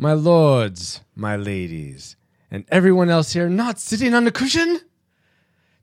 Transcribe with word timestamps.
my 0.00 0.14
lords, 0.14 1.02
my 1.14 1.36
ladies, 1.36 2.16
and 2.50 2.64
everyone 2.70 3.10
else 3.10 3.34
here 3.34 3.50
not 3.50 3.78
sitting 3.78 4.14
on 4.14 4.24
the 4.24 4.32
cushion. 4.32 4.80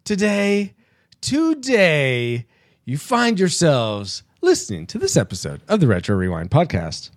Today, 0.04 0.74
today, 1.22 2.48
you 2.84 2.98
find 2.98 3.40
yourselves 3.40 4.24
listening 4.42 4.88
to 4.88 4.98
this 4.98 5.16
episode 5.16 5.62
of 5.68 5.82
the 5.82 5.88
Retro 5.88 6.16
Rewind 6.16 6.50
podcast. 6.50 7.12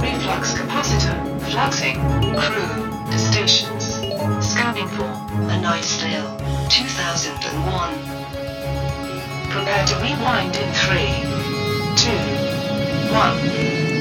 Reflux 0.00 0.54
capacitor, 0.54 1.40
fluxing, 1.50 2.00
crew, 2.40 3.12
distinctions, 3.12 3.96
scanning 4.42 4.88
for 4.88 5.04
A 5.04 5.60
Knight's 5.60 6.00
Tale, 6.00 6.34
2001. 6.70 7.94
Prepare 9.50 9.86
to 9.86 9.96
rewind 9.96 10.56
in 10.56 10.72
three, 10.72 11.12
two, 11.94 12.48
one. 13.12 13.97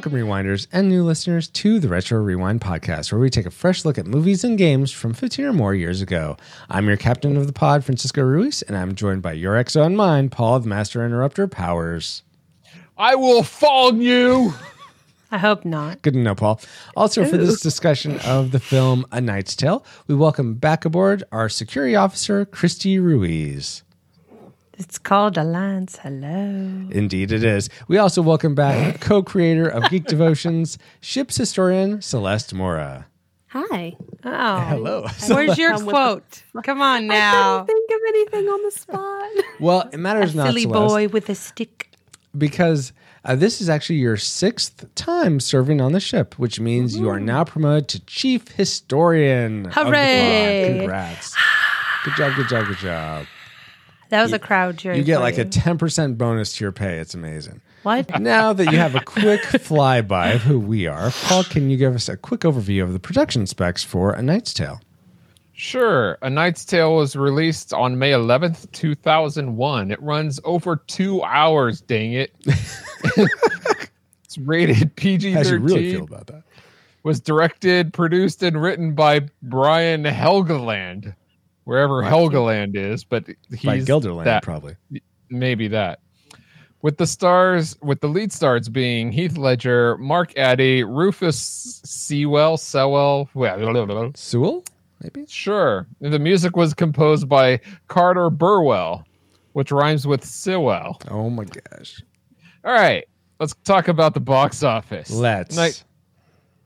Welcome, 0.00 0.18
Rewinders 0.18 0.66
and 0.72 0.88
new 0.88 1.04
listeners, 1.04 1.46
to 1.48 1.78
the 1.78 1.88
Retro 1.88 2.22
Rewind 2.22 2.62
podcast, 2.62 3.12
where 3.12 3.20
we 3.20 3.28
take 3.28 3.44
a 3.44 3.50
fresh 3.50 3.84
look 3.84 3.98
at 3.98 4.06
movies 4.06 4.44
and 4.44 4.56
games 4.56 4.90
from 4.90 5.12
15 5.12 5.44
or 5.44 5.52
more 5.52 5.74
years 5.74 6.00
ago. 6.00 6.38
I'm 6.70 6.88
your 6.88 6.96
captain 6.96 7.36
of 7.36 7.46
the 7.46 7.52
pod, 7.52 7.84
Francisco 7.84 8.22
Ruiz, 8.22 8.62
and 8.62 8.78
I'm 8.78 8.94
joined 8.94 9.20
by 9.20 9.32
your 9.32 9.62
exo 9.62 9.84
and 9.84 9.98
mine, 9.98 10.30
Paul, 10.30 10.58
the 10.60 10.70
Master 10.70 11.04
Interrupter 11.04 11.46
Powers. 11.46 12.22
I 12.96 13.14
will 13.14 13.42
fall 13.42 13.94
you. 13.94 14.54
I 15.30 15.36
hope 15.36 15.66
not. 15.66 16.00
Good 16.00 16.14
to 16.14 16.20
know, 16.20 16.34
Paul. 16.34 16.62
Also, 16.96 17.26
for 17.26 17.36
this 17.36 17.60
discussion 17.60 18.20
of 18.20 18.52
the 18.52 18.58
film 18.58 19.04
A 19.12 19.20
Knight's 19.20 19.54
Tale, 19.54 19.84
we 20.06 20.14
welcome 20.14 20.54
back 20.54 20.86
aboard 20.86 21.24
our 21.30 21.50
security 21.50 21.94
officer, 21.94 22.46
Christy 22.46 22.98
Ruiz. 22.98 23.82
It's 24.80 24.96
called 24.96 25.36
Alliance. 25.36 25.98
Hello. 26.02 26.88
Indeed, 26.90 27.32
it 27.32 27.44
is. 27.44 27.68
We 27.86 27.98
also 27.98 28.22
welcome 28.22 28.54
back 28.54 28.98
co 29.08 29.22
creator 29.22 29.68
of 29.68 29.88
Geek 29.90 30.06
Devotions, 30.06 30.78
ship's 31.02 31.36
historian, 31.36 32.00
Celeste 32.00 32.54
Mora. 32.54 33.06
Hi. 33.48 33.94
Oh. 34.24 34.60
Hello. 34.60 35.06
Where's 35.28 35.58
your 35.58 35.72
Come 35.72 35.84
with 35.84 35.92
quote? 35.94 36.42
Come 36.64 36.80
on 36.80 37.04
I 37.10 37.14
now. 37.14 37.64
couldn't 37.64 37.86
think 37.88 37.90
of 37.90 38.00
anything 38.08 38.48
on 38.48 38.62
the 38.64 38.70
spot. 38.70 39.44
Well, 39.60 39.90
it 39.92 39.98
matters 39.98 40.34
not, 40.34 40.46
Silly 40.46 40.62
Celeste, 40.62 40.88
boy 40.88 41.08
with 41.08 41.28
a 41.28 41.34
stick. 41.34 41.90
because 42.38 42.94
uh, 43.26 43.36
this 43.36 43.60
is 43.60 43.68
actually 43.68 43.96
your 43.96 44.16
sixth 44.16 44.86
time 44.94 45.40
serving 45.40 45.82
on 45.82 45.92
the 45.92 46.00
ship, 46.00 46.38
which 46.38 46.58
means 46.58 46.96
you 46.96 47.10
are 47.10 47.20
now 47.20 47.44
promoted 47.44 47.86
to 47.88 48.00
chief 48.06 48.48
historian. 48.48 49.66
of 49.66 49.74
the. 49.74 49.80
Hooray. 49.84 50.76
Congrats. 50.78 51.36
Good 52.06 52.14
job, 52.16 52.34
good 52.36 52.48
job, 52.48 52.66
good 52.66 52.78
job. 52.78 53.26
That 54.10 54.22
was 54.22 54.32
a 54.32 54.38
crowd 54.38 54.78
cheering. 54.78 54.98
You 54.98 55.04
get 55.04 55.16
for 55.16 55.22
like 55.22 55.38
a 55.38 55.44
10% 55.44 56.18
bonus 56.18 56.54
to 56.54 56.64
your 56.64 56.72
pay. 56.72 56.98
It's 56.98 57.14
amazing. 57.14 57.60
what? 57.82 58.20
Now 58.20 58.52
that 58.52 58.70
you 58.70 58.78
have 58.78 58.94
a 58.94 59.00
quick 59.04 59.40
flyby 59.42 60.34
of 60.34 60.42
who 60.42 60.60
we 60.60 60.86
are, 60.86 61.10
Paul, 61.10 61.44
can 61.44 61.70
you 61.70 61.76
give 61.76 61.94
us 61.94 62.08
a 62.08 62.16
quick 62.16 62.40
overview 62.40 62.82
of 62.82 62.92
the 62.92 63.00
production 63.00 63.46
specs 63.46 63.82
for 63.82 64.12
A 64.12 64.22
Knight's 64.22 64.52
Tale? 64.52 64.80
Sure. 65.52 66.18
A 66.22 66.30
Knight's 66.30 66.64
Tale 66.64 66.96
was 66.96 67.16
released 67.16 67.72
on 67.72 67.98
May 67.98 68.12
11th, 68.12 68.70
2001. 68.72 69.90
It 69.90 70.02
runs 70.02 70.40
over 70.44 70.76
two 70.76 71.22
hours, 71.22 71.80
dang 71.80 72.12
it. 72.12 72.34
it's 74.24 74.38
rated 74.38 74.96
PG 74.96 75.34
13. 75.34 75.34
How 75.34 75.42
do 75.42 75.48
you 75.50 75.58
really 75.58 75.92
feel 75.92 76.04
about 76.04 76.26
that? 76.28 76.42
was 77.02 77.20
directed, 77.20 77.92
produced, 77.92 78.42
and 78.42 78.60
written 78.60 78.94
by 78.94 79.20
Brian 79.42 80.04
Helgeland, 80.04 81.14
wherever 81.70 82.02
Helgeland 82.02 82.74
is, 82.74 83.04
but 83.04 83.24
he's 83.48 83.64
By 83.64 83.78
Gilderland, 83.78 84.24
that. 84.24 84.42
probably. 84.42 84.74
maybe 85.28 85.68
that. 85.68 86.00
With 86.82 86.96
the 86.96 87.06
stars, 87.06 87.76
with 87.80 88.00
the 88.00 88.08
lead 88.08 88.32
stars 88.32 88.68
being 88.68 89.12
Heath 89.12 89.36
Ledger, 89.36 89.96
Mark 89.98 90.36
Addy, 90.36 90.82
Rufus 90.82 91.80
Sewell, 91.84 92.56
Sewell, 92.56 93.30
well, 93.34 94.12
Sewell, 94.16 94.64
maybe? 95.00 95.26
sure. 95.28 95.86
The 96.00 96.18
music 96.18 96.56
was 96.56 96.74
composed 96.74 97.28
by 97.28 97.60
Carter 97.86 98.30
Burwell, 98.30 99.04
which 99.52 99.70
rhymes 99.70 100.08
with 100.08 100.24
Sewell. 100.24 101.00
Oh 101.08 101.30
my 101.30 101.44
gosh. 101.44 102.02
All 102.64 102.72
right, 102.72 103.04
let's 103.38 103.54
talk 103.62 103.86
about 103.86 104.14
the 104.14 104.20
box 104.20 104.64
office. 104.64 105.08
Let's. 105.12 105.54
Night, 105.54 105.84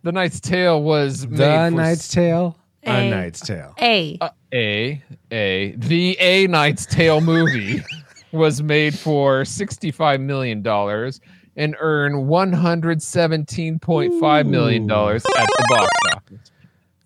the 0.03 0.13
Knight's 0.13 0.41
Tale 0.41 0.83
was 0.83 1.27
made 1.27 1.37
the 1.37 1.69
for 1.69 1.71
Knight's 1.73 2.09
Tale? 2.09 2.57
A 2.87 2.91
A. 2.91 3.11
Knight's 3.11 3.41
Tale. 3.41 3.75
A. 3.81 4.19
Uh, 4.21 4.29
a 4.55 5.03
a 5.31 5.75
the 5.77 6.17
A 6.21 6.47
Knight's 6.47 6.87
Tale 6.87 7.21
movie 7.21 7.83
was 8.33 8.63
made 8.63 8.97
for 8.97 9.45
sixty 9.45 9.91
five 9.91 10.21
million 10.21 10.63
dollars 10.63 11.21
and 11.57 11.77
earned 11.81 12.29
one 12.29 12.53
hundred 12.53 13.03
seventeen 13.03 13.79
point 13.79 14.19
five 14.21 14.47
million 14.47 14.87
dollars 14.87 15.25
at 15.37 15.47
the 15.47 15.67
box 15.69 15.91
office. 16.15 16.53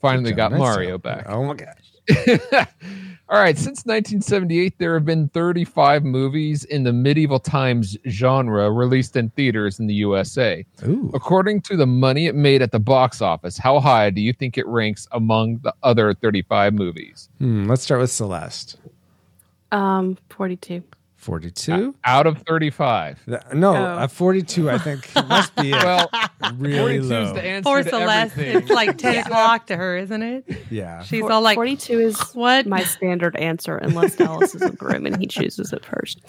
Finally 0.00 0.32
got 0.32 0.53
Mario 0.53 0.98
back. 0.98 1.26
Oh 1.28 1.44
my 1.44 1.54
gosh. 1.54 2.69
All 3.31 3.39
right, 3.39 3.59
since 3.59 3.84
1978, 3.84 4.78
there 4.78 4.94
have 4.94 5.05
been 5.05 5.28
35 5.28 6.03
movies 6.03 6.65
in 6.65 6.83
the 6.83 6.94
medieval 6.94 7.39
times 7.39 7.94
genre 8.09 8.71
released 8.71 9.16
in 9.16 9.28
theaters 9.31 9.78
in 9.78 9.87
the 9.87 9.93
USA. 9.94 10.65
Ooh. 10.87 11.11
According 11.12 11.61
to 11.62 11.77
the 11.77 11.87
money 11.87 12.27
it 12.27 12.34
made 12.34 12.62
at 12.62 12.72
the 12.72 12.78
box 12.78 13.21
office, 13.21 13.59
how 13.59 13.81
high 13.81 14.09
do 14.09 14.22
you 14.22 14.33
think 14.33 14.56
it 14.56 14.67
ranks 14.67 15.06
among 15.12 15.59
the 15.59 15.75
other 15.83 16.15
35 16.15 16.72
movies? 16.72 17.28
Hmm, 17.37 17.67
let's 17.67 17.83
start 17.83 18.00
with 18.00 18.11
Celeste. 18.11 18.78
Um, 19.72 20.17
42. 20.31 20.83
42? 21.19 21.95
Out 22.05 22.27
of 22.27 22.39
35. 22.43 23.25
Th- 23.27 23.41
no, 23.53 23.73
Oh. 23.75 23.84
uh, 23.84 24.06
42, 24.09 24.71
I 24.71 24.79
think, 24.79 25.12
must 25.29 25.55
be 25.56 25.71
it. 25.73 25.83
Well, 25.84 26.09
really 26.55 27.01
42 27.01 27.03
low. 27.09 27.23
is 27.25 27.33
the 27.34 27.43
answer 27.45 27.62
Poor 27.69 27.83
to 27.83 27.89
Celeste. 27.91 28.33
everything. 28.39 28.56
It's 28.62 28.71
like 28.71 28.97
10 28.99 29.17
o'clock 29.27 29.67
to 29.67 29.77
her, 29.77 29.97
isn't 29.99 30.23
it? 30.23 30.45
yeah. 30.71 31.03
She's 31.03 31.21
Four- 31.21 31.33
all 31.33 31.43
like, 31.43 31.56
42 31.56 31.99
is 31.99 32.21
what? 32.34 32.67
my 32.67 32.83
standard 32.84 33.37
answer 33.37 33.77
unless 33.77 34.17
Dallas 34.17 34.55
is 34.55 34.62
in 34.62 34.77
the 34.77 34.84
room 34.84 35.06
and 35.06 35.21
he 35.21 35.27
chooses 35.27 35.73
it 35.73 35.84
first. 35.84 36.21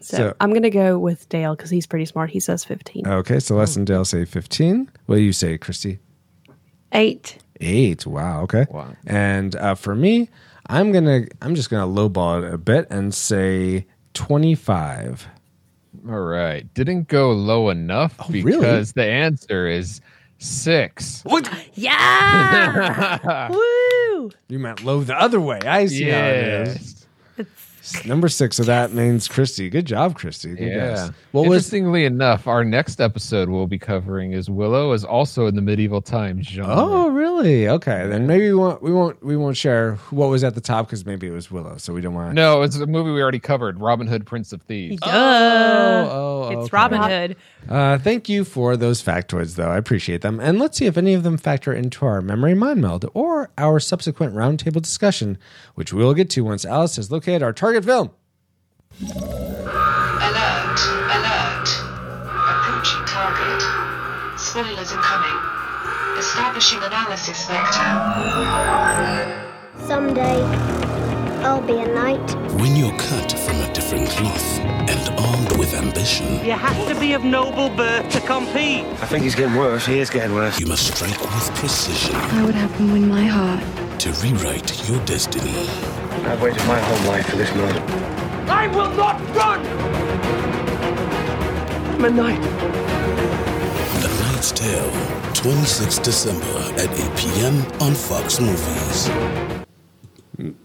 So, 0.00 0.16
So- 0.16 0.34
I'm 0.40 0.50
going 0.50 0.62
to 0.62 0.70
go 0.70 0.98
with 0.98 1.28
Dale 1.28 1.54
because 1.54 1.70
he's 1.70 1.86
pretty 1.86 2.06
smart. 2.06 2.30
He 2.30 2.40
says 2.40 2.64
15. 2.64 3.06
Okay, 3.06 3.38
Celeste 3.38 3.76
and 3.76 3.86
Dale 3.86 4.04
say 4.04 4.24
15. 4.24 4.90
What 5.06 5.16
do 5.16 5.22
you 5.22 5.32
say, 5.32 5.58
Christy? 5.58 5.98
Eight. 6.92 7.38
Eight. 7.60 8.06
Wow. 8.06 8.42
Okay. 8.42 8.66
Wow. 8.70 8.94
And 9.06 9.54
uh, 9.56 9.74
for 9.74 9.94
me, 9.94 10.28
I'm 10.66 10.92
gonna, 10.92 11.26
I'm 11.42 11.54
just 11.54 11.70
gonna 11.70 11.90
lowball 11.90 12.46
it 12.46 12.52
a 12.52 12.58
bit 12.58 12.86
and 12.90 13.14
say 13.14 13.86
25. 14.14 15.28
All 16.08 16.20
right. 16.20 16.72
Didn't 16.74 17.08
go 17.08 17.32
low 17.32 17.70
enough 17.70 18.14
oh, 18.18 18.26
really? 18.30 18.58
because 18.58 18.92
the 18.92 19.04
answer 19.04 19.66
is 19.66 20.00
six. 20.38 21.22
What? 21.24 21.50
Yeah. 21.74 23.48
Woo. 23.50 24.30
You 24.48 24.58
meant 24.58 24.84
low 24.84 25.02
the 25.02 25.14
other 25.14 25.40
way. 25.40 25.60
I 25.60 25.86
see 25.86 26.08
how 26.08 26.26
it 26.26 26.68
is. 26.68 27.03
Yes. 27.84 28.06
Number 28.06 28.28
six 28.28 28.58
of 28.58 28.66
that 28.66 28.92
means 28.92 29.28
Christy. 29.28 29.68
Good 29.68 29.84
job, 29.84 30.14
Christy. 30.16 30.54
Good 30.54 30.68
Yeah. 30.68 30.74
guess. 30.74 31.10
What 31.32 31.42
was 31.42 31.64
Interestingly 31.64 32.04
enough, 32.06 32.46
our 32.46 32.64
next 32.64 33.00
episode 33.00 33.48
we'll 33.50 33.66
be 33.66 33.78
covering 33.78 34.32
is 34.32 34.48
Willow 34.48 34.92
is 34.92 35.04
also 35.04 35.46
in 35.46 35.54
the 35.54 35.60
medieval 35.62 36.00
times 36.00 36.46
genre. 36.48 36.72
Oh, 36.74 37.08
really? 37.10 37.68
Okay, 37.68 38.06
then 38.08 38.26
maybe 38.26 38.46
we 38.46 38.54
won't 38.54 38.82
we 38.82 38.92
won't 38.92 39.22
we 39.22 39.36
won't 39.36 39.56
share 39.56 39.96
what 40.10 40.28
was 40.28 40.42
at 40.44 40.54
the 40.54 40.60
top 40.60 40.86
because 40.86 41.04
maybe 41.04 41.26
it 41.26 41.32
was 41.32 41.50
Willow, 41.50 41.76
so 41.76 41.92
we 41.92 42.00
don't 42.00 42.14
want 42.14 42.30
to. 42.30 42.34
No, 42.34 42.62
it's 42.62 42.76
a 42.76 42.86
movie 42.86 43.10
we 43.10 43.20
already 43.20 43.38
covered, 43.38 43.78
Robin 43.78 44.06
Hood, 44.06 44.24
Prince 44.24 44.52
of 44.52 44.62
Thieves. 44.62 45.00
Duh. 45.02 45.10
Oh, 45.12 46.08
oh, 46.10 46.48
it's 46.52 46.66
okay. 46.66 46.68
Robin 46.72 47.02
Hood. 47.02 47.36
Uh, 47.68 47.98
thank 47.98 48.28
you 48.28 48.44
for 48.44 48.76
those 48.76 49.02
factoids, 49.02 49.56
though. 49.56 49.70
I 49.70 49.78
appreciate 49.78 50.20
them. 50.20 50.38
And 50.40 50.58
let's 50.58 50.76
see 50.78 50.86
if 50.86 50.96
any 50.96 51.14
of 51.14 51.22
them 51.22 51.38
factor 51.38 51.72
into 51.72 52.04
our 52.04 52.20
memory 52.20 52.54
mind 52.54 52.80
meld 52.80 53.06
or 53.14 53.50
our 53.56 53.80
subsequent 53.80 54.34
roundtable 54.34 54.82
discussion, 54.82 55.38
which 55.74 55.92
we 55.92 56.02
will 56.04 56.14
get 56.14 56.28
to 56.30 56.44
once 56.44 56.64
Alice 56.64 56.96
has 56.96 57.10
located 57.10 57.42
our 57.42 57.52
target 57.52 57.84
film. 57.84 58.10
Alert, 59.00 60.80
alert. 61.10 61.68
Approaching 62.28 63.04
target. 63.06 63.62
Spoilers 64.38 64.92
incoming. 64.92 65.38
Establishing 66.18 66.78
analysis 66.82 67.46
vector. 67.46 67.80
Someday, 69.86 70.42
I'll 71.42 71.60
be 71.60 71.78
a 71.78 71.86
knight. 71.86 72.34
When 72.60 72.76
you're 72.76 72.96
cut 72.96 73.32
from 73.32 73.56
a 73.56 73.72
different 73.72 74.08
cloth 74.10 74.58
and 74.60 75.18
armed 75.34 75.56
with 75.58 75.74
ambition, 75.74 76.26
You 76.44 76.52
have 76.52 76.88
to 76.88 76.98
be 77.00 77.12
of 77.14 77.24
noble 77.24 77.68
birth 77.68 78.08
to 78.12 78.20
compete. 78.20 78.84
I 79.02 79.06
think 79.06 79.24
he's 79.24 79.34
getting 79.34 79.56
worse. 79.56 79.84
He 79.86 79.98
is 79.98 80.10
getting 80.10 80.34
worse. 80.34 80.60
you 80.60 80.66
must 80.66 80.86
strike 80.94 81.18
with 81.20 81.50
precision 81.56 82.14
I 82.14 82.44
would 82.44 82.54
have 82.54 82.70
him 82.76 82.92
win 82.92 83.08
my 83.08 83.24
heart. 83.24 83.62
to 84.00 84.10
rewrite 84.22 84.88
your 84.88 85.00
destiny. 85.04 85.66
I've 86.28 86.40
waited 86.42 86.64
my 86.66 86.78
whole 86.78 87.12
life 87.12 87.26
for 87.28 87.36
this 87.36 87.52
moment. 87.54 87.84
I 88.48 88.68
will 88.68 88.90
not 88.90 89.16
run! 89.34 89.60
I'm 91.94 92.04
a 92.04 92.10
knight. 92.10 92.42
The 94.02 94.08
Knight's 94.20 94.52
Tale, 94.52 94.92
26 95.34 95.98
December 95.98 96.58
at 96.82 96.90
8 96.90 97.16
p.m. 97.16 97.56
on 97.80 97.94
Fox 97.94 98.40
Movies. 98.40 99.53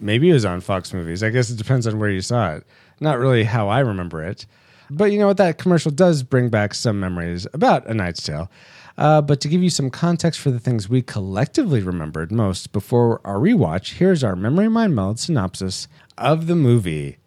Maybe 0.00 0.30
it 0.30 0.32
was 0.32 0.44
on 0.44 0.60
Fox 0.60 0.92
Movies. 0.92 1.22
I 1.22 1.30
guess 1.30 1.50
it 1.50 1.58
depends 1.58 1.86
on 1.86 1.98
where 1.98 2.10
you 2.10 2.20
saw 2.20 2.54
it. 2.54 2.66
Not 2.98 3.18
really 3.18 3.44
how 3.44 3.68
I 3.68 3.80
remember 3.80 4.22
it. 4.22 4.46
But 4.90 5.12
you 5.12 5.18
know 5.18 5.28
what? 5.28 5.36
That 5.36 5.58
commercial 5.58 5.92
does 5.92 6.24
bring 6.24 6.48
back 6.48 6.74
some 6.74 6.98
memories 6.98 7.46
about 7.52 7.86
A 7.86 7.94
Knight's 7.94 8.22
Tale. 8.22 8.50
Uh, 8.98 9.22
but 9.22 9.40
to 9.40 9.48
give 9.48 9.62
you 9.62 9.70
some 9.70 9.88
context 9.88 10.40
for 10.40 10.50
the 10.50 10.58
things 10.58 10.88
we 10.88 11.00
collectively 11.00 11.80
remembered 11.80 12.32
most 12.32 12.72
before 12.72 13.20
our 13.24 13.36
rewatch, 13.36 13.94
here's 13.94 14.24
our 14.24 14.36
memory 14.36 14.68
mind 14.68 14.94
meld 14.94 15.18
synopsis 15.18 15.86
of 16.18 16.48
the 16.48 16.56
movie. 16.56 17.18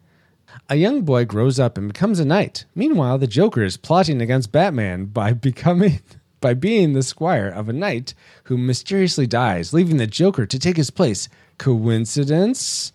A 0.68 0.76
young 0.76 1.02
boy 1.02 1.24
grows 1.24 1.58
up 1.58 1.76
and 1.76 1.88
becomes 1.88 2.20
a 2.20 2.24
knight. 2.24 2.64
Meanwhile, 2.74 3.18
the 3.18 3.26
Joker 3.26 3.62
is 3.62 3.76
plotting 3.76 4.22
against 4.22 4.52
Batman 4.52 5.06
by 5.06 5.32
becoming 5.32 6.00
by 6.40 6.52
being 6.52 6.92
the 6.92 7.02
squire 7.02 7.48
of 7.48 7.70
a 7.70 7.72
knight 7.72 8.12
who 8.44 8.58
mysteriously 8.58 9.26
dies, 9.26 9.72
leaving 9.72 9.96
the 9.96 10.06
Joker 10.06 10.44
to 10.44 10.58
take 10.58 10.76
his 10.76 10.90
place. 10.90 11.26
Coincidence? 11.58 12.92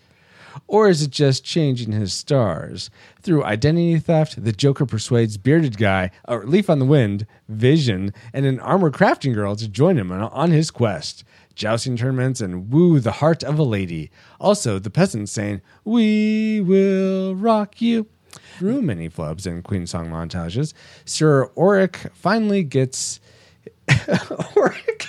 Or 0.68 0.90
is 0.90 1.02
it 1.02 1.12
just 1.12 1.44
changing 1.44 1.92
his 1.92 2.14
stars? 2.14 2.90
Through 3.22 3.44
identity 3.44 3.98
theft, 4.00 4.44
the 4.44 4.52
Joker 4.52 4.86
persuades 4.86 5.38
Bearded 5.38 5.78
Guy, 5.78 6.12
a 6.26 6.38
leaf 6.38 6.70
on 6.70 6.80
the 6.80 6.86
wind, 6.86 7.26
Vision, 7.48 8.14
and 8.34 8.46
an 8.46 8.60
armor 8.60 8.92
crafting 8.92 9.34
girl 9.34 9.56
to 9.56 9.68
join 9.68 9.98
him 9.98 10.12
on- 10.12 10.52
his 10.52 10.72
quest. 10.72 11.24
Jousting 11.56 11.98
tournaments 11.98 12.40
and 12.42 12.72
woo 12.72 13.00
the 13.00 13.14
heart 13.14 13.44
of 13.44 13.60
a 13.60 13.64
lady. 13.64 14.12
Also, 14.40 14.80
the 14.80 14.90
peasants 14.90 15.32
saying, 15.32 15.62
We 15.84 16.62
will 16.62 17.36
rock 17.36 17.82
you. 17.82 18.08
Through 18.58 18.82
many 18.84 19.10
flubs 19.10 19.46
and 19.46 19.64
Queen 19.64 19.88
song 19.88 20.08
montages, 20.10 20.74
Sir 21.06 21.50
Auric 21.58 22.12
finally 22.14 22.64
gets 22.64 23.20
Auric 24.56 25.06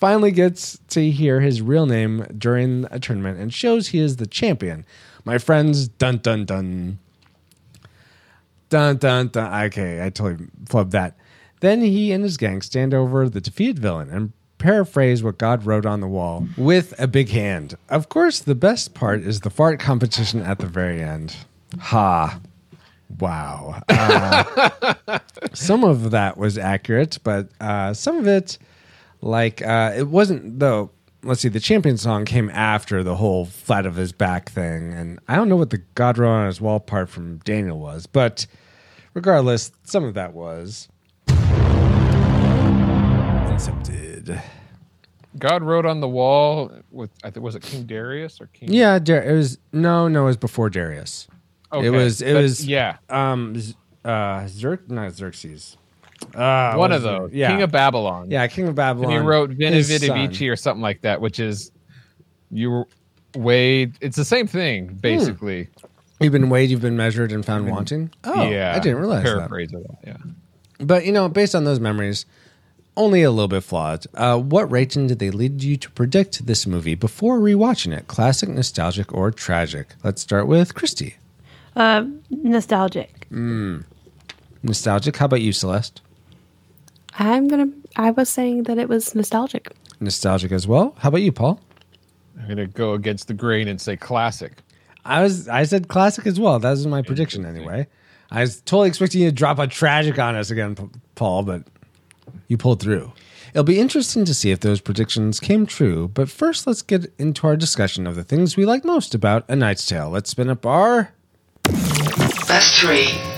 finally 0.00 0.30
gets 0.30 0.78
to 0.88 1.10
hear 1.10 1.40
his 1.40 1.60
real 1.60 1.84
name 1.84 2.26
during 2.36 2.86
a 2.90 2.98
tournament 2.98 3.38
and 3.38 3.52
shows 3.52 3.88
he 3.88 3.98
is 3.98 4.16
the 4.16 4.26
champion. 4.26 4.86
My 5.26 5.36
friends, 5.36 5.88
dun 5.88 6.18
dun 6.18 6.46
dun. 6.46 6.98
Dun 8.70 8.96
dun 8.96 9.28
dun. 9.28 9.64
Okay, 9.66 10.04
I 10.04 10.08
totally 10.08 10.48
flubbed 10.64 10.92
that. 10.92 11.16
Then 11.60 11.82
he 11.82 12.12
and 12.12 12.24
his 12.24 12.38
gang 12.38 12.62
stand 12.62 12.94
over 12.94 13.28
the 13.28 13.42
defeated 13.42 13.78
villain 13.78 14.08
and 14.08 14.32
paraphrase 14.56 15.22
what 15.22 15.36
God 15.36 15.66
wrote 15.66 15.84
on 15.84 16.00
the 16.00 16.08
wall 16.08 16.46
with 16.56 16.98
a 16.98 17.06
big 17.06 17.28
hand. 17.28 17.76
Of 17.90 18.08
course, 18.08 18.40
the 18.40 18.54
best 18.54 18.94
part 18.94 19.20
is 19.20 19.40
the 19.40 19.50
fart 19.50 19.80
competition 19.80 20.40
at 20.40 20.58
the 20.58 20.66
very 20.66 21.02
end. 21.02 21.36
Ha. 21.78 22.40
Wow. 23.18 23.82
Uh, 23.88 25.18
some 25.52 25.84
of 25.84 26.10
that 26.12 26.38
was 26.38 26.56
accurate, 26.56 27.18
but 27.22 27.48
uh, 27.60 27.92
some 27.92 28.16
of 28.18 28.26
it, 28.26 28.56
like, 29.20 29.62
uh, 29.62 29.92
it 29.96 30.08
wasn't, 30.08 30.58
though. 30.60 30.90
Let's 31.22 31.42
see, 31.42 31.48
the 31.50 31.60
champion 31.60 31.98
song 31.98 32.24
came 32.24 32.48
after 32.50 33.02
the 33.02 33.16
whole 33.16 33.44
flat 33.44 33.84
of 33.84 33.94
his 33.96 34.10
back 34.12 34.48
thing. 34.48 34.92
And 34.94 35.18
I 35.28 35.36
don't 35.36 35.50
know 35.50 35.56
what 35.56 35.68
the 35.70 35.82
God 35.94 36.16
wrote 36.16 36.30
on 36.32 36.46
his 36.46 36.60
wall 36.62 36.80
part 36.80 37.10
from 37.10 37.38
Daniel 37.38 37.78
was, 37.78 38.06
but 38.06 38.46
regardless, 39.12 39.70
some 39.84 40.04
of 40.04 40.14
that 40.14 40.32
was. 40.32 40.88
Incepted. 43.48 44.40
God 45.38 45.62
wrote 45.62 45.86
on 45.86 46.00
the 46.00 46.08
wall 46.08 46.72
with 46.90 47.10
I 47.22 47.30
think 47.30 47.44
was 47.44 47.54
it 47.54 47.62
King 47.62 47.84
Darius 47.84 48.40
or 48.40 48.46
King? 48.46 48.72
Yeah, 48.72 48.98
Dar- 48.98 49.22
it 49.22 49.32
was 49.32 49.58
no, 49.72 50.08
no, 50.08 50.22
it 50.22 50.26
was 50.26 50.36
before 50.36 50.70
Darius. 50.70 51.28
Okay, 51.72 51.86
It 51.86 51.90
was, 51.90 52.20
it 52.20 52.32
but 52.34 52.42
was, 52.42 52.66
yeah, 52.66 52.96
um, 53.08 53.54
uh, 54.04 54.40
Xerx, 54.44 54.90
not 54.90 55.12
Xerxes. 55.12 55.76
Uh, 56.34 56.74
one 56.74 56.92
of 56.92 57.02
those. 57.02 57.32
yeah, 57.32 57.50
King 57.50 57.62
of 57.62 57.70
Babylon. 57.72 58.30
yeah, 58.30 58.46
King 58.46 58.68
of 58.68 58.74
Babylon. 58.74 59.12
and 59.12 59.22
he 59.22 59.26
wrote 59.26 59.50
Veni 59.50 59.76
his 59.76 59.88
Vidi 59.88 60.06
son. 60.08 60.28
Vici 60.28 60.48
or 60.48 60.56
something 60.56 60.82
like 60.82 61.00
that, 61.02 61.20
which 61.20 61.40
is 61.40 61.70
you 62.50 62.84
weighed. 63.34 63.94
It's 64.00 64.16
the 64.16 64.24
same 64.24 64.46
thing 64.46 64.94
basically. 65.00 65.68
You've 66.20 66.32
been 66.32 66.50
weighed, 66.50 66.68
you've 66.70 66.82
been 66.82 66.96
measured, 66.98 67.32
and 67.32 67.44
found 67.44 67.70
wanting. 67.70 68.10
Oh, 68.24 68.50
yeah, 68.50 68.74
I 68.76 68.78
didn't 68.78 68.98
realize 68.98 69.22
that. 69.24 69.36
Paraphrase 69.36 69.72
of 69.72 69.82
that. 69.84 69.98
Yeah. 70.06 70.16
But 70.78 71.06
you 71.06 71.12
know, 71.12 71.28
based 71.30 71.54
on 71.54 71.64
those 71.64 71.80
memories, 71.80 72.26
only 72.96 73.22
a 73.22 73.30
little 73.30 73.48
bit 73.48 73.62
flawed. 73.64 74.04
Uh, 74.14 74.38
what 74.38 74.70
rating 74.70 75.06
did 75.06 75.18
they 75.18 75.30
lead 75.30 75.62
you 75.62 75.78
to 75.78 75.90
predict 75.92 76.44
this 76.46 76.66
movie 76.66 76.94
before 76.94 77.38
rewatching 77.40 77.96
it? 77.96 78.06
Classic, 78.08 78.48
nostalgic, 78.50 79.14
or 79.14 79.30
tragic? 79.30 79.94
Let's 80.04 80.20
start 80.20 80.46
with 80.46 80.74
Christy. 80.74 81.16
Uh, 81.74 82.04
nostalgic. 82.28 83.26
Nostalgic. 84.62 85.16
How 85.16 85.24
about 85.26 85.40
you, 85.40 85.52
Celeste? 85.52 86.02
I'm 87.18 87.48
gonna. 87.48 87.68
I 87.96 88.10
was 88.10 88.28
saying 88.28 88.64
that 88.64 88.78
it 88.78 88.88
was 88.88 89.14
nostalgic. 89.14 89.72
Nostalgic 90.00 90.52
as 90.52 90.66
well. 90.66 90.94
How 90.98 91.08
about 91.08 91.22
you, 91.22 91.32
Paul? 91.32 91.60
I'm 92.38 92.48
gonna 92.48 92.66
go 92.66 92.94
against 92.94 93.28
the 93.28 93.34
grain 93.34 93.68
and 93.68 93.80
say 93.80 93.96
classic. 93.96 94.62
I 95.04 95.22
was 95.22 95.48
I 95.48 95.64
said 95.64 95.88
classic 95.88 96.26
as 96.26 96.38
well. 96.38 96.58
That 96.58 96.70
was 96.70 96.86
my 96.86 97.02
prediction 97.02 97.44
anyway. 97.44 97.86
I 98.30 98.42
was 98.42 98.60
totally 98.60 98.88
expecting 98.88 99.22
you 99.22 99.28
to 99.28 99.34
drop 99.34 99.58
a 99.58 99.66
tragic 99.66 100.18
on 100.18 100.36
us 100.36 100.50
again, 100.50 100.76
Paul, 101.16 101.42
but 101.42 101.64
you 102.48 102.56
pulled 102.56 102.80
through. 102.80 103.12
It'll 103.50 103.64
be 103.64 103.80
interesting 103.80 104.24
to 104.26 104.34
see 104.34 104.52
if 104.52 104.60
those 104.60 104.80
predictions 104.80 105.40
came 105.40 105.66
true, 105.66 106.06
but 106.06 106.30
first 106.30 106.66
let's 106.66 106.82
get 106.82 107.12
into 107.18 107.48
our 107.48 107.56
discussion 107.56 108.06
of 108.06 108.14
the 108.14 108.22
things 108.22 108.56
we 108.56 108.64
like 108.64 108.84
most 108.84 109.14
about 109.14 109.44
A 109.48 109.56
Knight's 109.56 109.84
Tale. 109.84 110.10
Let's 110.10 110.30
spin 110.30 110.48
up 110.48 110.64
our 110.64 111.12
Best 112.46 112.80
three. 112.80 113.29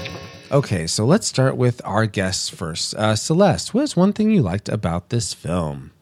Okay, 0.53 0.87
so 0.87 1.07
let's 1.07 1.27
start 1.27 1.57
with 1.57 1.81
our 1.83 2.05
guests 2.05 2.51
first. 2.51 2.95
Uh, 2.95 3.17
Celeste, 3.17 3.73
what 3.73 3.85
is 3.85 3.97
one 3.97 4.13
thing 4.13 4.31
you 4.31 4.43
liked 4.43 4.69
about 4.69 5.09
this 5.09 5.33
film? 5.33 5.93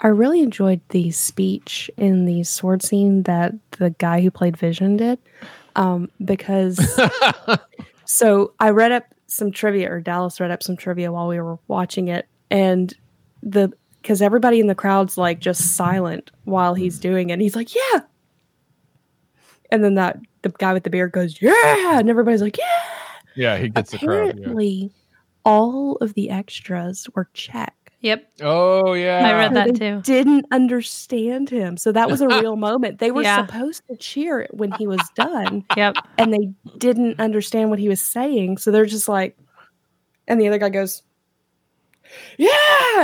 I 0.00 0.08
really 0.08 0.42
enjoyed 0.42 0.82
the 0.90 1.10
speech 1.10 1.90
in 1.96 2.26
the 2.26 2.44
sword 2.44 2.82
scene 2.82 3.22
that 3.22 3.54
the 3.78 3.90
guy 3.90 4.20
who 4.20 4.30
played 4.30 4.58
Vision 4.58 4.98
did, 4.98 5.18
um, 5.74 6.10
because 6.22 6.78
so 8.04 8.52
I 8.60 8.70
read 8.70 8.92
up 8.92 9.06
some 9.26 9.50
trivia, 9.50 9.90
or 9.90 10.00
Dallas 10.00 10.38
read 10.38 10.50
up 10.50 10.62
some 10.62 10.76
trivia 10.76 11.10
while 11.10 11.26
we 11.26 11.40
were 11.40 11.58
watching 11.66 12.08
it, 12.08 12.28
and 12.50 12.92
the 13.42 13.72
because 14.02 14.20
everybody 14.20 14.60
in 14.60 14.66
the 14.66 14.74
crowd's 14.74 15.16
like 15.16 15.40
just 15.40 15.76
silent 15.76 16.30
while 16.44 16.74
he's 16.74 16.98
doing 16.98 17.30
it. 17.30 17.34
And 17.34 17.42
he's 17.42 17.56
like, 17.56 17.74
"Yeah," 17.74 18.00
and 19.70 19.82
then 19.82 19.94
that 19.94 20.18
the 20.42 20.50
guy 20.50 20.74
with 20.74 20.84
the 20.84 20.90
beard 20.90 21.10
goes, 21.10 21.40
"Yeah," 21.40 21.98
and 21.98 22.10
everybody's 22.10 22.42
like, 22.42 22.58
"Yeah." 22.58 22.97
Yeah, 23.38 23.56
he 23.56 23.68
gets 23.68 23.92
the 23.92 23.98
crowd. 23.98 24.26
Yeah. 24.26 24.30
Apparently, 24.32 24.90
all 25.44 25.96
of 25.96 26.14
the 26.14 26.28
extras 26.30 27.08
were 27.14 27.28
Czech. 27.32 27.74
Yep. 28.00 28.30
Oh 28.42 28.92
yeah, 28.94 29.26
I 29.26 29.32
read 29.32 29.54
that 29.54 29.74
too. 29.76 30.00
Didn't 30.02 30.46
understand 30.52 31.50
him. 31.50 31.76
So 31.76 31.90
that 31.92 32.08
was 32.10 32.20
a 32.20 32.28
real 32.28 32.56
moment. 32.68 32.98
They 32.98 33.10
were 33.10 33.22
Yeah. 33.22 33.44
supposed 33.46 33.82
to 33.88 33.96
cheer 33.96 34.46
when 34.50 34.70
he 34.72 34.86
was 34.86 35.00
done, 35.16 35.64
Yep. 35.76 35.96
and 36.16 36.32
they 36.32 36.50
didn't 36.78 37.18
understand 37.20 37.70
what 37.70 37.78
he 37.80 37.88
was 37.88 38.00
saying. 38.02 38.58
So 38.58 38.70
they're 38.70 38.86
just 38.86 39.08
like, 39.08 39.36
and 40.28 40.40
the 40.40 40.46
other 40.48 40.58
guy 40.58 40.68
goes, 40.68 41.02
"Yeah," 42.38 42.50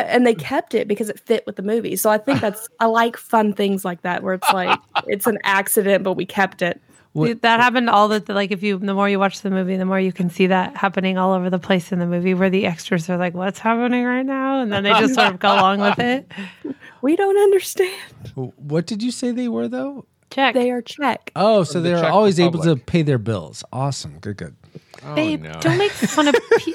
and 0.07 0.27
they 0.27 0.35
kept 0.35 0.75
it 0.75 0.87
because 0.87 1.09
it 1.09 1.19
fit 1.19 1.45
with 1.47 1.57
the 1.57 1.63
movie. 1.63 1.97
So 1.97 2.11
I 2.11 2.19
think 2.19 2.41
that's 2.41 2.69
I 2.81 2.87
like 2.87 3.17
fun 3.17 3.53
things 3.53 3.85
like 3.85 4.03
that 4.03 4.23
where 4.23 4.35
it's 4.35 4.53
like 4.53 4.79
it's 5.07 5.27
an 5.27 5.39
accident, 5.45 6.05
but 6.05 6.13
we 6.15 6.25
kept 6.27 6.63
it. 6.63 6.81
What- 7.15 7.43
that 7.43 7.61
happened 7.61 7.89
all 7.89 8.09
the 8.09 8.23
like 8.29 8.51
if 8.51 8.63
you 8.63 8.79
the 8.79 8.93
more 8.93 9.09
you 9.09 9.19
watch 9.19 9.41
the 9.41 9.51
movie 9.51 9.77
the 9.77 9.85
more 9.85 9.99
you 10.01 10.13
can 10.13 10.29
see 10.31 10.49
that 10.49 10.77
happening 10.77 11.17
all 11.17 11.33
over 11.33 11.49
the 11.49 11.59
place 11.59 11.93
in 11.93 11.99
the 12.01 12.07
movie 12.07 12.35
where 12.35 12.51
the 12.51 12.67
extras 12.67 13.09
are 13.09 13.17
like 13.17 13.35
what's 13.35 13.59
happening 13.61 14.05
right 14.05 14.27
now 14.27 14.61
and 14.61 14.73
then 14.73 14.83
they 14.83 14.91
just 14.91 15.15
sort 15.15 15.29
of 15.29 15.39
go 15.39 15.53
along 15.55 15.81
with 15.81 15.99
it 15.99 16.31
We 17.05 17.17
don't 17.17 17.37
understand. 17.37 17.93
What 18.35 18.87
did 18.87 19.03
you 19.03 19.11
say 19.11 19.31
they 19.31 19.47
were, 19.47 19.69
though? 19.69 20.07
check 20.31 20.55
They 20.55 20.71
are 20.71 20.81
Czech. 20.81 21.31
Oh, 21.37 21.63
so 21.63 21.83
the 21.83 21.91
they're 21.91 22.01
Czech 22.01 22.11
always 22.11 22.41
able 22.41 22.63
to 22.63 22.77
pay 22.77 23.03
their 23.03 23.19
bills. 23.19 23.63
Awesome. 23.75 24.19
Good, 24.21 24.39
good. 24.39 24.57
Oh, 25.05 25.15
babe 25.15 25.43
no. 25.43 25.53
don't 25.61 25.77
make 25.77 25.91
fun 25.93 26.29
of 26.29 26.35
pe- 26.59 26.73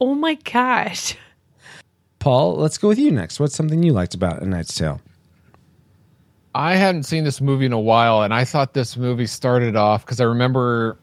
oh 0.00 0.14
my 0.14 0.34
gosh 0.34 1.14
Paul, 2.20 2.56
let's 2.56 2.78
go 2.78 2.88
with 2.88 2.98
you 2.98 3.10
next. 3.10 3.38
What's 3.38 3.54
something 3.54 3.82
you 3.82 3.92
liked 3.92 4.14
about 4.14 4.40
A 4.40 4.46
Knight's 4.46 4.74
Tale? 4.74 5.00
I 6.54 6.74
hadn't 6.76 7.04
seen 7.04 7.24
this 7.24 7.40
movie 7.40 7.66
in 7.66 7.72
a 7.72 7.80
while, 7.80 8.22
and 8.22 8.34
I 8.34 8.44
thought 8.44 8.74
this 8.74 8.96
movie 8.96 9.26
started 9.26 9.74
off 9.76 10.04
because 10.04 10.20
I 10.20 10.24
remember 10.24 10.98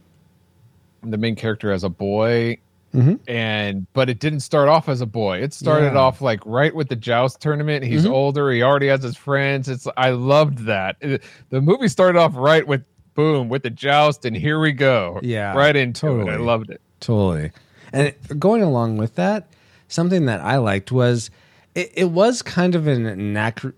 the 1.03 1.17
main 1.17 1.35
character 1.35 1.71
as 1.71 1.83
a 1.83 1.89
boy, 1.89 2.57
Mhm. 2.93 3.19
and 3.27 3.87
but 3.93 4.09
it 4.09 4.19
didn't 4.19 4.41
start 4.41 4.67
off 4.69 4.89
as 4.89 5.01
a 5.01 5.05
boy. 5.05 5.37
It 5.41 5.53
started 5.53 5.93
Yeah. 5.93 5.99
off 5.99 6.21
like 6.21 6.41
right 6.45 6.73
with 6.75 6.89
the 6.89 6.95
joust 6.95 7.41
tournament. 7.41 7.83
He's 7.85 8.05
Mhm. 8.05 8.11
older. 8.11 8.51
He 8.51 8.61
already 8.61 8.87
has 8.87 9.01
his 9.03 9.15
friends. 9.15 9.69
It's 9.69 9.87
I 9.97 10.09
loved 10.11 10.65
that. 10.65 10.97
It- 11.01 11.23
the 11.49 11.61
movie 11.61 11.87
started 11.87 12.19
off 12.19 12.33
right 12.35 12.67
with 12.67 12.83
boom 13.15 13.49
with 13.49 13.63
the 13.63 13.69
joust, 13.69 14.25
and 14.25 14.35
here 14.35 14.59
we 14.59 14.71
go. 14.71 15.19
Yeah, 15.23 15.53
right 15.55 15.75
into 15.75 16.19
it. 16.21 16.29
I 16.29 16.37
loved 16.37 16.69
it. 16.69 16.81
Totally. 16.99 17.51
And 17.91 18.13
going 18.37 18.61
along 18.61 18.97
with 18.97 19.15
that, 19.15 19.47
something 19.87 20.25
that 20.25 20.41
I 20.41 20.57
liked 20.57 20.91
was 20.91 21.29
it, 21.75 21.91
it 21.95 22.09
was 22.11 22.41
kind 22.41 22.75
of 22.75 22.87
an 22.87 23.05
anach- 23.05 23.73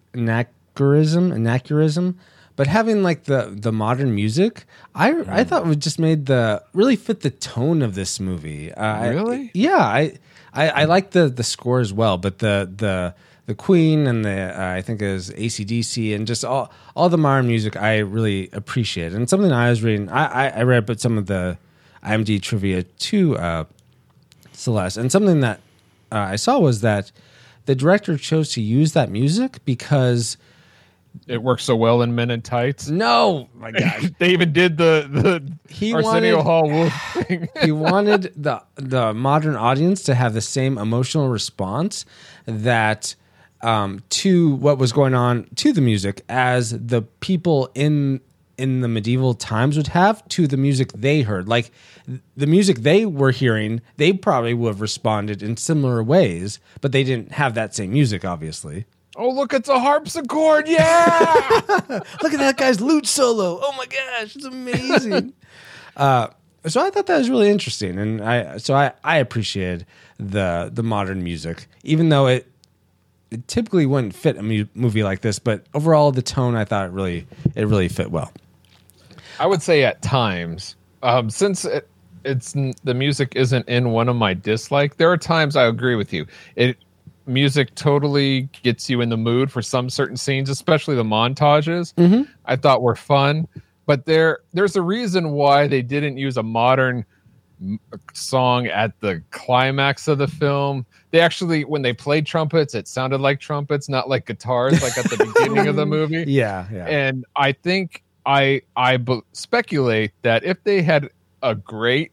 anachronism, 0.75 1.31
anachronism, 1.31 2.17
but 2.55 2.67
having 2.67 3.03
like 3.03 3.25
the 3.25 3.53
the 3.59 3.71
modern 3.71 4.13
music, 4.15 4.65
I 4.95 5.13
I 5.27 5.43
thought 5.43 5.65
would 5.65 5.81
just 5.81 5.99
made 5.99 6.25
the 6.27 6.63
really 6.73 6.95
fit 6.95 7.21
the 7.21 7.29
tone 7.31 7.81
of 7.81 7.95
this 7.95 8.19
movie. 8.19 8.71
Uh, 8.73 8.83
I- 8.83 9.07
Really? 9.09 9.51
yeah, 9.53 9.77
I 9.77 10.17
I, 10.53 10.69
I 10.69 10.85
like 10.85 11.11
the 11.11 11.29
the 11.29 11.43
score 11.43 11.79
as 11.79 11.93
well, 11.93 12.17
but 12.17 12.39
the 12.39 12.69
the 12.75 13.13
the 13.47 13.55
Queen 13.55 14.05
and 14.07 14.23
the 14.23 14.53
uh, 14.61 14.75
I 14.77 14.81
think 14.81 15.01
was 15.01 15.29
ACDC 15.31 16.15
and 16.15 16.27
just 16.27 16.43
all 16.45 16.71
all 16.95 17.09
the 17.09 17.17
modern 17.17 17.47
music 17.47 17.75
I 17.75 17.99
really 17.99 18.49
appreciate. 18.53 19.13
And 19.13 19.29
something 19.29 19.51
I 19.51 19.69
was 19.69 19.81
reading, 19.83 20.09
I 20.09 20.47
I, 20.47 20.59
I 20.59 20.63
read 20.63 20.85
but 20.85 20.99
some 20.99 21.17
of 21.17 21.25
the 21.27 21.57
IMD 22.03 22.41
trivia 22.41 22.83
to 22.83 23.37
uh, 23.37 23.63
Celeste, 24.53 24.97
and 24.97 25.11
something 25.11 25.39
that 25.41 25.59
uh, 26.11 26.17
I 26.17 26.35
saw 26.35 26.59
was 26.59 26.81
that 26.81 27.11
the 27.65 27.75
director 27.75 28.17
chose 28.17 28.51
to 28.53 28.61
use 28.61 28.93
that 28.93 29.09
music 29.09 29.59
because 29.65 30.35
It 31.27 31.41
works 31.43 31.63
so 31.63 31.75
well 31.75 32.01
in 32.01 32.15
Men 32.15 32.31
in 32.31 32.41
Tights. 32.41 32.89
no, 32.89 33.49
my 33.55 33.71
God, 33.71 34.15
they 34.19 34.29
even 34.31 34.53
did 34.53 34.77
the 34.77 35.07
the 35.09 35.73
He 35.73 35.93
Arsenio 35.93 36.37
wanted- 36.37 36.43
Hall 36.43 36.69
Wolf 36.69 36.93
thing. 37.27 37.47
he 37.61 37.71
wanted 37.71 38.33
the 38.35 38.63
the 38.75 39.13
modern 39.13 39.55
audience 39.55 40.03
to 40.03 40.15
have 40.15 40.33
the 40.33 40.41
same 40.41 40.77
emotional 40.77 41.29
response 41.29 42.05
that 42.45 43.15
um, 43.61 44.01
to 44.09 44.55
what 44.55 44.77
was 44.77 44.91
going 44.91 45.13
on 45.13 45.47
to 45.55 45.71
the 45.73 45.81
music 45.81 46.23
as 46.29 46.71
the 46.71 47.01
people 47.19 47.69
in 47.75 48.21
in 48.57 48.81
the 48.81 48.87
medieval 48.87 49.33
times 49.33 49.75
would 49.77 49.87
have 49.87 50.27
to 50.29 50.45
the 50.47 50.57
music 50.57 50.91
they 50.93 51.21
heard. 51.21 51.47
Like 51.47 51.71
the 52.37 52.45
music 52.47 52.79
they 52.79 53.05
were 53.05 53.31
hearing, 53.31 53.81
they 53.97 54.13
probably 54.13 54.53
would 54.53 54.67
have 54.69 54.81
responded 54.81 55.41
in 55.41 55.57
similar 55.57 56.03
ways, 56.03 56.59
but 56.79 56.91
they 56.91 57.03
didn't 57.03 57.31
have 57.33 57.53
that 57.55 57.73
same 57.75 57.91
music, 57.91 58.23
obviously. 58.23 58.85
Oh, 59.15 59.29
look, 59.29 59.53
it's 59.53 59.69
a 59.69 59.79
harpsichord! 59.79 60.67
Yeah. 60.67 61.53
Look 62.21 62.33
at 62.33 62.39
that 62.39 62.57
guy's 62.57 62.81
lute 62.81 63.07
solo. 63.07 63.59
Oh 63.61 63.73
my 63.77 63.85
gosh, 63.85 64.35
it's 64.35 64.45
amazing. 64.45 65.33
uh, 65.97 66.27
so 66.67 66.85
I 66.85 66.89
thought 66.89 67.07
that 67.07 67.17
was 67.17 67.29
really 67.29 67.49
interesting, 67.49 67.97
and 67.97 68.21
I 68.21 68.57
so 68.57 68.75
I 68.75 68.91
I 69.03 69.17
appreciated 69.17 69.85
the 70.17 70.69
the 70.71 70.83
modern 70.83 71.23
music, 71.23 71.67
even 71.83 72.09
though 72.09 72.27
it 72.27 72.47
it 73.31 73.47
typically 73.47 73.85
wouldn't 73.85 74.13
fit 74.13 74.37
a 74.37 74.43
mu- 74.43 74.67
movie 74.75 75.03
like 75.03 75.21
this, 75.21 75.39
but 75.39 75.65
overall 75.73 76.11
the 76.11 76.21
tone 76.21 76.55
I 76.55 76.65
thought 76.65 76.87
it 76.87 76.91
really 76.91 77.25
it 77.55 77.65
really 77.65 77.87
fit 77.87 78.11
well. 78.11 78.31
I 79.39 79.47
would 79.47 79.63
say 79.63 79.83
at 79.83 80.01
times, 80.01 80.75
um, 81.01 81.29
since 81.29 81.65
it, 81.65 81.87
it's 82.23 82.53
the 82.83 82.93
music 82.93 83.33
isn't 83.35 83.67
in 83.67 83.91
one 83.91 84.07
of 84.07 84.15
my 84.15 84.35
dislike. 84.35 84.97
There 84.97 85.11
are 85.11 85.17
times 85.17 85.55
I 85.55 85.65
agree 85.65 85.95
with 85.95 86.13
you. 86.13 86.27
It 86.55 86.77
music 87.25 87.73
totally 87.75 88.49
gets 88.63 88.89
you 88.89 89.01
in 89.01 89.09
the 89.09 89.17
mood 89.17 89.51
for 89.51 89.61
some 89.61 89.89
certain 89.89 90.17
scenes, 90.17 90.49
especially 90.49 90.95
the 90.95 91.03
montages. 91.03 91.93
I 92.45 92.55
thought 92.55 92.81
were 92.81 92.95
fun, 92.95 93.47
but 93.85 94.05
there 94.05 94.39
there's 94.53 94.75
a 94.75 94.81
reason 94.81 95.31
why 95.31 95.67
they 95.67 95.81
didn't 95.81 96.17
use 96.17 96.37
a 96.37 96.43
modern 96.43 97.05
song 98.13 98.67
at 98.67 98.99
the 99.01 99.21
climax 99.31 100.07
of 100.07 100.17
the 100.17 100.27
film. 100.27 100.85
They 101.11 101.19
actually, 101.19 101.63
when 101.63 101.81
they 101.83 101.93
played 101.93 102.25
trumpets, 102.25 102.73
it 102.73 102.87
sounded 102.87 103.21
like 103.21 103.39
trumpets, 103.39 103.87
not 103.89 104.09
like 104.09 104.25
guitars, 104.25 104.81
like 104.81 104.97
at 104.97 105.05
the 105.05 105.17
beginning 105.35 105.67
of 105.67 105.75
the 105.75 105.85
movie 105.85 106.23
Yeah, 106.27 106.65
yeah. 106.71 106.85
and 106.85 107.25
I 107.35 107.51
think 107.51 108.03
I 108.25 108.61
I 108.75 108.97
be- 108.97 109.21
speculate 109.33 110.11
that 110.23 110.43
if 110.43 110.63
they 110.63 110.81
had 110.81 111.09
a 111.43 111.53
great 111.55 112.11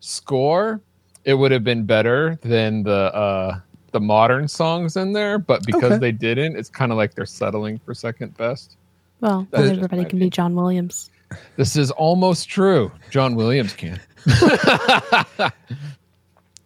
score, 0.00 0.80
it 1.24 1.34
would 1.34 1.50
have 1.50 1.64
been 1.64 1.84
better 1.84 2.38
than 2.42 2.82
the 2.84 3.14
uh, 3.14 3.60
the 3.92 4.00
modern 4.00 4.48
songs 4.48 4.96
in 4.96 5.12
there. 5.12 5.38
But 5.38 5.64
because 5.66 5.92
Okay. 5.92 5.98
they 5.98 6.12
didn't, 6.12 6.56
it's 6.56 6.68
kind 6.68 6.92
of 6.92 6.98
like 6.98 7.14
they're 7.14 7.26
settling 7.26 7.78
for 7.78 7.94
second 7.94 8.36
best. 8.36 8.76
Well, 9.20 9.46
That 9.50 9.60
not 9.64 9.72
everybody 9.76 10.02
my 10.02 10.08
can 10.08 10.18
be 10.18 10.30
John 10.30 10.54
Williams. 10.54 11.10
This 11.56 11.76
is 11.76 11.90
almost 11.92 12.48
true. 12.48 12.92
John 13.10 13.34
Williams 13.34 13.72
can. 13.72 13.98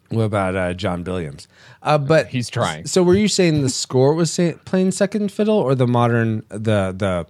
what 0.09 0.23
about 0.23 0.55
uh, 0.55 0.73
John 0.73 1.03
Williams? 1.03 1.47
Uh, 1.81 1.97
but 1.97 2.27
He's 2.27 2.49
trying. 2.49 2.85
So 2.85 3.01
were 3.03 3.15
you 3.15 3.27
saying 3.27 3.61
the 3.61 3.69
score 3.69 4.13
was 4.13 4.31
say, 4.31 4.55
playing 4.65 4.91
second 4.91 5.31
fiddle, 5.31 5.57
or 5.57 5.73
the 5.75 5.87
modern 5.87 6.43
the 6.49 6.93
the 6.95 7.25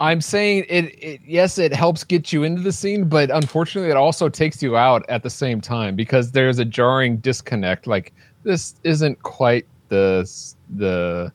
I'm 0.00 0.22
saying 0.22 0.64
it, 0.70 0.84
it. 1.04 1.20
Yes, 1.26 1.58
it 1.58 1.74
helps 1.74 2.04
get 2.04 2.32
you 2.32 2.42
into 2.42 2.62
the 2.62 2.72
scene, 2.72 3.06
but 3.08 3.30
unfortunately, 3.30 3.90
it 3.90 3.98
also 3.98 4.30
takes 4.30 4.62
you 4.62 4.76
out 4.76 5.04
at 5.10 5.22
the 5.22 5.28
same 5.28 5.60
time 5.60 5.94
because 5.94 6.32
there's 6.32 6.58
a 6.58 6.64
jarring 6.64 7.18
disconnect. 7.18 7.86
Like 7.86 8.14
this 8.42 8.74
isn't 8.84 9.22
quite 9.22 9.66
the 9.88 10.28
the 10.76 11.32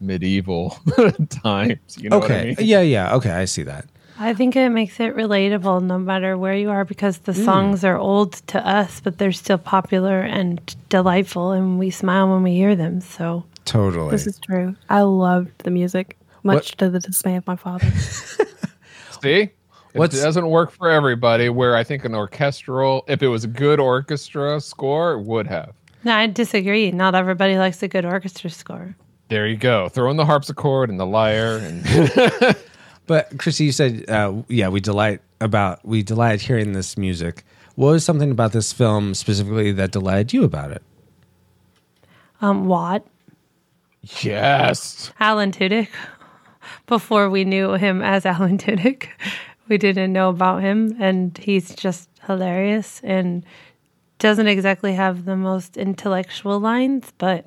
medieval 0.00 0.78
times. 1.28 1.78
You 1.98 2.10
know 2.10 2.18
okay, 2.18 2.28
what 2.28 2.40
I 2.40 2.44
mean? 2.44 2.56
yeah, 2.60 2.80
yeah, 2.80 3.14
okay, 3.16 3.32
I 3.32 3.44
see 3.44 3.62
that. 3.64 3.86
I 4.18 4.34
think 4.34 4.54
it 4.54 4.68
makes 4.68 5.00
it 5.00 5.16
relatable 5.16 5.82
no 5.82 5.98
matter 5.98 6.36
where 6.36 6.54
you 6.54 6.68
are 6.68 6.84
because 6.84 7.18
the 7.18 7.32
mm. 7.32 7.42
songs 7.42 7.84
are 7.84 7.96
old 7.96 8.34
to 8.48 8.66
us, 8.66 9.00
but 9.00 9.16
they're 9.16 9.32
still 9.32 9.56
popular 9.56 10.20
and 10.20 10.60
delightful, 10.90 11.52
and 11.52 11.78
we 11.78 11.90
smile 11.90 12.28
when 12.28 12.42
we 12.42 12.52
hear 12.52 12.76
them. 12.76 13.00
So 13.00 13.44
Totally. 13.64 14.10
This 14.10 14.26
is 14.26 14.38
true. 14.38 14.74
I 14.88 15.02
loved 15.02 15.50
the 15.58 15.70
music, 15.70 16.16
much 16.42 16.54
What- 16.54 16.78
to 16.78 16.90
the 16.90 17.00
dismay 17.00 17.36
of 17.36 17.46
my 17.46 17.56
father. 17.56 17.90
See, 19.22 19.50
What's- 19.92 20.18
it 20.18 20.22
doesn't 20.22 20.48
work 20.48 20.70
for 20.70 20.90
everybody. 20.90 21.48
Where 21.48 21.76
I 21.76 21.84
think 21.84 22.04
an 22.04 22.14
orchestral, 22.14 23.04
if 23.06 23.22
it 23.22 23.28
was 23.28 23.44
a 23.44 23.48
good 23.48 23.78
orchestra 23.78 24.60
score, 24.60 25.12
it 25.12 25.22
would 25.22 25.46
have. 25.46 25.72
No, 26.04 26.14
I 26.14 26.26
disagree. 26.26 26.90
Not 26.90 27.14
everybody 27.14 27.58
likes 27.58 27.82
a 27.82 27.88
good 27.88 28.04
orchestra 28.04 28.50
score. 28.50 28.96
There 29.28 29.46
you 29.46 29.56
go. 29.56 29.88
Throw 29.88 30.10
in 30.10 30.16
the 30.16 30.26
harpsichord 30.26 30.90
and 30.90 30.98
the 30.98 31.06
lyre, 31.06 31.58
and 31.58 32.56
But 33.10 33.38
Chrissy, 33.38 33.64
you 33.64 33.72
said, 33.72 34.08
uh, 34.08 34.42
yeah, 34.46 34.68
we 34.68 34.78
delight 34.78 35.20
about 35.40 35.84
we 35.84 36.04
delight 36.04 36.40
hearing 36.40 36.74
this 36.74 36.96
music. 36.96 37.44
What 37.74 37.90
was 37.90 38.04
something 38.04 38.30
about 38.30 38.52
this 38.52 38.72
film 38.72 39.14
specifically 39.14 39.72
that 39.72 39.90
delighted 39.90 40.32
you 40.32 40.44
about 40.44 40.70
it? 40.70 40.80
Um, 42.40 42.66
Watt, 42.66 43.04
yes, 44.20 45.10
Alan 45.18 45.50
Tudyk. 45.50 45.88
Before 46.86 47.28
we 47.28 47.44
knew 47.44 47.72
him 47.72 48.00
as 48.00 48.24
Alan 48.24 48.58
Tudyk, 48.58 49.08
we 49.68 49.76
didn't 49.76 50.12
know 50.12 50.28
about 50.28 50.62
him, 50.62 50.94
and 51.00 51.36
he's 51.36 51.74
just 51.74 52.08
hilarious 52.28 53.00
and 53.02 53.44
doesn't 54.20 54.46
exactly 54.46 54.92
have 54.92 55.24
the 55.24 55.36
most 55.36 55.76
intellectual 55.76 56.60
lines, 56.60 57.12
but 57.18 57.44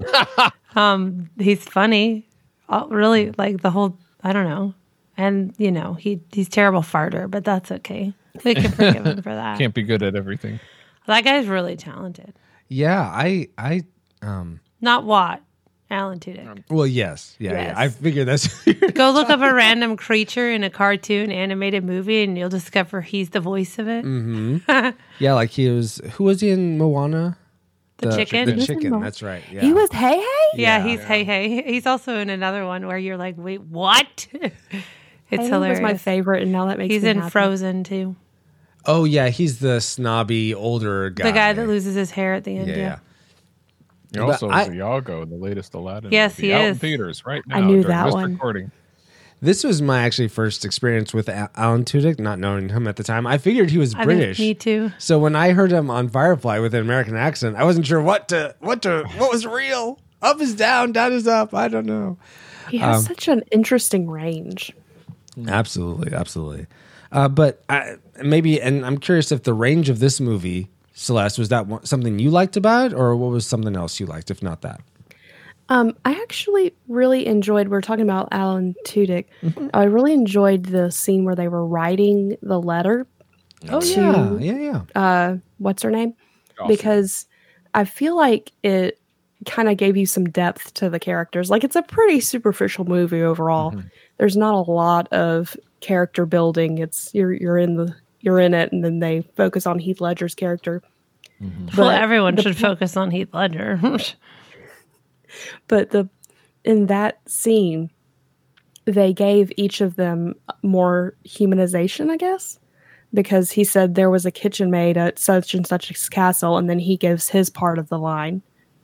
um, 0.75 1.30
he's 1.39 1.63
funny. 1.63 2.27
Uh, 2.68 2.86
really, 2.89 3.32
like 3.38 3.62
the 3.62 3.72
whole. 3.72 3.98
I 4.24 4.34
don't 4.34 4.48
know, 4.48 4.74
and 5.18 5.53
you 5.58 5.72
know 5.72 5.94
he 5.94 6.22
he's 6.32 6.50
terrible 6.50 6.82
farter, 6.82 7.30
but 7.30 7.44
that's 7.44 7.72
okay. 7.72 8.13
We 8.44 8.56
can 8.56 8.72
forgive 8.72 9.06
him 9.06 9.22
for 9.22 9.34
that. 9.36 9.58
can't 9.60 9.74
be 9.74 9.84
good 9.84 10.01
at 10.01 10.15
everything. 10.15 10.60
That 11.08 11.24
guy's 11.24 11.48
really 11.48 11.75
talented. 11.75 12.34
Yeah, 12.70 13.01
I, 13.01 13.50
I, 13.58 13.82
um, 14.22 14.60
Not 14.82 15.03
Watt, 15.03 15.44
Alan 15.93 16.19
Tudyk. 16.19 16.47
Um, 16.47 16.63
well, 16.69 16.85
yes, 16.88 17.35
yeah, 17.39 17.51
yeah. 17.53 17.73
I 17.77 17.88
figure 17.89 18.25
that's. 18.25 18.47
Go 18.93 19.12
look 19.12 19.29
up 19.29 19.39
a 19.41 19.53
random 19.53 19.95
creature 19.95 20.50
in 20.51 20.63
a 20.63 20.69
cartoon 20.69 21.31
animated 21.31 21.83
movie, 21.83 22.23
and 22.23 22.38
you'll 22.38 22.50
discover 22.50 23.01
he's 23.01 23.29
the 23.29 23.39
voice 23.39 23.79
of 23.79 23.88
it. 23.88 24.03
Mm-hmm. 24.03 24.89
yeah, 25.19 25.33
like 25.33 25.51
he 25.51 25.69
was. 25.69 26.01
Who 26.13 26.25
was 26.25 26.41
he 26.41 26.50
in 26.50 26.77
Moana? 26.77 27.38
The 27.97 28.15
chicken? 28.17 28.45
The 28.45 28.51
He 28.51 28.55
was 28.57 28.69
in 28.69 28.75
chicken. 28.75 28.91
Moana. 28.91 29.05
That's 29.05 29.21
right. 29.23 29.43
Yeah. 29.51 29.62
He 29.62 29.71
was 29.71 29.89
hey 29.93 30.17
hey. 30.19 30.47
Yeah, 30.55 30.77
Yeah, 30.79 30.83
he's 30.83 31.00
yeah. 31.00 31.05
hey 31.07 31.23
hey. 31.23 31.62
He's 31.71 31.85
also 31.85 32.17
in 32.17 32.29
another 32.29 32.65
one 32.65 32.85
where 32.88 32.97
you're 32.97 33.15
like, 33.17 33.35
wait, 33.38 33.62
what? 33.62 34.27
it's 34.33 34.53
Hey, 35.29 35.47
hilarious. 35.47 35.79
was 35.79 35.81
my 35.83 35.97
favorite, 35.97 36.43
and 36.43 36.51
now 36.51 36.65
that 36.65 36.77
makes 36.77 36.93
He's 36.93 37.03
me 37.03 37.12
in 37.12 37.17
happy. 37.19 37.29
Frozen 37.29 37.83
too. 37.85 38.15
Oh 38.85 39.05
yeah, 39.05 39.29
he's 39.29 39.59
the 39.59 39.79
snobby 39.79 40.53
older 40.53 41.09
guy. 41.12 41.23
The 41.23 41.31
guy 41.31 41.53
that 41.53 41.67
loses 41.67 41.95
his 41.95 42.12
hair 42.12 42.33
at 42.33 42.43
the 42.43 42.57
end. 42.57 42.67
Yeah, 42.67 42.75
Yeah. 42.75 43.00
Yeah. 44.13 44.22
He 44.22 44.32
also 44.32 44.50
I- 44.50 44.63
is 44.63 44.70
Iago 44.74 45.22
in 45.24 45.29
the 45.29 45.36
latest 45.38 45.74
Aladdin. 45.74 46.12
Yes, 46.12 46.38
movie, 46.38 46.48
he 46.48 46.53
out 46.53 46.62
in 46.65 46.72
is. 46.72 46.77
theaters 46.79 47.25
right 47.25 47.41
now. 47.48 47.58
I 47.58 47.62
knew 47.62 47.84
that 47.84 48.05
this 48.05 48.13
one. 48.13 48.34
Recording. 48.34 48.72
This 49.41 49.65
was 49.65 49.82
my 49.82 50.03
actually 50.03 50.29
first 50.29 50.63
experience 50.63 51.13
with 51.13 51.27
Alan 51.27 51.84
Tudyk, 51.84 52.17
not 52.17 52.39
knowing 52.39 52.70
him 52.70 52.88
at 52.88 52.96
the 52.96 53.03
time. 53.03 53.27
I 53.27 53.38
figured 53.38 53.72
he 53.72 53.77
was 53.77 53.93
I 53.93 54.05
British. 54.05 54.38
think 54.38 54.48
me 54.48 54.53
too. 54.53 54.91
So 55.00 55.20
when 55.20 55.36
I 55.36 55.51
heard 55.51 55.70
him 55.74 55.89
on 55.91 56.08
Firefly 56.08 56.60
with 56.60 56.74
an 56.74 56.79
American 56.79 57.17
accent, 57.17 57.58
I 57.58 57.65
wasn't 57.65 57.86
sure 57.86 58.01
what 58.01 58.29
to 58.29 58.55
what 58.60 58.82
to 58.84 59.03
what 59.17 59.32
was 59.32 59.46
real. 59.46 60.00
Up 60.22 60.39
is 60.39 60.55
down, 60.55 60.93
down 60.93 61.12
is 61.12 61.27
up. 61.27 61.53
I 61.53 61.67
don't 61.67 61.86
know. 61.86 62.17
He 62.70 62.77
has 62.77 63.00
Um, 63.00 63.03
such 63.03 63.27
an 63.27 63.43
interesting 63.51 64.10
range. 64.10 64.72
Absolutely, 65.48 66.13
absolutely. 66.13 66.67
Uh, 67.12 67.27
but 67.27 67.62
I, 67.67 67.96
maybe, 68.24 68.62
and 68.62 68.86
I'm 68.86 68.98
curious 68.98 69.32
if 69.32 69.43
the 69.43 69.53
range 69.53 69.89
of 69.89 70.00
this 70.00 70.22
movie, 70.22 70.70
Celeste, 70.93 71.39
was 71.39 71.50
that 71.50 71.67
one, 71.67 71.85
something 71.85 72.19
you 72.19 72.29
liked 72.29 72.55
about 72.55 72.91
it, 72.91 72.95
or 72.95 73.15
what 73.15 73.31
was 73.31 73.45
something 73.45 73.75
else 73.75 74.00
you 74.00 74.05
liked, 74.05 74.29
if 74.31 74.41
not 74.43 74.62
that? 74.62 74.81
Um, 75.69 75.95
I 76.05 76.12
actually 76.21 76.73
really 76.88 77.25
enjoyed. 77.25 77.69
We're 77.69 77.81
talking 77.81 78.03
about 78.03 78.27
Alan 78.31 78.75
Tudyk. 78.85 79.25
I 79.73 79.83
really 79.85 80.13
enjoyed 80.13 80.65
the 80.65 80.91
scene 80.91 81.23
where 81.25 81.35
they 81.35 81.47
were 81.47 81.65
writing 81.65 82.38
the 82.41 82.59
letter. 82.59 83.07
Oh 83.69 83.79
To- 83.79 84.38
yeah, 84.39 84.53
yeah, 84.53 84.81
yeah. 84.95 85.01
Uh, 85.01 85.38
what's 85.57 85.81
her 85.83 85.89
name? 85.91 86.13
Because 86.67 87.25
I 87.73 87.85
feel 87.85 88.15
like 88.15 88.51
it 88.62 89.00
kind 89.45 89.69
of 89.69 89.77
gave 89.77 89.97
you 89.97 90.05
some 90.05 90.25
depth 90.25 90.73
to 90.75 90.89
the 90.89 91.00
characters. 91.00 91.50
Like 91.50 91.63
it's 91.63 91.75
a 91.75 91.81
pretty 91.81 92.19
superficial 92.19 92.85
movie 92.85 93.21
overall. 93.21 93.73
There's 94.17 94.38
not 94.38 94.53
a 94.55 94.71
lot 94.71 95.12
of 95.12 95.57
character 95.79 96.25
building. 96.25 96.77
It's 96.77 97.09
you're 97.13 97.33
you're 97.33 97.57
in 97.57 97.75
the 97.77 97.95
you're 98.24 98.39
in 98.39 98.53
it, 98.53 98.72
and 98.72 98.84
then 98.84 99.00
they 99.00 99.22
focus 99.36 99.68
on 99.68 99.77
Heath 99.77 100.00
Ledger's 100.01 100.34
character. 100.34 100.82
Mm-hmm. 101.42 101.77
well, 101.77 101.89
But 101.89 102.01
everyone 102.01 102.36
the 102.36 102.42
should 102.42 102.58
focus 102.58 102.96
on 102.96 103.12
Heath 103.12 103.34
Ledger. 103.34 103.80
but 105.68 105.92
the 105.92 106.10
in 106.63 106.86
that 106.86 107.20
scene, 107.30 107.92
they 108.86 109.13
gave 109.13 109.51
each 109.58 109.82
of 109.82 109.98
them 109.98 110.36
more 110.63 111.15
humanization, 111.27 112.10
I 112.10 112.15
guess, 112.15 112.58
because 113.13 113.51
he 113.51 113.65
said 113.65 113.96
there 113.96 114.10
was 114.10 114.25
a 114.25 114.32
kitchen 114.32 114.72
maid 114.72 114.98
at 114.98 115.20
such 115.20 115.53
and 115.53 115.68
such 115.68 115.92
a 115.92 116.10
castle, 116.10 116.58
and 116.58 116.70
then 116.70 116.80
he 116.80 116.96
gives 116.96 117.27
his 117.27 117.50
part 117.50 117.77
of 117.77 117.89
the 117.89 118.00
line 118.00 118.42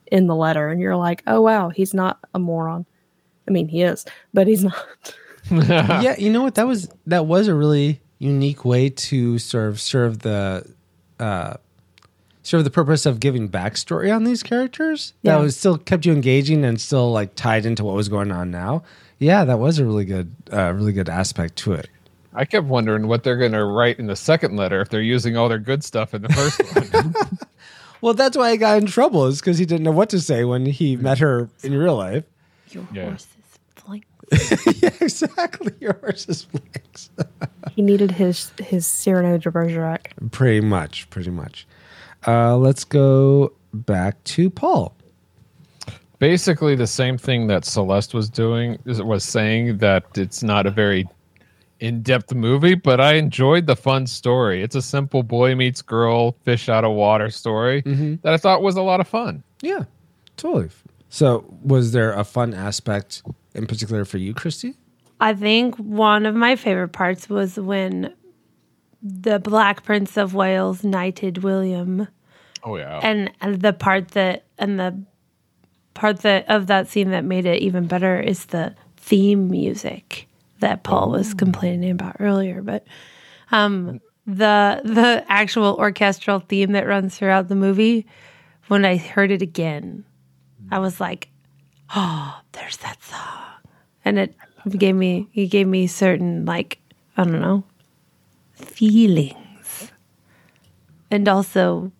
in 0.08 0.26
the 0.26 0.36
letter, 0.36 0.68
and 0.68 0.82
you're 0.82 0.96
like, 0.96 1.22
oh 1.26 1.40
wow, 1.40 1.70
he's 1.70 1.94
not 1.94 2.18
a 2.34 2.38
moron. 2.38 2.84
I 3.48 3.52
mean, 3.52 3.68
he 3.68 3.80
is, 3.80 4.04
but 4.34 4.46
he's 4.46 4.64
not. 4.64 5.14
yeah, 5.50 6.14
you 6.18 6.30
know 6.30 6.42
what? 6.42 6.56
That 6.56 6.66
was 6.66 6.90
that 7.06 7.24
was 7.24 7.48
a 7.48 7.54
really 7.54 8.02
unique 8.20 8.64
way 8.64 8.88
to 8.88 9.38
serve 9.40 9.80
serve 9.80 10.20
the 10.20 10.64
uh 11.18 11.54
serve 12.42 12.62
the 12.64 12.70
purpose 12.70 13.04
of 13.06 13.18
giving 13.18 13.48
backstory 13.48 14.14
on 14.14 14.22
these 14.24 14.42
characters. 14.44 15.14
Yeah. 15.22 15.36
That 15.36 15.42
was 15.42 15.56
still 15.56 15.76
kept 15.78 16.06
you 16.06 16.12
engaging 16.12 16.64
and 16.64 16.80
still 16.80 17.10
like 17.10 17.34
tied 17.34 17.66
into 17.66 17.82
what 17.84 17.96
was 17.96 18.08
going 18.08 18.30
on 18.30 18.50
now. 18.52 18.82
Yeah, 19.18 19.44
that 19.44 19.58
was 19.58 19.78
a 19.78 19.84
really 19.84 20.04
good 20.04 20.32
uh 20.52 20.72
really 20.72 20.92
good 20.92 21.08
aspect 21.08 21.56
to 21.56 21.72
it. 21.72 21.88
I 22.32 22.44
kept 22.44 22.66
wondering 22.68 23.08
what 23.08 23.24
they're 23.24 23.36
going 23.36 23.50
to 23.52 23.64
write 23.64 23.98
in 23.98 24.06
the 24.06 24.14
second 24.14 24.56
letter 24.56 24.80
if 24.80 24.88
they're 24.88 25.02
using 25.02 25.36
all 25.36 25.48
their 25.48 25.58
good 25.58 25.82
stuff 25.82 26.14
in 26.14 26.22
the 26.22 26.28
first 26.28 26.60
one. 26.94 27.14
Well, 28.02 28.14
that's 28.14 28.34
why 28.34 28.48
I 28.48 28.56
got 28.56 28.78
in 28.78 28.86
trouble 28.86 29.26
is 29.26 29.40
because 29.40 29.58
he 29.58 29.66
didn't 29.66 29.82
know 29.84 29.90
what 29.90 30.08
to 30.10 30.20
say 30.20 30.44
when 30.44 30.64
he 30.64 30.96
met 30.96 31.18
her 31.18 31.50
in 31.62 31.74
real 31.76 31.96
life. 31.96 32.24
Your 32.70 32.86
Yeah. 32.94 33.08
horse 33.10 33.26
is 33.26 33.26
flank. 33.26 33.39
yeah, 34.80 34.90
exactly. 35.00 35.72
Your 35.80 35.94
horse's 35.94 36.44
flanks. 36.44 37.10
he 37.74 37.82
needed 37.82 38.12
his 38.12 38.52
his 38.58 38.86
Cyrano 38.86 39.38
de 39.38 39.50
Bergerac. 39.50 40.12
pretty 40.30 40.60
much, 40.60 41.08
pretty 41.10 41.30
much. 41.30 41.66
Uh, 42.26 42.56
let's 42.56 42.84
go 42.84 43.52
back 43.72 44.22
to 44.24 44.50
Paul. 44.50 44.94
Basically, 46.18 46.76
the 46.76 46.86
same 46.86 47.16
thing 47.16 47.46
that 47.46 47.64
Celeste 47.64 48.12
was 48.12 48.28
doing 48.28 48.78
was 48.84 49.24
saying 49.24 49.78
that 49.78 50.04
it's 50.16 50.42
not 50.42 50.66
a 50.66 50.70
very 50.70 51.08
in-depth 51.80 52.34
movie, 52.34 52.74
but 52.74 53.00
I 53.00 53.14
enjoyed 53.14 53.66
the 53.66 53.74
fun 53.74 54.06
story. 54.06 54.62
It's 54.62 54.76
a 54.76 54.82
simple 54.82 55.22
boy 55.22 55.54
meets 55.54 55.80
girl, 55.80 56.32
fish 56.44 56.68
out 56.68 56.84
of 56.84 56.92
water 56.92 57.30
story 57.30 57.80
that 57.80 58.34
I 58.34 58.36
thought 58.36 58.60
was 58.62 58.76
a 58.76 58.82
lot 58.82 59.00
of 59.00 59.08
fun. 59.08 59.42
Yeah, 59.62 59.84
totally. 60.36 60.68
So, 61.08 61.44
was 61.62 61.92
there 61.92 62.12
a 62.12 62.22
fun 62.22 62.52
aspect 62.52 63.22
in 63.54 63.66
particular 63.66 64.04
for 64.04 64.18
you, 64.18 64.34
Christy? 64.34 64.74
I 65.20 65.34
think 65.34 65.76
one 65.76 66.24
of 66.26 66.34
my 66.34 66.56
favorite 66.56 66.88
parts 66.92 67.28
was 67.28 67.58
when 67.58 68.14
the 69.02 69.38
Black 69.38 69.82
Prince 69.82 70.16
of 70.16 70.34
Wales 70.34 70.82
knighted 70.84 71.38
William, 71.42 72.08
Oh 72.62 72.76
yeah. 72.76 73.00
and, 73.02 73.30
and 73.40 73.60
the 73.60 73.72
part 73.72 74.08
that 74.08 74.44
and 74.58 74.78
the 74.78 75.02
part 75.94 76.18
that 76.20 76.48
of 76.48 76.66
that 76.68 76.88
scene 76.88 77.10
that 77.10 77.24
made 77.24 77.46
it 77.46 77.62
even 77.62 77.86
better 77.86 78.18
is 78.20 78.46
the 78.46 78.74
theme 78.96 79.50
music 79.50 80.26
that 80.60 80.82
Paul 80.82 81.10
was 81.10 81.32
complaining 81.34 81.90
about 81.90 82.16
earlier. 82.20 82.60
But 82.62 82.86
um, 83.50 84.00
the 84.26 84.80
the 84.84 85.24
actual 85.28 85.74
orchestral 85.78 86.40
theme 86.40 86.72
that 86.72 86.86
runs 86.86 87.16
throughout 87.16 87.48
the 87.48 87.56
movie, 87.56 88.06
when 88.68 88.84
I 88.84 88.96
heard 88.96 89.30
it 89.30 89.42
again, 89.42 90.04
I 90.70 90.78
was 90.78 91.00
like, 91.00 91.28
"Oh, 91.96 92.38
there's 92.52 92.76
that 92.78 92.99
song," 92.99 92.99
and 94.10 94.18
it 94.18 94.78
gave 94.78 94.94
me 94.94 95.28
it 95.34 95.46
gave 95.46 95.66
me 95.66 95.86
certain 95.86 96.44
like 96.44 96.78
I 97.16 97.24
don't 97.24 97.40
know 97.40 97.64
feelings, 98.52 99.92
and 101.10 101.28
also 101.28 101.92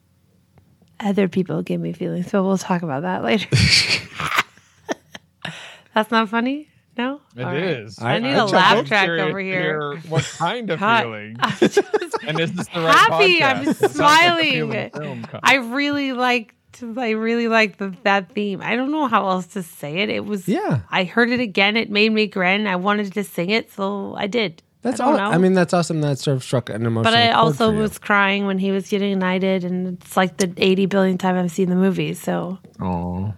other 0.99 1.29
people 1.29 1.63
gave 1.63 1.81
me 1.81 1.93
feelings. 1.93 2.31
But 2.31 2.43
we'll 2.45 2.59
talk 2.59 2.83
about 2.83 3.03
that 3.03 3.23
later. 3.25 3.47
That's 5.95 6.11
not 6.11 6.29
funny. 6.29 6.69
No, 6.97 7.21
It 7.35 7.43
All 7.43 7.53
right. 7.53 7.63
is. 7.63 7.99
I- 7.99 8.17
I 8.17 8.19
need 8.19 8.35
I 8.35 8.39
a 8.43 8.45
laugh 8.47 8.87
track 8.87 9.09
over 9.09 9.39
here. 9.41 9.97
What 10.09 10.25
kind 10.37 10.69
of 10.71 10.79
God. 10.81 11.03
feeling? 11.03 11.37
Just 11.59 11.79
And 12.27 12.39
is 12.41 12.53
this 12.53 12.67
the 12.69 12.81
right 12.81 12.95
happy. 12.95 13.41
podcast? 13.41 13.43
I'm 13.43 13.63
It 13.63 13.67
like 13.81 13.91
smiling. 13.93 14.51
feeling 14.53 14.91
film 14.91 15.23
kind. 15.23 15.41
I 15.43 15.55
really 15.57 16.13
liked. 16.13 16.55
I 16.97 17.11
really 17.11 17.49
like 17.49 17.79
the, 17.79 17.95
that 18.05 18.33
theme. 18.33 18.61
I 18.63 18.77
don't 18.77 18.91
know 18.91 19.07
how 19.07 19.29
else 19.29 19.47
to 19.49 19.63
say 19.63 19.99
it. 19.99 20.09
It 20.09 20.25
was. 20.25 20.49
Yeah. 20.49 20.81
I 20.91 21.05
heard 21.05 21.31
it 21.31 21.41
again. 21.41 21.77
It 21.77 21.91
made 21.91 22.13
me 22.13 22.27
grin. 22.27 22.67
I 22.67 22.77
wanted 22.77 23.13
to 23.15 23.25
sing 23.25 23.51
it, 23.51 23.73
so 23.73 24.15
I 24.17 24.27
did. 24.27 24.63
That's 24.83 25.01
I 25.01 25.05
all. 25.05 25.17
know. 25.17 25.31
I 25.31 25.39
mean, 25.39 25.53
that's 25.53 25.75
awesome. 25.75 26.01
That 26.01 26.19
sort 26.19 26.37
of 26.37 26.43
struck 26.43 26.71
an 26.71 26.87
emotional. 26.87 27.03
but 27.05 27.15
I 27.15 27.33
also 27.33 27.71
was 27.73 27.99
crying 27.99 28.47
when 28.47 28.59
he 28.59 28.71
was 28.71 28.89
getting 28.89 29.19
knighted, 29.19 29.65
and 29.65 30.01
it's 30.01 30.17
like 30.17 30.39
the 30.39 30.53
80 30.57 30.87
billion 30.87 31.19
time 31.19 31.37
I've 31.37 31.51
seen 31.51 31.69
the 31.69 31.77
movie. 31.77 32.15
So 32.15 32.59
Aw. 32.81 33.33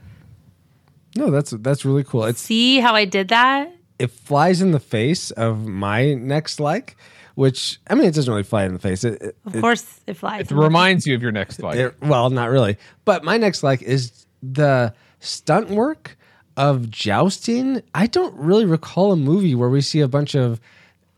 no. 1.17 1.31
That's 1.31 1.51
that's 1.51 1.85
really 1.85 2.05
cool. 2.05 2.25
It's 2.25 2.41
see 2.41 2.79
how 2.79 2.95
I 2.95 3.05
did 3.05 3.29
that? 3.29 3.73
it 3.99 4.11
flies 4.11 4.61
in 4.61 4.73
the 4.73 4.81
face 4.81 5.31
of 5.31 5.65
my 5.65 6.15
next 6.15 6.59
like, 6.59 6.97
which 7.35 7.81
I 7.89 7.95
mean, 7.95 8.05
it 8.07 8.15
doesn't 8.15 8.31
really 8.33 8.43
fly 8.43 8.65
in 8.65 8.73
the 8.73 8.79
face. 8.79 9.05
It, 9.05 9.21
it, 9.23 9.37
Of 9.47 9.61
course, 9.61 10.01
it 10.07 10.15
flies. 10.15 10.51
It 10.51 10.55
reminds 10.55 11.07
you 11.07 11.15
of 11.15 11.23
your 11.23 11.33
next 11.33 11.63
life. 11.63 11.77
It- 11.79 11.95
well, 12.03 12.31
not 12.31 12.51
really. 12.51 12.77
But 13.05 13.25
my 13.25 13.37
next 13.37 13.63
like 13.63 13.83
is 13.83 14.27
the 14.43 14.95
stunt 15.21 15.71
work 15.71 16.17
of 16.57 16.91
jousting. 16.91 17.83
I 17.95 18.07
don't 18.07 18.35
really 18.37 18.65
recall 18.67 19.13
a 19.13 19.17
movie 19.17 19.55
where 19.55 19.69
we 19.71 19.81
see 19.81 20.01
a 20.01 20.09
bunch 20.09 20.35
of 20.35 20.61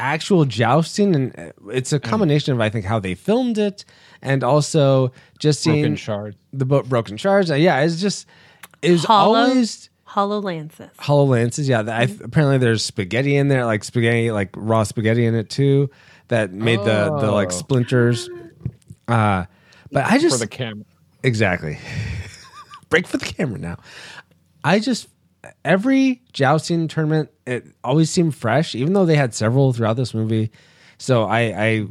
actual 0.01 0.45
jousting, 0.45 1.15
and 1.15 1.39
uh, 1.39 1.53
it's 1.71 1.93
a 1.93 1.99
combination 2.01 2.53
of 2.55 2.61
I 2.61 2.69
think 2.69 2.85
how 2.85 2.99
they 2.99 3.15
filmed 3.15 3.59
it 3.59 3.85
and 4.23 4.43
also 4.45 5.13
just 5.39 5.61
seeing 5.61 5.83
Broken 5.83 5.97
shards. 5.97 6.37
the 6.53 6.65
bo- 6.65 6.83
broken 6.83 7.17
shards. 7.17 7.51
Uh, 7.51 7.55
yeah, 7.55 7.81
it's 7.81 8.01
just 8.01 8.27
it 8.83 8.91
was 8.93 9.05
Hollow? 9.05 9.39
always 9.39 9.89
Hollow 10.15 10.41
Lances. 10.41 10.91
hollow 10.99 11.25
lances. 11.25 11.69
Yeah, 11.69 11.81
I, 11.81 12.03
apparently 12.23 12.59
there's 12.59 12.85
spaghetti 12.85 13.35
in 13.37 13.49
there, 13.49 13.65
like 13.67 13.83
spaghetti, 13.83 14.31
like 14.31 14.51
raw 14.55 14.85
spaghetti 14.85 15.27
in 15.27 15.35
it 15.35 15.51
too, 15.51 15.91
that 16.29 16.53
made 16.53 16.79
the 16.79 17.17
the 17.21 17.33
like 17.33 17.49
Oh. 17.49 17.51
splinters. 17.51 18.31
Uh, 19.09 19.45
but 19.91 20.05
I 20.07 20.19
just 20.19 20.37
for 20.37 20.45
the 20.45 20.47
camera. 20.49 20.85
Exactly. 21.25 21.79
Break 22.91 23.09
for 23.09 23.17
the 23.17 23.25
camera 23.25 23.59
now. 23.59 23.79
I 24.63 24.79
just 24.79 25.09
every 25.65 26.23
jousting 26.33 26.87
tournament 26.87 27.31
it 27.45 27.67
always 27.83 28.09
seemed 28.09 28.37
fresh, 28.37 28.75
even 28.77 28.93
though 28.93 29.05
they 29.07 29.17
had 29.17 29.35
several 29.35 29.73
throughout 29.73 29.95
this 29.97 30.15
movie. 30.15 30.51
So 30.97 31.25
I, 31.25 31.41
I 31.41 31.87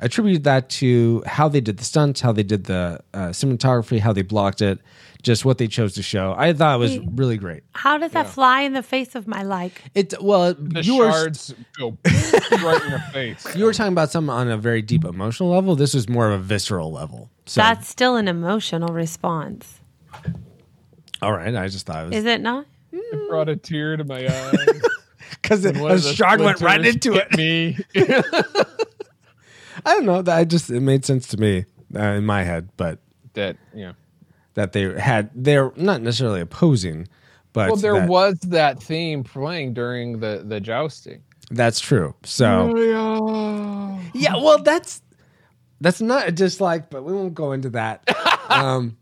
attribute 0.00 0.42
that 0.44 0.68
to 0.70 1.22
how 1.26 1.48
they 1.48 1.60
did 1.60 1.76
the 1.76 1.84
stunts, 1.84 2.20
how 2.20 2.32
they 2.32 2.42
did 2.42 2.64
the 2.64 3.00
uh, 3.14 3.28
cinematography, 3.28 4.00
how 4.00 4.12
they 4.12 4.22
blocked 4.22 4.60
it, 4.62 4.80
just 5.22 5.44
what 5.44 5.58
they 5.58 5.66
chose 5.66 5.94
to 5.94 6.02
show. 6.02 6.34
I 6.36 6.52
thought 6.52 6.76
it 6.76 6.78
was 6.78 6.98
really 6.98 7.36
great. 7.36 7.64
How 7.72 7.98
does 7.98 8.12
that 8.12 8.28
fly 8.28 8.62
in 8.62 8.72
the 8.72 8.82
face 8.82 9.14
of 9.14 9.26
my 9.26 9.42
like? 9.42 9.82
It 9.94 10.14
well, 10.22 10.54
The 10.54 10.82
you 10.82 10.96
were 10.98 11.10
shards 11.10 11.54
go 11.76 11.96
right 12.04 12.82
in 12.82 12.90
your 12.90 13.00
face. 13.12 13.56
you 13.56 13.64
were 13.64 13.72
talking 13.72 13.92
about 13.92 14.10
something 14.10 14.30
on 14.30 14.48
a 14.48 14.56
very 14.56 14.82
deep 14.82 15.04
emotional 15.04 15.50
level. 15.50 15.74
This 15.76 15.94
was 15.94 16.08
more 16.08 16.30
of 16.30 16.40
a 16.40 16.42
visceral 16.42 16.92
level. 16.92 17.30
So 17.46 17.60
That's 17.60 17.88
still 17.88 18.16
an 18.16 18.28
emotional 18.28 18.92
response, 18.92 19.80
all 21.20 21.32
right. 21.32 21.54
I 21.54 21.68
just 21.68 21.86
thought 21.86 22.04
it 22.04 22.08
was 22.08 22.16
is 22.18 22.24
it 22.24 22.40
not? 22.40 22.66
It 22.92 23.28
brought 23.28 23.48
a 23.48 23.56
tear 23.56 23.96
to 23.96 24.04
my 24.04 24.26
eye. 24.26 24.52
because 25.30 25.64
a 25.64 25.70
of 25.70 26.02
the 26.02 26.14
shard 26.14 26.40
went 26.40 26.60
right 26.60 26.84
into 26.84 27.14
it. 27.14 27.36
Me. 27.36 27.76
I 29.84 29.94
don't 29.94 30.06
know. 30.06 30.22
That 30.22 30.36
I 30.36 30.44
just 30.44 30.70
it 30.70 30.80
made 30.80 31.04
sense 31.04 31.26
to 31.28 31.36
me 31.36 31.64
uh, 31.94 32.00
in 32.00 32.24
my 32.24 32.44
head, 32.44 32.68
but 32.76 33.00
that 33.34 33.56
yeah. 33.74 33.92
That 34.54 34.72
they 34.72 34.98
had 34.98 35.30
they're 35.34 35.72
not 35.76 36.02
necessarily 36.02 36.40
opposing, 36.40 37.06
but 37.52 37.68
Well, 37.68 37.76
there 37.76 37.94
that- 38.00 38.08
was 38.08 38.38
that 38.40 38.82
theme 38.82 39.24
playing 39.24 39.74
during 39.74 40.20
the 40.20 40.42
the 40.46 40.60
jousting. 40.60 41.22
that's 41.50 41.80
true. 41.80 42.14
So 42.24 42.74
yeah, 44.14 44.36
well, 44.36 44.62
that's 44.62 45.02
that's 45.80 46.00
not 46.00 46.28
a 46.28 46.32
dislike, 46.32 46.90
but 46.90 47.04
we 47.04 47.12
won't 47.12 47.34
go 47.34 47.52
into 47.52 47.70
that. 47.70 48.02
um, 48.50 48.96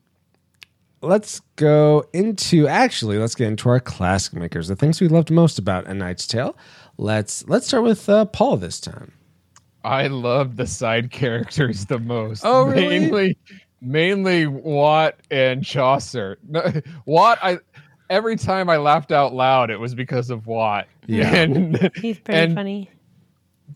let's 1.03 1.41
go 1.57 2.05
into 2.13 2.67
actually 2.69 3.19
let's 3.19 3.35
get 3.35 3.49
into 3.49 3.69
our 3.69 3.81
classic 3.81 4.35
makers, 4.35 4.69
the 4.69 4.77
things 4.77 5.01
we 5.01 5.09
loved 5.09 5.31
most 5.31 5.59
about 5.59 5.87
A 5.87 5.95
Knight's 5.95 6.27
Tale. 6.27 6.57
Let's 6.99 7.47
let's 7.49 7.67
start 7.67 7.85
with 7.85 8.09
uh, 8.09 8.25
Paul 8.27 8.57
this 8.59 8.81
time. 8.81 9.13
I 9.85 10.09
love 10.09 10.57
the 10.57 10.67
side 10.67 11.11
characters 11.13 11.87
the 11.87 11.99
most. 12.01 12.43
Oh, 12.45 12.65
really? 12.67 12.99
Mainly, 13.01 13.39
mainly 13.81 14.47
Watt 14.47 15.17
and 15.31 15.65
Chaucer. 15.65 16.39
Watt, 17.07 17.39
I 17.43 17.59
every 18.11 18.37
time 18.37 18.69
I 18.69 18.77
laughed 18.77 19.13
out 19.13 19.35
loud, 19.35 19.71
it 19.71 19.79
was 19.79 19.95
because 19.95 20.31
of 20.31 20.47
Watt. 20.47 20.87
Yeah. 21.07 21.35
And 21.35 21.77
He's 21.97 22.19
pretty 22.19 22.41
And- 22.41 22.55
funny. 22.55 22.91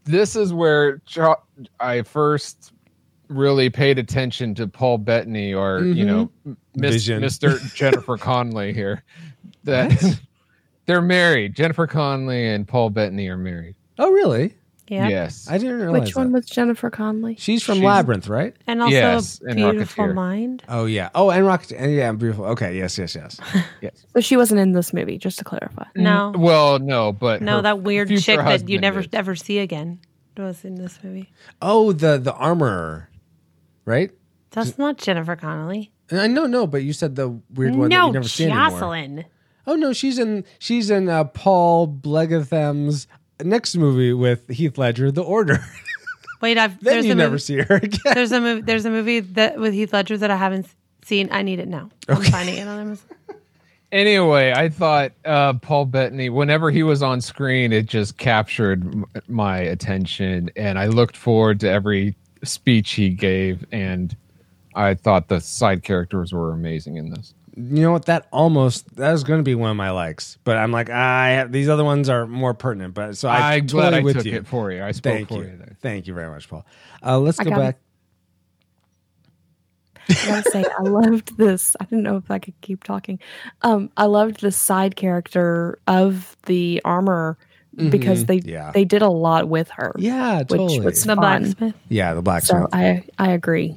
this 0.04 0.36
is 0.36 0.52
where 0.52 0.98
Cha- 1.06 1.42
I 1.78 2.02
first 2.02 2.72
really 3.28 3.70
paid 3.70 3.98
attention 3.98 4.54
to 4.56 4.66
Paul 4.66 4.98
Bettany 4.98 5.54
or 5.54 5.84
you 5.84 6.04
mm-hmm. 6.04 6.06
know 6.06 6.56
Miss, 6.74 7.06
Mr. 7.06 7.74
Jennifer 7.74 8.16
Connelly 8.16 8.72
here. 8.72 9.04
That 9.64 10.18
they're 10.86 11.02
married. 11.02 11.54
Jennifer 11.54 11.86
Connelly 11.86 12.48
and 12.48 12.66
Paul 12.66 12.90
Bettany 12.90 13.28
are 13.28 13.36
married. 13.36 13.76
Oh, 13.98 14.10
really? 14.10 14.56
Yeah. 14.90 15.08
Yes. 15.08 15.46
I 15.48 15.56
didn't 15.56 15.78
realize 15.80 16.00
Which 16.02 16.16
one 16.16 16.32
that. 16.32 16.38
was 16.40 16.46
Jennifer 16.46 16.90
Connelly? 16.90 17.36
She's 17.38 17.62
from 17.62 17.76
She's- 17.76 17.84
Labyrinth, 17.86 18.28
right? 18.28 18.56
And 18.66 18.82
also 18.82 18.92
Yes, 18.94 19.40
a 19.40 19.46
and 19.50 19.56
beautiful 19.56 20.04
Rocketeer. 20.06 20.14
mind. 20.14 20.62
Oh 20.68 20.84
yeah. 20.86 21.10
Oh, 21.14 21.30
and 21.30 21.46
Rocket. 21.46 21.72
And 21.72 21.94
yeah, 21.94 22.10
beautiful. 22.12 22.44
Okay. 22.46 22.76
Yes. 22.76 22.98
Yes. 22.98 23.14
Yes. 23.14 23.38
yes. 23.80 24.04
So 24.12 24.20
she 24.20 24.36
wasn't 24.36 24.60
in 24.60 24.72
this 24.72 24.92
movie, 24.92 25.16
just 25.16 25.38
to 25.38 25.44
clarify. 25.44 25.84
No. 25.94 26.32
Well, 26.36 26.78
no, 26.80 27.12
but 27.12 27.40
No, 27.40 27.56
her 27.56 27.62
that 27.62 27.82
weird 27.82 28.08
future 28.08 28.20
chick 28.22 28.36
that 28.38 28.44
you 28.44 28.50
husband 28.50 28.80
never 28.82 29.00
is. 29.00 29.08
ever 29.12 29.34
see 29.36 29.58
again 29.60 30.00
was 30.36 30.64
in 30.64 30.74
this 30.74 30.98
movie. 31.04 31.30
Oh, 31.62 31.92
the 31.92 32.18
the 32.18 32.32
armor, 32.34 33.10
right? 33.84 34.10
That's 34.50 34.78
not 34.78 34.98
Jennifer 34.98 35.36
Connelly. 35.36 35.92
I 36.10 36.26
know, 36.26 36.46
no, 36.46 36.66
but 36.66 36.82
you 36.82 36.92
said 36.92 37.14
the 37.14 37.28
weird 37.54 37.76
one 37.76 37.88
that 37.90 37.96
no, 37.96 38.06
you 38.08 38.12
never 38.14 38.26
see 38.28 38.44
anymore. 38.46 38.70
Jocelyn. 38.70 39.24
Oh 39.66 39.74
no, 39.76 39.92
she's 39.92 40.18
in 40.18 40.44
she's 40.58 40.90
in 40.90 41.08
uh, 41.08 41.24
Paul 41.24 41.86
Blegatham's 41.86 43.06
next 43.44 43.76
movie 43.76 44.12
with 44.12 44.48
Heath 44.48 44.78
Ledger, 44.78 45.10
The 45.10 45.22
Order. 45.22 45.64
Wait, 46.40 46.56
I've 46.58 46.82
then 46.82 46.94
there's 46.94 47.06
you 47.06 47.12
a 47.12 47.14
never 47.14 47.30
movie, 47.32 47.40
see 47.40 47.56
her 47.58 47.76
again. 47.76 48.00
there's 48.14 48.32
a 48.32 48.40
movie 48.40 48.60
there's 48.62 48.84
a 48.86 48.90
movie 48.90 49.20
that 49.20 49.58
with 49.58 49.74
Heath 49.74 49.92
Ledger 49.92 50.16
that 50.18 50.30
I 50.30 50.36
haven't 50.36 50.66
seen. 51.04 51.28
I 51.30 51.42
need 51.42 51.58
it 51.58 51.68
now. 51.68 51.90
Okay. 52.08 52.24
I'm 52.26 52.32
finding 52.32 52.56
it 52.56 52.66
on 52.68 52.78
Amazon. 52.80 53.06
Anyway, 53.92 54.52
I 54.52 54.68
thought 54.68 55.10
uh, 55.24 55.54
Paul 55.54 55.84
Bettany, 55.86 56.30
whenever 56.30 56.70
he 56.70 56.84
was 56.84 57.02
on 57.02 57.20
screen, 57.20 57.72
it 57.72 57.86
just 57.86 58.18
captured 58.18 58.84
m- 58.86 59.04
my 59.26 59.58
attention, 59.58 60.48
and 60.54 60.78
I 60.78 60.86
looked 60.86 61.16
forward 61.16 61.58
to 61.60 61.68
every 61.68 62.14
speech 62.44 62.92
he 62.92 63.08
gave, 63.10 63.66
and 63.72 64.14
I 64.76 64.94
thought 64.94 65.26
the 65.26 65.40
side 65.40 65.82
characters 65.82 66.32
were 66.32 66.52
amazing 66.52 66.98
in 66.98 67.10
this. 67.10 67.34
You 67.56 67.82
know 67.82 67.92
what? 67.92 68.04
That 68.06 68.26
almost 68.32 68.94
that 68.96 69.10
was 69.12 69.24
going 69.24 69.40
to 69.40 69.44
be 69.44 69.54
one 69.54 69.70
of 69.70 69.76
my 69.76 69.90
likes, 69.90 70.38
but 70.44 70.56
I'm 70.56 70.70
like, 70.72 70.88
I 70.88 71.30
have, 71.30 71.52
these 71.52 71.68
other 71.68 71.84
ones 71.84 72.08
are 72.08 72.26
more 72.26 72.54
pertinent. 72.54 72.94
But 72.94 73.16
so 73.16 73.28
I 73.28 73.54
I'm 73.54 73.66
totally 73.66 73.90
glad 73.90 73.94
I 73.94 74.00
with 74.02 74.16
took 74.18 74.24
you. 74.26 74.36
it 74.36 74.46
for 74.46 74.70
you. 74.70 74.82
I 74.84 74.92
spoke 74.92 75.12
Thank 75.14 75.28
for 75.28 75.34
you. 75.42 75.50
you. 75.50 75.56
there. 75.56 75.76
Thank 75.82 76.06
you 76.06 76.14
very 76.14 76.28
much, 76.30 76.48
Paul. 76.48 76.64
Uh, 77.04 77.18
let's 77.18 77.40
I 77.40 77.44
go 77.44 77.50
back. 77.50 77.78
I 80.08 80.14
gotta 80.26 80.50
say, 80.50 80.64
I 80.78 80.82
loved 80.82 81.36
this. 81.38 81.76
I 81.80 81.84
didn't 81.84 82.02
know 82.02 82.16
if 82.16 82.30
I 82.30 82.38
could 82.38 82.58
keep 82.62 82.82
talking. 82.82 83.18
Um, 83.62 83.90
I 83.96 84.06
loved 84.06 84.40
the 84.40 84.50
side 84.50 84.96
character 84.96 85.78
of 85.86 86.36
the 86.46 86.80
armor 86.84 87.36
because 87.90 88.24
Mhm. 88.24 88.26
they 88.26 88.50
Yeah. 88.52 88.72
they 88.72 88.84
did 88.84 89.02
a 89.02 89.08
lot 89.08 89.48
with 89.48 89.70
her. 89.70 89.92
Yeah, 89.98 90.38
which 90.40 90.48
totally. 90.48 90.80
was 90.80 91.00
The 91.02 91.08
fun. 91.14 91.18
blacksmith. 91.18 91.74
Yeah, 91.88 92.14
the 92.14 92.22
blacksmith. 92.22 92.62
So 92.62 92.68
I 92.72 93.04
I 93.18 93.30
agree 93.30 93.76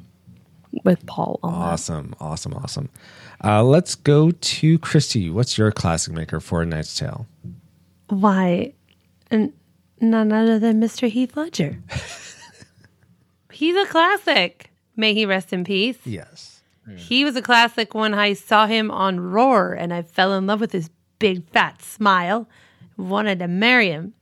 with 0.83 1.05
Paul 1.05 1.39
on 1.43 1.53
that. 1.53 1.59
Awesome, 1.59 2.15
awesome, 2.19 2.53
awesome. 2.55 2.89
Uh, 3.43 3.63
let's 3.63 3.95
go 3.95 4.31
to 4.31 4.79
Christy. 4.79 5.29
What's 5.29 5.57
your 5.57 5.71
classic 5.71 6.13
maker 6.13 6.39
for 6.39 6.61
A 6.61 6.65
Knight's 6.65 6.97
Tale? 6.97 7.27
Why, 8.09 8.73
and 9.31 9.51
none 9.99 10.31
other 10.31 10.59
than 10.59 10.79
Mr. 10.79 11.09
Heath 11.09 11.35
Ledger. 11.35 11.77
He's 13.51 13.75
a 13.75 13.85
classic. 13.85 14.71
May 14.95 15.13
he 15.13 15.25
rest 15.25 15.51
in 15.53 15.63
peace. 15.63 15.97
Yes. 16.05 16.61
He 16.97 17.23
was 17.23 17.35
a 17.35 17.41
classic 17.41 17.93
when 17.93 18.13
I 18.13 18.33
saw 18.33 18.67
him 18.67 18.91
on 18.91 19.19
Roar 19.19 19.73
and 19.73 19.93
I 19.93 20.01
fell 20.01 20.33
in 20.33 20.45
love 20.47 20.59
with 20.59 20.73
his 20.73 20.89
big 21.17 21.47
fat 21.49 21.81
smile. 21.81 22.47
Wanted 22.97 23.39
to 23.39 23.47
marry 23.47 23.89
him. 23.89 24.13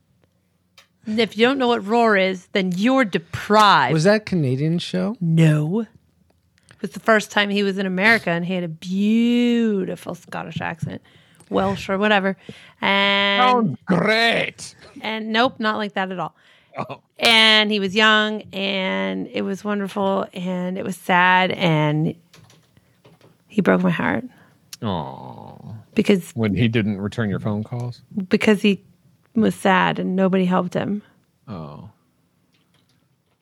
And 1.07 1.19
If 1.19 1.35
you 1.37 1.47
don't 1.47 1.57
know 1.57 1.67
what 1.67 1.85
Roar 1.85 2.15
is, 2.17 2.45
then 2.53 2.71
you're 2.75 3.03
deprived. 3.03 3.93
Was 3.93 4.03
that 4.03 4.15
a 4.15 4.19
Canadian 4.23 4.77
show? 4.79 5.15
no. 5.19 5.87
It 6.81 6.87
was 6.87 6.91
the 6.91 6.99
first 6.99 7.29
time 7.29 7.51
he 7.51 7.61
was 7.61 7.77
in 7.77 7.85
America 7.85 8.31
and 8.31 8.43
he 8.43 8.55
had 8.55 8.63
a 8.63 8.67
beautiful 8.67 10.15
Scottish 10.15 10.59
accent. 10.61 11.01
Welsh 11.51 11.89
or 11.89 11.97
whatever. 11.99 12.37
And 12.81 13.41
Sounds 13.41 13.77
great. 13.85 14.75
and 15.01 15.31
nope, 15.31 15.59
not 15.59 15.77
like 15.77 15.93
that 15.93 16.11
at 16.11 16.17
all. 16.17 16.33
Oh. 16.77 17.01
And 17.19 17.69
he 17.69 17.79
was 17.81 17.93
young, 17.93 18.43
and 18.53 19.27
it 19.27 19.41
was 19.41 19.61
wonderful, 19.61 20.25
and 20.33 20.77
it 20.77 20.85
was 20.85 20.95
sad, 20.95 21.51
and 21.51 22.15
he 23.49 23.59
broke 23.61 23.81
my 23.81 23.89
heart 23.89 24.23
Oh, 24.81 25.75
because 25.93 26.31
when 26.31 26.55
he 26.55 26.69
didn't 26.69 26.99
return 27.01 27.29
your 27.29 27.41
phone 27.41 27.63
calls. 27.65 28.01
because 28.29 28.61
he 28.61 28.81
was 29.35 29.53
sad 29.53 29.99
and 29.99 30.15
nobody 30.15 30.45
helped 30.45 30.73
him. 30.73 31.03
Oh, 31.47 31.89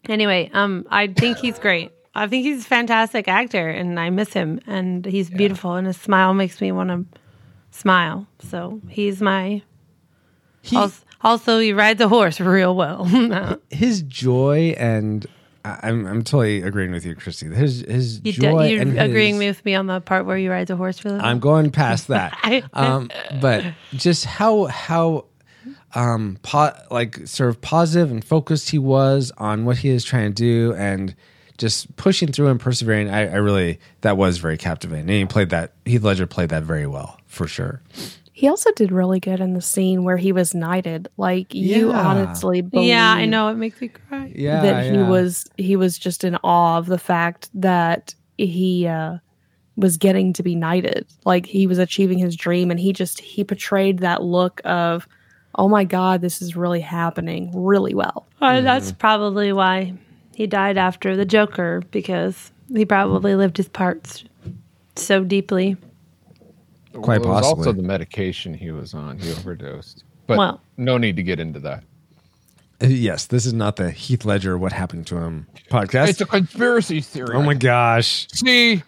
Anyway, 0.07 0.49
um, 0.53 0.87
I 0.89 1.07
think 1.07 1.37
he's 1.37 1.59
great. 1.59 1.91
I 2.19 2.27
think 2.27 2.43
he's 2.45 2.65
a 2.65 2.67
fantastic 2.67 3.27
actor, 3.27 3.69
and 3.69 3.99
I 3.99 4.09
miss 4.09 4.33
him. 4.33 4.59
And 4.67 5.05
he's 5.05 5.29
beautiful, 5.29 5.75
and 5.75 5.87
his 5.87 5.97
smile 5.97 6.33
makes 6.33 6.59
me 6.59 6.71
want 6.71 6.89
to 6.89 7.19
smile. 7.71 8.27
So 8.39 8.81
he's 8.89 9.21
my. 9.21 9.61
He, 10.61 10.75
also, 10.75 11.05
also, 11.21 11.59
he 11.59 11.71
rides 11.71 12.01
a 12.01 12.09
horse 12.09 12.39
real 12.41 12.75
well. 12.75 13.05
his 13.69 14.01
joy 14.01 14.75
and 14.77 15.25
I'm 15.63 16.05
I'm 16.05 16.23
totally 16.23 16.61
agreeing 16.61 16.91
with 16.91 17.05
you, 17.05 17.15
Christy. 17.15 17.47
His 17.47 17.81
his 17.87 18.21
you 18.23 18.33
joy 18.33 18.67
you're 18.67 18.81
and 18.81 18.99
agreeing 18.99 19.39
his, 19.39 19.57
with 19.57 19.65
me 19.65 19.75
on 19.75 19.87
the 19.87 20.01
part 20.01 20.25
where 20.25 20.37
you 20.37 20.51
ride 20.51 20.67
the 20.67 20.75
horse 20.75 21.03
really 21.03 21.17
well. 21.17 21.25
I'm 21.25 21.39
going 21.39 21.71
past 21.71 22.07
that. 22.07 22.37
um, 22.73 23.09
but 23.41 23.65
just 23.93 24.25
how 24.25 24.65
how 24.65 25.25
um 25.95 26.37
po- 26.43 26.75
like 26.91 27.25
sort 27.27 27.49
of 27.49 27.61
positive 27.61 28.11
and 28.11 28.23
focused 28.23 28.69
he 28.69 28.77
was 28.77 29.31
on 29.37 29.65
what 29.65 29.77
he 29.77 29.89
is 29.89 30.03
trying 30.03 30.33
to 30.33 30.35
do 30.35 30.73
and 30.75 31.15
just 31.59 31.95
pushing 31.97 32.31
through 32.31 32.47
and 32.47 32.59
persevering. 32.59 33.09
I, 33.11 33.31
I 33.31 33.35
really 33.35 33.79
that 34.01 34.17
was 34.17 34.39
very 34.39 34.57
captivating. 34.57 35.01
And 35.01 35.11
he 35.11 35.25
played 35.25 35.51
that 35.51 35.73
Heath 35.85 36.01
Ledger 36.03 36.25
played 36.25 36.49
that 36.49 36.63
very 36.63 36.87
well 36.87 37.19
for 37.27 37.47
sure. 37.47 37.81
He 38.33 38.47
also 38.47 38.71
did 38.71 38.91
really 38.91 39.19
good 39.19 39.41
in 39.41 39.53
the 39.53 39.61
scene 39.61 40.05
where 40.05 40.15
he 40.15 40.31
was 40.31 40.55
knighted. 40.55 41.09
Like 41.17 41.53
you 41.53 41.91
Yeah. 41.91 41.99
honestly 41.99 42.61
believe 42.61 42.87
yeah, 42.87 43.11
I 43.13 43.25
know 43.25 43.49
it 43.49 43.55
makes 43.55 43.79
me 43.81 43.89
cry. 43.89 44.31
Yeah, 44.33 44.61
that 44.61 44.85
he 44.85 44.91
yeah. 44.97 45.07
was 45.09 45.45
he 45.57 45.75
was 45.75 45.99
just 45.99 46.23
in 46.23 46.35
awe 46.37 46.77
of 46.79 46.87
the 46.87 46.97
fact 46.97 47.49
that 47.53 48.15
he 48.37 48.87
uh 48.87 49.17
was 49.75 49.97
getting 49.97 50.33
to 50.33 50.43
be 50.43 50.55
knighted. 50.55 51.05
Like 51.25 51.45
he 51.45 51.67
was 51.67 51.77
achieving 51.77 52.17
his 52.17 52.35
dream 52.35 52.71
and 52.71 52.79
he 52.79 52.93
just 52.93 53.19
he 53.19 53.43
portrayed 53.43 53.99
that 53.99 54.23
look 54.23 54.61
of 54.65 55.07
oh 55.55 55.67
my 55.67 55.83
god, 55.83 56.21
this 56.21 56.41
is 56.41 56.55
really 56.55 56.79
happening 56.79 57.51
really 57.53 57.93
well. 57.93 58.27
Uh, 58.39 58.61
That's 58.61 58.91
probably 58.93 59.51
why 59.51 59.93
he 60.39 60.47
died 60.47 60.77
after 60.77 61.17
the 61.17 61.25
Joker 61.25 61.83
because 61.91 62.49
he 62.73 62.85
probably 62.85 63.35
lived 63.35 63.57
his 63.57 63.67
parts 63.67 64.23
so 64.95 65.21
deeply. 65.21 65.75
Quite 66.93 67.19
Well, 67.21 67.31
it 67.31 67.33
was 67.33 67.41
possibly. 67.41 67.59
also 67.67 67.71
the 67.73 67.83
medication 67.83 68.53
he 68.53 68.71
was 68.71 68.93
on. 68.93 69.19
He 69.19 69.29
overdosed. 69.31 70.05
But 70.27 70.37
Well- 70.37 70.61
no 70.77 70.97
need 70.97 71.17
to 71.17 71.23
get 71.23 71.41
into 71.41 71.59
that. 71.59 71.83
Uh, 72.81 72.87
Yes, 72.87 73.25
this 73.25 73.45
is 73.45 73.51
not 73.53 73.75
the 73.75 73.91
Heath 73.91 74.23
Ledger 74.23 74.57
what 74.57 74.71
happened 74.71 75.05
to 75.07 75.17
him 75.17 75.47
podcast. 75.69 76.07
It's 76.07 76.21
a 76.21 76.25
conspiracy 76.25 77.01
theory. 77.01 77.35
oh 77.35 77.41
my 77.41 77.53
gosh. 77.53 78.25
See, 78.31 78.81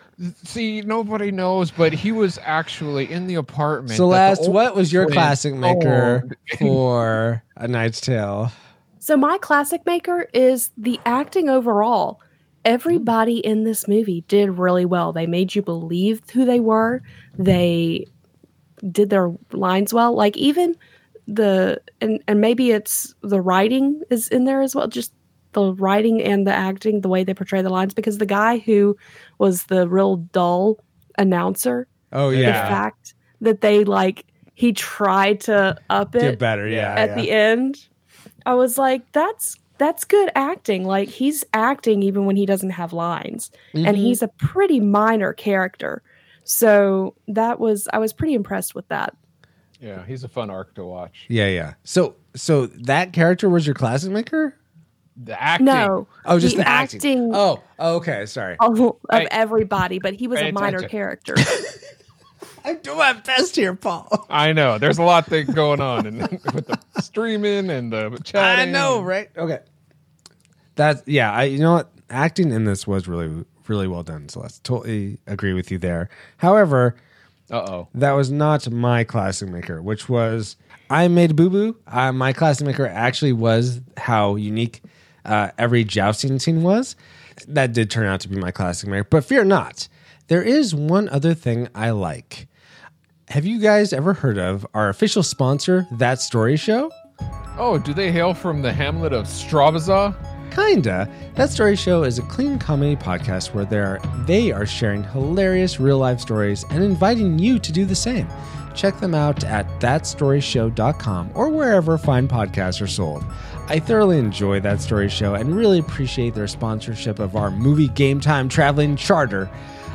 see, 0.45 0.79
nobody 0.83 1.31
knows, 1.31 1.69
but 1.69 1.91
he 1.91 2.13
was 2.13 2.39
actually 2.43 3.11
in 3.11 3.27
the 3.27 3.35
apartment. 3.35 3.97
Celeste, 3.97 4.43
that 4.43 4.45
the 4.45 4.51
what 4.51 4.73
was 4.73 4.93
your 4.93 5.07
classic 5.07 5.53
maker 5.53 6.29
for 6.59 7.43
A 7.57 7.67
Knight's 7.67 7.99
Tale? 7.99 8.53
So 9.01 9.17
my 9.17 9.39
classic 9.39 9.83
maker 9.87 10.27
is 10.31 10.69
the 10.77 10.99
acting 11.07 11.49
overall. 11.49 12.21
Everybody 12.63 13.39
in 13.39 13.63
this 13.63 13.87
movie 13.87 14.21
did 14.27 14.51
really 14.59 14.85
well. 14.85 15.11
They 15.11 15.25
made 15.25 15.55
you 15.55 15.63
believe 15.63 16.21
who 16.31 16.45
they 16.45 16.59
were. 16.59 17.01
They 17.35 18.05
did 18.91 19.09
their 19.09 19.33
lines 19.53 19.91
well. 19.91 20.13
Like 20.13 20.37
even 20.37 20.75
the 21.25 21.81
and 21.99 22.23
and 22.27 22.39
maybe 22.41 22.69
it's 22.69 23.15
the 23.21 23.41
writing 23.41 24.03
is 24.11 24.27
in 24.27 24.45
there 24.45 24.61
as 24.61 24.75
well. 24.75 24.87
Just 24.87 25.13
the 25.53 25.73
writing 25.73 26.21
and 26.21 26.45
the 26.45 26.53
acting, 26.53 27.01
the 27.01 27.09
way 27.09 27.23
they 27.23 27.33
portray 27.33 27.63
the 27.63 27.69
lines. 27.69 27.95
Because 27.95 28.19
the 28.19 28.27
guy 28.27 28.59
who 28.59 28.95
was 29.39 29.63
the 29.63 29.89
real 29.89 30.17
dull 30.17 30.77
announcer, 31.17 31.87
Oh 32.13 32.29
yeah. 32.29 32.45
the 32.45 32.69
fact 32.69 33.15
that 33.41 33.61
they 33.61 33.83
like 33.83 34.25
he 34.53 34.73
tried 34.73 35.39
to 35.41 35.75
up 35.89 36.13
it 36.13 36.21
get 36.21 36.37
better. 36.37 36.67
Yeah, 36.67 36.93
at 36.93 37.09
yeah. 37.09 37.15
the 37.15 37.31
end 37.31 37.87
i 38.45 38.53
was 38.53 38.77
like 38.77 39.09
that's 39.11 39.57
that's 39.77 40.03
good 40.05 40.29
acting 40.35 40.83
like 40.85 41.09
he's 41.09 41.43
acting 41.53 42.03
even 42.03 42.25
when 42.25 42.35
he 42.35 42.45
doesn't 42.45 42.69
have 42.71 42.93
lines 42.93 43.49
and 43.73 43.85
Mhm. 43.87 43.95
he's 43.95 44.21
a 44.21 44.27
pretty 44.27 44.79
minor 44.79 45.33
character 45.33 46.01
so 46.43 47.15
that 47.27 47.59
was 47.59 47.87
i 47.93 47.97
was 47.97 48.13
pretty 48.13 48.33
impressed 48.33 48.75
with 48.75 48.87
that 48.89 49.15
Yeah, 49.79 50.05
he's 50.05 50.23
a 50.23 50.29
fun 50.29 50.49
arc 50.51 50.75
to 50.75 50.83
watch. 50.85 51.25
yeah, 51.27 51.47
yeah. 51.47 51.73
So, 51.83 52.15
so 52.35 52.67
that 52.67 53.13
character 53.13 53.49
was 53.49 53.65
your 53.65 53.73
classic 53.73 54.11
maker? 54.11 54.55
The 55.17 55.39
acting. 55.41 55.65
no 55.65 56.07
Oh, 56.25 56.37
just 56.39 56.55
the, 56.57 56.67
acting. 56.67 56.99
acting 56.99 57.31
Oh, 57.33 57.63
okay. 57.79 58.25
Sorry. 58.27 58.55
of, 58.59 58.79
of 58.79 58.95
Hey. 59.11 59.27
everybody 59.31 59.97
but 59.99 60.13
he 60.13 60.27
was 60.27 60.39
a 60.39 60.51
minor 60.51 60.77
attention. 60.77 60.89
character 60.89 61.35
I'm 62.63 62.79
doing 62.79 62.97
my 62.97 63.13
best 63.13 63.55
here, 63.55 63.75
Paul. 63.75 64.25
I 64.29 64.53
know. 64.53 64.77
There's 64.77 64.97
a 64.97 65.03
lot 65.03 65.25
that 65.27 65.53
going 65.53 65.81
on 65.81 66.05
and 66.05 66.19
with 66.53 66.67
the 66.67 67.01
streaming 67.01 67.69
and 67.69 67.91
the 67.91 68.19
chatting. 68.23 68.69
I 68.69 68.71
know, 68.71 69.01
right? 69.01 69.29
Okay. 69.35 69.59
That's 70.75 71.01
yeah. 71.07 71.31
I 71.31 71.43
you 71.43 71.59
know 71.59 71.73
what 71.73 71.91
acting 72.09 72.51
in 72.51 72.65
this 72.65 72.85
was 72.87 73.07
really 73.07 73.45
really 73.67 73.87
well 73.87 74.03
done. 74.03 74.27
Celeste, 74.29 74.63
totally 74.63 75.19
agree 75.27 75.53
with 75.53 75.71
you 75.71 75.77
there. 75.77 76.09
However, 76.37 76.95
Uh 77.49 77.57
oh. 77.57 77.87
That 77.93 78.11
was 78.13 78.31
not 78.31 78.69
my 78.71 79.03
classic 79.03 79.49
maker, 79.49 79.81
which 79.81 80.07
was 80.09 80.55
I 80.89 81.07
made 81.07 81.35
boo 81.35 81.49
boo. 81.49 81.77
Uh, 81.87 82.11
my 82.11 82.33
classic 82.33 82.65
maker 82.67 82.87
actually 82.87 83.33
was 83.33 83.81
how 83.97 84.35
unique 84.35 84.81
uh, 85.25 85.51
every 85.57 85.83
jousting 85.83 86.39
scene 86.39 86.63
was. 86.63 86.95
That 87.47 87.73
did 87.73 87.89
turn 87.89 88.07
out 88.07 88.19
to 88.21 88.29
be 88.29 88.35
my 88.37 88.51
classic 88.51 88.89
maker. 88.89 89.07
But 89.09 89.23
fear 89.25 89.43
not, 89.43 89.87
there 90.27 90.41
is 90.43 90.75
one 90.75 91.07
other 91.09 91.33
thing 91.33 91.67
I 91.75 91.91
like. 91.91 92.47
Have 93.31 93.45
you 93.45 93.59
guys 93.59 93.93
ever 93.93 94.13
heard 94.13 94.37
of 94.37 94.67
our 94.73 94.89
official 94.89 95.23
sponsor, 95.23 95.87
That 95.89 96.19
Story 96.19 96.57
Show? 96.57 96.91
Oh, 97.57 97.77
do 97.77 97.93
they 97.93 98.11
hail 98.11 98.33
from 98.33 98.61
the 98.61 98.73
hamlet 98.73 99.13
of 99.13 99.25
Strabazar? 99.25 100.13
Kinda. 100.53 101.09
That 101.35 101.49
Story 101.49 101.77
Show 101.77 102.03
is 102.03 102.19
a 102.19 102.23
clean 102.23 102.59
comedy 102.59 102.97
podcast 102.97 103.53
where 103.53 103.63
they 103.63 103.79
are, 103.79 104.01
they 104.27 104.51
are 104.51 104.65
sharing 104.65 105.05
hilarious 105.05 105.79
real 105.79 105.97
life 105.97 106.19
stories 106.19 106.65
and 106.71 106.83
inviting 106.83 107.39
you 107.39 107.57
to 107.57 107.71
do 107.71 107.85
the 107.85 107.95
same. 107.95 108.27
Check 108.75 108.99
them 108.99 109.15
out 109.15 109.45
at 109.45 109.65
thatstoryshow.com 109.79 111.31
or 111.33 111.47
wherever 111.47 111.97
fine 111.97 112.27
podcasts 112.27 112.81
are 112.81 112.87
sold. 112.87 113.23
I 113.69 113.79
thoroughly 113.79 114.19
enjoy 114.19 114.59
That 114.59 114.81
Story 114.81 115.07
Show 115.07 115.35
and 115.35 115.55
really 115.55 115.79
appreciate 115.79 116.33
their 116.33 116.47
sponsorship 116.47 117.19
of 117.19 117.37
our 117.37 117.49
movie 117.49 117.87
Game 117.87 118.19
Time 118.19 118.49
Traveling 118.49 118.97
Charter. 118.97 119.49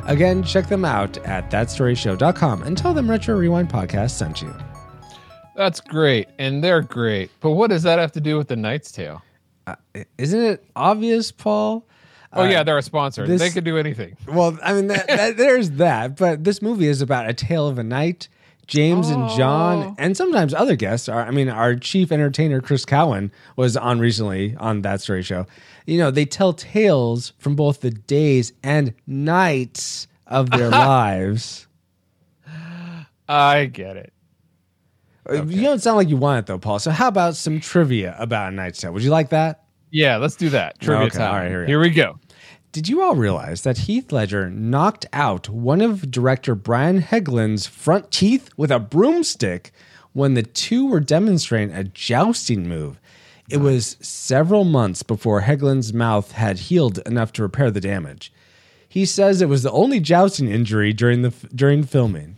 Again, 0.07 0.41
check 0.41 0.67
them 0.67 0.85
out 0.85 1.17
at 1.19 1.51
thatstoryshow.com 1.51 2.63
and 2.63 2.77
tell 2.77 2.93
them 2.93 3.09
Retro 3.09 3.35
Rewind 3.35 3.69
Podcast 3.69 4.11
sent 4.11 4.41
you. 4.41 4.55
That's 5.53 5.81
great, 5.81 6.29
and 6.39 6.63
they're 6.63 6.81
great. 6.81 7.29
But 7.41 7.51
what 7.51 7.69
does 7.69 7.83
that 7.83 7.99
have 7.99 8.13
to 8.13 8.21
do 8.21 8.37
with 8.37 8.47
the 8.47 8.55
Knight's 8.55 8.91
Tale? 8.91 9.21
Uh, 9.65 9.75
isn't 10.17 10.39
it 10.39 10.65
obvious, 10.75 11.31
Paul? 11.31 11.85
Oh 12.31 12.45
yeah, 12.45 12.61
uh, 12.61 12.63
they're 12.63 12.77
a 12.77 12.81
sponsor. 12.81 13.27
this- 13.27 13.41
they 13.41 13.49
could 13.49 13.65
do 13.65 13.77
anything. 13.77 14.15
Well, 14.27 14.57
I 14.63 14.73
mean, 14.73 14.87
that, 14.87 15.07
that, 15.07 15.37
there's 15.37 15.71
that, 15.71 16.15
but 16.15 16.43
this 16.43 16.61
movie 16.61 16.87
is 16.87 17.01
about 17.01 17.29
a 17.29 17.33
tale 17.33 17.67
of 17.67 17.77
a 17.77 17.83
night. 17.83 18.29
James 18.67 19.09
and 19.09 19.29
John, 19.29 19.77
oh. 19.83 19.95
and 19.97 20.17
sometimes 20.17 20.53
other 20.53 20.75
guests 20.75 21.07
are. 21.07 21.25
I 21.25 21.31
mean, 21.31 21.47
our 21.47 21.75
chief 21.75 22.11
entertainer 22.11 22.59
Chris 22.59 22.83
Cowan 22.83 23.31
was 23.55 23.77
on 23.77 23.99
recently 23.99 24.57
on 24.57 24.81
that 24.81 24.99
story 24.99 25.23
show. 25.23 25.47
You 25.87 25.97
know, 25.97 26.11
they 26.11 26.25
tell 26.25 26.53
tales 26.53 27.33
from 27.39 27.55
both 27.55 27.81
the 27.81 27.89
days 27.89 28.53
and 28.61 28.93
nights 29.07 30.07
of 30.27 30.51
their 30.51 30.69
lives. 30.69 31.67
I 33.27 33.65
get 33.65 33.97
it. 33.97 34.13
Uh, 35.29 35.43
You 35.45 35.63
don't 35.63 35.79
sound 35.81 35.97
like 35.97 36.09
you 36.09 36.17
want 36.17 36.39
it 36.39 36.45
though, 36.45 36.59
Paul. 36.59 36.79
So, 36.79 36.91
how 36.91 37.07
about 37.07 37.35
some 37.35 37.59
trivia 37.59 38.15
about 38.19 38.53
a 38.53 38.55
night's 38.55 38.79
tale? 38.79 38.93
Would 38.93 39.03
you 39.03 39.09
like 39.09 39.29
that? 39.29 39.63
Yeah, 39.91 40.17
let's 40.17 40.35
do 40.35 40.49
that. 40.49 40.79
Trivia 40.79 41.07
Okay, 41.07 41.17
time. 41.17 41.33
all 41.33 41.39
right, 41.39 41.47
here 41.47 41.59
we 41.59 41.65
go. 41.65 41.67
here 41.71 41.79
we 41.79 41.89
go. 41.89 42.19
Did 42.73 42.89
you 42.89 43.01
all 43.01 43.15
realize 43.15 43.61
that 43.63 43.79
Heath 43.79 44.11
Ledger 44.11 44.49
knocked 44.49 45.05
out 45.13 45.49
one 45.49 45.81
of 45.81 46.11
director 46.11 46.53
Brian 46.53 47.01
Heglin's 47.01 47.65
front 47.65 48.11
teeth 48.11 48.49
with 48.57 48.71
a 48.71 48.79
broomstick 48.79 49.71
when 50.13 50.33
the 50.33 50.43
two 50.43 50.85
were 50.87 50.99
demonstrating 50.99 51.73
a 51.73 51.85
jousting 51.85 52.67
move? 52.67 52.99
It 53.49 53.57
was 53.57 53.95
several 54.01 54.65
months 54.65 55.03
before 55.03 55.41
Heglin's 55.41 55.93
mouth 55.93 56.33
had 56.33 56.59
healed 56.59 56.99
enough 57.05 57.31
to 57.33 57.41
repair 57.43 57.71
the 57.71 57.79
damage. 57.79 58.31
He 58.89 59.05
says 59.05 59.41
it 59.41 59.49
was 59.49 59.63
the 59.63 59.71
only 59.71 59.99
jousting 59.99 60.49
injury 60.49 60.91
during 60.93 61.21
the 61.21 61.33
during 61.55 61.83
filming. 61.83 62.35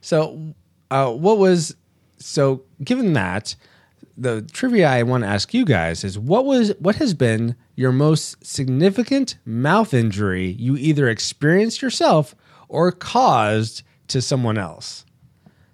So, 0.00 0.54
uh, 0.90 1.10
what 1.10 1.38
was 1.38 1.74
so? 2.18 2.62
Given 2.84 3.14
that, 3.14 3.56
the 4.16 4.42
trivia 4.42 4.88
I 4.88 5.02
want 5.02 5.24
to 5.24 5.28
ask 5.28 5.52
you 5.52 5.64
guys 5.64 6.04
is 6.04 6.18
what 6.18 6.44
was 6.44 6.72
what 6.78 6.96
has 6.96 7.14
been 7.14 7.56
your 7.74 7.92
most 7.92 8.44
significant 8.44 9.36
mouth 9.44 9.92
injury 9.92 10.50
you 10.52 10.76
either 10.76 11.08
experienced 11.08 11.82
yourself 11.82 12.34
or 12.68 12.92
caused 12.92 13.82
to 14.08 14.22
someone 14.22 14.58
else? 14.58 15.04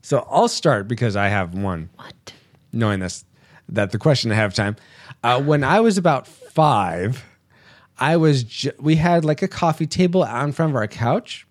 So 0.00 0.26
I'll 0.31 0.48
start 0.48 0.88
because 0.88 1.14
I 1.14 1.28
have 1.28 1.55
one. 1.55 1.90
What? 1.96 2.33
Knowing 2.72 3.00
this, 3.00 3.24
that 3.72 3.90
the 3.90 3.98
question 3.98 4.30
ahead 4.30 4.46
of 4.46 4.54
time. 4.54 4.76
Uh, 5.22 5.40
when 5.42 5.64
I 5.64 5.80
was 5.80 5.98
about 5.98 6.26
five, 6.26 7.24
I 7.98 8.16
was 8.16 8.44
ju- 8.44 8.72
we 8.78 8.96
had 8.96 9.24
like 9.24 9.42
a 9.42 9.48
coffee 9.48 9.87
table 9.87 10.22
out 10.22 10.44
in 10.44 10.52
front 10.52 10.70
of 10.70 10.76
our 10.76 10.87
couch, 10.87 11.46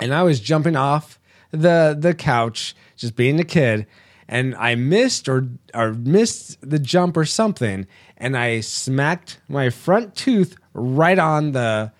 and 0.00 0.14
I 0.14 0.22
was 0.22 0.40
jumping 0.40 0.76
off 0.76 1.18
the 1.50 1.96
the 1.98 2.14
couch, 2.14 2.74
just 2.96 3.16
being 3.16 3.38
a 3.40 3.44
kid, 3.44 3.86
and 4.28 4.54
I 4.56 4.74
missed 4.74 5.28
or 5.28 5.48
or 5.74 5.92
missed 5.92 6.58
the 6.68 6.78
jump 6.78 7.16
or 7.16 7.24
something, 7.24 7.86
and 8.16 8.36
I 8.36 8.60
smacked 8.60 9.40
my 9.48 9.70
front 9.70 10.14
tooth 10.14 10.56
right 10.74 11.18
on 11.18 11.52
the 11.52 11.92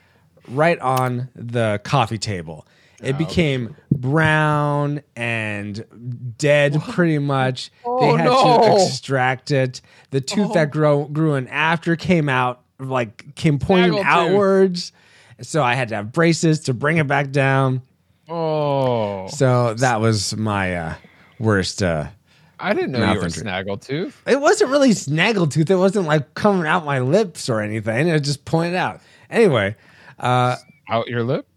right 0.49 0.79
on 0.81 1.29
the 1.35 1.81
coffee 1.85 2.19
table. 2.19 2.67
It 3.03 3.19
became 3.19 3.75
brown 3.91 5.03
and 5.17 6.35
dead 6.39 6.81
pretty 6.91 7.19
much. 7.19 7.71
they 7.85 7.91
Oh, 7.91 8.17
had 8.17 8.25
no. 8.25 8.77
to 8.79 8.85
extract 8.87 9.51
it. 9.51 9.81
The 10.11 10.21
tooth 10.21 10.53
that 10.55 10.71
grow, 10.71 11.05
grew 11.07 11.35
in 11.35 11.49
after 11.49 11.97
came 11.97 12.29
out, 12.29 12.63
like 12.79 13.35
came 13.35 13.59
pointing 13.59 14.01
outwards. 14.03 14.93
So 15.41 15.63
I 15.63 15.75
had 15.75 15.89
to 15.89 15.97
have 15.97 16.13
braces 16.13 16.61
to 16.61 16.75
bring 16.75 16.99
it 16.99 17.07
back 17.09 17.31
down. 17.33 17.83
Oh, 18.29 19.27
So 19.29 19.75
that 19.75 20.01
was 20.01 20.37
my 20.37 20.77
uh, 20.77 20.95
worst. 21.41 21.83
Uh, 21.83 22.07
I 22.61 22.73
didn't 22.75 22.93
know 22.93 23.01
Mouth 23.01 23.15
you 23.15 23.21
were 23.21 23.27
injury. 23.27 23.43
snaggletooth. 23.45 24.13
it 24.27 24.41
wasn't 24.41 24.71
really 24.71 24.91
snaggletooth. 24.91 25.69
It 25.69 25.75
wasn't 25.77 26.07
like 26.07 26.35
coming 26.35 26.67
out 26.67 26.85
my 26.85 27.01
lips 27.01 27.49
or 27.49 27.61
anything. 27.61 28.07
It 28.09 28.21
just 28.21 28.45
pointed 28.45 28.77
out. 28.77 29.01
Anyway, 29.29 29.75
uh, 30.21 30.57
Out 30.89 31.09
your 31.09 31.25
lip. 31.25 31.47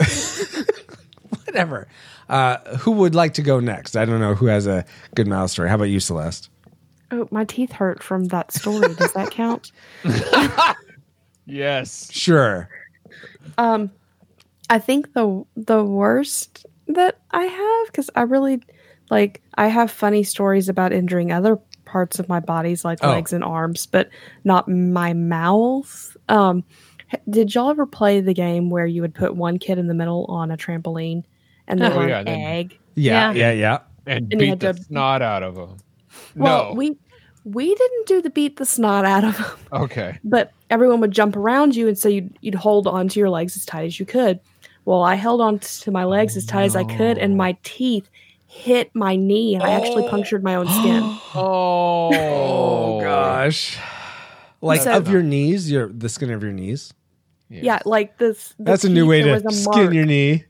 whatever. 1.55 1.87
Uh, 2.27 2.57
who 2.77 2.91
would 2.91 3.15
like 3.15 3.33
to 3.35 3.41
go 3.41 3.59
next? 3.59 3.95
I 3.95 4.05
don't 4.05 4.19
know 4.19 4.33
who 4.35 4.47
has 4.47 4.67
a 4.67 4.83
good 5.15 5.27
mouth 5.27 5.49
story. 5.51 5.69
How 5.69 5.75
about 5.75 5.85
you, 5.85 5.99
Celeste? 5.99 6.49
Oh, 7.11 7.27
my 7.31 7.45
teeth 7.45 7.71
hurt 7.71 8.03
from 8.03 8.25
that 8.25 8.51
story. 8.51 8.93
Does 8.95 9.13
that 9.13 9.31
count? 9.31 9.71
yes. 11.45 12.11
Sure. 12.11 12.69
Um, 13.57 13.91
I 14.69 14.79
think 14.79 15.13
the 15.13 15.45
the 15.55 15.83
worst 15.83 16.65
that 16.87 17.19
I 17.31 17.43
have 17.43 17.87
because 17.87 18.09
I 18.15 18.23
really 18.23 18.61
like 19.09 19.41
I 19.55 19.67
have 19.67 19.91
funny 19.91 20.23
stories 20.23 20.67
about 20.67 20.91
injuring 20.91 21.31
other 21.31 21.59
parts 21.85 22.17
of 22.19 22.27
my 22.27 22.39
bodies 22.39 22.83
like 22.83 22.99
Oh. 23.03 23.11
legs 23.11 23.31
and 23.31 23.43
arms, 23.43 23.85
but 23.85 24.09
not 24.43 24.67
my 24.67 25.13
mouth. 25.13 26.17
Um, 26.27 26.63
did 27.29 27.53
y'all 27.53 27.69
ever 27.69 27.85
play 27.85 28.19
the 28.19 28.33
game 28.33 28.71
where 28.71 28.87
you 28.87 29.01
would 29.03 29.13
put 29.13 29.35
one 29.35 29.59
kid 29.59 29.77
in 29.77 29.87
the 29.87 29.93
middle 29.93 30.25
on 30.25 30.49
a 30.49 30.57
trampoline 30.57 31.23
and 31.67 31.79
they 31.81 31.87
Oh, 31.87 31.97
were 31.97 32.07
yeah, 32.09 32.19
an 32.19 32.25
then- 32.25 32.41
egg? 32.41 32.77
Yeah, 32.95 33.31
Yeah. 33.31 33.51
yeah, 33.51 33.51
yeah. 33.51 33.77
And, 34.07 34.17
And 34.23 34.31
you 34.33 34.37
beat 34.37 34.49
had 34.49 34.59
the 34.59 34.73
to- 34.73 34.83
snot 34.83 35.21
out 35.21 35.43
of 35.43 35.55
them. 35.55 35.77
Well, 36.35 36.69
no. 36.69 36.73
we 36.73 36.97
we 37.43 37.75
didn't 37.75 38.07
do 38.07 38.21
the 38.23 38.29
beat 38.31 38.57
the 38.57 38.65
snot 38.65 39.05
out 39.05 39.23
of 39.23 39.37
them. 39.37 39.45
okay. 39.83 40.17
but 40.23 40.51
everyone 40.71 40.99
would 41.01 41.11
jump 41.11 41.35
around 41.35 41.75
you 41.75 41.87
and 41.87 41.95
so 41.97 42.09
you'd, 42.09 42.35
you'd 42.41 42.55
hold 42.55 42.87
onto 42.87 43.19
your 43.19 43.29
legs 43.29 43.55
as 43.55 43.63
tight 43.65 43.85
as 43.85 43.99
you 43.99 44.05
could 44.05 44.39
well 44.85 45.03
i 45.03 45.13
held 45.13 45.41
on 45.41 45.59
to 45.59 45.91
my 45.91 46.03
legs 46.05 46.35
as 46.35 46.43
tight 46.43 46.63
as 46.63 46.75
i 46.75 46.83
could 46.83 47.19
and 47.19 47.37
my 47.37 47.51
oh, 47.51 47.57
teeth 47.61 48.09
hit 48.47 48.89
my 48.95 49.15
knee 49.15 49.53
and 49.53 49.61
i 49.63 49.69
actually 49.69 50.03
oh. 50.05 50.09
punctured 50.09 50.43
my 50.43 50.55
own 50.55 50.65
skin 50.67 51.03
Oh, 51.35 52.09
Oh 52.15 53.01
gosh. 53.03 53.77
Like 54.61 54.81
So- 54.81 54.93
of 54.97 55.07
your 55.07 55.21
knees, 55.21 55.69
your 55.71 55.87
the 55.89 56.09
skin 56.09 56.31
of 56.31 56.41
your 56.41 56.51
knees. 56.53 56.93
yeah 57.49 57.79
like 57.85 58.17
this 58.17 58.55
That's 58.57 58.85
a 58.85 58.89
new 58.89 59.05
way 59.05 59.21
to 59.21 59.39
skin 59.51 59.83
mark. 59.83 59.93
your 59.93 60.05
knee. 60.05 60.45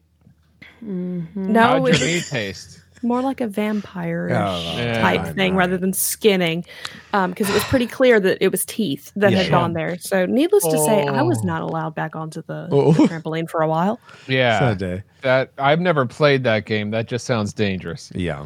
Mm-hmm. 0.85 1.51
no 1.51 1.61
How'd 1.61 1.87
your 1.87 1.97
knee 2.07 2.21
taste? 2.21 2.81
more 3.03 3.21
like 3.21 3.39
a 3.41 3.47
vampire 3.47 4.29
Oh, 4.31 4.73
Yeah. 4.77 5.01
type 5.01 5.21
fine, 5.25 5.33
thing 5.35 5.51
fine. 5.51 5.57
rather 5.57 5.77
than 5.77 5.93
skinning 5.93 6.65
um, 7.13 7.29
because 7.31 7.49
it 7.49 7.53
was 7.53 7.63
pretty 7.65 7.85
clear 7.87 8.19
that 8.19 8.37
it 8.41 8.51
was 8.51 8.65
teeth 8.65 9.11
that 9.15 9.31
Yeah, 9.31 9.43
had 9.43 9.51
gone 9.51 9.73
there 9.73 9.97
so 9.99 10.25
needless 10.25 10.63
to 10.63 10.77
say 10.79 11.05
i 11.07 11.21
was 11.21 11.39
Oh. 11.43 11.45
not 11.45 11.61
allowed 11.61 11.93
back 11.93 12.15
onto 12.15 12.41
the, 12.43 12.67
Oh. 12.71 12.93
the 12.93 13.03
trampoline 13.07 13.47
for 13.49 13.61
a 13.61 13.67
while 13.67 13.99
Yeah. 14.27 14.57
Sad 14.59 14.77
day. 14.79 15.03
That 15.21 15.51
I've 15.59 15.79
never 15.81 16.05
played 16.05 16.43
that 16.45 16.65
game. 16.65 16.91
That 16.91 17.07
just 17.07 17.25
sounds 17.25 17.53
dangerous. 17.53 18.11
Yeah. 18.15 18.45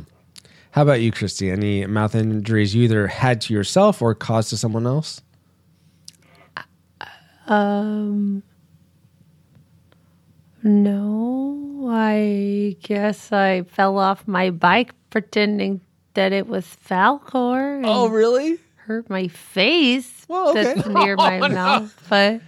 How 0.72 0.82
about 0.84 1.02
you, 1.02 1.12
Christy? 1.12 1.50
Any 1.52 1.86
mouth 1.88 2.14
injuries 2.16 2.76
you 2.76 2.84
either 2.84 3.08
had 3.08 3.42
to 3.42 3.54
yourself 3.54 4.02
or 4.02 4.14
caused 4.16 4.50
to 4.52 4.58
someone 4.58 4.86
else? 4.86 5.22
Uh, 7.48 7.52
um, 7.54 8.44
no, 10.64 11.88
I 11.90 12.76
guess 12.82 13.32
I 13.32 13.64
fell 13.64 13.98
off 13.98 14.28
my 14.28 14.50
bike 14.50 14.92
pretending 15.10 15.82
that 16.14 16.32
it 16.34 16.48
was 16.48 16.66
Falkor. 16.88 17.82
Oh, 17.86 18.10
really? 18.10 18.58
Hurt 18.78 19.10
my 19.10 19.28
face. 19.28 20.26
Well, 20.28 20.50
okay. 20.50 20.74
That's 20.76 20.88
near 20.88 21.16
my 21.16 21.40
Oh, 21.40 21.48
no. 21.48 21.56
mouth, 21.56 22.06
but 22.10 22.42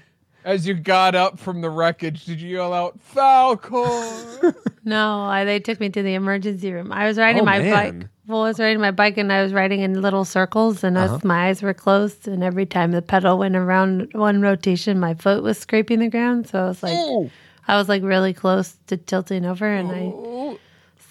As 0.43 0.67
you 0.67 0.73
got 0.73 1.15
up 1.15 1.39
from 1.39 1.61
the 1.61 1.69
wreckage, 1.69 2.25
did 2.25 2.41
you 2.41 2.57
yell 2.57 2.73
out 2.73 2.97
Falkor? 3.13 4.55
no, 4.83 5.21
I, 5.21 5.45
they 5.45 5.59
took 5.59 5.79
me 5.79 5.89
to 5.89 6.01
the 6.01 6.13
emergency 6.15 6.71
room. 6.71 6.91
I 6.91 7.07
was 7.07 7.17
riding 7.17 7.41
Oh, 7.43 7.45
my 7.45 7.59
man. 7.59 7.99
bike. 7.99 8.07
Well, 8.27 8.43
I 8.43 8.47
was 8.49 8.59
riding 8.59 8.79
my 8.81 8.91
bike 8.91 9.17
and 9.17 9.31
I 9.31 9.43
was 9.43 9.51
riding 9.53 9.81
in 9.81 10.01
little 10.01 10.25
circles, 10.25 10.83
and 10.83 10.97
Uh-huh. 10.97 11.15
as 11.17 11.23
my 11.23 11.47
eyes 11.47 11.61
were 11.61 11.73
closed, 11.73 12.27
and 12.27 12.43
every 12.43 12.65
time 12.65 12.91
the 12.91 13.01
pedal 13.01 13.37
went 13.37 13.55
around 13.55 14.09
one 14.13 14.41
rotation, 14.41 14.99
my 14.99 15.13
foot 15.15 15.43
was 15.43 15.57
scraping 15.57 15.99
the 15.99 16.07
ground. 16.09 16.47
So 16.47 16.59
I 16.59 16.65
was 16.67 16.81
like, 16.83 16.93
Oh. 16.95 17.29
I 17.71 17.77
was 17.77 17.87
like 17.87 18.03
really 18.03 18.33
close 18.33 18.75
to 18.87 18.97
tilting 18.97 19.45
over 19.45 19.65
and 19.65 19.89
I 19.89 20.57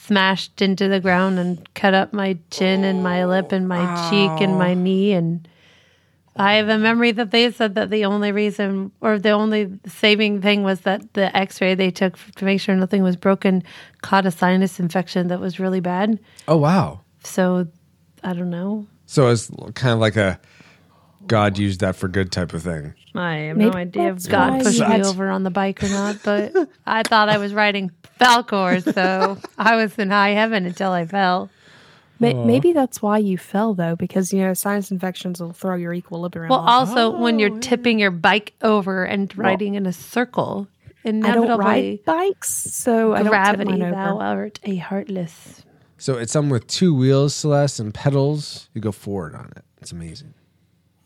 smashed 0.03 0.61
into 0.61 0.89
the 0.89 1.01
ground 1.01 1.39
and 1.39 1.67
cut 1.73 1.95
up 1.95 2.13
my 2.13 2.37
chin 2.51 2.85
and 2.85 3.03
my 3.03 3.25
lip 3.25 3.51
and 3.51 3.67
my 3.67 4.11
cheek 4.11 4.43
and 4.43 4.59
my 4.59 4.73
oh. 4.73 4.75
knee 4.75 5.13
and 5.13 5.49
I 6.37 6.57
have 6.57 6.69
a 6.69 6.77
memory 6.77 7.13
that 7.13 7.31
they 7.31 7.51
said 7.51 7.77
that 7.77 7.89
the 7.89 8.05
only 8.05 8.31
reason 8.31 8.93
or 9.01 9.19
the 9.19 9.31
only 9.31 9.81
saving 9.87 10.43
thing 10.43 10.63
was 10.63 10.83
that 10.83 11.15
the 11.15 11.35
x-ray 11.35 11.77
they 11.77 11.91
took 11.91 12.19
to 12.37 12.45
make 12.45 12.61
sure 12.61 12.77
nothing 12.77 13.03
was 13.03 13.17
broken 13.17 13.63
caught 14.03 14.27
a 14.27 14.31
sinus 14.31 14.79
infection 14.79 15.29
that 15.29 15.41
was 15.41 15.59
really 15.59 15.81
bad. 15.81 16.21
Oh 16.47 16.59
wow. 16.59 17.01
So 17.25 17.69
I 18.23 18.35
don't 18.35 18.51
know. 18.51 18.87
So 19.07 19.29
it's 19.29 19.51
kind 19.75 19.95
of 19.95 19.99
like 19.99 20.17
a 20.17 20.39
God 21.27 21.57
used 21.57 21.81
that 21.81 21.97
for 21.97 22.07
good 22.07 22.31
type 22.31 22.53
of 22.53 22.63
thing. 22.63 22.93
I 23.15 23.35
have 23.37 23.57
Maybe 23.57 23.71
no 23.71 23.77
idea 23.77 24.13
if 24.13 24.29
God 24.29 24.63
pushed 24.63 24.81
me 24.81 25.03
over 25.03 25.31
on 25.31 25.43
the 25.43 25.51
bike 25.51 25.83
or 25.83 25.89
not, 25.89 26.19
but 26.25 26.55
I 26.87 27.03
thought 27.03 27.29
I 27.29 27.39
was 27.39 27.53
riding 27.53 27.91
Falkor, 28.21 28.95
so 28.95 29.39
I 29.59 29.77
was 29.77 29.99
in 29.99 30.11
high 30.11 30.31
heaven 30.31 30.67
until 30.67 30.93
I 30.93 31.07
fell. 31.07 31.51
May- 32.21 32.35
Maybe 32.35 32.73
that's 32.73 33.01
why 33.01 33.19
you 33.19 33.39
fell 33.39 33.75
though, 33.75 33.97
because 33.97 34.33
you 34.33 34.43
know 34.43 34.55
sinus 34.55 34.91
infections 34.91 35.41
will 35.41 35.53
throw 35.53 35.75
your 35.75 35.95
equilibrium. 35.95 36.51
Well, 36.51 36.61
off. 36.61 36.91
also 36.91 37.19
when 37.19 37.39
you're 37.39 37.55
oh, 37.55 37.59
tipping 37.61 37.99
your 37.99 38.11
bike 38.11 38.53
over 38.63 39.05
and 39.05 39.37
riding 39.37 39.75
in 39.75 39.87
a 39.87 39.93
circle, 39.93 40.69
I 41.05 41.11
don't 41.11 41.25
inevitably 41.25 41.57
ride 41.57 42.05
bikes, 42.05 42.51
so 42.51 43.15
I 43.15 43.23
don't 43.23 43.25
tip 43.25 43.31
gravity, 43.31 43.83
over. 43.83 43.91
thou 43.91 44.19
art 44.19 44.61
a 44.65 44.77
heartless. 44.77 45.63
So 45.97 46.19
it's 46.19 46.33
something 46.33 46.51
with 46.51 46.67
two 46.67 46.95
wheels, 46.95 47.35
Celeste, 47.35 47.81
and 47.81 47.93
pedals. 47.93 48.69
You 48.75 48.81
go 48.81 48.93
forward 48.93 49.35
on 49.35 49.53
it. 49.57 49.65
It's 49.81 49.93
amazing. 49.93 50.35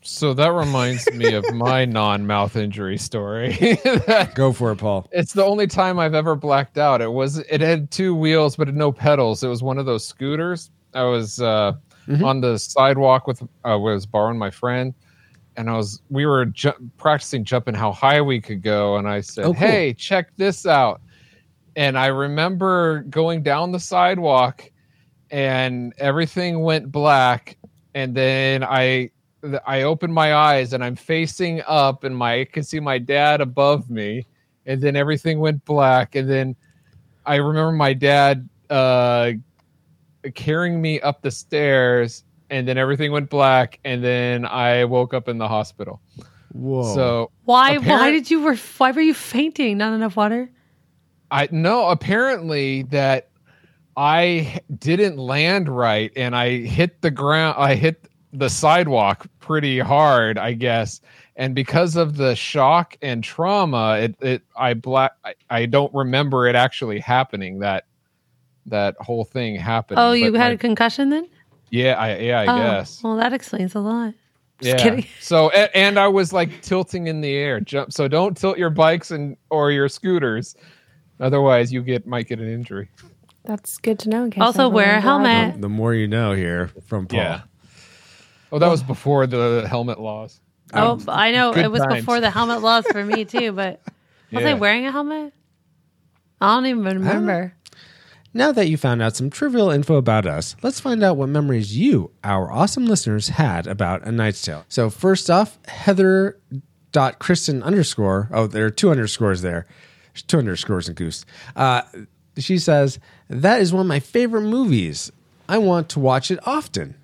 So 0.07 0.35
that 0.35 0.51
reminds 0.53 1.11
me 1.13 1.33
of 1.33 1.51
my 1.53 1.83
non-mouth 1.85 2.55
injury 2.55 2.97
story. 2.97 3.57
Go 4.35 4.53
for 4.53 4.71
it, 4.71 4.77
Paul. 4.77 5.07
it's 5.11 5.33
the 5.33 5.43
only 5.43 5.65
time 5.65 5.97
I've 5.97 6.13
ever 6.13 6.35
blacked 6.35 6.77
out. 6.77 7.01
It 7.01 7.11
was 7.11 7.39
it 7.39 7.59
had 7.59 7.89
two 7.89 8.13
wheels 8.15 8.55
but 8.55 8.73
no 8.73 8.91
pedals. 8.91 9.43
It 9.43 9.47
was 9.47 9.63
one 9.63 9.77
of 9.79 9.85
those 9.87 10.05
scooters. 10.07 10.69
I 10.93 11.03
was 11.03 11.41
uh, 11.41 11.73
on 12.23 12.39
the 12.39 12.57
sidewalk 12.59 13.25
with 13.25 13.41
uh, 13.41 13.77
was 13.79 14.05
borrowing 14.05 14.37
my 14.37 14.51
friend, 14.51 14.93
and 15.57 15.69
I 15.69 15.73
was 15.75 16.01
we 16.11 16.25
were 16.27 16.45
ju- 16.45 16.89
practicing 16.97 17.43
jumping 17.43 17.73
how 17.73 17.91
high 17.91 18.21
we 18.21 18.39
could 18.39 18.61
go, 18.61 18.97
and 18.97 19.07
I 19.09 19.21
said, 19.21 19.45
Oh, 19.45 19.53
cool. 19.53 19.67
"Hey, 19.67 19.93
check 19.93 20.29
this 20.37 20.65
out!" 20.67 21.01
And 21.75 21.97
I 21.97 22.05
remember 22.07 23.01
going 23.09 23.41
down 23.41 23.71
the 23.71 23.79
sidewalk, 23.79 24.71
and 25.31 25.93
everything 25.97 26.59
went 26.61 26.91
black, 26.91 27.57
and 27.95 28.15
then 28.15 28.63
I 28.63 29.09
I 29.65 29.83
opened 29.83 30.13
my 30.13 30.33
eyes 30.33 30.73
and 30.73 30.83
I'm 30.83 30.95
facing 30.95 31.61
up, 31.67 32.03
and 32.03 32.15
my 32.15 32.41
I 32.41 32.45
can 32.45 32.63
see 32.63 32.79
my 32.79 32.97
dad 32.97 33.41
above 33.41 33.89
me, 33.89 34.25
and 34.65 34.81
then 34.81 34.95
everything 34.95 35.39
went 35.39 35.63
black, 35.65 36.15
and 36.15 36.29
then 36.29 36.55
I 37.25 37.35
remember 37.35 37.71
my 37.71 37.93
dad 37.93 38.47
uh, 38.69 39.31
carrying 40.33 40.81
me 40.81 40.99
up 41.01 41.21
the 41.21 41.31
stairs, 41.31 42.23
and 42.49 42.67
then 42.67 42.77
everything 42.77 43.11
went 43.11 43.29
black, 43.29 43.79
and 43.83 44.03
then 44.03 44.45
I 44.45 44.85
woke 44.85 45.13
up 45.13 45.27
in 45.27 45.37
the 45.37 45.47
hospital. 45.47 46.01
Whoa. 46.53 46.93
So 46.95 47.31
Why? 47.43 47.77
Why 47.77 48.11
did 48.11 48.31
you? 48.31 48.41
Were, 48.41 48.55
why 48.77 48.91
were 48.91 49.01
you 49.01 49.13
fainting? 49.13 49.77
Not 49.77 49.93
enough 49.93 50.15
water. 50.15 50.49
I 51.31 51.49
no 51.51 51.89
apparently 51.89 52.83
that 52.83 53.29
I 53.97 54.59
didn't 54.77 55.17
land 55.17 55.69
right 55.69 56.11
and 56.15 56.35
I 56.35 56.57
hit 56.59 57.01
the 57.01 57.11
ground 57.11 57.55
I 57.57 57.75
hit 57.75 58.07
the 58.37 58.49
sidewalk 58.49 59.25
pretty 59.39 59.79
hard 59.79 60.37
I 60.37 60.53
guess 60.53 61.01
and 61.35 61.53
because 61.55 61.95
of 61.95 62.17
the 62.17 62.35
shock 62.35 62.97
and 63.01 63.23
trauma 63.23 63.97
it 63.99 64.15
it 64.21 64.41
I 64.57 64.73
black 64.73 65.13
I, 65.23 65.33
I 65.49 65.65
don't 65.65 65.93
remember 65.93 66.47
it 66.47 66.55
actually 66.55 66.99
happening 66.99 67.59
that 67.59 67.85
that 68.67 68.95
whole 68.99 69.23
thing 69.25 69.55
happened 69.55 69.99
Oh, 69.99 70.11
you 70.13 70.31
but 70.31 70.39
had 70.41 70.47
my- 70.49 70.53
a 70.53 70.57
concussion 70.57 71.09
then? 71.09 71.27
yeah 71.69 71.93
I 71.99 72.17
yeah 72.17 72.39
I 72.41 72.43
oh, 72.43 72.57
guess 72.57 73.03
Well, 73.03 73.17
that 73.17 73.33
explains 73.33 73.75
a 73.75 73.79
lot. 73.79 74.13
Just 74.61 74.77
yeah. 74.79 74.83
kidding. 74.83 75.05
So 75.19 75.49
and, 75.49 75.69
and 75.75 75.99
I 75.99 76.07
was 76.07 76.31
like 76.31 76.61
tilting 76.61 77.07
in 77.07 77.19
the 77.19 77.33
air. 77.33 77.59
Jump. 77.59 77.91
So 77.91 78.07
don't 78.07 78.37
tilt 78.37 78.57
your 78.57 78.69
bikes 78.69 79.11
and 79.11 79.35
or 79.49 79.69
your 79.71 79.89
scooters, 79.89 80.55
otherwise 81.19 81.73
you 81.73 81.81
get 81.83 82.07
might 82.07 82.27
get 82.29 82.39
an 82.39 82.47
injury. 82.47 82.87
That's 83.43 83.77
good 83.77 83.99
to 83.99 84.09
know. 84.09 84.23
In 84.23 84.31
case 84.31 84.41
Also, 84.41 84.63
I 84.63 84.67
wear 84.67 84.95
a 84.95 85.01
helmet. 85.01 85.51
one. 85.51 85.61
the 85.61 85.67
more 85.69 85.93
you 85.93 86.07
know 86.07 86.31
here 86.33 86.71
from 86.87 87.05
Paul. 87.05 87.19
Yeah. 87.19 87.41
Oh, 88.55 88.59
that 88.59 88.69
was 88.69 88.83
before 88.83 89.27
the 89.27 89.65
helmet 89.69 89.99
laws. 89.99 90.39
Oh, 90.73 90.99
I 91.07 91.31
know 91.31 91.53
good 91.53 91.65
it 91.65 91.71
was 91.71 91.81
times. 91.81 91.95
before 92.01 92.19
the 92.21 92.29
helmet 92.31 92.61
laws 92.61 92.85
for 92.91 93.03
me 93.03 93.25
too. 93.25 93.51
But 93.51 93.81
was 94.31 94.43
I 94.45 94.49
Yeah. 94.49 94.53
wearing 94.55 94.85
a 94.85 94.91
helmet? 94.91 95.33
I 96.41 96.55
don't 96.55 96.65
even 96.65 96.83
remember. 96.83 97.53
Now 98.33 98.51
that 98.51 98.67
you 98.67 98.75
found 98.75 99.01
out 99.01 99.15
some 99.15 99.29
trivial 99.29 99.69
info 99.69 99.95
about 99.95 100.25
us, 100.25 100.55
let's 100.61 100.79
find 100.81 101.01
out 101.03 101.15
what 101.15 101.29
memories 101.29 101.77
you, 101.77 102.11
our 102.23 102.51
awesome 102.51 102.85
listeners, 102.85 103.29
had 103.29 103.65
about 103.65 104.05
A 104.05 104.11
Knight's 104.11 104.41
Tale. 104.41 104.65
So 104.67 104.89
first 104.89 105.29
off, 105.29 105.57
Heather 105.67 106.37
dot 106.91 107.19
Kristen 107.19 107.63
underscore. 107.63 108.27
Oh, 108.33 108.47
there 108.47 108.65
are 108.65 108.69
two 108.71 108.89
underscores 108.91 109.41
there. 109.41 109.65
There's 110.13 110.23
two 110.23 110.39
underscores 110.39 110.89
in 110.89 110.95
Goose. 110.95 111.25
Uh, 111.55 111.83
she 112.37 112.57
says 112.57 112.99
that 113.29 113.61
is 113.61 113.71
one 113.71 113.81
of 113.81 113.87
my 113.87 114.01
favorite 114.01 114.41
movies. 114.43 115.11
I 115.47 115.57
want 115.57 115.87
to 115.89 115.99
watch 116.01 116.29
it 116.31 116.39
often. 116.45 116.95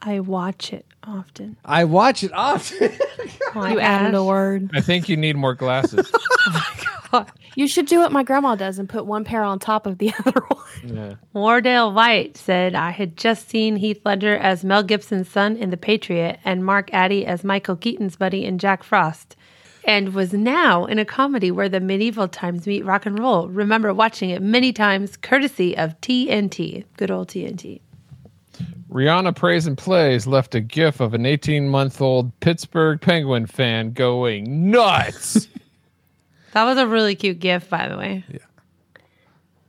I 0.00 0.20
watch 0.20 0.72
it 0.72 0.85
often. 1.06 1.56
I 1.64 1.84
watch 1.84 2.22
it 2.24 2.32
often. 2.32 2.92
Oh 3.54 3.60
my 3.60 3.72
You 3.72 3.80
added 3.80 4.14
a 4.14 4.22
word. 4.22 4.70
I 4.74 4.80
think 4.82 5.08
you 5.08 5.16
need 5.16 5.36
more 5.36 5.54
glasses. 5.54 6.10
Oh 7.12 7.24
you 7.54 7.68
should 7.68 7.86
do 7.86 8.00
what 8.00 8.12
my 8.12 8.22
grandma 8.24 8.56
does 8.56 8.78
and 8.78 8.88
put 8.88 9.06
one 9.06 9.24
pair 9.24 9.42
on 9.42 9.58
top 9.58 9.86
of 9.86 9.96
the 9.98 10.12
other 10.26 10.42
one. 10.48 10.96
yeah. 10.96 11.14
Wardale 11.34 11.94
White 11.94 12.36
said, 12.36 12.74
I 12.74 12.90
had 12.90 13.16
just 13.16 13.48
seen 13.48 13.76
Heath 13.76 14.00
Ledger 14.04 14.36
as 14.36 14.64
Mel 14.64 14.82
Gibson's 14.82 15.28
son 15.30 15.56
in 15.56 15.70
The 15.70 15.76
Patriot 15.78 16.38
and 16.44 16.64
Mark 16.64 16.92
Addy 16.92 17.24
as 17.24 17.44
Michael 17.44 17.76
Keaton's 17.76 18.16
buddy 18.16 18.44
in 18.44 18.58
Jack 18.58 18.82
Frost, 18.82 19.36
and 19.84 20.12
was 20.12 20.32
now 20.34 20.84
in 20.84 20.98
a 20.98 21.04
comedy 21.06 21.50
where 21.52 21.68
the 21.68 21.80
medieval 21.80 22.28
times 22.28 22.66
meet 22.66 22.84
rock 22.84 23.06
and 23.06 23.18
roll. 23.18 23.48
Remember 23.48 23.94
watching 23.94 24.30
it 24.30 24.42
many 24.42 24.72
times, 24.72 25.16
courtesy 25.16 25.76
of 25.78 25.98
TNT. 26.02 26.84
Good 26.98 27.10
old 27.12 27.28
TNT. 27.28 27.80
Rihanna 28.90 29.34
Prays 29.34 29.66
and 29.66 29.76
Plays 29.76 30.26
left 30.26 30.54
a 30.54 30.60
gif 30.60 31.00
of 31.00 31.14
an 31.14 31.26
18 31.26 31.68
month 31.68 32.00
old 32.00 32.38
Pittsburgh 32.40 33.00
Penguin 33.00 33.46
fan 33.46 33.92
going 33.92 34.70
nuts. 34.70 35.48
That 36.52 36.64
was 36.64 36.78
a 36.78 36.86
really 36.86 37.14
cute 37.14 37.38
gif, 37.38 37.68
by 37.68 37.86
the 37.86 37.98
way. 37.98 38.24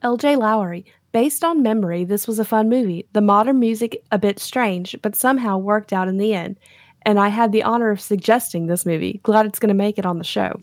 LJ 0.03 0.37
Lowry. 0.37 0.85
Based 1.11 1.43
on 1.43 1.61
memory, 1.61 2.05
this 2.05 2.29
was 2.29 2.39
a 2.39 2.45
fun 2.45 2.69
movie. 2.69 3.05
The 3.11 3.19
modern 3.19 3.59
music 3.59 4.01
a 4.13 4.17
bit 4.17 4.39
strange, 4.39 4.95
but 5.01 5.13
somehow 5.13 5.57
worked 5.57 5.91
out 5.91 6.07
in 6.07 6.17
the 6.17 6.33
end. 6.33 6.57
And 7.01 7.19
I 7.19 7.27
had 7.27 7.51
the 7.51 7.61
honor 7.63 7.89
of 7.89 7.99
suggesting 7.99 8.67
this 8.67 8.85
movie. 8.85 9.19
Glad 9.23 9.45
it's 9.45 9.59
going 9.59 9.67
to 9.67 9.73
make 9.73 9.99
it 9.99 10.05
on 10.05 10.17
the 10.17 10.23
show. 10.23 10.57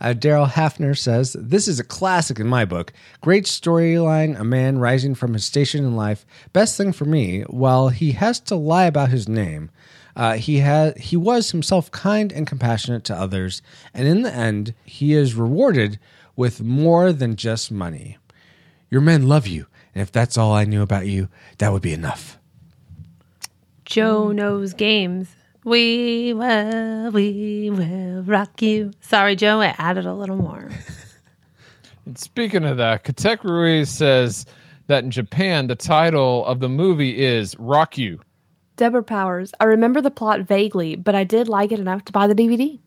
Uh, 0.00 0.14
Daryl 0.14 0.48
Hafner 0.48 0.96
says, 0.96 1.36
This 1.38 1.66
is 1.66 1.80
a 1.80 1.84
classic 1.84 2.38
in 2.38 2.46
my 2.46 2.64
book. 2.64 2.92
Great 3.20 3.44
storyline, 3.44 4.38
a 4.38 4.44
man 4.44 4.78
rising 4.78 5.14
from 5.14 5.32
his 5.32 5.44
station 5.44 5.84
in 5.84 5.96
life. 5.96 6.24
Best 6.52 6.76
thing 6.76 6.92
for 6.92 7.04
me, 7.04 7.42
while 7.42 7.88
he 7.88 8.12
has 8.12 8.38
to 8.40 8.54
lie 8.54 8.84
about 8.84 9.10
his 9.10 9.28
name, 9.28 9.70
uh, 10.14 10.34
he, 10.34 10.60
ha- 10.60 10.92
he 10.96 11.16
was 11.16 11.50
himself 11.50 11.90
kind 11.90 12.32
and 12.32 12.46
compassionate 12.46 13.04
to 13.04 13.14
others, 13.14 13.62
and 13.94 14.06
in 14.06 14.22
the 14.22 14.34
end, 14.34 14.74
he 14.84 15.14
is 15.14 15.34
rewarded 15.34 15.98
with 16.36 16.62
more 16.62 17.12
than 17.12 17.36
just 17.36 17.70
money. 17.70 18.18
Your 18.90 19.00
men 19.00 19.28
love 19.28 19.46
you, 19.46 19.66
and 19.94 20.02
if 20.02 20.10
that's 20.10 20.38
all 20.38 20.52
I 20.52 20.64
knew 20.64 20.82
about 20.82 21.06
you, 21.06 21.28
that 21.58 21.72
would 21.72 21.82
be 21.82 21.92
enough. 21.92 22.38
Joe 23.84 24.32
knows 24.32 24.74
games. 24.74 25.28
We 25.64 26.32
will, 26.32 27.10
we 27.10 27.70
will 27.70 28.22
rock 28.22 28.62
you. 28.62 28.92
Sorry, 29.00 29.36
Joe, 29.36 29.60
I 29.60 29.74
added 29.78 30.06
a 30.06 30.14
little 30.14 30.36
more. 30.36 30.70
and 32.06 32.16
speaking 32.16 32.64
of 32.64 32.76
that, 32.76 33.04
Katek 33.04 33.44
Ruiz 33.44 33.90
says 33.90 34.46
that 34.86 35.04
in 35.04 35.10
Japan, 35.10 35.66
the 35.66 35.74
title 35.74 36.46
of 36.46 36.60
the 36.60 36.68
movie 36.68 37.22
is 37.22 37.56
Rock 37.58 37.98
You. 37.98 38.20
Deborah 38.76 39.02
Powers. 39.02 39.52
I 39.60 39.64
remember 39.64 40.00
the 40.00 40.10
plot 40.10 40.42
vaguely, 40.42 40.94
but 40.96 41.14
I 41.14 41.24
did 41.24 41.48
like 41.48 41.72
it 41.72 41.80
enough 41.80 42.04
to 42.06 42.12
buy 42.12 42.28
the 42.28 42.34
DVD. 42.34 42.78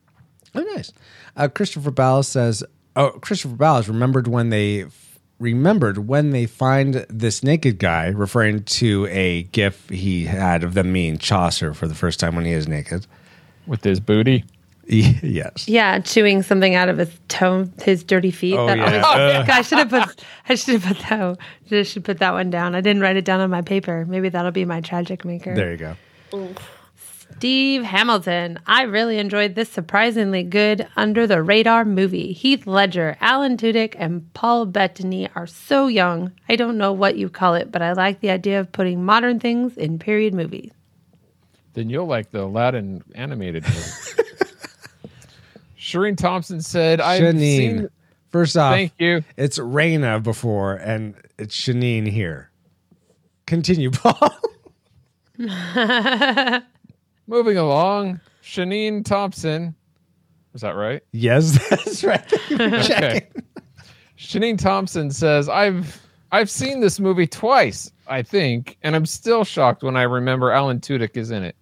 Oh, 0.55 0.62
nice. 0.62 0.91
Uh, 1.36 1.49
Christopher 1.49 1.91
Ballas 1.91 2.25
says, 2.25 2.63
"Oh, 2.95 3.12
Christopher 3.21 3.55
Ballas 3.55 3.88
remembered 3.88 4.27
when 4.27 4.49
they 4.49 4.86
remembered 5.41 6.08
when 6.08 6.30
they 6.32 6.45
find 6.45 7.06
this 7.10 7.43
naked 7.43 7.80
guy, 7.80 8.08
referring 8.08 8.63
to 8.63 9.08
a 9.08 9.44
gif 9.44 9.89
he 9.89 10.25
had 10.25 10.63
of 10.63 10.73
them 10.73 10.92
meeting 10.94 11.17
Chaucer 11.17 11.73
for 11.73 11.87
the 11.87 11.96
first 11.96 12.19
time 12.19 12.35
when 12.35 12.46
he 12.46 12.54
is 12.54 12.67
naked." 12.67 13.08
With 13.67 13.83
his 13.83 14.00
booty. 14.00 14.44
yes. 14.92 15.67
Yeah, 15.67 16.00
chewing 16.00 16.42
something 16.42 16.75
out 16.75 16.89
of 16.89 16.98
his 16.98 17.12
toe, 17.27 17.69
his 17.81 18.04
dirty 18.04 18.31
feet. 18.31 18.58
Oh, 18.58 18.67
that 18.67 18.77
yeah. 18.77 19.02
Oh, 19.06 19.10
always, 19.10 19.50
I 19.50 19.62
should 19.62 19.77
have 19.77 19.89
put. 19.89 20.23
I 20.50 20.56
should 20.56 20.81
have 20.81 20.98
put 20.98 21.08
that. 21.08 21.37
I 21.71 21.83
should 21.83 22.04
put 22.04 22.19
that 22.19 22.33
one 22.33 22.50
down. 22.50 22.75
I 22.75 22.81
didn't 22.81 23.02
write 23.02 23.15
it 23.15 23.23
down 23.23 23.39
on 23.39 23.50
my 23.50 23.62
paper. 23.62 24.06
Maybe 24.06 24.29
that'll 24.29 24.52
be 24.52 24.65
my 24.65 24.81
tragic 24.81 25.23
maker. 25.23 25.56
There 25.56 25.71
you 25.71 25.77
go. 25.77 26.56
Steve 27.42 27.81
Hamilton. 27.81 28.60
I 28.67 28.83
really 28.83 29.17
enjoyed 29.17 29.56
this 29.56 29.67
surprisingly 29.67 30.44
good 30.44 30.87
under 30.96 31.25
the 31.25 31.42
radar 31.42 31.83
movie. 31.85 32.33
Heath 32.33 32.67
Ledger, 32.67 33.17
Alan 33.19 33.58
Tudyk, 33.58 33.96
and 33.98 34.31
Paul 34.35 34.67
Bettany 34.67 35.27
are 35.33 35.48
so 35.48 35.87
young. 35.87 36.31
I 36.50 36.56
don't 36.56 36.77
know 36.77 36.94
what 36.94 37.17
you 37.17 37.29
call 37.29 37.56
it, 37.56 37.71
but 37.71 37.81
I 37.81 37.94
like 37.94 38.19
the 38.19 38.29
idea 38.29 38.60
of 38.60 38.71
putting 38.71 39.04
modern 39.04 39.39
things 39.39 39.75
in 39.75 39.98
period 39.98 40.35
movies. 40.35 40.69
Then 41.73 41.89
you'll 41.89 42.06
like 42.06 42.29
the 42.29 42.44
Aladdin 42.44 43.04
animated 43.15 43.63
movie. 43.63 44.29
Shireen 45.79 46.15
Thompson 46.17 46.62
said, 46.62 47.02
"I've 47.02 47.23
Shanine. 47.23 47.39
seen." 47.39 47.89
First 48.29 48.56
off, 48.56 48.75
Thank 48.75 48.94
you. 49.00 49.23
it's 49.35 49.58
Raina 49.58 50.21
before, 50.21 50.75
and 50.75 51.15
it's 51.39 51.60
Shanine 51.60 52.06
here. 52.08 52.52
Continue, 53.48 53.89
Paul. 53.96 54.29
Moving 57.28 57.58
along, 57.58 58.19
Shanine 58.44 59.06
Thompson. 59.06 59.76
Is 60.54 60.62
that 60.62 60.76
right? 60.76 61.02
yes, 61.12 61.58
that's 61.69 62.04
right. 62.04 62.34
Okay. 62.52 63.28
Shanine 64.17 64.58
Thompson 64.58 65.10
says, 65.12 65.50
"I've 65.50 66.02
I've 66.32 66.50
seen 66.50 66.80
this 66.82 67.00
movie 67.00 67.28
twice, 67.28 67.92
I 68.08 68.22
think, 68.22 68.78
and 68.84 68.96
I'm 68.96 69.06
still 69.06 69.44
shocked 69.44 69.82
when 69.84 69.96
I 69.96 70.04
remember 70.04 70.52
Alan 70.52 70.80
Tudyk 70.80 71.17
is 71.17 71.32
in 71.32 71.44
it." 71.44 71.56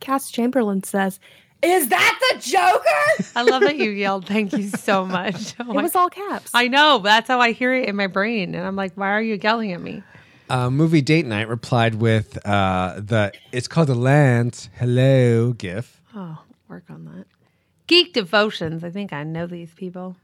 Cass 0.00 0.30
Chamberlain 0.30 0.82
says, 0.82 1.20
"Is 1.62 1.88
that 1.88 2.18
the 2.32 2.40
Joker?" 2.40 3.30
I 3.36 3.42
love 3.42 3.62
that 3.62 3.76
you 3.76 3.90
yelled. 3.90 4.26
Thank 4.26 4.52
you 4.54 4.68
so 4.70 5.04
much. 5.04 5.54
Oh 5.60 5.70
it 5.70 5.74
my- 5.74 5.82
was 5.82 5.94
all 5.94 6.08
caps. 6.08 6.50
I 6.54 6.66
know. 6.68 6.98
That's 6.98 7.28
how 7.28 7.40
I 7.40 7.52
hear 7.52 7.72
it 7.74 7.88
in 7.88 7.94
my 7.96 8.06
brain. 8.08 8.54
And 8.54 8.66
I'm 8.66 8.76
like, 8.76 8.92
why 8.94 9.10
are 9.10 9.22
you 9.22 9.38
yelling 9.40 9.72
at 9.72 9.80
me? 9.82 10.02
Uh, 10.50 10.68
movie 10.68 11.00
date 11.00 11.26
night 11.26 11.46
replied 11.46 11.94
with 11.94 12.44
uh, 12.44 12.94
the 12.98 13.32
it's 13.52 13.68
called 13.68 13.86
the 13.86 13.94
Lance 13.94 14.68
hello 14.78 15.52
gif. 15.52 16.02
Oh, 16.12 16.38
work 16.68 16.84
on 16.90 17.04
that. 17.04 17.26
Geek 17.86 18.12
Devotions. 18.12 18.82
I 18.82 18.90
think 18.90 19.12
I 19.12 19.22
know 19.22 19.46
these 19.46 19.72
people. 19.74 20.16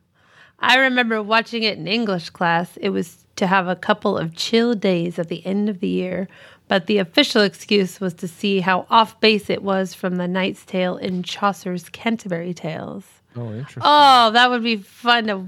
I 0.58 0.78
remember 0.78 1.22
watching 1.22 1.62
it 1.62 1.78
in 1.78 1.86
English 1.86 2.30
class. 2.30 2.76
It 2.78 2.90
was 2.90 3.24
to 3.36 3.46
have 3.46 3.68
a 3.68 3.76
couple 3.76 4.18
of 4.18 4.34
chill 4.34 4.74
days 4.74 5.20
at 5.20 5.28
the 5.28 5.46
end 5.46 5.68
of 5.68 5.78
the 5.78 5.86
year, 5.86 6.26
but 6.66 6.86
the 6.86 6.98
official 6.98 7.42
excuse 7.42 8.00
was 8.00 8.14
to 8.14 8.26
see 8.26 8.58
how 8.60 8.86
off 8.90 9.20
base 9.20 9.48
it 9.48 9.62
was 9.62 9.94
from 9.94 10.16
the 10.16 10.26
Knight's 10.26 10.64
Tale 10.64 10.96
in 10.96 11.22
Chaucer's 11.22 11.88
Canterbury 11.90 12.52
Tales. 12.52 13.04
Oh, 13.36 13.52
interesting. 13.52 13.82
Oh, 13.84 14.30
that 14.32 14.50
would 14.50 14.64
be 14.64 14.78
fun 14.78 15.26
to 15.28 15.46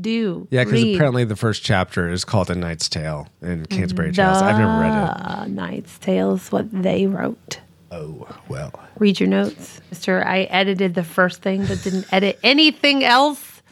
do. 0.00 0.46
Yeah, 0.50 0.64
because 0.64 0.82
apparently 0.82 1.24
the 1.24 1.36
first 1.36 1.62
chapter 1.62 2.08
is 2.10 2.24
called 2.24 2.50
A 2.50 2.54
Knight's 2.54 2.88
Tale 2.88 3.28
in 3.42 3.66
Canterbury 3.66 4.12
Tales. 4.12 4.42
I've 4.42 4.58
never 4.58 4.80
read 4.80 5.10
it. 5.10 5.44
The 5.44 5.50
Knight's 5.54 5.98
Tales, 5.98 6.50
what 6.52 6.66
they 6.70 7.06
wrote. 7.06 7.60
Oh 7.90 8.28
well. 8.48 8.72
Read 8.98 9.18
your 9.20 9.28
notes. 9.28 9.80
Mister, 9.90 10.22
I 10.26 10.40
edited 10.42 10.94
the 10.94 11.04
first 11.04 11.40
thing 11.42 11.64
but 11.66 11.82
didn't 11.82 12.12
edit 12.12 12.38
anything 12.42 13.02
else. 13.04 13.62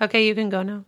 Okay, 0.00 0.26
you 0.26 0.34
can 0.34 0.50
go 0.50 0.62
now. 0.62 0.84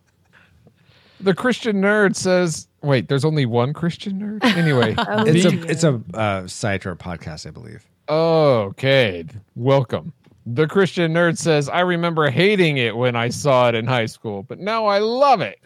The 1.20 1.34
Christian 1.34 1.80
nerd 1.80 2.16
says, 2.16 2.66
"Wait, 2.82 3.08
there's 3.08 3.24
only 3.24 3.46
one 3.46 3.72
Christian 3.72 4.20
nerd." 4.20 4.44
Anyway, 4.56 4.94
It's 4.98 5.44
the- 5.44 5.48
a 5.60 5.70
it's 5.70 5.84
a 5.84 6.18
uh, 6.18 6.46
site 6.48 6.84
or 6.84 6.90
a 6.90 6.96
podcast, 6.96 7.46
I 7.46 7.50
believe. 7.50 7.86
Okay, 8.08 9.24
welcome. 9.54 10.12
The 10.46 10.66
Christian 10.66 11.14
nerd 11.14 11.38
says, 11.38 11.68
I 11.68 11.80
remember 11.80 12.30
hating 12.30 12.76
it 12.76 12.96
when 12.96 13.16
I 13.16 13.30
saw 13.30 13.68
it 13.68 13.74
in 13.74 13.86
high 13.86 14.06
school, 14.06 14.42
but 14.42 14.58
now 14.58 14.86
I 14.86 14.98
love 14.98 15.40
it. 15.40 15.58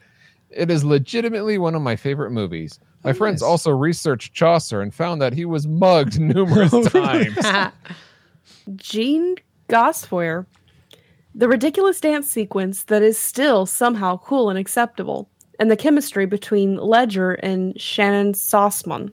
It 0.51 0.71
is 0.71 0.85
legitimately 0.85 1.59
one 1.59 1.75
of 1.75 1.83
my 1.83 1.97
favorite 1.97 2.31
movies. 2.31 2.79
My 3.05 3.13
friends 3.13 3.43
nice. 3.43 3.49
also 3.49 3.71
researched 3.71 4.35
Chaucer 4.35 4.81
and 4.81 4.95
found 4.95 5.21
that 5.21 5.33
he 5.33 5.45
was 5.45 5.67
mugged 5.67 6.21
numerous 6.21 6.73
times. 6.93 7.37
Gene 8.77 9.37
Gosware, 9.69 10.47
the 11.35 11.49
ridiculous 11.49 12.01
dance 12.01 12.31
sequence 12.31 12.85
that 12.85 13.03
is 13.03 13.19
still 13.19 13.67
somehow 13.67 14.19
cool 14.19 14.51
and 14.51 14.59
acceptable, 14.59 15.29
and 15.59 15.71
the 15.71 15.77
chemistry 15.77 16.27
between 16.27 16.77
Ledger 16.77 17.33
and 17.35 17.75
Shannyn 17.81 18.33
Sossamon. 18.33 19.13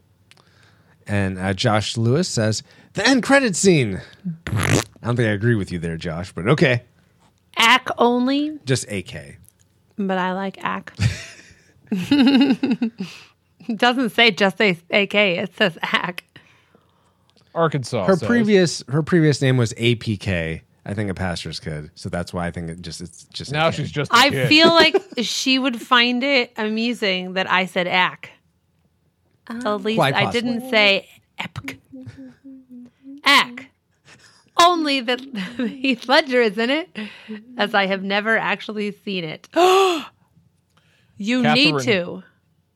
And 1.07 1.37
uh, 1.37 1.53
Josh 1.53 1.97
Lewis 1.97 2.27
says 2.27 2.63
the 2.93 3.07
end 3.07 3.23
credit 3.23 3.55
scene. 3.55 4.01
I 5.05 5.09
don't 5.09 5.17
think 5.17 5.27
I 5.27 5.33
agree 5.33 5.53
with 5.53 5.71
you 5.71 5.77
there, 5.77 5.97
Josh, 5.97 6.31
but 6.33 6.47
okay. 6.47 6.81
Ack 7.57 7.89
only, 7.99 8.57
Just 8.65 8.91
AK. 8.91 9.37
but 9.99 10.17
I 10.17 10.33
like 10.33 10.57
Ack. 10.63 10.93
it 11.91 12.91
doesn't 13.77 14.09
say 14.09 14.31
just 14.31 14.57
say 14.57 14.71
AK, 14.89 15.13
it 15.13 15.55
says 15.55 15.77
Ack. 15.83 16.23
Arkansas. 17.53 18.05
Her 18.07 18.15
says, 18.15 18.27
previous 18.27 18.83
her 18.89 19.03
previous 19.03 19.41
name 19.43 19.57
was 19.57 19.73
APK. 19.73 20.61
I 20.87 20.93
think 20.95 21.09
a 21.11 21.13
pastor's 21.13 21.59
kid, 21.59 21.91
so 21.95 22.09
that's 22.09 22.33
why 22.33 22.47
I 22.47 22.51
think 22.51 22.69
it 22.71 22.81
just 22.81 22.99
it's 22.99 23.25
just 23.25 23.51
Now 23.51 23.67
AK. 23.67 23.75
she's 23.75 23.91
just. 23.91 24.11
a 24.11 24.15
I 24.15 24.29
kid. 24.31 24.49
feel 24.49 24.67
like 24.73 24.95
she 25.21 25.59
would 25.59 25.79
find 25.79 26.23
it 26.23 26.51
amusing 26.57 27.33
that 27.33 27.49
I 27.49 27.67
said 27.67 27.85
Ack. 27.87 28.31
At 29.47 29.63
least 29.81 29.97
Quite 29.97 30.15
I 30.15 30.25
possibly. 30.25 30.41
didn't 30.51 30.69
say 30.71 31.07
Epic. 31.37 31.77
Ack. 33.23 33.54
Only 34.57 35.01
that 35.01 35.19
Heath 35.57 36.07
Ledger 36.07 36.41
is 36.41 36.57
in 36.57 36.69
it, 36.69 36.89
as 37.57 37.73
I 37.73 37.87
have 37.87 38.03
never 38.03 38.37
actually 38.37 38.91
seen 38.91 39.23
it. 39.23 39.49
you 41.17 41.43
need 41.43 41.79
to. 41.81 42.23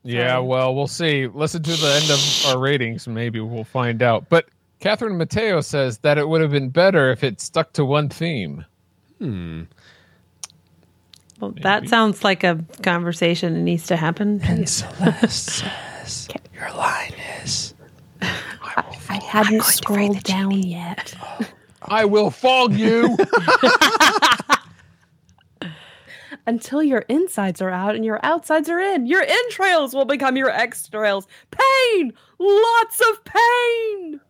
Yeah, 0.02 0.38
well, 0.38 0.74
we'll 0.74 0.86
see. 0.86 1.26
Listen 1.26 1.62
to 1.62 1.70
the 1.70 2.00
end 2.02 2.10
of 2.10 2.46
our 2.46 2.58
ratings, 2.58 3.06
maybe 3.06 3.40
we'll 3.40 3.64
find 3.64 4.02
out. 4.02 4.28
But 4.28 4.46
Catherine 4.80 5.18
Mateo 5.18 5.60
says 5.60 5.98
that 5.98 6.16
it 6.16 6.26
would 6.26 6.40
have 6.40 6.50
been 6.50 6.70
better 6.70 7.10
if 7.10 7.22
it 7.22 7.40
stuck 7.40 7.72
to 7.74 7.84
one 7.84 8.08
theme. 8.08 8.64
Hmm. 9.18 9.64
Well, 11.38 11.54
that 11.62 11.88
sounds 11.88 12.22
like 12.22 12.44
a 12.44 12.62
conversation 12.82 13.54
that 13.54 13.60
needs 13.60 13.86
to 13.86 13.96
happen. 13.96 14.40
And 14.44 14.68
Celeste 14.68 15.64
says 16.04 16.28
your 16.54 16.70
line 16.72 17.14
is 17.42 17.74
I 18.22 19.20
hadn't 19.22 19.62
scrolled 19.64 20.22
down 20.22 20.50
yet. 20.50 21.14
I 21.82 22.04
will 22.04 22.30
fog 22.30 22.74
you. 22.74 23.16
Until 26.46 26.82
your 26.82 27.00
insides 27.00 27.60
are 27.60 27.70
out 27.70 27.94
and 27.94 28.04
your 28.04 28.18
outsides 28.24 28.68
are 28.68 28.80
in. 28.80 29.06
Your 29.06 29.22
entrails 29.22 29.94
will 29.94 30.04
become 30.04 30.36
your 30.36 30.50
extrails. 30.50 31.26
Pain! 31.50 32.12
Lots 32.38 33.00
of 33.00 33.24
pain! 33.24 34.20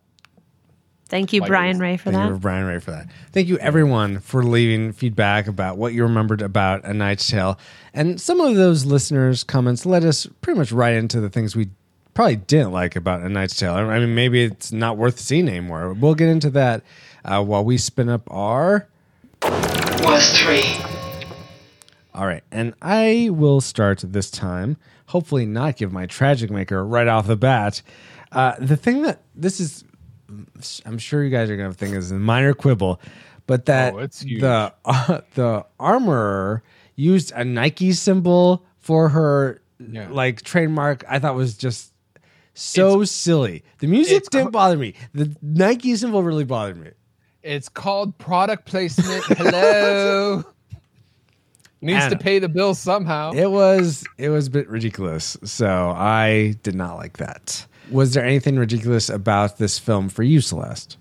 Thank 1.08 1.32
you, 1.32 1.40
Like 1.40 1.48
Brian. 1.48 1.78
Ray, 1.78 1.96
for 1.96 2.12
Thank 2.12 2.28
you, 2.28 2.34
that. 2.34 2.40
Brian 2.40 2.66
Ray, 2.66 2.78
for 2.78 2.92
that. 2.92 3.08
Thank 3.32 3.48
you, 3.48 3.58
everyone, 3.58 4.20
for 4.20 4.44
leaving 4.44 4.92
feedback 4.92 5.48
about 5.48 5.76
what 5.76 5.92
you 5.92 6.04
remembered 6.04 6.40
about 6.40 6.84
A 6.84 6.94
Knight's 6.94 7.26
Tale. 7.28 7.58
And 7.92 8.20
some 8.20 8.40
of 8.40 8.54
those 8.54 8.84
listeners' 8.84 9.42
comments 9.42 9.84
led 9.84 10.04
us 10.04 10.26
pretty 10.40 10.56
much 10.58 10.70
right 10.70 10.94
into 10.94 11.20
the 11.20 11.28
things 11.28 11.56
we 11.56 11.70
probably 12.14 12.36
didn't 12.36 12.72
like 12.72 12.96
about 12.96 13.22
A 13.22 13.28
Knight's 13.28 13.56
Tale. 13.56 13.74
I 13.74 13.98
mean, 13.98 14.14
maybe 14.14 14.42
it's 14.44 14.72
not 14.72 14.96
worth 14.96 15.18
seeing 15.18 15.48
anymore. 15.48 15.92
We'll 15.92 16.14
get 16.14 16.28
into 16.28 16.50
that 16.50 16.82
uh, 17.24 17.42
while 17.44 17.64
we 17.64 17.78
spin 17.78 18.08
up 18.08 18.22
our. 18.30 18.88
Worst 19.42 20.36
three. 20.36 20.64
All 22.14 22.26
right, 22.26 22.42
and 22.50 22.74
I 22.82 23.28
will 23.32 23.60
start 23.60 24.02
this 24.06 24.30
time. 24.30 24.76
Hopefully, 25.06 25.46
not 25.46 25.76
give 25.76 25.92
my 25.92 26.06
tragic 26.06 26.50
maker 26.50 26.84
right 26.84 27.06
off 27.08 27.26
the 27.26 27.36
bat. 27.36 27.82
Uh, 28.32 28.54
the 28.58 28.76
thing 28.76 29.02
that 29.02 29.22
this 29.34 29.60
is, 29.60 29.84
I'm 30.84 30.98
sure 30.98 31.22
you 31.24 31.30
guys 31.30 31.50
are 31.50 31.56
going 31.56 31.70
to 31.70 31.76
think 31.76 31.94
is 31.94 32.10
a 32.10 32.14
minor 32.18 32.52
quibble, 32.54 33.00
but 33.46 33.66
that 33.66 33.94
Oh, 33.94 33.98
it's 33.98 34.20
the 34.20 34.72
uh, 34.84 35.20
the 35.34 35.64
armorer 35.78 36.62
used 36.96 37.32
a 37.32 37.44
Nike 37.44 37.92
symbol 37.92 38.64
for 38.78 39.08
her 39.10 39.60
Yeah. 39.78 40.08
like 40.10 40.42
trademark. 40.42 41.04
I 41.08 41.18
thought 41.18 41.34
was 41.34 41.56
just 41.56 41.89
so 42.54 43.04
silly. 43.04 43.62
The 43.78 43.86
music 43.86 44.24
didn't 44.30 44.46
co- 44.46 44.50
bother 44.50 44.76
me. 44.76 44.94
The 45.14 45.34
Nike 45.42 45.94
symbol 45.96 46.22
really 46.22 46.44
bothered 46.44 46.78
me. 46.78 46.90
it's 47.42 47.68
called 47.68 48.16
product 48.18 48.66
placement. 48.66 49.24
Hello. 49.24 50.44
Needs 51.82 52.08
to 52.08 52.18
pay 52.18 52.38
the 52.38 52.48
bill 52.48 52.74
somehow. 52.74 53.32
It 53.32 53.50
was 53.50 54.04
it 54.18 54.28
was 54.28 54.48
a 54.48 54.50
bit 54.50 54.68
ridiculous. 54.68 55.38
So 55.44 55.90
I 55.96 56.54
did 56.62 56.74
not 56.74 56.96
like 56.96 57.16
that. 57.16 57.64
Was 57.90 58.12
there 58.12 58.24
anything 58.24 58.56
ridiculous 58.56 59.08
about 59.08 59.56
this 59.56 59.78
film 59.78 60.10
for 60.10 60.22
you, 60.22 60.42
Celeste? 60.42 60.98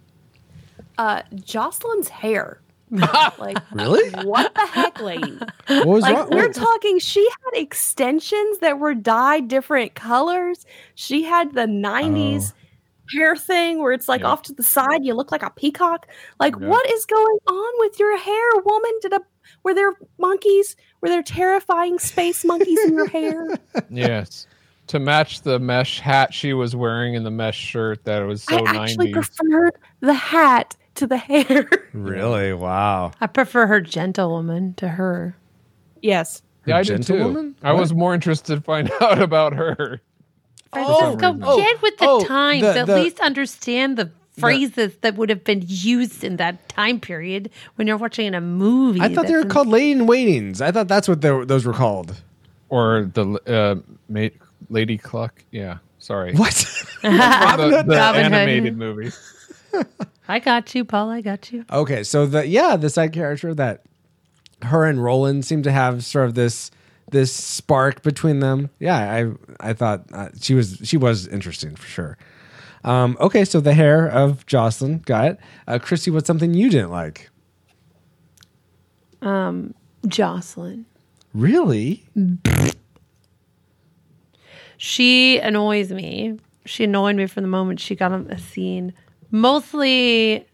Uh, 0.97 1.21
Jocelyn's 1.35 2.07
hair. 2.07 2.61
Like, 2.91 3.57
Really? 3.71 4.09
what 4.25 4.53
the 4.55 4.65
heck, 4.65 4.99
lady? 5.01 5.37
What 5.67 5.87
was 5.87 6.01
Like, 6.03 6.15
wrong? 6.15 6.29
we're 6.31 6.47
What- 6.47 6.55
talking, 6.55 6.99
she 6.99 7.21
had 7.45 7.61
extensions 7.61 8.59
that 8.59 8.79
were 8.79 8.93
dyed 8.93 9.47
different 9.47 9.95
colors. 9.95 10.65
She 10.95 11.23
had 11.23 11.53
the 11.53 11.65
90s 11.67 12.53
hair 13.13 13.35
thing 13.35 13.79
where 13.79 13.91
it's 13.91 14.07
like 14.07 14.21
Yeah. 14.21 14.27
off 14.27 14.43
to 14.43 14.53
the 14.53 14.63
side, 14.63 15.03
you 15.03 15.13
look 15.15 15.31
like 15.31 15.43
a 15.43 15.49
peacock. 15.49 16.07
Like, 16.39 16.53
Yeah. 16.59 16.67
what 16.67 16.89
is 16.91 17.05
going 17.05 17.37
on 17.47 17.73
with 17.79 17.99
your 17.99 18.17
hair, 18.17 18.49
woman? 18.63 18.91
Did 19.01 19.13
a 19.13 19.21
were 19.63 19.73
there 19.73 19.93
monkeys? 20.19 20.75
Were 21.01 21.09
there 21.09 21.23
terrifying 21.23 21.97
space 21.97 22.45
monkeys 22.45 22.77
in 22.85 22.93
your 22.93 23.07
hair? 23.07 23.57
yes. 23.89 24.45
To 24.87 24.99
match 24.99 25.41
the 25.41 25.57
mesh 25.59 25.99
hat 25.99 26.33
she 26.33 26.53
was 26.53 26.75
wearing 26.75 27.15
and 27.15 27.25
the 27.25 27.31
mesh 27.31 27.57
shirt 27.57 28.03
that 28.05 28.19
was 28.27 28.43
so 28.43 28.63
I 28.65 28.83
actually 28.83 29.11
90s. 29.11 29.13
preferred 29.13 29.73
the 30.01 30.13
hat 30.13 30.75
to 30.99 31.07
the 31.07 31.17
hair. 31.17 31.69
Really? 31.93 32.53
Wow. 32.53 33.11
I 33.19 33.25
prefer 33.27 33.65
her 33.65 33.81
gentlewoman 33.81 34.75
to 34.75 34.87
her. 34.89 35.35
yes. 36.03 36.41
Yeah, 36.67 36.77
I 36.77 36.83
do 36.83 36.97
too. 36.97 37.03
Gentlewoman? 37.03 37.55
I 37.63 37.73
was 37.73 37.93
more 37.95 38.13
interested 38.13 38.55
to 38.55 38.61
find 38.61 38.91
out 39.01 39.19
about 39.21 39.53
her. 39.53 39.99
Francisco, 40.71 41.35
Oh, 41.41 41.57
get 41.57 41.81
with 41.81 41.97
the 41.97 42.05
oh, 42.07 42.23
times. 42.25 42.61
the- 42.61 42.77
At 42.79 42.87
least 42.89 43.19
understand 43.21 43.97
the 43.97 44.11
phrases 44.37 44.95
that 45.01 45.15
would 45.15 45.29
have 45.29 45.43
been 45.43 45.63
used 45.65 46.23
in 46.23 46.37
that 46.37 46.69
time 46.69 46.99
period 46.99 47.49
when 47.75 47.87
you're 47.87 47.97
watching 47.97 48.35
a 48.35 48.39
movie. 48.41 49.01
I 49.01 49.13
thought 49.13 49.25
they 49.25 49.33
were 49.33 49.39
that's- 49.39 49.51
called 49.51 49.67
lady 49.67 49.91
in 49.93 50.05
waitings. 50.05 50.61
I 50.61 50.71
thought 50.71 50.87
that's 50.87 51.07
what 51.07 51.21
they 51.21 51.31
were- 51.31 51.45
those 51.45 51.65
were 51.65 51.73
called. 51.73 52.15
Or 52.69 53.09
the 53.11 53.25
uh, 53.47 53.81
mate, 54.07 54.37
Lady 54.69 54.97
Cluck. 54.99 55.43
Yeah, 55.49 55.79
sorry. 55.97 56.35
What? 56.35 56.53
The, 57.01 57.07
Robin 57.09 57.71
the 57.87 57.95
Robin 57.95 58.23
Hood. 58.25 58.33
animated 58.33 58.77
movie. 58.77 59.11
I 60.29 60.37
got 60.37 60.75
you, 60.75 60.85
Paul. 60.85 61.09
I 61.09 61.21
got 61.21 61.51
you. 61.51 61.65
Okay, 61.71 62.03
so 62.03 62.27
the 62.27 62.47
yeah, 62.47 62.77
the 62.77 62.89
side 62.89 63.13
character 63.13 63.53
that 63.55 63.81
her 64.61 64.85
and 64.85 65.03
Roland 65.03 65.43
seem 65.43 65.63
to 65.63 65.71
have 65.71 66.05
sort 66.05 66.25
of 66.25 66.35
this 66.35 66.69
this 67.11 67.33
spark 67.33 68.03
between 68.03 68.39
them. 68.39 68.69
Yeah, 68.79 68.95
I 68.97 69.31
I 69.59 69.73
thought 69.73 70.05
uh, 70.13 70.29
she 70.39 70.53
was 70.53 70.79
she 70.83 70.97
was 70.97 71.27
interesting 71.27 71.75
for 71.75 71.87
sure. 71.87 72.17
Um, 72.83 73.17
okay, 73.19 73.43
so 73.43 73.59
the 73.59 73.73
hair 73.73 74.07
of 74.07 74.45
Jocelyn, 74.45 74.99
got 74.99 75.31
it. 75.31 75.39
Uh, 75.67 75.79
Christy, 75.79 76.11
what's 76.11 76.27
something 76.27 76.53
you 76.53 76.69
didn't 76.69 76.91
like? 76.91 77.31
Um, 79.23 79.73
Jocelyn. 80.07 80.85
Really? 81.33 82.05
She 84.77 85.39
annoys 85.39 85.91
me. 85.91 86.39
She 86.65 86.83
annoyed 86.83 87.15
me 87.15 87.25
from 87.25 87.43
the 87.43 87.49
moment 87.49 87.79
she 87.79 87.95
got 87.95 88.11
on 88.11 88.25
the 88.25 88.37
scene. 88.37 88.93
Mostly, 89.31 90.45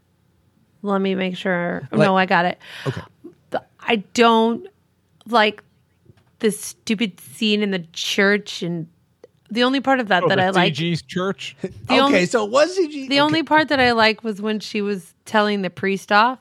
let 0.82 1.02
me 1.02 1.16
make 1.16 1.38
sure. 1.38 1.88
Like- 1.92 2.02
no, 2.02 2.18
I 2.18 2.26
got 2.26 2.46
it. 2.46 2.60
Okay. 2.88 3.02
I 3.88 3.98
don't 4.14 4.68
like 5.28 5.64
this 6.40 6.60
stupid 6.60 7.20
scene 7.20 7.62
in 7.62 7.72
the 7.72 7.86
church, 7.94 8.62
and 8.64 8.88
the 9.52 9.64
only 9.64 9.80
part 9.80 10.00
of 10.00 10.08
that 10.10 10.24
Oh, 10.24 10.28
that 10.30 10.36
the 10.38 10.44
I 10.44 10.50
like, 10.50 10.74
CG's 10.74 11.02
church. 11.04 11.56
the 11.62 11.68
okay, 11.88 12.00
only, 12.00 12.26
so 12.26 12.46
it 12.46 12.52
was 12.52 12.78
CG. 12.78 13.08
the 13.10 13.20
only 13.20 13.44
part 13.44 13.70
that 13.70 13.80
I 13.80 13.92
like 13.92 14.24
was 14.24 14.42
when 14.42 14.60
she 14.60 14.82
was 14.82 15.14
telling 15.26 15.62
the 15.62 15.70
priest 15.70 16.12
off. 16.12 16.40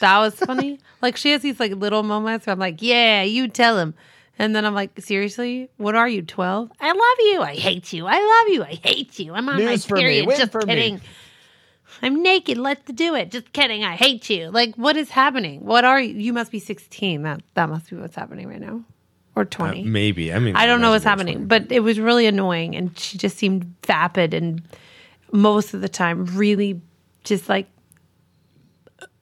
That 0.00 0.18
was 0.18 0.34
funny. 0.38 0.78
like 1.02 1.16
she 1.16 1.30
has 1.32 1.42
these 1.42 1.60
like 1.60 1.72
little 1.72 2.02
moments 2.02 2.46
where 2.46 2.52
I'm 2.54 2.58
like, 2.58 2.80
"Yeah, 2.80 3.22
you 3.22 3.48
tell 3.48 3.78
him," 3.78 3.94
and 4.38 4.56
then 4.56 4.64
I'm 4.64 4.74
like, 4.74 4.98
"Seriously, 4.98 5.68
what 5.76 5.94
are 5.94 6.08
you? 6.08 6.22
Twelve? 6.22 6.70
I 6.80 6.88
love 6.88 7.18
you. 7.32 7.42
I 7.42 7.54
hate 7.54 7.92
you. 7.92 8.06
I 8.06 8.14
love 8.18 8.54
you. 8.54 8.62
I 8.64 8.74
hate 8.82 9.18
you. 9.18 9.34
I'm 9.34 9.48
on 9.48 9.58
News 9.58 9.84
for 9.84 9.94
my 9.94 9.98
me. 9.98 10.02
period. 10.04 10.26
Win 10.26 10.38
Just 10.38 10.52
for 10.52 10.62
me." 10.62 10.74
kidding." 10.74 11.00
I'm 12.02 12.22
naked. 12.22 12.58
Let's 12.58 12.90
do 12.92 13.14
it. 13.14 13.30
Just 13.30 13.52
kidding. 13.52 13.84
I 13.84 13.96
hate 13.96 14.28
you. 14.30 14.50
Like, 14.50 14.74
what 14.76 14.96
is 14.96 15.10
happening? 15.10 15.64
What 15.64 15.84
are 15.84 16.00
you? 16.00 16.14
You 16.14 16.32
must 16.32 16.50
be 16.52 16.58
16. 16.58 17.22
That 17.22 17.42
that 17.54 17.68
must 17.68 17.90
be 17.90 17.96
what's 17.96 18.16
happening 18.16 18.48
right 18.48 18.60
now, 18.60 18.84
or 19.34 19.44
20. 19.44 19.82
Uh, 19.82 19.84
maybe. 19.86 20.32
I 20.32 20.38
mean, 20.38 20.56
I 20.56 20.66
don't 20.66 20.80
know 20.80 20.90
what's 20.90 21.04
imagine 21.04 21.26
happening, 21.26 21.46
but 21.46 21.72
it 21.72 21.80
was 21.80 21.98
really 21.98 22.26
annoying, 22.26 22.76
and 22.76 22.96
she 22.98 23.18
just 23.18 23.36
seemed 23.36 23.74
vapid, 23.86 24.34
and 24.34 24.62
most 25.32 25.74
of 25.74 25.80
the 25.80 25.88
time, 25.88 26.24
really 26.26 26.80
just 27.24 27.48
like, 27.48 27.66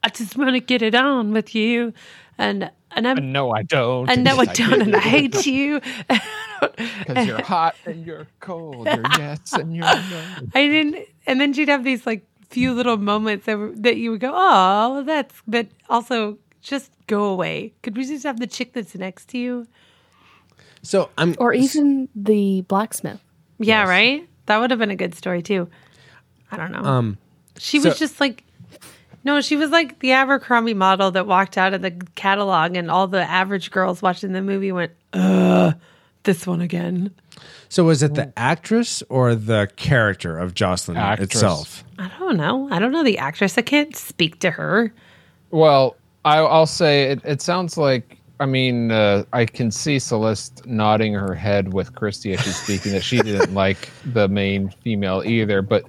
I 0.02 0.08
just 0.08 0.36
want 0.36 0.54
to 0.54 0.60
get 0.60 0.82
it 0.82 0.94
on 0.94 1.32
with 1.32 1.54
you, 1.54 1.92
and 2.38 2.70
and 2.92 3.08
I'm. 3.08 3.18
And 3.18 3.32
no, 3.32 3.50
I 3.50 3.62
don't. 3.62 4.08
and 4.10 4.24
no, 4.24 4.38
I 4.38 4.46
don't, 4.46 4.82
and 4.82 4.96
I 4.96 5.00
hate 5.00 5.46
you. 5.46 5.80
Because 6.58 7.26
you're 7.26 7.42
hot 7.42 7.76
and 7.84 8.06
you're 8.06 8.26
cold. 8.40 8.86
You're 8.86 9.02
yes 9.18 9.52
and 9.52 9.76
you're 9.76 9.84
no. 9.84 10.24
I 10.54 10.66
didn't, 10.66 11.06
and 11.26 11.38
then 11.38 11.52
she'd 11.52 11.68
have 11.68 11.84
these 11.84 12.06
like 12.06 12.26
few 12.56 12.72
little 12.72 12.96
moments 12.96 13.44
that, 13.44 13.58
were, 13.58 13.70
that 13.76 13.98
you 13.98 14.12
would 14.12 14.20
go, 14.20 14.32
oh, 14.34 15.02
that's, 15.04 15.42
but 15.46 15.66
also 15.90 16.38
just 16.62 16.90
go 17.06 17.24
away. 17.24 17.74
Could 17.82 17.98
we 17.98 18.06
just 18.06 18.24
have 18.24 18.40
the 18.40 18.46
chick 18.46 18.72
that's 18.72 18.94
next 18.94 19.28
to 19.28 19.38
you? 19.38 19.66
So 20.80 21.10
I'm 21.18 21.34
Or 21.38 21.52
even 21.52 22.08
the 22.16 22.62
blacksmith. 22.62 23.20
Yeah, 23.58 23.86
right? 23.86 24.26
That 24.46 24.56
would 24.58 24.70
have 24.70 24.78
been 24.78 24.90
a 24.90 24.96
good 24.96 25.14
story 25.14 25.42
too. 25.42 25.68
I 26.50 26.56
don't 26.56 26.72
know. 26.72 26.82
um 26.82 27.18
she 27.58 27.78
was 27.78 27.98
just 27.98 28.20
like, 28.20 28.42
no, 29.22 29.42
she 29.42 29.56
was 29.56 29.70
like 29.70 29.98
the 29.98 30.12
Abercrombie 30.12 30.72
model 30.72 31.10
that 31.10 31.26
walked 31.26 31.58
out 31.58 31.74
of 31.74 31.82
the 31.82 31.90
catalog, 32.14 32.74
and 32.74 32.90
all 32.90 33.06
the 33.06 33.22
average 33.22 33.70
girls 33.70 34.00
watching 34.00 34.32
the 34.32 34.40
movie 34.40 34.72
went, 34.72 34.92
ugh, 35.12 35.74
this 36.22 36.46
one 36.46 36.62
again. 36.62 37.10
So 37.68 37.84
was 37.84 38.02
it 38.02 38.14
the 38.14 38.32
actress 38.36 39.02
or 39.08 39.34
the 39.34 39.68
character 39.76 40.38
of 40.38 40.54
Jocelyn 40.54 40.96
Actress. 40.96 41.30
itself? 41.30 41.84
I 41.98 42.10
don't 42.18 42.36
know. 42.36 42.68
I 42.70 42.78
don't 42.78 42.92
know 42.92 43.04
the 43.04 43.18
actress. 43.18 43.58
I 43.58 43.62
can't 43.62 43.96
speak 43.96 44.40
to 44.40 44.50
her. 44.50 44.92
Well, 45.50 45.96
I, 46.24 46.38
I'll 46.38 46.66
say 46.66 47.04
it, 47.04 47.20
it 47.24 47.42
sounds 47.42 47.76
like. 47.76 48.18
I 48.38 48.44
mean, 48.44 48.90
uh, 48.90 49.24
I 49.32 49.46
can 49.46 49.70
see 49.70 49.98
Celeste 49.98 50.66
nodding 50.66 51.14
her 51.14 51.34
head 51.34 51.72
with 51.72 51.94
Christy 51.94 52.34
as 52.34 52.40
she's 52.40 52.56
speaking 52.56 52.92
that 52.92 53.02
she 53.02 53.18
didn't 53.22 53.54
like 53.64 53.88
the 54.04 54.28
main 54.28 54.68
female 54.68 55.22
either. 55.24 55.62
But 55.62 55.84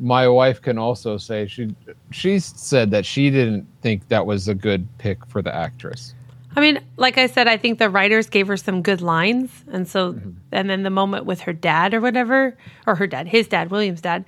my 0.00 0.26
wife 0.26 0.60
can 0.60 0.78
also 0.78 1.16
say 1.16 1.46
she 1.46 1.74
she 2.10 2.40
said 2.40 2.90
that 2.90 3.06
she 3.06 3.30
didn't 3.30 3.68
think 3.82 4.08
that 4.08 4.26
was 4.26 4.48
a 4.48 4.54
good 4.54 4.88
pick 4.98 5.24
for 5.26 5.42
the 5.42 5.54
actress. 5.54 6.14
I 6.56 6.60
mean, 6.60 6.80
like 6.96 7.18
I 7.18 7.26
said, 7.26 7.46
I 7.48 7.58
think 7.58 7.78
the 7.78 7.90
writers 7.90 8.28
gave 8.30 8.48
her 8.48 8.56
some 8.56 8.80
good 8.82 9.02
lines, 9.02 9.50
and 9.70 9.86
so, 9.86 10.14
Mm-hmm. 10.14 10.30
and 10.52 10.70
then 10.70 10.82
the 10.82 10.90
moment 10.90 11.26
with 11.26 11.40
her 11.42 11.52
dad 11.52 11.92
or 11.92 12.00
whatever, 12.00 12.56
or 12.86 12.94
her 12.94 13.06
dad, 13.06 13.28
his 13.28 13.46
dad, 13.46 13.70
William's 13.70 14.00
dad, 14.00 14.24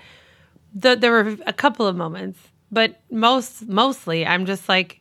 the, 0.74 0.94
there 0.94 1.10
were 1.10 1.36
a 1.46 1.52
couple 1.52 1.86
of 1.86 1.96
moments, 1.96 2.38
but 2.70 3.00
most, 3.10 3.66
mostly, 3.66 4.26
I'm 4.26 4.44
just 4.44 4.68
like, 4.68 5.00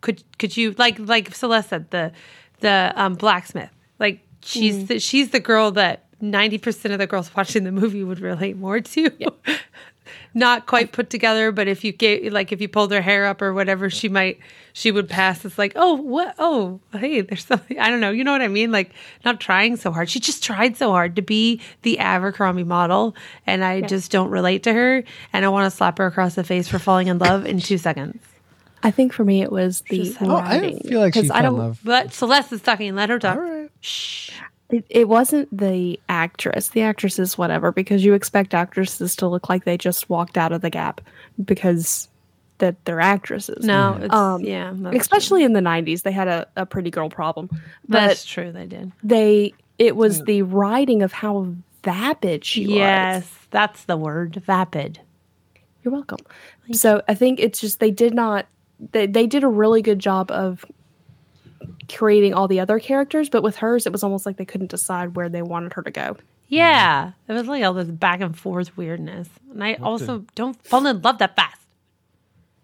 could 0.00 0.24
could 0.38 0.56
you 0.56 0.74
like 0.78 0.98
like 0.98 1.34
Celeste 1.34 1.68
said 1.68 1.90
the 1.90 2.10
the 2.60 2.92
um, 2.96 3.14
blacksmith, 3.14 3.70
like 4.00 4.20
she's 4.42 4.86
the, 4.88 4.98
she's 4.98 5.30
the 5.30 5.38
girl 5.40 5.70
that 5.72 6.06
ninety 6.20 6.58
percent 6.58 6.92
of 6.92 6.98
the 6.98 7.06
girls 7.06 7.30
watching 7.36 7.64
the 7.64 7.70
movie 7.72 8.02
would 8.02 8.18
relate 8.20 8.56
more 8.56 8.80
to. 8.80 9.10
Not 10.34 10.66
quite 10.66 10.92
put 10.92 11.10
together, 11.10 11.52
but 11.52 11.68
if 11.68 11.84
you 11.84 11.92
get 11.92 12.32
like 12.32 12.52
if 12.52 12.60
you 12.60 12.68
pulled 12.68 12.90
her 12.92 13.00
hair 13.02 13.26
up 13.26 13.40
or 13.42 13.52
whatever, 13.52 13.88
she 13.90 14.08
might 14.08 14.38
she 14.72 14.90
would 14.90 15.08
pass. 15.08 15.44
It's 15.44 15.58
like, 15.58 15.72
oh, 15.76 15.94
what? 15.94 16.34
Oh, 16.38 16.80
hey, 16.92 17.20
there's 17.20 17.44
something. 17.44 17.78
I 17.78 17.90
don't 17.90 18.00
know. 18.00 18.10
You 18.10 18.24
know 18.24 18.32
what 18.32 18.42
I 18.42 18.48
mean? 18.48 18.72
Like 18.72 18.92
not 19.24 19.40
trying 19.40 19.76
so 19.76 19.92
hard. 19.92 20.08
She 20.10 20.18
just 20.20 20.42
tried 20.42 20.76
so 20.76 20.90
hard 20.90 21.16
to 21.16 21.22
be 21.22 21.60
the 21.82 21.98
Abercrombie 21.98 22.64
model, 22.64 23.14
and 23.46 23.64
I 23.64 23.82
just 23.82 24.10
don't 24.10 24.30
relate 24.30 24.62
to 24.64 24.72
her. 24.72 25.04
And 25.32 25.44
I 25.44 25.48
want 25.48 25.70
to 25.70 25.76
slap 25.76 25.98
her 25.98 26.06
across 26.06 26.34
the 26.34 26.44
face 26.44 26.66
for 26.68 26.78
falling 26.78 27.06
in 27.08 27.18
love 27.18 27.46
in 27.46 27.60
two 27.60 27.78
seconds. 27.78 28.22
I 28.82 28.90
think 28.90 29.12
for 29.12 29.24
me 29.24 29.42
it 29.42 29.52
was 29.52 29.82
the 29.90 30.04
Just- 30.04 30.20
Oh, 30.22 30.34
I 30.34 30.56
writing. 30.56 30.70
didn't 30.78 30.88
feel 30.88 31.00
like 31.00 31.14
she 31.14 31.20
'Cause 31.20 31.28
fell 31.28 31.36
I 31.36 31.38
in 31.40 31.44
don't, 31.44 31.58
love. 31.58 31.80
But 31.84 32.12
Celeste 32.12 32.52
is 32.54 32.62
talking. 32.62 32.94
Let 32.96 33.10
her 33.10 33.18
talk. 33.20 33.36
All 33.36 33.42
right. 33.42 33.70
It, 34.72 34.84
it 34.88 35.08
wasn't 35.08 35.56
the 35.56 36.00
actress. 36.08 36.68
The 36.70 36.80
actress 36.82 37.18
is 37.18 37.36
whatever 37.38 37.70
because 37.72 38.04
you 38.04 38.14
expect 38.14 38.54
actresses 38.54 39.14
to 39.16 39.28
look 39.28 39.48
like 39.48 39.64
they 39.64 39.76
just 39.76 40.08
walked 40.08 40.36
out 40.38 40.50
of 40.50 40.62
the 40.62 40.70
gap 40.70 41.00
because 41.44 42.08
that 42.58 42.82
they're 42.84 43.00
actresses. 43.00 43.64
No, 43.66 43.98
it's, 44.00 44.14
Um, 44.14 44.40
yeah, 44.42 44.72
that's 44.74 44.96
especially 44.96 45.44
in 45.44 45.52
the 45.52 45.60
90s 45.60 46.02
they 46.02 46.12
had 46.12 46.28
a, 46.28 46.46
a 46.56 46.64
pretty 46.64 46.90
girl 46.90 47.10
problem 47.10 47.48
but 47.88 48.06
that's 48.08 48.24
true. 48.24 48.50
They 48.52 48.66
did. 48.66 48.92
they 49.04 49.52
it 49.78 49.94
was 49.96 50.22
the 50.24 50.42
writing 50.42 51.02
of 51.02 51.12
how 51.12 51.54
vapid 51.82 52.44
she 52.44 52.62
Yes, 52.62 52.68
was 52.70 52.78
Yes, 52.78 53.46
that's 53.50 53.84
the 53.84 53.96
word. 53.96 54.40
Vapid. 54.46 55.00
you're 55.82 55.92
welcome 55.92 56.18
so 56.72 57.02
i 57.08 57.14
think 57.14 57.40
it's 57.40 57.60
just 57.60 57.80
they 57.80 57.90
did 57.90 58.14
not 58.14 58.46
they, 58.92 59.06
they 59.06 59.26
did 59.26 59.42
a 59.42 59.48
really 59.48 59.82
good 59.82 59.98
job 59.98 60.30
of 60.30 60.64
creating 61.88 62.34
all 62.34 62.48
the 62.48 62.60
other 62.60 62.78
characters 62.78 63.28
but 63.28 63.42
with 63.42 63.56
hers 63.56 63.86
it 63.86 63.92
was 63.92 64.02
almost 64.02 64.26
like 64.26 64.36
they 64.36 64.44
couldn't 64.44 64.70
decide 64.70 65.16
where 65.16 65.28
they 65.28 65.42
wanted 65.42 65.72
her 65.72 65.82
to 65.82 65.90
go 65.90 66.16
Yeah, 66.48 67.12
it 67.28 67.32
was 67.32 67.46
like 67.46 67.64
all 67.64 67.72
this 67.72 67.88
back 67.88 68.20
and 68.20 68.38
forth 68.38 68.76
weirdness, 68.76 69.26
and 69.50 69.64
I 69.64 69.74
also 69.74 70.26
don't 70.34 70.62
fall 70.66 70.86
in 70.86 71.00
love 71.00 71.16
that 71.18 71.34
fast. 71.34 71.62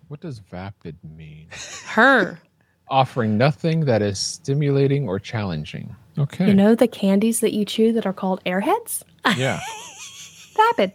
What 0.09 0.20
does 0.20 0.40
vapid 0.40 0.96
mean? 1.16 1.49
Her. 1.86 2.38
Offering 2.90 3.38
nothing 3.38 3.86
that 3.86 4.03
is 4.03 4.18
stimulating 4.18 5.09
or 5.09 5.18
challenging. 5.18 5.96
Okay. 6.18 6.49
you 6.49 6.55
know 6.55 6.74
the 6.74 6.88
candies 6.88 7.40
that 7.40 7.53
you 7.53 7.64
chew 7.64 7.92
that 7.92 8.05
are 8.05 8.12
called 8.12 8.42
airheads 8.44 9.05
yeah. 9.36 9.61
vapid 10.57 10.92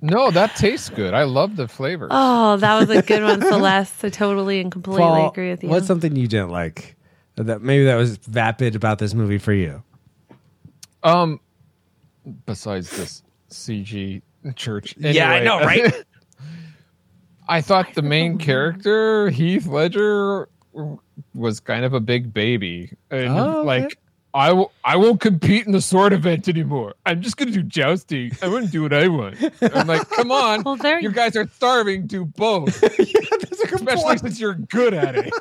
No, 0.00 0.30
that 0.30 0.54
tastes 0.56 0.88
good. 0.90 1.12
I 1.14 1.24
love 1.24 1.56
the 1.56 1.66
flavor. 1.68 2.08
Oh, 2.10 2.56
that 2.58 2.78
was 2.78 2.90
a 2.90 3.02
good 3.02 3.22
one, 3.22 3.40
Celeste. 3.42 4.04
I 4.04 4.08
totally 4.10 4.60
and 4.60 4.70
completely 4.70 5.02
Paul, 5.04 5.28
agree 5.30 5.50
with 5.50 5.62
you. 5.64 5.68
What's 5.68 5.86
something 5.86 6.14
you 6.14 6.28
didn't 6.28 6.50
like? 6.50 6.96
That 7.36 7.62
maybe 7.62 7.84
that 7.84 7.96
was 7.96 8.16
vapid 8.18 8.74
about 8.76 8.98
this 8.98 9.14
movie 9.14 9.38
for 9.38 9.52
you. 9.52 9.82
Um, 11.02 11.40
besides 12.46 12.90
this 12.96 13.22
CG 13.50 14.22
church. 14.56 14.94
Yeah, 14.98 15.30
I 15.30 15.42
know, 15.42 15.60
right? 15.64 15.92
I 17.48 17.60
thought 17.60 17.94
the 17.94 18.02
main 18.02 18.38
character, 18.38 19.30
Heath 19.30 19.66
Ledger, 19.66 20.48
was 21.34 21.60
kind 21.60 21.84
of 21.84 21.94
a 21.94 22.00
big 22.00 22.32
baby. 22.32 22.92
And 23.10 23.28
Oh, 23.30 23.60
okay. 23.60 23.66
like 23.66 23.98
I 24.38 24.52
will. 24.52 24.72
I 24.84 24.96
won't 24.96 25.20
compete 25.20 25.66
in 25.66 25.72
the 25.72 25.80
sword 25.80 26.12
event 26.12 26.48
anymore. 26.48 26.94
I'm 27.04 27.20
just 27.20 27.36
gonna 27.36 27.50
do 27.50 27.62
jousting. 27.62 28.30
I 28.42 28.48
want 28.48 28.66
to 28.66 28.70
do 28.70 28.82
what 28.82 28.92
I 28.92 29.08
want. 29.08 29.36
I'm 29.60 29.86
like, 29.86 30.08
come 30.10 30.30
on, 30.30 30.62
Well, 30.62 30.76
there 30.76 31.00
you 31.00 31.10
guys 31.10 31.36
are 31.36 31.48
starving. 31.48 32.06
Do 32.06 32.24
both, 32.24 32.80
That's 32.80 32.98
a 33.00 33.66
good 33.66 33.74
especially 33.74 34.04
point. 34.04 34.20
since 34.20 34.40
you're 34.40 34.54
good 34.54 34.94
at 34.94 35.16
it. 35.16 35.32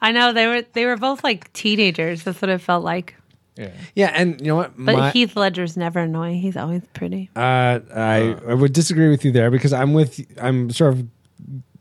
I 0.00 0.12
know 0.12 0.32
they 0.32 0.46
were 0.46 0.62
they 0.74 0.84
were 0.84 0.96
both 0.96 1.24
like 1.24 1.52
teenagers. 1.54 2.22
That's 2.22 2.40
what 2.42 2.50
it 2.50 2.60
felt 2.60 2.84
like. 2.84 3.16
Yeah. 3.56 3.70
Yeah, 3.94 4.10
and 4.14 4.40
you 4.40 4.48
know 4.48 4.56
what? 4.56 4.72
But 4.76 4.96
My- 4.96 5.10
Heath 5.12 5.36
Ledger's 5.36 5.76
never 5.76 6.00
annoying. 6.00 6.40
He's 6.40 6.56
always 6.56 6.82
pretty. 6.92 7.30
Uh, 7.36 7.80
I 7.94 8.36
I 8.48 8.54
would 8.54 8.72
disagree 8.72 9.08
with 9.08 9.24
you 9.24 9.32
there 9.32 9.50
because 9.50 9.72
I'm 9.72 9.94
with 9.94 10.20
I'm 10.40 10.70
sort 10.70 10.92
of 10.94 11.06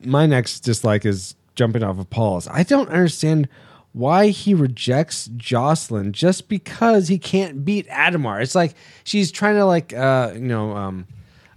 my 0.05 0.25
next 0.25 0.61
dislike 0.61 1.05
is 1.05 1.35
jumping 1.55 1.83
off 1.83 1.99
of 1.99 2.09
Paul's. 2.09 2.47
I 2.47 2.63
don't 2.63 2.89
understand 2.89 3.47
why 3.93 4.27
he 4.29 4.53
rejects 4.53 5.29
Jocelyn 5.37 6.11
just 6.13 6.49
because 6.49 7.07
he 7.07 7.17
can't 7.17 7.63
beat 7.63 7.87
Adhemar. 7.89 8.41
It's 8.41 8.55
like 8.55 8.73
she's 9.03 9.31
trying 9.31 9.55
to 9.55 9.65
like 9.65 9.93
uh 9.93 10.31
you 10.33 10.41
know 10.41 10.75
um 10.75 11.05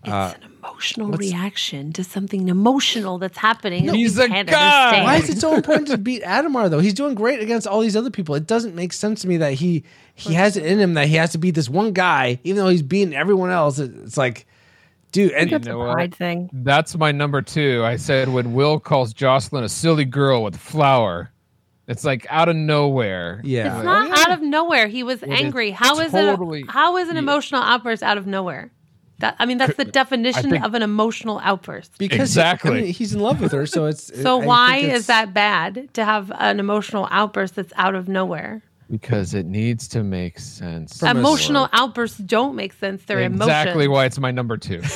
It's 0.04 0.34
an 0.36 0.42
emotional 0.58 1.10
reaction 1.12 1.92
to 1.94 2.04
something 2.04 2.48
emotional 2.48 3.18
that's 3.18 3.38
happening. 3.38 3.86
that 3.86 3.94
He's 3.96 4.16
you 4.16 4.24
a 4.24 4.28
god. 4.28 4.36
understand. 4.38 5.04
why 5.04 5.16
is 5.16 5.30
it 5.30 5.38
so 5.38 5.54
important 5.54 5.88
to 5.88 5.96
beat 5.98 6.22
Adhemar 6.22 6.68
though? 6.70 6.78
He's 6.80 6.94
doing 6.94 7.14
great 7.14 7.40
against 7.40 7.66
all 7.66 7.80
these 7.80 7.96
other 7.96 8.10
people. 8.10 8.34
It 8.34 8.46
doesn't 8.46 8.74
make 8.74 8.92
sense 8.92 9.22
to 9.22 9.28
me 9.28 9.38
that 9.38 9.54
he 9.54 9.84
he 10.14 10.34
has 10.34 10.56
it 10.56 10.64
in 10.66 10.78
him 10.78 10.94
that 10.94 11.08
he 11.08 11.14
has 11.16 11.32
to 11.32 11.38
beat 11.38 11.54
this 11.54 11.68
one 11.68 11.92
guy 11.92 12.38
even 12.44 12.62
though 12.62 12.68
he's 12.68 12.82
beating 12.82 13.14
everyone 13.14 13.50
else. 13.50 13.78
It's 13.78 14.16
like 14.18 14.46
dude 15.12 15.32
and 15.32 15.50
You 15.50 15.58
know 15.60 15.78
what? 15.78 15.94
pride 15.94 16.14
thing. 16.14 16.50
That's 16.52 16.96
my 16.98 17.12
number 17.12 17.40
two. 17.40 17.82
I 17.84 17.96
said 17.96 18.28
when 18.28 18.52
Will 18.52 18.78
calls 18.78 19.14
Jocelyn 19.14 19.64
a 19.64 19.68
silly 19.70 20.04
girl 20.04 20.42
with 20.42 20.56
flour, 20.56 21.30
it's 21.88 22.04
like 22.04 22.26
out 22.30 22.48
of 22.48 22.56
nowhere. 22.56 23.40
yeah. 23.44 23.76
It's 23.76 23.84
not 23.84 24.18
out 24.18 24.32
of 24.32 24.42
nowhere. 24.42 24.86
He 24.88 25.02
was 25.02 25.22
Well, 25.22 25.30
it's 25.32 25.40
angry. 25.40 25.70
How 25.70 25.98
is 26.00 26.12
totally- 26.12 26.60
it? 26.60 26.70
How 26.70 26.96
is 26.96 27.08
an 27.08 27.14
yeah. 27.16 27.20
emotional 27.22 27.62
outburst 27.62 28.02
out 28.02 28.18
of 28.18 28.26
nowhere? 28.26 28.70
That 29.18 29.34
I 29.38 29.46
mean, 29.46 29.56
that's 29.58 29.76
the 29.76 29.84
definition 29.86 30.50
think- 30.50 30.64
of 30.64 30.74
an 30.74 30.82
emotional 30.82 31.40
outburst. 31.42 31.96
because 31.98 32.20
Exactly. 32.30 32.70
He, 32.72 32.78
I 32.78 32.82
mean, 32.82 32.92
he's 32.92 33.14
in 33.14 33.20
love 33.20 33.40
with 33.40 33.52
her, 33.52 33.64
so 33.66 33.86
it's 33.86 34.12
So 34.22 34.42
I 34.42 34.44
why 34.46 34.80
think 34.82 34.92
is 34.92 35.06
that 35.06 35.32
bad 35.32 35.88
to 35.94 36.04
have 36.04 36.30
an 36.38 36.60
emotional 36.60 37.08
outburst 37.10 37.54
that's 37.54 37.72
out 37.76 37.94
of 37.94 38.08
nowhere? 38.08 38.62
Because 38.90 39.32
it 39.34 39.46
needs 39.46 39.88
to 39.88 40.04
make 40.04 40.38
sense. 40.38 41.00
From 41.00 41.16
Emotional 41.16 41.68
outbursts 41.72 42.18
don't 42.18 42.54
make 42.54 42.72
sense. 42.72 43.02
They're 43.04 43.20
exactly 43.20 43.86
emotions. 43.86 43.88
why 43.88 44.04
it's 44.04 44.18
my 44.18 44.30
number 44.30 44.56
two. 44.56 44.82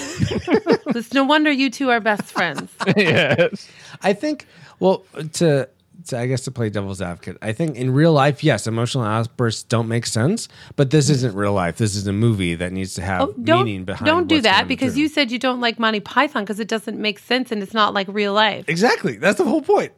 It's 0.92 1.12
no 1.14 1.22
wonder 1.24 1.50
you 1.52 1.70
two 1.70 1.88
are 1.90 2.00
best 2.00 2.24
friends. 2.24 2.68
yes. 2.96 3.68
I 4.02 4.12
think 4.12 4.46
well 4.80 5.04
to, 5.34 5.68
to 6.06 6.18
I 6.18 6.26
guess 6.26 6.42
to 6.42 6.50
play 6.50 6.70
devil's 6.70 7.00
advocate. 7.02 7.36
I 7.42 7.52
think 7.52 7.76
in 7.76 7.92
real 7.92 8.12
life, 8.12 8.42
yes, 8.44 8.66
emotional 8.66 9.04
outbursts 9.04 9.62
don't 9.62 9.88
make 9.88 10.06
sense, 10.06 10.48
but 10.76 10.90
this 10.90 11.08
isn't 11.10 11.34
real 11.34 11.52
life. 11.52 11.76
This 11.76 11.94
is 11.94 12.06
a 12.06 12.12
movie 12.12 12.54
that 12.54 12.72
needs 12.72 12.94
to 12.94 13.02
have 13.02 13.22
Oh, 13.22 13.34
don't 13.42 13.64
meaning 13.64 13.84
behind. 13.84 14.06
don't 14.06 14.26
do 14.28 14.36
what's 14.36 14.44
that 14.44 14.68
because 14.68 14.94
through. 14.94 15.02
you 15.02 15.08
said 15.08 15.30
you 15.30 15.38
don't 15.38 15.60
like 15.60 15.78
Monty 15.78 16.00
Python 16.00 16.42
because 16.44 16.60
it 16.60 16.68
doesn't 16.68 16.98
make 16.98 17.18
sense 17.18 17.52
and 17.52 17.62
it's 17.62 17.74
not 17.74 17.94
like 17.94 18.06
real 18.08 18.32
life. 18.32 18.64
exactly. 18.68 19.16
That's 19.16 19.38
the 19.38 19.44
whole 19.44 19.62
point. 19.62 19.92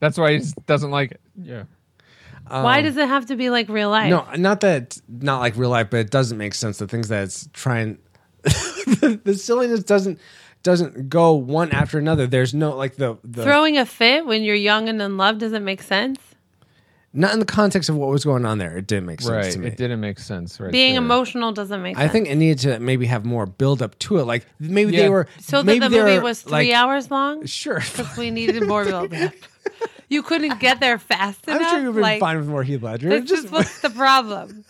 That's 0.00 0.16
why 0.16 0.38
he 0.38 0.44
doesn't 0.66 0.90
like 0.90 1.12
it. 1.12 1.20
Yeah. 1.40 1.64
Why 2.48 2.78
um, 2.78 2.84
does 2.84 2.96
it 2.96 3.06
have 3.06 3.26
to 3.26 3.36
be 3.36 3.48
like 3.50 3.68
real 3.68 3.90
life? 3.90 4.10
No, 4.10 4.26
not 4.36 4.60
that 4.60 4.98
not 5.08 5.38
like 5.40 5.56
real 5.56 5.70
life, 5.70 5.88
but 5.90 5.98
it 6.00 6.10
doesn't 6.10 6.36
make 6.38 6.54
sense. 6.54 6.78
The 6.78 6.88
things 6.88 7.08
that 7.08 7.24
it's 7.24 7.48
trying, 7.52 7.98
the, 8.42 9.20
the 9.24 9.34
silliness 9.34 9.84
doesn't 9.84 10.18
doesn't 10.62 11.08
go 11.08 11.32
one 11.34 11.70
after 11.72 11.98
another. 11.98 12.26
There's 12.26 12.52
no 12.54 12.76
like 12.76 12.96
the 12.96 13.16
the 13.24 13.42
Throwing 13.44 13.78
a 13.78 13.86
fit 13.86 14.26
when 14.26 14.42
you're 14.42 14.54
young 14.54 14.88
and 14.88 15.00
in 15.00 15.16
love 15.16 15.38
doesn't 15.38 15.64
make 15.64 15.82
sense. 15.82 16.18
not 17.12 17.32
in 17.32 17.40
the 17.40 17.44
context 17.46 17.88
of 17.88 17.96
what 17.96 18.08
was 18.08 18.24
going 18.24 18.44
on 18.44 18.58
there. 18.58 18.76
It 18.76 18.86
didn't 18.86 19.06
make 19.06 19.20
sense 19.20 19.30
Right. 19.32 19.52
to 19.52 19.58
me. 19.58 19.66
It 19.68 19.76
didn't 19.76 20.00
make 20.00 20.18
sense. 20.20 20.60
Right. 20.60 20.70
Being 20.70 20.94
there. 20.94 21.02
emotional 21.02 21.50
doesn't 21.52 21.82
make 21.82 21.96
I 21.96 22.02
sense. 22.02 22.12
think 22.12 22.28
it 22.28 22.36
needed 22.36 22.58
to 22.60 22.78
maybe 22.80 23.06
have 23.06 23.24
more 23.24 23.46
build 23.46 23.82
up 23.82 23.98
to 24.00 24.18
it. 24.18 24.24
Like 24.24 24.46
maybe 24.60 24.92
they 24.96 25.08
were 25.08 25.26
so 25.40 25.58
that 25.62 25.66
maybe 25.66 25.80
the 25.80 25.90
movie 25.90 26.18
were, 26.18 26.22
was 26.22 26.42
three 26.42 26.52
like, 26.52 26.72
hours 26.72 27.10
long 27.10 27.46
Sure. 27.46 27.80
because 27.96 28.16
we 28.16 28.30
needed 28.30 28.66
more 28.68 28.84
build 28.84 29.12
up. 29.14 29.32
You 30.08 30.24
couldn't 30.24 30.58
get 30.58 30.80
there 30.80 30.98
fast 30.98 31.46
enough. 31.46 31.60
I'm 31.62 31.68
sure 31.68 31.82
you've 31.82 31.94
been 31.94 32.02
like, 32.02 32.18
fine 32.18 32.36
with 32.38 32.48
more 32.48 32.64
Heath 32.64 32.82
Ledger. 32.82 33.08
This 33.10 33.30
Just 33.30 33.44
is 33.44 33.50
what's 33.52 33.80
the 33.80 33.90
problem. 33.90 34.64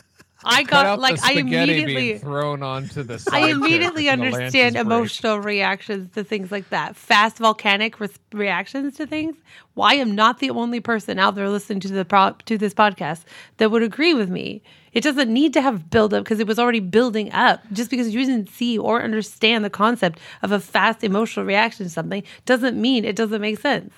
I 0.45 0.63
got 0.63 0.99
like 0.99 1.23
I 1.23 1.33
immediately 1.33 2.19
thrown 2.19 2.63
onto 2.63 3.03
the. 3.03 3.23
I 3.31 3.51
immediately 3.51 4.09
understand 4.09 4.53
lances 4.53 4.73
break. 4.75 4.87
emotional 4.87 5.39
reactions 5.41 6.15
to 6.15 6.25
things 6.25 6.51
like 6.51 6.69
that. 6.71 6.97
Fast 6.97 7.39
volcanic 7.39 8.01
re- 8.01 8.09
reactions 8.33 8.97
to 8.97 9.07
things. 9.07 9.37
Why 9.75 9.95
am 9.95 10.15
not 10.15 10.39
the 10.39 10.51
only 10.51 10.81
person 10.81 11.19
out 11.19 11.35
there 11.35 11.49
listening 11.49 11.81
to 11.81 11.89
the 11.89 12.05
pro- 12.05 12.37
to 12.47 12.57
this 12.57 12.75
podcast 12.75 13.25
that 13.59 13.71
would 13.71 13.83
agree 13.83 14.15
with 14.15 14.31
me. 14.31 14.63
It 14.93 15.05
doesn't 15.05 15.33
need 15.33 15.53
to 15.55 15.63
have 15.63 15.89
build 15.89 16.13
up 16.13 16.25
because 16.25 16.41
it 16.41 16.49
was 16.49 16.59
already 16.59 16.81
building 16.81 17.31
up. 17.33 17.61
Just 17.73 17.91
because 17.91 18.13
you 18.13 18.25
didn't 18.25 18.49
see 18.49 18.77
or 18.77 19.03
understand 19.03 19.65
the 19.65 19.71
concept 19.71 20.19
of 20.43 20.51
a 20.53 20.59
fast 20.59 21.05
emotional 21.05 21.47
reaction 21.47 21.87
to 21.87 21.91
something 21.91 22.23
doesn't 22.45 22.81
mean 22.81 23.05
it 23.05 23.15
doesn't 23.15 23.41
make 23.41 23.59
sense. 23.61 23.93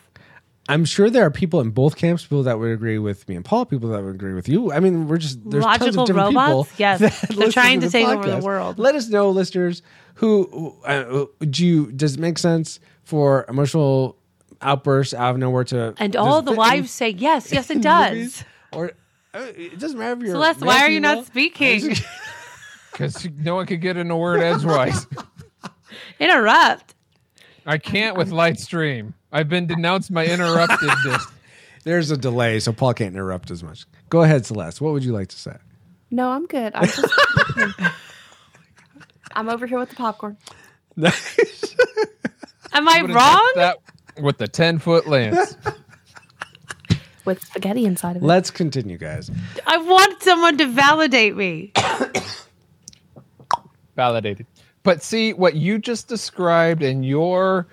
I'm 0.69 0.85
sure 0.85 1.11
there 1.11 1.25
are 1.25 1.31
people 1.31 1.61
in 1.61 1.71
both 1.71 1.97
camps, 1.97 2.23
people 2.23 2.45
that 2.45 2.59
would 2.59 2.71
agree 2.71 2.99
with 2.99 3.29
me 3.29 3.35
and 3.35 3.45
Paul, 3.45 3.67
people 3.67 3.91
that 3.91 4.03
would 4.03 4.15
agree 4.15 4.33
with 4.33 4.49
you. 4.49 4.73
I 4.73 4.79
mean, 4.81 5.09
we're 5.09 5.19
just 5.19 5.39
there's 5.49 5.65
tons 5.65 5.81
Logical 5.81 6.03
of 6.03 6.07
different 6.07 6.35
robots? 6.37 6.71
people. 6.71 6.77
Yes. 6.79 7.27
They're 7.37 7.51
trying 7.51 7.81
to 7.81 7.87
the 7.87 7.93
take 7.93 8.07
over 8.07 8.31
the 8.31 8.39
world. 8.39 8.79
Let 8.79 8.95
us 8.95 9.09
know, 9.09 9.31
listeners, 9.31 9.83
who 10.15 10.77
uh, 10.85 11.27
do 11.51 11.67
you 11.67 11.91
does 11.93 12.15
it 12.15 12.21
make 12.21 12.39
sense 12.39 12.79
for 13.03 13.45
emotional 13.49 14.17
outbursts 14.61 15.15
out 15.15 15.33
of 15.33 15.39
nowhere 15.39 15.65
to 15.65 15.95
And 15.99 16.15
all 16.15 16.43
the 16.43 16.53
fit 16.53 16.55
in- 16.55 16.59
wives 16.59 16.91
say, 16.93 17.09
yes, 17.11 17.53
yes, 17.53 17.69
it 17.69 17.83
does. 17.83 18.45
Or 18.73 18.93
uh, 19.35 19.47
it 19.57 19.79
doesn't 19.79 19.99
matter 19.99 20.13
if 20.13 20.21
you're 20.21 20.35
Celeste, 20.35 20.61
male, 20.61 20.69
why 20.69 20.85
are 20.85 20.91
you 20.91 21.01
not 21.01 21.27
speaking? 21.27 21.97
because 22.93 23.29
no 23.37 23.57
one 23.57 23.67
could 23.67 23.81
get 23.81 23.97
in 23.97 24.11
a 24.11 24.17
word 24.17 24.41
edgewise. 24.41 25.07
Interrupt. 26.21 26.95
I 27.67 27.79
can't 27.79 28.17
with 28.17 28.31
Lightstream. 28.31 29.15
I've 29.31 29.49
been 29.49 29.67
denounced 29.67 30.11
my 30.11 30.27
interruptedness. 30.27 31.31
There's 31.85 32.11
a 32.11 32.17
delay, 32.17 32.61
so 32.61 32.73
Paul 32.73 32.95
can't 32.95 33.15
interrupt 33.15 33.51
as 33.51 33.63
much. 33.63 33.85
Go 34.09 34.23
ahead, 34.23 34.47
Celeste. 34.47 34.81
What 34.81 34.93
would 34.93 35.05
you 35.05 35.13
like 35.13 35.29
to 35.29 35.39
say? 35.39 35.57
No, 36.11 36.31
I'm 36.31 36.47
good. 36.47 36.73
I'm 36.75 36.87
just. 36.87 37.13
I'm 39.35 39.49
over 39.49 39.67
here 39.67 39.79
with 39.79 39.91
the 39.91 39.97
popcorn. 39.97 40.37
Nice. 40.97 41.39
Am 42.73 42.89
I 42.89 43.03
Would've 43.03 43.17
wrong? 43.17 43.53
That 43.57 43.79
with 44.21 44.39
the 44.39 44.47
ten 44.47 44.79
foot 44.79 45.07
lance. 45.07 45.57
with 47.25 47.43
spaghetti 47.43 47.85
inside 47.85 48.17
of 48.17 48.23
it. 48.23 48.27
Let's 48.27 48.51
continue, 48.51 48.99
guys. 48.99 49.31
I 49.67 49.79
want 49.79 50.23
someone 50.23 50.59
to 50.59 50.67
validate 50.67 51.37
me. 51.37 51.73
Validated. 53.97 54.47
But 54.83 55.03
see 55.03 55.33
what 55.33 55.55
you 55.55 55.78
just 55.78 56.09
described 56.09 56.83
and 56.83 57.05
your 57.05 57.66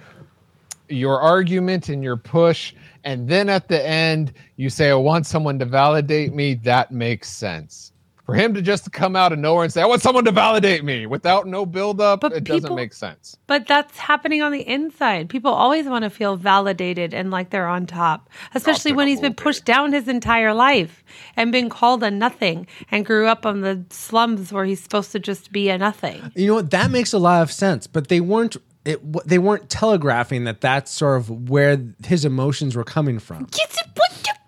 your 0.89 1.21
argument 1.21 1.89
and 1.89 2.03
your 2.03 2.17
push, 2.17 2.73
and 3.03 3.27
then 3.27 3.47
at 3.49 3.67
the 3.67 3.85
end 3.87 4.33
you 4.57 4.69
say, 4.69 4.89
I 4.89 4.95
want 4.95 5.27
someone 5.27 5.59
to 5.59 5.65
validate 5.65 6.33
me, 6.33 6.55
that 6.55 6.91
makes 6.91 7.29
sense. 7.29 7.93
For 8.29 8.35
him 8.35 8.53
to 8.53 8.61
just 8.61 8.91
come 8.91 9.15
out 9.15 9.31
of 9.33 9.39
nowhere 9.39 9.63
and 9.63 9.73
say, 9.73 9.81
I 9.81 9.85
want 9.87 10.01
someone 10.03 10.23
to 10.25 10.31
validate 10.31 10.83
me 10.83 11.05
without 11.07 11.47
no 11.47 11.65
build 11.65 11.99
up, 11.99 12.21
But 12.21 12.33
it 12.33 12.43
doesn't 12.43 12.75
make 12.75 12.93
sense. 12.93 13.35
But 13.47 13.65
that's 13.67 13.97
happening 13.97 14.41
on 14.43 14.51
the 14.51 14.61
inside. 14.67 15.29
People 15.29 15.51
always 15.51 15.87
want 15.87 16.03
to 16.03 16.09
feel 16.11 16.35
validated 16.35 17.13
and 17.13 17.31
like 17.31 17.49
they're 17.49 17.67
on 17.67 17.87
top, 17.87 18.29
especially 18.53 18.91
when 18.91 19.07
he's 19.07 19.19
been 19.19 19.33
pushed 19.33 19.65
down 19.65 19.93
his 19.93 20.07
entire 20.07 20.53
life 20.53 21.03
and 21.35 21.51
been 21.51 21.69
called 21.69 22.03
a 22.03 22.11
nothing 22.11 22.67
and 22.91 23.05
grew 23.05 23.25
up 23.27 23.45
on 23.47 23.61
the 23.61 23.83
slums 23.89 24.53
where 24.53 24.65
he's 24.65 24.81
supposed 24.81 25.11
to 25.13 25.19
just 25.19 25.51
be 25.51 25.69
a 25.69 25.77
nothing. 25.79 26.31
You 26.35 26.47
know 26.47 26.55
what? 26.55 26.69
That 26.71 26.91
makes 26.91 27.13
a 27.13 27.19
lot 27.19 27.41
of 27.41 27.51
sense, 27.51 27.87
but 27.87 28.09
they 28.09 28.21
weren't. 28.21 28.57
It, 28.85 29.01
they 29.27 29.39
weren't 29.39 29.69
telegraphing 29.69 30.45
that 30.45 30.61
that's 30.61 30.89
sort 30.91 31.17
of 31.17 31.49
where 31.49 31.77
his 32.05 32.23
emotions 32.25 32.75
were 32.75 32.83
coming 32.85 33.19
from. 33.19 33.47
Yes, 33.57 33.75
it- 33.77 33.87
what- 33.95 34.11
what- 34.25 34.38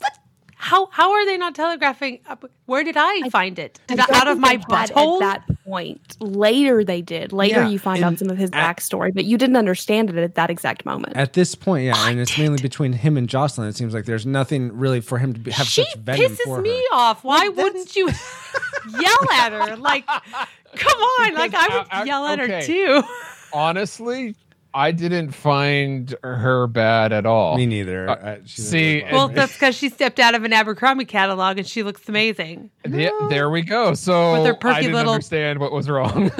How 0.64 0.88
how 0.92 1.12
are 1.12 1.26
they 1.26 1.38
not 1.38 1.56
telegraphing? 1.56 2.20
Where 2.68 2.84
did 2.84 2.96
I 2.96 3.28
find 3.30 3.58
it? 3.58 3.80
Did 3.88 4.00
I, 4.00 4.06
don't 4.06 4.16
out 4.16 4.28
of 4.28 4.38
my 4.40 4.58
they 4.58 4.76
had 4.76 4.90
butthole? 4.92 5.20
At 5.22 5.48
that 5.48 5.64
point, 5.66 6.18
later 6.20 6.84
they 6.84 7.02
did. 7.02 7.34
Later 7.34 7.62
Yeah, 7.64 7.70
you 7.70 7.80
find 7.80 7.98
and 8.04 8.14
out 8.14 8.20
some 8.20 8.30
of 8.30 8.38
his 8.38 8.52
at- 8.54 8.78
backstory, 8.78 9.12
but 9.12 9.26
you 9.26 9.40
didn't 9.40 9.56
understand 9.56 10.12
it 10.12 10.18
at 10.18 10.36
that 10.36 10.52
exact 10.52 10.86
moment. 10.86 11.18
At 11.18 11.34
this 11.34 11.56
point, 11.56 11.86
yeah, 11.86 12.08
and 12.08 12.20
it's 12.20 12.38
mainly 12.38 12.62
between 12.62 12.94
him 12.94 13.18
and 13.18 13.28
Jocelyn. 13.28 13.68
It 13.70 13.76
seems 13.76 13.94
like 13.96 14.06
there's 14.06 14.28
nothing 14.28 14.78
really 14.78 15.02
for 15.02 15.18
him 15.18 15.34
to 15.34 15.40
be, 15.40 15.50
have 15.50 15.66
she 15.66 15.84
such 15.84 15.96
venom 15.96 16.22
She 16.22 16.28
pisses 16.28 16.44
for 16.44 16.62
me 16.62 16.78
her. 16.92 16.96
off. 16.96 17.24
Why 17.24 17.48
Well, 17.50 17.66
wouldn't 17.66 17.96
you 17.96 18.08
yell 19.00 19.32
at 19.34 19.52
her? 19.54 19.76
Like, 19.78 20.06
come 20.06 21.00
on! 21.00 21.34
Like 21.34 21.56
I 21.56 21.78
would 21.80 21.88
I- 21.92 22.02
I- 22.02 22.04
yell 22.04 22.26
at 22.28 22.38
her 22.38 22.62
too. 22.62 23.02
Honestly, 23.54 24.36
I 24.74 24.92
didn't 24.92 25.32
find 25.32 26.16
her 26.24 26.66
bad 26.68 27.12
at 27.12 27.26
all. 27.26 27.58
Me 27.58 27.66
neither. 27.66 28.10
Uh, 28.10 28.16
I- 28.16 28.40
she 28.46 28.62
see, 28.62 29.00
really 29.02 29.12
Well, 29.12 29.28
me. 29.28 29.36
that's 29.36 29.54
because 29.54 29.76
she 29.76 29.90
stepped 29.90 30.20
out 30.20 30.34
of 30.34 30.44
an 30.46 30.54
Abercrombie 30.54 31.04
catalog 31.06 31.58
and 31.58 31.68
she 31.68 31.84
looks 31.84 32.08
amazing. 32.08 32.70
Yeah, 32.90 33.10
there 33.30 33.50
we 33.50 33.64
go. 33.64 33.94
So 33.96 34.34
With 34.34 34.46
her 34.46 34.54
perky 34.54 34.76
I 34.78 34.82
didn't 34.82 34.96
little- 34.96 35.14
understand 35.14 35.60
what 35.60 35.72
was 35.74 35.90
wrong. 35.90 36.32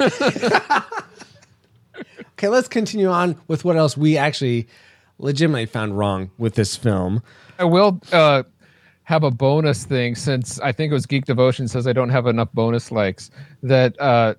okay, 2.32 2.48
let's 2.48 2.68
continue 2.68 3.08
on 3.08 3.36
with 3.48 3.64
what 3.64 3.76
else 3.76 3.96
we 3.96 4.16
actually 4.16 4.66
legitimately 5.18 5.66
found 5.66 5.98
wrong 5.98 6.30
with 6.38 6.54
this 6.54 6.74
film. 6.76 7.22
I 7.58 7.64
will 7.64 8.00
uh, 8.12 8.44
have 9.04 9.24
a 9.24 9.30
bonus 9.30 9.84
thing 9.84 10.14
since 10.14 10.58
I 10.60 10.72
think 10.72 10.90
it 10.90 10.94
was 10.94 11.06
Geek 11.06 11.26
Devotion 11.26 11.68
says 11.68 11.86
I 11.86 11.92
don't 11.92 12.08
have 12.08 12.26
enough 12.26 12.50
bonus 12.52 12.90
likes. 12.90 13.30
That 13.62 14.00
uh, 14.00 14.34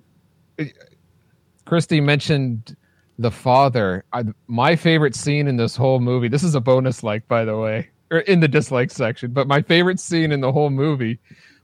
Christy 1.64 2.00
mentioned 2.00 2.76
the 3.18 3.30
father. 3.30 4.04
I, 4.12 4.24
my 4.46 4.76
favorite 4.76 5.14
scene 5.14 5.48
in 5.48 5.56
this 5.56 5.76
whole 5.76 6.00
movie. 6.00 6.28
This 6.28 6.42
is 6.42 6.54
a 6.54 6.60
bonus 6.60 7.02
like, 7.02 7.26
by 7.28 7.44
the 7.44 7.56
way, 7.56 7.88
or 8.10 8.18
in 8.20 8.40
the 8.40 8.48
dislike 8.48 8.90
section. 8.90 9.32
But 9.32 9.46
my 9.46 9.62
favorite 9.62 10.00
scene 10.00 10.32
in 10.32 10.40
the 10.40 10.52
whole 10.52 10.70
movie 10.70 11.18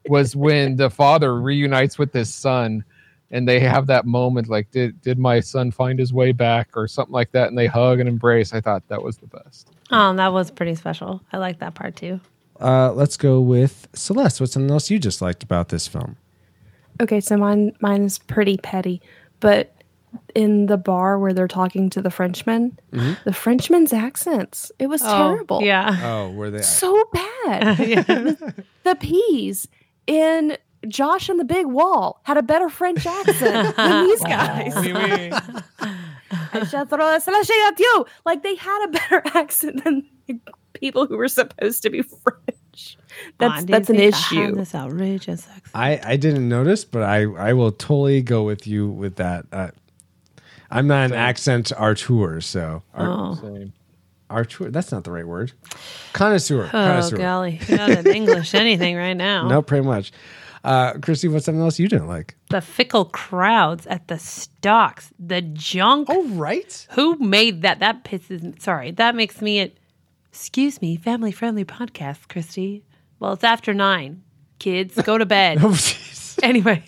was 0.06 0.34
when 0.34 0.76
the 0.76 0.90
father 0.90 1.40
reunites 1.40 1.98
with 1.98 2.12
his 2.12 2.32
son 2.32 2.84
and 3.32 3.46
they 3.46 3.60
have 3.60 3.86
that 3.86 4.06
moment 4.06 4.48
like 4.48 4.70
did 4.70 5.00
did 5.02 5.18
my 5.18 5.38
son 5.40 5.70
find 5.70 5.98
his 5.98 6.12
way 6.12 6.32
back 6.32 6.70
or 6.74 6.88
something 6.88 7.12
like 7.12 7.30
that 7.32 7.48
and 7.48 7.58
they 7.58 7.66
hug 7.66 8.00
and 8.00 8.08
embrace 8.08 8.54
i 8.54 8.60
thought 8.62 8.82
that 8.88 9.02
was 9.02 9.18
the 9.18 9.26
best 9.26 9.70
Oh, 9.90 10.14
that 10.14 10.32
was 10.32 10.50
pretty 10.50 10.74
special. 10.74 11.20
I 11.32 11.38
like 11.38 11.58
that 11.58 11.74
part 11.74 11.96
too. 11.96 12.20
Uh, 12.60 12.92
let's 12.92 13.16
go 13.16 13.40
with 13.40 13.88
Celeste. 13.94 14.40
What's 14.40 14.52
something 14.52 14.70
else 14.70 14.90
you 14.90 14.98
just 14.98 15.20
liked 15.20 15.42
about 15.42 15.70
this 15.70 15.88
film? 15.88 16.16
Okay, 17.00 17.20
so 17.20 17.36
mine 17.36 17.72
mine 17.80 18.02
is 18.02 18.18
pretty 18.18 18.56
petty, 18.58 19.00
but 19.40 19.74
in 20.34 20.66
the 20.66 20.76
bar 20.76 21.18
where 21.18 21.32
they're 21.32 21.48
talking 21.48 21.90
to 21.90 22.02
the 22.02 22.10
Frenchman, 22.10 22.78
the 22.90 23.32
Frenchman's 23.32 23.92
accents, 23.92 24.72
it 24.78 24.88
was 24.88 25.00
terrible. 25.02 25.62
Yeah. 25.62 25.98
Oh, 26.02 26.30
were 26.30 26.50
they? 26.50 26.62
So 26.62 27.02
bad. 27.12 27.76
the 28.84 28.96
peas 28.98 29.68
in 30.06 30.56
Josh 30.88 31.28
and 31.28 31.38
the 31.38 31.44
Big 31.44 31.66
Wall 31.66 32.20
had 32.24 32.36
a 32.36 32.42
better 32.42 32.68
French 32.68 33.06
accent 33.06 33.76
than 33.76 34.04
these 34.08 34.22
guys. 34.22 34.72
I 36.52 36.64
shall 36.68 36.86
throw 36.86 37.14
a 37.14 37.20
slushy 37.20 37.52
at 37.66 37.78
you. 37.78 38.06
Like 38.24 38.42
they 38.42 38.54
had 38.54 38.84
a 38.86 38.88
better 38.88 39.22
accent 39.34 39.84
than 39.84 40.06
the 40.26 40.40
people 40.74 41.06
who 41.06 41.16
were 41.16 41.28
supposed 41.28 41.82
to 41.82 41.90
be 41.90 42.02
French. 42.02 42.96
That's 43.38 43.62
I 43.62 43.64
that's 43.64 43.90
an 43.90 43.96
think 43.96 44.14
I 44.14 44.16
had 44.16 44.48
issue. 44.48 44.54
This 44.54 44.74
outrageous 44.74 45.46
accent. 45.48 45.70
I, 45.74 46.00
I 46.02 46.16
didn't 46.16 46.48
notice, 46.48 46.84
but 46.84 47.02
I, 47.02 47.22
I 47.22 47.52
will 47.52 47.72
totally 47.72 48.22
go 48.22 48.44
with 48.44 48.66
you 48.66 48.88
with 48.88 49.16
that. 49.16 49.46
Uh, 49.52 49.70
I'm 50.70 50.86
not 50.86 51.06
an 51.06 51.12
accent 51.12 51.72
artur, 51.76 52.40
so 52.40 52.82
Ar- 52.94 53.06
Oh, 53.08 53.34
Same. 53.34 53.72
artur. 54.28 54.70
That's 54.70 54.92
not 54.92 55.04
the 55.04 55.10
right 55.10 55.26
word. 55.26 55.52
Connoisseur. 56.12 56.64
oh 56.64 56.68
connoisseur. 56.68 57.16
golly, 57.16 57.60
you're 57.66 57.78
not 57.78 57.90
in 57.90 58.06
English 58.06 58.54
anything 58.54 58.96
right 58.96 59.16
now. 59.16 59.48
No, 59.48 59.62
pretty 59.62 59.84
much. 59.86 60.12
Uh, 60.62 60.92
Christy, 60.98 61.26
what's 61.26 61.46
something 61.46 61.62
else 61.62 61.78
you 61.78 61.88
didn't 61.88 62.06
like? 62.08 62.36
The 62.50 62.60
fickle 62.60 63.06
crowds 63.06 63.86
at 63.86 64.08
the 64.08 64.18
stocks, 64.18 65.10
the 65.18 65.40
junk. 65.40 66.08
Oh, 66.10 66.28
right. 66.28 66.86
Who 66.90 67.16
made 67.16 67.62
that? 67.62 67.78
That 67.80 68.04
pisses 68.04 68.42
me. 68.42 68.54
Sorry, 68.58 68.90
that 68.92 69.14
makes 69.14 69.40
me. 69.40 69.60
A, 69.60 69.72
excuse 70.28 70.80
me, 70.82 70.96
family 70.96 71.32
friendly 71.32 71.64
podcast, 71.64 72.28
Christy. 72.28 72.84
Well, 73.20 73.32
it's 73.32 73.42
after 73.44 73.72
nine. 73.72 74.22
Kids, 74.58 75.00
go 75.02 75.16
to 75.16 75.24
bed. 75.26 75.58
Oh, 75.62 75.70
jeez. 75.70 76.38
anyway, 76.42 76.84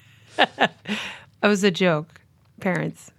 that 0.36 0.70
was 1.42 1.64
a 1.64 1.70
joke, 1.72 2.19
parents. 2.60 3.10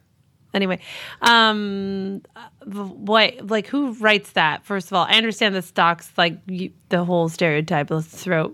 Anyway, 0.54 0.80
um, 1.22 2.22
what 2.66 3.50
like 3.50 3.68
who 3.68 3.94
writes 3.94 4.32
that? 4.34 4.66
First 4.66 4.88
of 4.88 4.94
all, 4.94 5.06
I 5.06 5.14
understand 5.14 5.56
the 5.56 5.62
stocks, 5.62 6.12
like 6.18 6.40
you, 6.48 6.72
the 6.90 7.06
whole 7.06 7.30
stereotype. 7.30 7.90
Let's 7.90 8.08
throw 8.08 8.54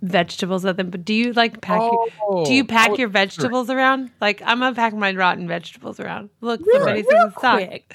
vegetables 0.00 0.64
at 0.64 0.76
them, 0.78 0.88
but 0.90 1.04
do 1.04 1.12
you 1.12 1.32
like 1.34 1.60
pack? 1.60 1.80
your, 1.82 2.44
do 2.44 2.54
you 2.54 2.62
Oh, 2.62 2.66
pack 2.66 2.90
was 2.90 2.98
your 2.98 3.08
vegetables 3.08 3.68
around? 3.68 4.10
Like 4.20 4.40
I'm 4.44 4.60
gonna 4.60 4.74
pack 4.74 4.94
my 4.94 5.12
rotten 5.12 5.46
vegetables 5.46 6.00
around. 6.00 6.30
Look, 6.40 6.60
Real, 6.64 6.76
somebody's 6.76 7.06
real 7.10 7.22
in 7.24 7.26
the 7.28 7.38
stock. 7.38 7.56
quick, 7.58 7.94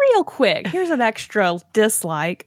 real 0.00 0.24
quick. 0.24 0.66
Here's 0.68 0.90
an 0.90 1.02
extra 1.02 1.58
dislike. 1.74 2.46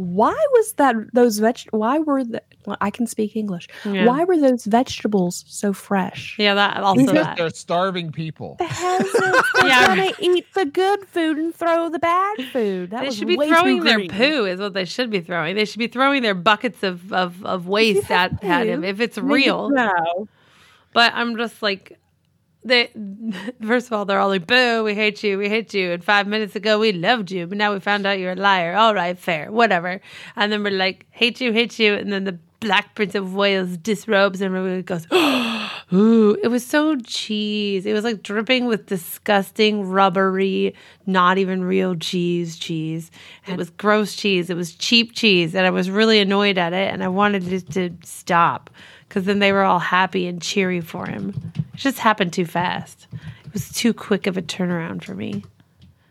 Why 0.00 0.32
was 0.52 0.72
that 0.74 0.96
those 1.12 1.38
veg? 1.38 1.58
Why 1.72 1.98
were 1.98 2.24
the? 2.24 2.42
Well, 2.66 2.76
I 2.80 2.90
can 2.90 3.06
speak 3.06 3.36
English. 3.36 3.68
Yeah. 3.84 4.06
Why 4.06 4.24
were 4.24 4.38
those 4.38 4.64
vegetables 4.64 5.44
so 5.46 5.72
fresh? 5.72 6.36
Yeah, 6.38 6.54
that 6.54 6.78
also 6.78 7.00
because 7.02 7.14
that. 7.14 7.36
they're 7.36 7.50
starving 7.50 8.10
people 8.12 8.56
The 8.58 8.64
peasants 8.64 9.14
are 9.14 9.44
Yeah. 9.68 9.86
gonna 9.86 10.12
eat 10.18 10.46
the 10.54 10.64
good 10.64 11.06
food 11.08 11.36
and 11.38 11.54
throw 11.54 11.90
the 11.90 11.98
bad 11.98 12.36
food. 12.52 12.90
That 12.90 13.04
They 13.04 13.10
should 13.10 13.28
be 13.28 13.36
throwing 13.36 13.84
their 13.84 13.98
green. 13.98 14.10
poo, 14.10 14.46
is 14.46 14.58
what 14.58 14.72
they 14.72 14.86
should 14.86 15.10
be 15.10 15.20
throwing. 15.20 15.54
They 15.54 15.66
should 15.66 15.78
be 15.78 15.88
throwing 15.88 16.22
their 16.22 16.34
buckets 16.34 16.82
of, 16.82 17.12
of, 17.12 17.44
of 17.44 17.68
waste 17.68 18.10
at, 18.10 18.42
at 18.42 18.66
him 18.66 18.82
if 18.84 19.00
it's 19.00 19.18
real. 19.18 19.68
No. 19.68 20.26
But 20.94 21.12
I'm 21.14 21.36
just 21.36 21.62
like, 21.62 21.99
they. 22.64 22.90
First 23.66 23.86
of 23.86 23.92
all, 23.92 24.04
they're 24.04 24.18
all 24.18 24.28
like, 24.28 24.46
"Boo! 24.46 24.84
We 24.84 24.94
hate 24.94 25.22
you! 25.22 25.38
We 25.38 25.48
hate 25.48 25.72
you!" 25.74 25.92
And 25.92 26.04
five 26.04 26.26
minutes 26.26 26.56
ago, 26.56 26.78
we 26.78 26.92
loved 26.92 27.30
you, 27.30 27.46
but 27.46 27.58
now 27.58 27.72
we 27.72 27.80
found 27.80 28.06
out 28.06 28.18
you're 28.18 28.32
a 28.32 28.36
liar. 28.36 28.74
All 28.74 28.94
right, 28.94 29.18
fair, 29.18 29.50
whatever. 29.50 30.00
And 30.36 30.52
then 30.52 30.62
we're 30.62 30.70
like, 30.70 31.06
"Hate 31.10 31.40
you, 31.40 31.52
hate 31.52 31.78
you," 31.78 31.94
and 31.94 32.12
then 32.12 32.24
the 32.24 32.38
Black 32.60 32.94
Prince 32.94 33.14
of 33.14 33.34
Wales 33.34 33.78
disrobes 33.78 34.42
and 34.42 34.54
everybody 34.54 34.82
goes, 34.82 35.06
"Ooh!" 35.92 36.36
It 36.42 36.48
was 36.48 36.66
so 36.66 36.96
cheese. 36.96 37.86
It 37.86 37.94
was 37.94 38.04
like 38.04 38.22
dripping 38.22 38.66
with 38.66 38.86
disgusting, 38.86 39.82
rubbery, 39.88 40.74
not 41.06 41.38
even 41.38 41.64
real 41.64 41.94
cheese. 41.96 42.58
Cheese. 42.58 43.10
It 43.46 43.56
was 43.56 43.70
gross 43.70 44.14
cheese. 44.14 44.50
It 44.50 44.56
was 44.56 44.74
cheap 44.74 45.14
cheese, 45.14 45.54
and 45.54 45.66
I 45.66 45.70
was 45.70 45.90
really 45.90 46.20
annoyed 46.20 46.58
at 46.58 46.74
it, 46.74 46.92
and 46.92 47.02
I 47.02 47.08
wanted 47.08 47.50
it 47.50 47.70
to 47.72 47.90
stop 48.04 48.68
because 49.10 49.24
then 49.24 49.40
they 49.40 49.52
were 49.52 49.64
all 49.64 49.80
happy 49.80 50.26
and 50.26 50.40
cheery 50.40 50.80
for 50.80 51.04
him. 51.04 51.34
It 51.74 51.76
just 51.76 51.98
happened 51.98 52.32
too 52.32 52.46
fast. 52.46 53.08
It 53.44 53.52
was 53.52 53.70
too 53.70 53.92
quick 53.92 54.26
of 54.26 54.38
a 54.38 54.42
turnaround 54.42 55.04
for 55.04 55.14
me. 55.14 55.44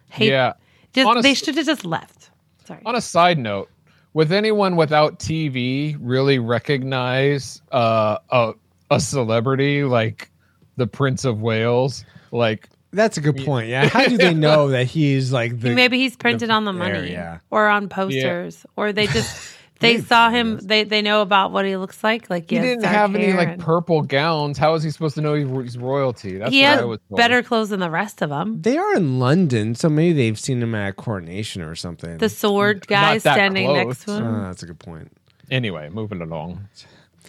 Hate, 0.10 0.30
yeah 0.30 0.54
just, 0.94 1.08
Honest- 1.08 1.24
they 1.24 1.34
should 1.34 1.56
have 1.56 1.66
just 1.66 1.86
left. 1.86 2.30
Sorry. 2.66 2.82
on 2.86 2.94
a 2.94 3.02
side 3.02 3.40
note 3.40 3.68
would 4.14 4.32
anyone 4.32 4.76
without 4.76 5.18
tv 5.18 5.98
really 6.00 6.38
recognize 6.38 7.64
uh, 7.72 8.20
a, 8.30 8.54
a 8.92 9.00
celebrity 9.00 9.84
like 9.84 10.30
the 10.78 10.86
prince 10.86 11.26
of 11.26 11.42
wales 11.42 12.06
like 12.32 12.70
That's 12.92 13.18
a 13.18 13.22
good 13.22 13.38
point. 13.38 13.70
Yeah. 13.70 13.90
How 13.90 14.06
do 14.06 14.18
they 14.18 14.34
know 14.48 14.68
that 14.68 14.86
he's 14.86 15.34
like 15.34 15.60
the 15.60 15.74
Maybe 15.74 15.98
he's 15.98 16.16
printed 16.16 16.52
on 16.52 16.66
the 16.66 16.72
there, 16.72 16.94
money 16.94 17.12
yeah. 17.12 17.40
or 17.50 17.68
on 17.70 17.90
posters, 17.90 18.68
or 18.76 18.94
they 18.94 19.08
just 19.08 19.52
they 19.80 19.94
Maybe, 19.96 20.06
saw 20.06 20.30
him. 20.30 20.60
They 20.62 20.84
they 20.84 21.02
know 21.02 21.22
about 21.22 21.52
what 21.52 21.66
he 21.66 21.78
looks 21.78 22.04
like. 22.04 22.30
Like 22.30 22.50
he 22.50 22.58
has 22.58 22.66
didn't 22.66 22.84
have 22.84 23.16
any 23.16 23.26
hair 23.28 23.38
like 23.38 23.48
and- 23.50 23.62
purple 23.62 24.02
gowns 24.02 24.58
how 24.58 24.74
is 24.74 24.84
he 24.84 24.92
supposed 24.92 25.16
to 25.16 25.22
know 25.22 25.34
he's, 25.36 25.48
he's 25.48 25.78
royalty 25.78 26.38
that's 26.38 26.52
he 26.52 26.62
what 26.62 26.68
has 26.70 26.82
I 26.82 26.86
was 26.86 27.00
told. 27.10 27.18
better 27.18 27.42
clothes 27.44 27.70
than 27.70 27.80
the 27.80 27.90
rest 27.90 28.22
of 28.22 28.30
them. 28.30 28.62
They 28.62 28.78
are 28.78 28.96
in 28.96 29.20
London, 29.20 29.76
so 29.76 29.88
maybe 29.90 30.14
they've 30.14 30.40
seen 30.40 30.62
him 30.62 30.76
at 30.76 30.90
a 30.90 30.94
coronation 30.94 31.62
or 31.62 31.76
something. 31.76 32.18
The 32.18 32.30
sword 32.30 32.88
guy 32.88 33.18
standing 33.20 33.68
close. 33.68 33.86
next 33.88 34.06
to 34.06 34.12
him. 34.14 34.26
Oh, 34.26 34.42
that's 34.44 34.64
a 34.64 34.66
good 34.66 34.80
point. 34.80 35.12
anyway 35.50 35.90
moving 35.90 36.22
along 36.22 36.68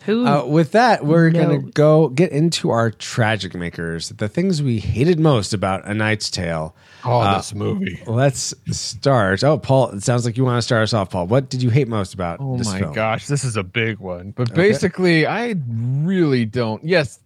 Who? 0.06 0.26
Uh, 0.26 0.44
with 0.46 0.72
that, 0.72 1.04
we're 1.04 1.30
gonna 1.30 1.58
go 1.58 2.08
get 2.08 2.32
into 2.32 2.70
our 2.70 2.90
tragic 2.90 3.54
makers, 3.54 4.08
the 4.10 4.28
things 4.28 4.62
we 4.62 4.78
hated 4.78 5.20
most 5.20 5.52
about 5.52 5.86
A 5.86 5.92
Knight's 5.94 6.30
Tale. 6.30 6.74
oh 7.04 7.20
Uh, 7.20 7.36
this 7.36 7.54
movie 7.54 8.00
Let's 8.06 8.54
start. 8.70 9.44
Oh, 9.44 9.58
Paul, 9.58 9.90
it 9.90 10.02
sounds 10.02 10.24
like 10.24 10.36
you 10.36 10.44
want 10.44 10.58
to 10.58 10.62
start 10.62 10.82
us 10.82 10.94
off, 10.94 11.10
Paul. 11.10 11.26
What 11.26 11.50
did 11.50 11.62
you 11.62 11.70
hate 11.70 11.88
most 11.88 12.14
about 12.14 12.38
Oh 12.40 12.56
this 12.56 12.66
my 12.66 12.78
film? 12.80 12.94
gosh, 12.94 13.26
this 13.26 13.44
is 13.44 13.56
a 13.56 13.62
big 13.62 13.98
one. 13.98 14.32
But 14.36 14.54
basically, 14.54 15.26
I 15.26 15.54
really 15.68 16.44
don't. 16.46 16.82
Yes, 16.84 17.20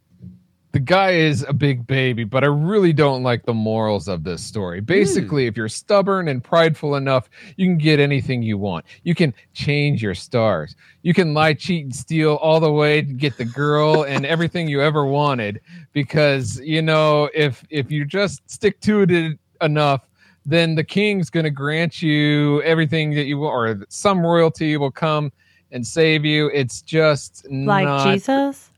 the 0.74 0.80
guy 0.80 1.12
is 1.12 1.46
a 1.48 1.52
big 1.52 1.86
baby, 1.86 2.24
but 2.24 2.42
I 2.42 2.48
really 2.48 2.92
don't 2.92 3.22
like 3.22 3.46
the 3.46 3.54
morals 3.54 4.08
of 4.08 4.24
this 4.24 4.42
story. 4.42 4.80
Hmm. 4.80 4.86
Basically, 4.86 5.46
if 5.46 5.56
you're 5.56 5.68
stubborn 5.68 6.26
and 6.26 6.42
prideful 6.42 6.96
enough, 6.96 7.30
you 7.56 7.68
can 7.68 7.78
get 7.78 8.00
anything 8.00 8.42
you 8.42 8.58
want. 8.58 8.84
You 9.04 9.14
can 9.14 9.32
change 9.52 10.02
your 10.02 10.16
stars. 10.16 10.74
You 11.02 11.14
can 11.14 11.32
lie, 11.32 11.54
cheat, 11.54 11.84
and 11.84 11.94
steal 11.94 12.34
all 12.42 12.58
the 12.58 12.72
way 12.72 13.02
to 13.02 13.12
get 13.12 13.38
the 13.38 13.44
girl 13.44 14.02
and 14.02 14.26
everything 14.34 14.66
you 14.66 14.82
ever 14.82 15.06
wanted. 15.06 15.60
Because 15.92 16.58
you 16.58 16.82
know, 16.82 17.30
if 17.32 17.64
if 17.70 17.92
you 17.92 18.04
just 18.04 18.42
stick 18.50 18.80
to 18.80 19.02
it 19.02 19.38
enough, 19.62 20.08
then 20.44 20.74
the 20.74 20.82
king's 20.82 21.30
going 21.30 21.44
to 21.44 21.50
grant 21.50 22.02
you 22.02 22.60
everything 22.62 23.14
that 23.14 23.26
you 23.26 23.38
want, 23.38 23.54
or 23.54 23.86
some 23.90 24.26
royalty 24.26 24.76
will 24.76 24.90
come 24.90 25.30
and 25.70 25.86
save 25.86 26.24
you. 26.24 26.48
It's 26.48 26.82
just 26.82 27.46
like 27.48 27.84
not, 27.84 28.12
Jesus. 28.12 28.72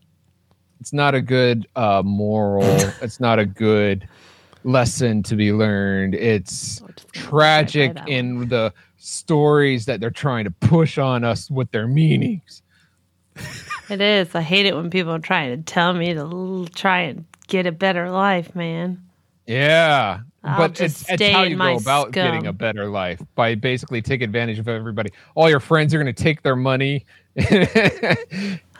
It's 0.79 0.93
not 0.93 1.15
a 1.15 1.21
good 1.21 1.67
uh, 1.75 2.01
moral. 2.05 2.63
it's 3.01 3.19
not 3.19 3.39
a 3.39 3.45
good 3.45 4.07
lesson 4.63 5.23
to 5.23 5.35
be 5.35 5.51
learned. 5.51 6.13
It's 6.15 6.81
Oh, 6.81 6.87
tragic 7.13 7.89
right 7.89 7.95
by 7.95 8.01
that 8.01 8.09
in 8.09 8.49
the 8.49 8.73
stories 8.97 9.85
that 9.85 9.99
they're 9.99 10.09
trying 10.11 10.43
to 10.45 10.51
push 10.51 10.97
on 10.97 11.23
us 11.23 11.49
with 11.49 11.71
their 11.71 11.87
meanings. 11.87 12.61
It 13.89 14.01
is. 14.01 14.33
I 14.35 14.41
hate 14.41 14.65
it 14.65 14.75
when 14.75 14.89
people 14.89 15.13
are 15.13 15.19
trying 15.19 15.55
to 15.55 15.63
tell 15.63 15.93
me 15.93 16.13
to 16.13 16.19
l- 16.19 16.67
try 16.73 17.01
and 17.01 17.25
get 17.47 17.65
a 17.65 17.71
better 17.71 18.09
life, 18.09 18.53
man. 18.55 19.01
Yeah. 19.45 20.19
I'll 20.43 20.57
but 20.57 20.79
it's, 20.81 21.09
it's 21.09 21.23
how 21.23 21.43
you 21.43 21.55
go 21.57 21.75
about 21.77 22.09
scum. 22.09 22.11
getting 22.11 22.47
a 22.47 22.53
better 22.53 22.87
life 22.87 23.21
by 23.35 23.55
basically 23.55 24.01
take 24.01 24.21
advantage 24.21 24.59
of 24.59 24.67
everybody. 24.67 25.11
All 25.35 25.49
your 25.49 25.59
friends 25.59 25.93
are 25.93 26.01
going 26.01 26.13
to 26.13 26.23
take 26.23 26.41
their 26.41 26.55
money. 26.55 27.05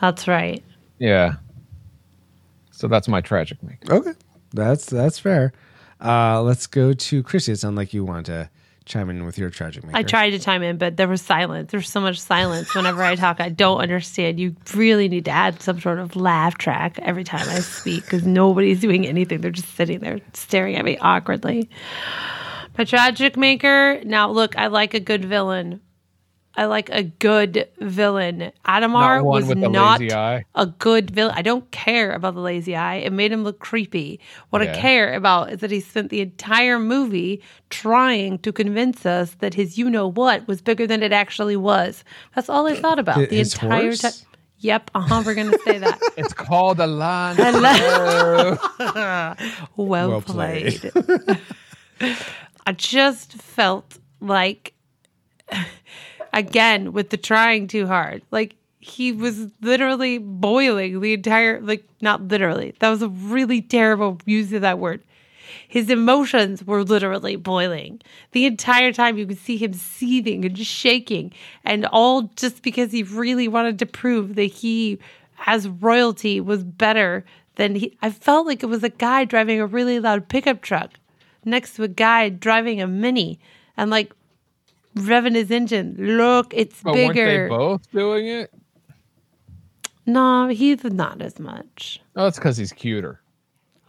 That's 0.00 0.28
right. 0.28 0.62
yeah. 0.98 1.34
So 2.78 2.86
that's 2.86 3.08
my 3.08 3.20
tragic 3.20 3.60
make. 3.60 3.90
Okay, 3.90 4.12
that's 4.52 4.86
that's 4.86 5.18
fair. 5.18 5.52
Uh, 6.00 6.40
let's 6.42 6.68
go 6.68 6.92
to 6.92 7.24
Chrissy. 7.24 7.50
It 7.50 7.58
sounded 7.58 7.76
like 7.76 7.92
you 7.92 8.04
want 8.04 8.26
to 8.26 8.48
chime 8.84 9.10
in 9.10 9.24
with 9.24 9.36
your 9.36 9.50
tragic 9.50 9.82
maker. 9.84 9.98
I 9.98 10.04
tried 10.04 10.30
to 10.30 10.38
chime 10.38 10.62
in, 10.62 10.78
but 10.78 10.96
there 10.96 11.08
was 11.08 11.20
silence. 11.20 11.72
There's 11.72 11.90
so 11.90 12.00
much 12.00 12.20
silence 12.20 12.72
whenever 12.76 13.02
I 13.02 13.16
talk. 13.16 13.40
I 13.40 13.48
don't 13.48 13.80
understand. 13.80 14.38
You 14.38 14.54
really 14.74 15.08
need 15.08 15.24
to 15.24 15.32
add 15.32 15.60
some 15.60 15.80
sort 15.80 15.98
of 15.98 16.14
laugh 16.14 16.56
track 16.56 17.00
every 17.02 17.24
time 17.24 17.48
I 17.48 17.58
speak 17.58 18.04
because 18.04 18.24
nobody's 18.24 18.78
doing 18.78 19.08
anything. 19.08 19.40
They're 19.40 19.50
just 19.50 19.74
sitting 19.74 19.98
there 19.98 20.20
staring 20.34 20.76
at 20.76 20.84
me 20.84 20.98
awkwardly. 20.98 21.68
My 22.78 22.84
tragic 22.84 23.36
maker. 23.36 24.00
Now, 24.04 24.30
look, 24.30 24.56
I 24.56 24.68
like 24.68 24.94
a 24.94 25.00
good 25.00 25.24
villain. 25.24 25.80
I 26.58 26.64
like 26.64 26.90
a 26.90 27.04
good 27.04 27.68
villain. 27.78 28.50
Adhemar 28.64 29.18
Not 29.18 29.24
was 29.24 29.48
not 29.54 30.00
a 30.02 30.66
good 30.66 31.12
villain. 31.12 31.34
I 31.36 31.42
don't 31.42 31.70
care 31.70 32.12
about 32.12 32.34
the 32.34 32.40
lazy 32.40 32.74
eye. 32.74 32.96
It 32.96 33.12
made 33.12 33.30
him 33.30 33.44
look 33.44 33.60
creepy. 33.60 34.18
What 34.50 34.62
I 34.62 34.74
care 34.74 35.14
about 35.14 35.52
is 35.52 35.60
that 35.60 35.70
he 35.70 35.78
spent 35.78 36.10
the 36.10 36.20
entire 36.20 36.80
movie 36.80 37.40
trying 37.70 38.40
to 38.40 38.52
convince 38.52 39.06
us 39.06 39.36
that 39.38 39.54
his 39.54 39.78
you 39.78 39.88
know 39.88 40.08
what 40.08 40.48
was 40.48 40.60
bigger 40.60 40.84
than 40.84 41.00
it 41.02 41.12
actually 41.12 41.56
was. 41.56 42.02
That's 42.34 42.48
all 42.48 42.66
I 42.66 42.74
thought 42.74 42.98
about 42.98 43.28
the 43.28 43.36
his 43.36 43.54
entire 43.54 43.94
time. 43.94 44.12
Yep, 44.58 44.90
uh 44.96 45.00
huh. 45.00 45.22
We're 45.24 45.36
gonna 45.36 45.56
say 45.64 45.78
that. 45.78 46.00
It's 46.16 46.34
called 46.34 46.80
a 46.80 46.88
line. 46.88 47.36
well, 49.76 50.08
Well 50.10 50.20
played. 50.22 50.90
played. 50.90 51.38
I 52.66 52.72
just 52.72 53.34
felt 53.34 53.98
like, 54.20 54.74
again, 56.32 56.92
with 56.92 57.10
the 57.10 57.16
trying 57.16 57.68
too 57.68 57.86
hard, 57.86 58.22
like 58.30 58.54
he 58.80 59.12
was 59.12 59.48
literally 59.60 60.18
boiling 60.18 61.00
the 61.00 61.12
entire, 61.12 61.60
like, 61.60 61.84
not 62.00 62.22
literally. 62.22 62.74
That 62.78 62.90
was 62.90 63.02
a 63.02 63.08
really 63.08 63.60
terrible 63.60 64.20
use 64.24 64.52
of 64.52 64.62
that 64.62 64.78
word. 64.78 65.02
His 65.66 65.90
emotions 65.90 66.64
were 66.64 66.84
literally 66.84 67.36
boiling. 67.36 68.00
The 68.32 68.46
entire 68.46 68.92
time 68.92 69.18
you 69.18 69.26
could 69.26 69.38
see 69.38 69.56
him 69.56 69.74
seething 69.74 70.44
and 70.44 70.58
shaking, 70.58 71.32
and 71.64 71.86
all 71.86 72.22
just 72.36 72.62
because 72.62 72.92
he 72.92 73.02
really 73.02 73.48
wanted 73.48 73.78
to 73.80 73.86
prove 73.86 74.34
that 74.36 74.44
he, 74.44 74.98
as 75.46 75.68
royalty, 75.68 76.40
was 76.40 76.64
better 76.64 77.24
than 77.56 77.74
he. 77.74 77.98
I 78.00 78.10
felt 78.10 78.46
like 78.46 78.62
it 78.62 78.66
was 78.66 78.84
a 78.84 78.88
guy 78.88 79.24
driving 79.24 79.60
a 79.60 79.66
really 79.66 80.00
loud 80.00 80.28
pickup 80.28 80.62
truck 80.62 80.92
next 81.44 81.74
to 81.74 81.82
a 81.82 81.88
guy 81.88 82.28
driving 82.28 82.80
a 82.80 82.86
mini 82.86 83.38
and 83.76 83.90
like 83.90 84.12
revving 85.02 85.34
his 85.34 85.50
engine. 85.50 85.96
Look, 85.98 86.52
it's 86.54 86.82
But 86.82 86.94
weren't 86.94 87.14
they 87.14 87.24
bigger. 87.24 87.48
both 87.48 87.90
doing 87.92 88.26
it? 88.28 88.52
No, 90.06 90.48
he's 90.48 90.82
not 90.84 91.20
as 91.20 91.38
much. 91.38 92.00
Oh, 92.16 92.24
that's 92.24 92.38
because 92.38 92.56
he's 92.56 92.72
cuter. 92.72 93.20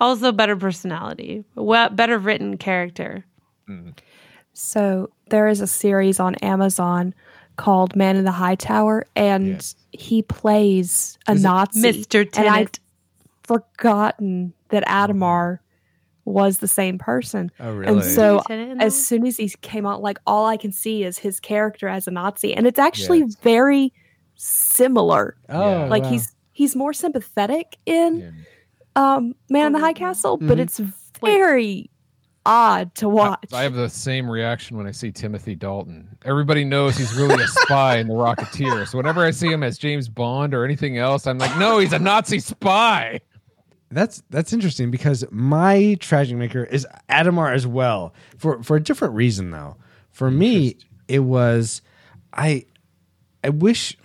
Also, 0.02 0.32
better 0.32 0.56
personality, 0.56 1.44
well, 1.56 1.90
better 1.90 2.18
written 2.18 2.58
character. 2.58 3.26
Mm-hmm. 3.70 3.90
So 4.54 5.10
there 5.30 5.48
is 5.48 5.62
a 5.62 5.68
series 5.68 6.20
on 6.20 6.36
Amazon 6.36 7.14
called 7.58 7.96
Man 7.96 8.16
in 8.16 8.24
the 8.26 8.32
High 8.32 8.56
Tower, 8.56 9.06
and 9.16 9.48
Yes. 9.48 9.76
he 9.92 10.22
plays 10.22 11.18
a 11.28 11.34
Is 11.34 11.44
Nazi. 11.44 11.82
Mr. 11.82 12.22
And 12.38 12.48
I'd 12.48 12.54
Tenet. 12.74 12.80
forgotten 13.44 14.54
that 14.70 14.86
Adhemar 14.86 15.60
was 16.30 16.60
the 16.60 16.68
same 16.68 16.98
person. 16.98 17.52
Oh, 17.60 17.74
really? 17.74 17.92
And 17.92 18.04
so 18.04 18.40
Mr. 18.40 18.46
Tenet 18.48 18.70
in 18.70 18.82
as 18.82 19.08
soon 19.08 19.26
as 19.28 19.38
he 19.38 19.50
came 19.62 19.86
out, 19.86 20.02
like 20.02 20.18
all 20.28 20.46
I 20.46 20.58
can 20.58 20.72
see 20.72 21.04
is 21.04 21.18
his 21.18 21.40
character 21.40 21.88
as 21.88 22.08
a 22.08 22.12
Nazi, 22.12 22.54
and 22.54 22.66
it's 22.68 22.80
actually 22.80 23.20
Yes. 23.20 23.36
very 23.42 23.92
similar. 24.36 25.36
oh, 25.50 25.88
Like 25.90 26.04
wow. 26.04 26.10
he's 26.12 26.36
he's 26.54 26.76
more 26.76 26.94
sympathetic 26.94 27.78
in 27.86 28.20
Yeah. 28.20 28.30
um, 29.16 29.34
Man 29.50 29.68
in 29.68 29.74
the 29.74 29.80
Oh, 29.80 29.82
High. 29.82 29.94
Castle, 29.94 30.38
but 30.38 30.58
Mhm. 30.58 30.62
it's 30.62 30.82
very 31.24 31.90
odd 32.46 32.94
to 32.96 33.08
watch. 33.08 33.46
I 33.54 33.64
have 33.64 33.74
the 33.76 33.90
same 33.90 34.30
reaction 34.30 34.76
when 34.78 34.86
I 34.88 34.92
see 34.92 35.12
Timothy 35.12 35.56
Dalton. 35.56 36.08
Everybody 36.26 36.64
knows 36.66 36.98
he's 36.98 37.14
really 37.16 37.44
a 37.44 37.48
spy 37.48 37.98
in 37.98 38.08
The 38.08 38.14
Rocketeer. 38.14 38.88
So 38.88 38.98
whenever 38.98 39.24
I 39.24 39.32
see 39.32 39.48
him 39.52 39.62
as 39.64 39.78
James 39.78 40.10
Bond 40.10 40.54
or 40.54 40.66
anything 40.66 40.98
else, 40.98 41.28
I'm 41.28 41.38
like, 41.38 41.56
no, 41.58 41.78
he's 41.80 41.94
a 41.94 42.00
Nazi 42.00 42.40
spy. 42.40 43.20
That's 43.92 44.22
that's 44.30 44.54
interesting 44.54 44.92
because 44.92 45.26
my 45.32 45.98
tragic 46.00 46.38
maker 46.38 46.64
is 46.64 46.86
Adhemar 47.10 47.54
as 47.54 47.66
well 47.66 48.14
for 48.38 48.62
for 48.64 48.76
a 48.76 48.80
different 48.80 49.16
reason 49.16 49.52
though. 49.52 49.78
For 50.12 50.30
me, 50.30 50.78
it 51.08 51.20
was 51.20 51.82
I 52.34 52.66
I 53.44 53.50
wish 53.50 53.98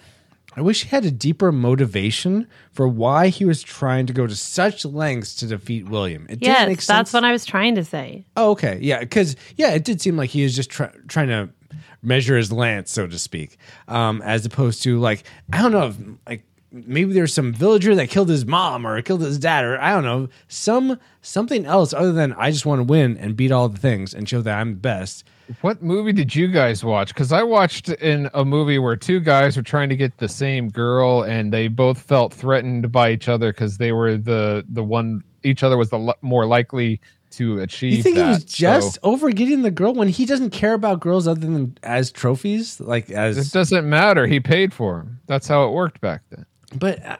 I 0.57 0.61
wish 0.61 0.85
he 0.85 0.89
had 0.89 1.05
a 1.05 1.11
deeper 1.11 1.51
motivation 1.51 2.47
for 2.71 2.87
why 2.87 3.29
he 3.29 3.45
was 3.45 3.63
trying 3.63 4.07
to 4.07 4.13
go 4.13 4.27
to 4.27 4.37
such 4.37 4.85
lengths 4.85 5.35
to 5.37 5.47
defeat 5.47 5.89
William. 5.89 6.27
It 6.31 6.41
didn't 6.41 6.69
make 6.69 6.81
sense. 6.81 6.87
that's 6.87 7.13
what 7.13 7.25
I 7.25 7.33
was 7.33 7.45
trying 7.45 7.75
to 7.75 7.85
say. 7.85 8.25
Oh, 8.37 8.53
okay. 8.53 8.79
Yeah, 8.81 9.01
because 9.01 9.37
yeah, 9.57 9.71
it 9.75 9.85
did 9.85 10.01
seem 10.01 10.17
like 10.17 10.31
he 10.31 10.45
was 10.45 10.55
just 10.55 10.71
try- 10.71 10.93
trying 11.09 11.29
to 11.29 11.51
measure 12.03 12.37
his 12.37 12.53
lance, 12.53 12.93
so 12.93 13.07
to 13.07 13.19
speak, 13.19 13.57
um, 13.89 14.23
as 14.23 14.47
opposed 14.47 14.83
to 14.85 14.99
like 15.01 15.25
I 15.53 15.61
don't 15.61 15.73
know, 15.73 15.89
if, 15.89 15.97
like 16.29 16.45
maybe 16.87 17.13
there's 17.13 17.33
some 17.33 17.53
villager 17.53 17.95
that 17.95 18.09
killed 18.11 18.29
his 18.29 18.45
mom 18.45 18.87
or 18.87 19.01
killed 19.03 19.21
his 19.23 19.39
dad 19.39 19.65
or 19.65 19.81
I 19.81 19.93
don't 19.93 20.05
know, 20.05 20.29
some 20.49 20.99
something 21.23 21.65
else 21.67 21.93
other 21.93 22.13
than 22.13 22.33
I 22.35 22.51
just 22.51 22.67
want 22.67 22.81
to 22.81 22.85
win 22.85 23.17
and 23.19 23.37
beat 23.37 23.53
all 23.53 23.69
the 23.69 23.79
things 23.79 24.13
and 24.13 24.29
show 24.29 24.43
that 24.43 24.59
I'm 24.59 24.71
the 24.71 24.81
best. 24.81 25.25
What 25.61 25.83
movie 25.83 26.13
did 26.13 26.35
you 26.35 26.49
guys 26.49 26.83
watch? 26.83 27.09
Because 27.09 27.31
I 27.31 27.43
watched 27.43 27.91
in 27.91 28.31
a 28.35 28.45
movie 28.45 28.79
where 28.79 28.97
two 28.97 29.21
guys 29.21 29.57
were 29.57 29.63
trying 29.63 29.91
to 29.91 29.97
get 29.97 30.17
the 30.17 30.29
same 30.29 30.71
girl, 30.71 31.23
and 31.23 31.53
they 31.53 31.69
both 31.69 32.01
felt 32.01 32.33
threatened 32.33 32.91
by 32.91 33.13
each 33.13 33.29
other 33.29 33.53
because 33.53 33.77
they 33.77 33.93
were 33.93 34.17
the 34.17 34.65
the 34.69 34.83
one 34.83 35.23
each 35.43 35.63
other 35.63 35.77
was 35.77 35.91
the 35.91 35.99
li- 35.99 36.15
more 36.23 36.47
likely 36.47 37.01
to 37.33 37.61
achieve. 37.61 37.95
You 37.95 38.03
think 38.03 38.17
that. 38.17 38.25
he 38.25 38.31
was 38.31 38.45
just 38.45 38.95
So 38.95 39.01
over 39.03 39.31
getting 39.31 39.63
the 39.63 39.71
girl 39.71 39.93
when 39.93 40.09
he 40.09 40.25
doesn't 40.25 40.51
care 40.51 40.73
about 40.73 41.01
girls 41.01 41.29
other 41.29 41.41
than 41.41 41.77
as 41.83 42.11
trophies, 42.11 42.81
like 42.81 43.11
as 43.11 43.37
it 43.37 43.53
doesn't 43.53 43.89
matter. 43.89 44.27
He 44.27 44.41
paid 44.41 44.73
for 44.73 45.01
him. 45.01 45.21
That's 45.27 45.47
how 45.47 45.67
it 45.67 45.73
worked 45.73 46.01
back 46.01 46.23
then. 46.31 46.47
But. 46.79 47.05
I, 47.05 47.19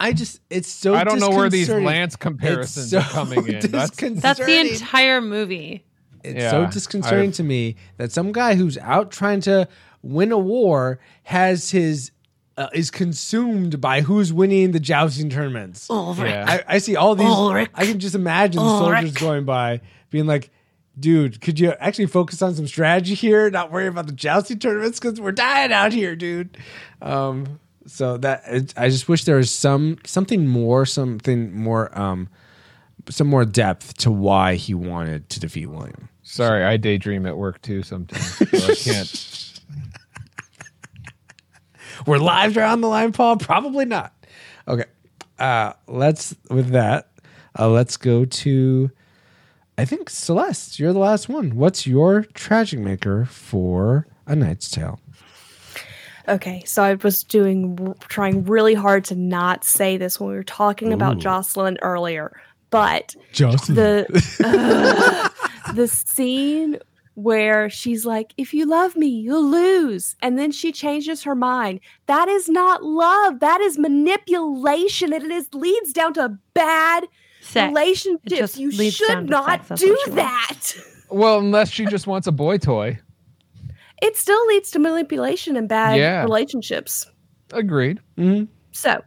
I 0.00 0.12
just 0.12 0.40
it's 0.50 0.68
so 0.68 0.96
I 0.96 1.04
don't 1.04 1.20
know 1.20 1.30
where 1.30 1.48
these. 1.48 1.68
Lance 1.70 2.16
comparisons 2.16 2.90
so 2.90 2.98
are 2.98 3.02
coming 3.02 3.46
in. 3.46 3.60
That's 3.70 3.96
That's 3.96 4.40
the 4.40 4.58
entire 4.72 5.20
movie. 5.20 5.84
It's 6.24 6.40
Yeah, 6.40 6.50
so 6.50 6.66
disconcerting 6.66 7.28
I've- 7.28 7.36
to 7.36 7.44
me 7.44 7.76
that 7.98 8.10
some 8.10 8.32
guy 8.32 8.56
who's 8.56 8.76
out 8.78 9.12
trying 9.12 9.40
to 9.42 9.68
win 10.02 10.32
a 10.32 10.38
war 10.38 10.98
has 11.22 11.70
his 11.70 12.10
uh, 12.56 12.68
is 12.74 12.90
consumed 12.90 13.80
by 13.80 14.00
who's 14.00 14.32
winning 14.32 14.72
the 14.72 14.80
jousting 14.80 15.30
tournaments. 15.30 15.88
Ulrich. 15.88 16.30
Yeah. 16.30 16.46
I, 16.48 16.74
I 16.74 16.78
see 16.78 16.96
all 16.96 17.14
these. 17.14 17.26
Ulrich. 17.28 17.70
I 17.74 17.86
can 17.86 17.98
just 18.00 18.14
imagine 18.14 18.62
the 18.62 18.78
soldiers 18.78 19.12
going 19.12 19.44
by, 19.44 19.80
being 20.10 20.26
like, 20.26 20.50
"Dude, 20.98 21.40
could 21.40 21.58
you 21.58 21.72
actually 21.78 22.06
focus 22.06 22.42
on 22.42 22.54
some 22.54 22.66
strategy 22.66 23.14
here? 23.14 23.48
Not 23.50 23.70
worry 23.70 23.86
about 23.86 24.06
the 24.06 24.12
jousting 24.12 24.58
tournaments 24.58 24.98
because 24.98 25.20
we're 25.20 25.32
dying 25.32 25.72
out 25.72 25.92
here, 25.92 26.14
dude." 26.16 26.58
Um, 27.00 27.60
so 27.86 28.16
that 28.18 28.42
I 28.76 28.88
just 28.88 29.08
wish 29.08 29.24
there 29.24 29.36
was 29.36 29.50
some 29.50 29.98
something 30.04 30.46
more, 30.46 30.86
something 30.86 31.54
more, 31.54 31.96
um, 31.98 32.28
some 33.08 33.26
more 33.26 33.44
depth 33.44 33.96
to 33.98 34.10
why 34.10 34.54
he 34.54 34.74
wanted 34.74 35.28
to 35.30 35.40
defeat 35.40 35.66
William. 35.66 36.08
Sorry, 36.22 36.64
I 36.64 36.76
daydream 36.76 37.26
at 37.26 37.36
work 37.36 37.60
too 37.62 37.82
sometimes. 37.82 38.36
So 38.36 38.72
I 38.72 38.74
can't. 38.76 39.60
We're 42.06 42.18
live 42.18 42.56
on 42.56 42.80
the 42.80 42.88
line, 42.88 43.12
Paul. 43.12 43.36
Probably 43.36 43.84
not. 43.84 44.12
Okay. 44.66 44.84
Uh, 45.38 45.72
let's 45.86 46.34
with 46.50 46.68
that. 46.68 47.10
Uh, 47.58 47.68
let's 47.68 47.96
go 47.96 48.24
to. 48.24 48.90
I 49.76 49.84
think 49.84 50.10
Celeste. 50.10 50.78
You're 50.78 50.92
the 50.92 50.98
last 50.98 51.28
one. 51.28 51.56
What's 51.56 51.86
your 51.86 52.22
tragic 52.34 52.78
maker 52.80 53.24
for 53.24 54.06
A 54.26 54.36
Knight's 54.36 54.70
Tale? 54.70 55.00
Okay, 56.28 56.62
so 56.64 56.82
I 56.82 56.94
was 56.94 57.24
doing 57.24 57.94
trying 58.08 58.44
really 58.44 58.74
hard 58.74 59.04
to 59.06 59.16
not 59.16 59.64
say 59.64 59.96
this 59.96 60.20
when 60.20 60.30
we 60.30 60.36
were 60.36 60.44
talking 60.44 60.92
about 60.92 61.18
Jocelyn 61.18 61.78
earlier, 61.82 62.40
but 62.70 63.16
Justin. 63.32 63.74
the 63.74 64.06
uh, 65.68 65.72
the 65.74 65.88
scene 65.88 66.78
where 67.14 67.68
she's 67.68 68.06
like, 68.06 68.32
"If 68.36 68.54
you 68.54 68.66
love 68.66 68.96
me, 68.96 69.08
you'll 69.08 69.48
lose," 69.48 70.16
and 70.22 70.38
then 70.38 70.52
she 70.52 70.70
changes 70.70 71.24
her 71.24 71.34
mind. 71.34 71.80
That 72.06 72.28
is 72.28 72.48
not 72.48 72.84
love. 72.84 73.40
That 73.40 73.60
is 73.60 73.78
manipulation, 73.78 75.12
and 75.12 75.24
it 75.24 75.30
is 75.30 75.52
leads 75.52 75.92
down 75.92 76.14
to 76.14 76.38
bad 76.54 77.06
Sex. 77.40 77.68
relationships. 77.68 78.56
You 78.56 78.70
should 78.70 79.28
not 79.28 79.66
do 79.76 79.90
what 79.90 80.08
wants. 80.08 80.74
that. 80.74 80.84
Well, 81.10 81.40
unless 81.40 81.70
she 81.70 81.84
just 81.84 82.06
wants 82.06 82.26
a 82.26 82.32
boy 82.32 82.58
toy. 82.58 82.98
It 84.02 84.16
still 84.16 84.44
leads 84.48 84.70
to 84.72 84.78
manipulation 84.78 85.56
and 85.56 85.68
bad 85.68 85.96
Yeah. 85.98 86.24
relationships. 86.24 87.06
Agreed. 87.52 88.00
Mm-hmm. 88.18 88.44
So 88.72 89.00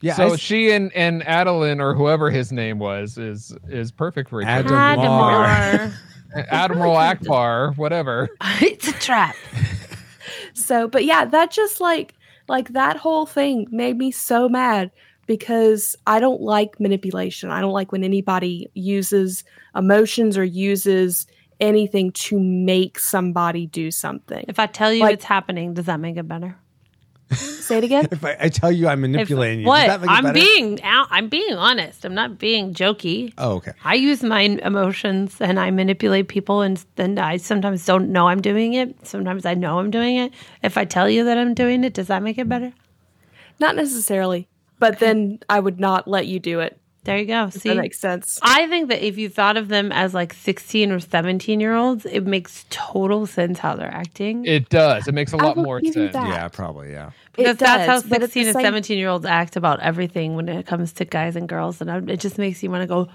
yeah. 0.00 0.14
so 0.14 0.34
I- 0.34 0.36
she 0.36 0.70
and 0.70 0.92
and 0.94 1.26
Adeline 1.26 1.80
or 1.80 1.94
whoever 1.94 2.30
his 2.30 2.52
name 2.52 2.78
was 2.78 3.16
is 3.18 3.56
is 3.68 3.90
perfect 3.90 4.28
for 4.30 4.42
each 4.42 4.46
other. 4.48 4.68
Adhemar. 4.70 5.46
Adhemar. 5.46 5.92
Admiral 6.50 6.94
Ackbar, 6.96 7.76
whatever. 7.76 8.28
it's 8.60 8.88
a 8.88 8.92
trap. 8.94 9.36
So, 10.54 10.88
but 10.88 11.04
yeah, 11.04 11.24
that 11.24 11.50
just 11.50 11.80
like 11.80 12.14
like 12.48 12.68
that 12.74 12.96
whole 12.96 13.24
thing 13.26 13.66
made 13.70 13.96
me 13.96 14.10
so 14.10 14.48
mad 14.48 14.90
because 15.26 15.96
I 16.06 16.20
don't 16.20 16.42
like 16.42 16.78
manipulation. 16.80 17.50
I 17.50 17.60
don't 17.60 17.72
like 17.72 17.92
when 17.92 18.04
anybody 18.04 18.68
uses 18.74 19.44
emotions 19.74 20.36
or 20.36 20.44
uses 20.44 21.26
anything 21.64 22.12
to 22.12 22.38
make 22.38 22.98
somebody 22.98 23.66
do 23.66 23.90
something. 23.90 24.44
If 24.48 24.58
I 24.58 24.66
tell 24.66 24.92
you 24.92 25.00
Like- 25.00 25.14
it's 25.14 25.24
happening, 25.24 25.74
does 25.74 25.86
that 25.86 26.00
make 26.00 26.16
it 26.16 26.28
better? 26.28 26.56
Say 27.32 27.78
it 27.78 27.84
again. 27.84 28.06
If 28.12 28.24
I, 28.24 28.36
I 28.38 28.48
tell 28.48 28.70
you 28.70 28.86
I'm 28.86 29.02
If- 29.04 29.10
manipulating 29.10 29.60
you, 29.60 29.66
what? 29.66 29.86
does 29.86 29.88
that 29.88 30.00
make 30.02 30.10
I'm 30.10 30.24
better? 30.24 30.34
being 30.34 30.82
out. 30.82 31.08
I'm 31.10 31.28
being 31.28 31.54
honest. 31.54 32.04
I'm 32.04 32.14
not 32.14 32.38
being 32.38 32.74
jokey. 32.74 33.32
Oh, 33.38 33.52
okay. 33.54 33.72
I 33.82 33.94
use 33.94 34.22
my 34.22 34.40
emotions 34.42 35.40
and 35.40 35.58
I 35.58 35.70
manipulate 35.70 36.28
people, 36.28 36.60
and 36.60 36.84
then 36.96 37.18
I 37.18 37.38
sometimes 37.38 37.84
don't 37.84 38.10
know 38.12 38.28
I'm 38.28 38.42
doing 38.42 38.74
it. 38.74 38.94
Sometimes 39.06 39.46
I 39.46 39.54
know 39.54 39.78
I'm 39.80 39.90
doing 39.90 40.16
it. 40.16 40.32
If 40.62 40.76
I 40.76 40.84
tell 40.84 41.08
you 41.08 41.24
that 41.24 41.38
I'm 41.38 41.54
doing 41.54 41.82
it, 41.82 41.94
does 41.94 42.06
that 42.08 42.22
make 42.22 42.38
it 42.38 42.48
better? 42.48 42.72
Not 43.58 43.74
necessarily, 43.74 44.46
but 44.78 44.98
then 44.98 45.38
I 45.48 45.58
would 45.60 45.80
not 45.80 46.06
let 46.06 46.26
you 46.26 46.38
do 46.38 46.60
it. 46.60 46.78
There 47.04 47.18
you 47.18 47.26
go. 47.26 47.44
If 47.44 47.54
See, 47.54 47.68
that 47.68 47.76
makes 47.76 47.98
sense. 47.98 48.40
I 48.42 48.66
think 48.68 48.88
that 48.88 49.06
if 49.06 49.18
you 49.18 49.28
thought 49.28 49.58
of 49.58 49.68
them 49.68 49.92
as 49.92 50.14
like 50.14 50.32
16 50.32 50.90
or 50.90 51.00
17 51.00 51.60
year 51.60 51.74
olds, 51.74 52.06
it 52.06 52.26
makes 52.26 52.64
total 52.70 53.26
sense 53.26 53.58
how 53.58 53.76
they're 53.76 53.92
acting. 53.92 54.46
It 54.46 54.70
does. 54.70 55.06
It 55.06 55.12
makes 55.12 55.32
a 55.32 55.36
lot 55.36 55.56
more 55.58 55.80
sense. 55.82 55.94
that. 55.94 56.14
Yeah, 56.14 56.48
probably. 56.48 56.92
Yeah. 56.92 57.10
because 57.32 57.56
It 57.56 57.58
that's 57.58 57.86
how 57.86 57.94
does, 58.00 58.04
but 58.04 58.22
at 58.22 58.32
the 58.32 58.40
16 58.44 58.46
and 58.48 58.54
17 58.54 58.98
year 58.98 59.08
olds 59.08 59.26
act 59.26 59.56
about 59.56 59.80
everything 59.80 60.34
when 60.34 60.48
it 60.48 60.66
comes 60.66 60.94
to 60.94 61.04
guys 61.04 61.36
and 61.36 61.46
girls. 61.48 61.80
And 61.82 62.10
it 62.10 62.20
just 62.20 62.38
makes 62.38 62.62
you 62.62 62.70
want 62.70 62.82
to 62.82 62.86
go, 62.86 63.08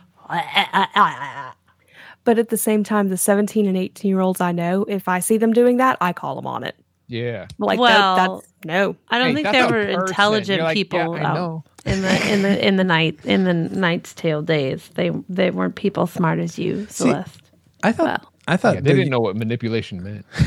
But 2.24 2.38
at 2.38 2.50
the 2.50 2.58
same 2.58 2.84
time, 2.84 3.10
the 3.10 3.18
17 3.18 3.66
and 3.66 3.76
18 3.76 4.08
year 4.08 4.20
olds 4.20 4.40
I 4.40 4.52
know, 4.52 4.86
if 4.88 5.08
I 5.08 5.20
see 5.20 5.38
them 5.38 5.52
doing 5.52 5.78
that, 5.78 5.98
I 6.00 6.14
call 6.14 6.36
them 6.36 6.46
on 6.46 6.64
it. 6.64 6.76
Yeah. 7.10 7.48
Like 7.58 7.80
Well, 7.80 8.16
that, 8.16 8.30
that's 8.30 8.54
no. 8.66 8.96
I 9.10 9.18
don't 9.20 9.30
Hey, 9.30 9.34
think 9.36 9.46
that's 9.46 9.58
there 9.58 9.66
were 9.66 9.86
person. 9.86 10.02
intelligent 10.08 10.62
like, 10.62 10.76
people 10.76 11.18
yeah, 11.18 11.34
I 11.34 11.38
out 11.40 11.64
in 11.86 12.02
the 12.04 12.32
in 12.34 12.42
the 12.44 12.68
in 12.68 12.76
the 12.78 12.84
night 12.84 13.20
in 13.26 13.44
the 13.44 13.54
Knight's 13.54 14.14
Tale 14.14 14.42
days. 14.44 14.90
They 14.96 15.10
they 15.28 15.50
weren't 15.52 15.76
people 15.76 16.06
smart 16.08 16.40
as 16.40 16.58
you, 16.58 16.86
Celeste. 16.88 17.42
I 17.84 17.92
thought. 17.92 18.22
Well. 18.22 18.34
I 18.48 18.58
thought 18.58 18.76
Yeah, 18.76 18.82
they 18.82 18.92
the- 18.92 18.98
didn't 18.98 19.10
know 19.12 19.20
what 19.20 19.36
manipulation 19.36 20.02
meant. 20.04 20.26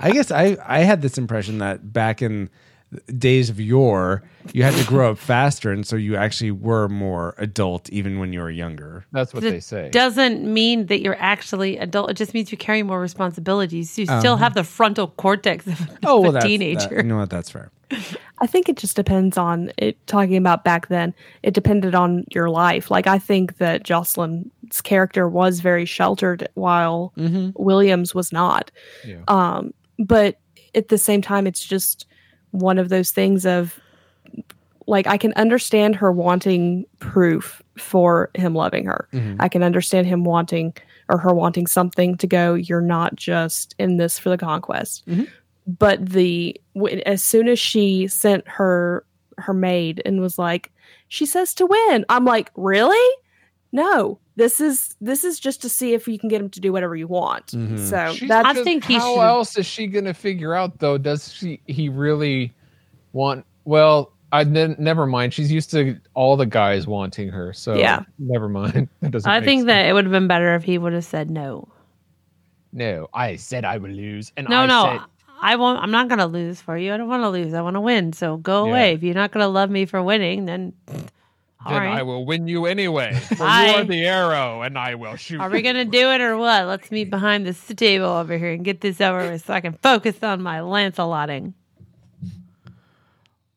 I 0.00 0.10
guess 0.12 0.30
I 0.30 0.56
I 0.64 0.80
had 0.80 1.02
this 1.02 1.18
impression 1.18 1.58
that 1.58 1.92
back 1.92 2.22
in 2.22 2.48
days 3.18 3.48
of 3.50 3.58
yore, 3.60 4.22
you 4.52 4.62
had 4.62 4.74
to 4.74 4.84
grow 4.86 5.12
up 5.12 5.18
faster, 5.18 5.70
and 5.72 5.86
so 5.86 5.96
you 5.96 6.16
actually 6.16 6.50
were 6.50 6.88
more 6.88 7.34
adult 7.38 7.88
even 7.90 8.18
when 8.18 8.32
you 8.32 8.40
were 8.40 8.50
younger. 8.50 9.04
That's 9.12 9.32
what 9.32 9.42
That 9.42 9.50
they 9.50 9.60
say. 9.60 9.88
doesn't 9.90 10.42
mean 10.44 10.86
that 10.86 11.00
you're 11.00 11.16
actually 11.20 11.78
adult. 11.78 12.10
It 12.10 12.14
just 12.14 12.34
means 12.34 12.50
you 12.52 12.58
carry 12.58 12.82
more 12.82 13.00
responsibilities. 13.00 13.98
You 13.98 14.06
still 14.06 14.34
Uh-huh. 14.34 14.36
have 14.36 14.54
the 14.54 14.64
frontal 14.64 15.08
cortex 15.08 15.66
of, 15.66 15.80
Oh 16.04 16.20
well, 16.20 16.30
a 16.30 16.32
that's, 16.34 16.44
teenager. 16.46 16.88
that- 16.88 16.96
you 16.96 17.02
know 17.04 17.18
what? 17.18 17.30
That's 17.30 17.50
fair. 17.50 17.70
I 18.38 18.46
think 18.46 18.68
it 18.70 18.76
just 18.76 18.96
depends 18.96 19.36
on 19.38 19.70
it. 19.76 19.96
Talking 20.06 20.36
about 20.36 20.64
back 20.64 20.88
then, 20.88 21.14
it 21.42 21.52
depended 21.54 21.94
on 21.94 22.24
your 22.32 22.48
life. 22.50 22.90
Like 22.90 23.06
I 23.06 23.18
think 23.18 23.58
that 23.58 23.84
Jocelyn's 23.84 24.80
character 24.82 25.28
was 25.28 25.60
very 25.60 25.84
sheltered, 25.84 26.48
while 26.54 27.12
Williams 27.56 28.14
was 28.14 28.32
not. 28.32 28.70
Yeah. 29.06 29.18
Um, 29.28 29.72
but 29.98 30.38
at 30.74 30.88
the 30.88 30.96
same 30.98 31.20
time, 31.22 31.46
it's 31.46 31.64
just 31.64 32.06
one 32.52 32.78
of 32.78 32.88
those 32.88 33.10
things 33.10 33.44
of 33.44 33.78
like 34.86 35.06
I 35.06 35.16
can 35.16 35.32
understand 35.34 35.96
her 35.96 36.10
wanting 36.10 36.86
proof 36.98 37.62
for 37.76 38.30
him 38.34 38.54
loving 38.54 38.84
her. 38.84 39.08
Mm-hmm. 39.12 39.36
I 39.40 39.48
can 39.48 39.62
understand 39.62 40.06
him 40.06 40.24
wanting 40.24 40.74
or 41.08 41.18
her 41.18 41.34
wanting 41.34 41.66
something 41.66 42.16
to 42.16 42.26
go. 42.26 42.54
You're 42.54 42.80
not 42.80 43.16
just 43.16 43.74
in 43.78 43.96
this 43.96 44.18
for 44.18 44.28
the 44.28 44.38
conquest. 44.38 45.06
Mm-hmm. 45.08 45.24
But 45.66 46.04
the 46.04 46.60
w- 46.74 47.02
as 47.06 47.22
soon 47.22 47.48
as 47.48 47.58
she 47.58 48.08
sent 48.08 48.46
her 48.48 49.04
her 49.38 49.54
maid 49.54 50.02
and 50.04 50.20
was 50.20 50.38
like, 50.38 50.72
she 51.08 51.26
says 51.26 51.54
to 51.54 51.66
win. 51.66 52.04
I'm 52.08 52.24
like, 52.24 52.50
really? 52.56 53.16
No, 53.72 54.18
this 54.36 54.60
is 54.60 54.94
this 55.00 55.24
is 55.24 55.38
just 55.38 55.60
to 55.62 55.68
see 55.68 55.92
if 55.94 56.08
you 56.08 56.18
can 56.18 56.28
get 56.28 56.40
him 56.40 56.48
to 56.50 56.60
do 56.60 56.72
whatever 56.72 56.96
you 56.96 57.06
want. 57.06 57.48
Mhm. 57.48 57.78
So 57.78 58.12
She's 58.14 58.28
that's 58.28 58.46
I 58.58 58.62
think 58.64 58.84
he 58.84 58.94
how 58.94 59.14
should- 59.14 59.20
else 59.20 59.58
is 59.58 59.66
she 59.66 59.86
going 59.86 60.04
to 60.06 60.14
figure 60.14 60.54
out 60.54 60.78
though? 60.78 60.96
Does 60.98 61.32
she? 61.32 61.60
He 61.66 61.88
really 61.88 62.52
want? 63.12 63.44
Well, 63.64 64.12
I 64.32 64.44
ne- 64.44 64.74
never 64.78 65.04
mind. 65.06 65.34
She's 65.34 65.52
used 65.52 65.70
to 65.72 65.98
all 66.14 66.36
the 66.38 66.46
guys 66.46 66.86
wanting 66.86 67.28
her, 67.28 67.52
so 67.52 67.74
Yeah. 67.74 68.04
never 68.18 68.48
mind. 68.48 68.88
That 69.00 69.10
doesn't. 69.10 69.30
I 69.30 69.40
think 69.42 69.60
sense. 69.60 69.66
that 69.66 69.86
it 69.86 69.92
would 69.92 70.04
have 70.06 70.12
been 70.12 70.26
better 70.28 70.54
if 70.54 70.62
he 70.64 70.78
would 70.78 70.94
have 70.94 71.04
said 71.04 71.30
no. 71.30 71.68
no. 72.72 73.08
I 73.12 73.36
said 73.36 73.64
I 73.66 73.76
would 73.76 73.92
lose, 73.92 74.32
and 74.36 74.48
No, 74.48 74.60
I 74.60 74.66
no, 74.66 74.84
said, 74.84 75.00
I 75.42 75.56
won't. 75.56 75.82
I'm 75.82 75.90
not 75.90 76.08
going 76.08 76.20
to 76.20 76.26
lose 76.26 76.60
for 76.60 76.78
you. 76.78 76.94
I 76.94 76.96
don't 76.96 77.08
want 77.08 77.22
to 77.24 77.28
lose. 77.28 77.52
I 77.52 77.60
want 77.62 77.74
to 77.74 77.80
win. 77.80 78.12
So 78.14 78.36
go 78.38 78.64
Yeah. 78.64 78.70
away. 78.70 78.92
If 78.94 79.02
you're 79.02 79.14
not 79.14 79.32
going 79.32 79.42
to 79.44 79.48
love 79.48 79.70
me 79.70 79.84
for 79.86 80.02
winning, 80.02 80.46
then 80.46 80.72
all 81.64 81.72
then 81.72 81.82
right. 81.82 81.98
I 81.98 82.02
will 82.02 82.24
win 82.26 82.48
you 82.48 82.66
anyway. 82.66 83.14
For 83.28 83.34
you 83.34 83.38
Bye. 83.40 83.74
are 83.76 83.84
the 83.84 84.04
arrow, 84.04 84.62
and 84.62 84.78
I 84.78 84.94
will 84.96 85.16
shoot. 85.16 85.40
Are 85.40 85.50
we 85.50 85.62
gonna 85.62 85.84
do 85.84 86.10
it 86.10 86.20
or 86.20 86.36
what? 86.36 86.66
Let's 86.66 86.90
meet 86.90 87.10
behind 87.10 87.46
this 87.46 87.64
table 87.76 88.06
over 88.06 88.36
here 88.38 88.52
and 88.52 88.64
get 88.64 88.80
this 88.80 89.00
over 89.00 89.30
with 89.30 89.44
so 89.46 89.54
I 89.54 89.60
can 89.60 89.74
focus 89.82 90.22
on 90.22 90.42
my 90.42 90.60
Lancelotting. 90.60 91.54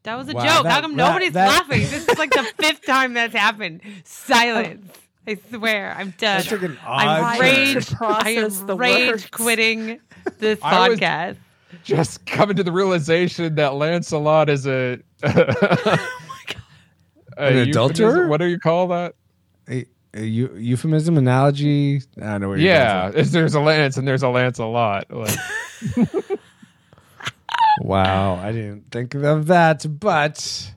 That 0.03 0.17
was 0.17 0.29
a 0.29 0.33
Wow, 0.33 0.43
joke. 0.43 0.63
that- 0.65 0.71
How 0.71 0.81
come 0.81 0.95
that- 0.97 1.07
nobody's 1.07 1.33
that- 1.33 1.47
laughing? 1.47 1.81
This 1.81 2.07
is 2.07 2.17
like 2.19 2.29
the 2.31 2.43
fifth 2.59 2.85
time 2.85 3.13
that's 3.13 3.33
happened. 3.33 3.81
Silence. 4.03 4.91
I 5.27 5.37
swear, 5.49 5.95
I'm 5.97 6.11
done. 6.19 6.37
That 6.37 6.45
took 6.45 6.61
an 6.61 6.77
I'm 6.87 7.23
odd 7.23 7.39
rage. 7.39 7.87
I 7.99 8.29
am 8.31 8.67
the 8.67 8.75
rage 8.75 9.09
words. 9.09 9.25
quitting 9.31 9.99
this 10.37 10.59
podcast. 10.59 11.37
just 11.83 12.23
coming 12.27 12.55
to 12.57 12.63
the 12.63 12.71
realization 12.71 13.55
that 13.55 13.73
Lancelot 13.73 14.49
is 14.51 14.67
a. 14.67 14.99
An 17.37 17.57
a 17.57 17.61
adulterer? 17.63 18.27
What 18.27 18.37
do 18.37 18.45
you 18.45 18.59
call 18.59 18.87
that? 18.87 19.15
A, 19.69 19.85
a 20.13 20.21
euphemism 20.21 21.17
analogy. 21.17 22.01
I 22.17 22.21
don't 22.21 22.41
know 22.41 22.49
what 22.49 22.59
you're 22.59 22.71
Yeah, 22.71 23.11
there's 23.11 23.55
a 23.55 23.59
Lance 23.59 23.97
and 23.97 24.07
there's 24.07 24.23
a 24.23 24.29
Lancelot. 24.29 25.11
Like, 25.11 25.37
for. 25.93 26.05
Wow, 27.81 28.35
I 28.35 28.51
didn't 28.53 28.89
think 28.89 29.15
of 29.15 29.47
that, 29.47 29.85
but 29.99 30.71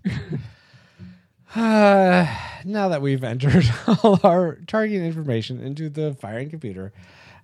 uh, 1.54 2.26
now 2.64 2.88
that 2.88 3.00
we've 3.00 3.22
entered 3.22 3.70
all 4.02 4.18
our 4.24 4.56
targeting 4.66 5.04
information 5.04 5.60
into 5.60 5.88
the 5.88 6.14
firing 6.14 6.50
computer, 6.50 6.92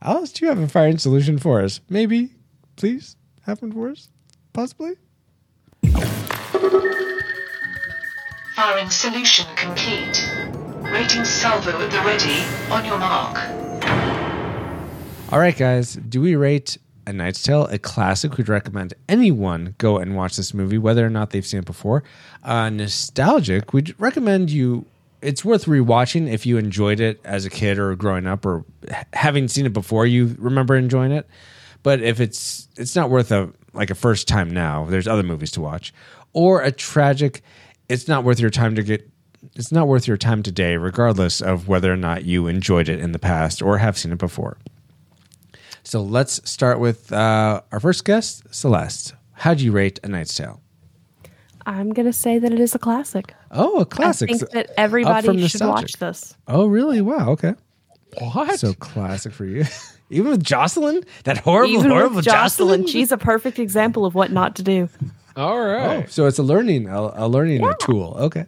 Alice, 0.02 0.32
do 0.32 0.44
you 0.44 0.48
have 0.48 0.58
a 0.58 0.68
firing 0.68 0.98
solution 0.98 1.38
for 1.38 1.62
us? 1.62 1.80
Maybe, 1.88 2.34
please, 2.76 3.16
have 3.42 3.62
one 3.62 3.72
for 3.72 3.90
us, 3.90 4.08
possibly. 4.52 4.96
Firing 8.55 8.88
solution 8.88 9.46
complete. 9.57 10.30
Rating 10.82 11.24
salvo 11.24 11.70
at 11.80 11.90
the 11.90 11.98
ready. 12.07 12.44
On 12.70 12.84
your 12.84 12.98
mark. 12.98 13.36
All 15.32 15.40
right, 15.40 15.57
guys. 15.57 15.94
Do 15.94 16.20
we 16.20 16.36
rate 16.36 16.78
A 17.05 17.12
Knight's 17.12 17.42
Tale 17.42 17.64
a 17.64 17.80
classic? 17.80 18.36
We'd 18.36 18.48
recommend 18.48 18.94
anyone 19.09 19.74
go 19.78 19.98
and 19.98 20.14
watch 20.14 20.36
this 20.36 20.55
movie, 20.55 20.78
whether 20.78 21.05
or 21.05 21.11
not 21.11 21.30
they've 21.30 21.44
seen 21.44 21.59
it 21.59 21.64
before. 21.64 22.05
Uh, 22.44 22.70
nostalgic, 22.70 23.72
we'd 23.72 23.92
recommend 23.98 24.50
you. 24.50 24.86
It's 25.20 25.44
worth 25.44 25.64
rewatching 25.64 26.32
if 26.32 26.46
you 26.46 26.57
enjoyed 26.57 27.00
it 27.00 27.20
as 27.24 27.44
a 27.44 27.50
kid 27.50 27.76
or 27.80 27.96
growing 27.96 28.28
up, 28.28 28.46
or 28.46 28.64
having 29.14 29.48
seen 29.48 29.66
it 29.66 29.72
before 29.72 30.07
you 30.07 30.36
remember 30.38 30.76
enjoying 30.76 31.11
it. 31.11 31.26
But 31.82 32.02
if 32.02 32.20
it's 32.20 32.68
it's 32.76 32.94
not 32.94 33.11
worth 33.11 33.32
a 33.32 33.50
like 33.72 33.90
a 33.90 33.96
first 33.96 34.28
time 34.28 34.50
now, 34.50 34.84
there's 34.84 35.09
other 35.09 35.24
movies 35.24 35.50
to 35.52 35.61
watch. 35.61 35.92
Or 36.32 36.62
a 36.62 36.70
tragic, 36.70 37.42
it's 37.89 38.09
not 38.09 38.24
worth 38.24 38.41
your 38.41 38.51
time 38.51 38.74
to 38.76 38.82
get 38.82 39.11
it's 39.55 39.70
not 39.70 39.87
worth 39.87 40.09
your 40.09 40.16
time 40.16 40.43
today, 40.43 40.76
regardless 40.76 41.41
of 41.41 41.68
whether 41.68 41.93
or 41.93 41.97
not 41.97 42.24
you 42.24 42.47
enjoyed 42.47 42.89
it 42.89 42.99
in 42.99 43.12
the 43.12 43.18
past 43.18 43.61
or 43.61 43.78
have 43.78 43.99
seen 43.99 44.12
it 44.12 44.18
before. 44.18 44.57
So 45.82 46.03
let's 46.03 46.41
start 46.49 46.80
with 46.80 47.12
uh, 47.12 47.61
our 47.70 47.78
first 47.78 48.05
guest, 48.05 48.43
Celeste. 48.51 49.14
How 49.32 49.53
do 49.53 49.64
you 49.64 49.72
rate 49.72 50.01
A 50.03 50.09
Knight's 50.09 50.35
Tale? 50.35 50.62
I'm 51.66 51.93
gonna 51.93 52.12
say 52.12 52.39
that 52.39 52.53
it 52.53 52.61
is 52.61 52.74
a 52.74 52.78
classic. 52.78 53.35
Oh, 53.51 53.80
a 53.80 53.87
classic. 53.87 54.30
I 54.30 54.35
think 54.39 54.51
that 54.53 54.70
everybody 54.76 55.26
from 55.26 55.47
should 55.47 55.61
watch 55.62 55.95
this. 55.95 56.37
Oh, 56.49 56.66
really? 56.66 57.01
Wow. 57.01 57.30
Okay. 57.30 57.55
what? 58.18 58.59
So 58.59 58.74
classic 58.74 59.32
for 59.32 59.45
you. 59.45 59.64
Even 60.11 60.32
with 60.32 60.45
Jocelyn, 60.45 61.03
that 61.24 61.39
horrible, 61.39 61.72
Even 61.74 61.91
horrible 61.91 62.16
with 62.16 62.24
Jocelyn. 62.26 62.80
Jocelyn, 62.82 62.87
she's 62.87 63.11
a 63.11 63.16
perfect 63.16 63.59
example 63.59 64.05
of 64.05 64.14
what 64.14 64.30
not 64.30 64.57
to 64.57 64.62
do. 64.62 64.89
All 65.37 65.61
right. 65.61 66.05
Oh, 66.05 66.09
so 66.09 66.26
it's 66.26 66.39
a 66.39 66.43
learning, 66.43 66.89
a, 66.89 67.01
a 67.14 67.28
learning 67.28 67.64
tool. 67.80 68.16
Okay. 68.20 68.47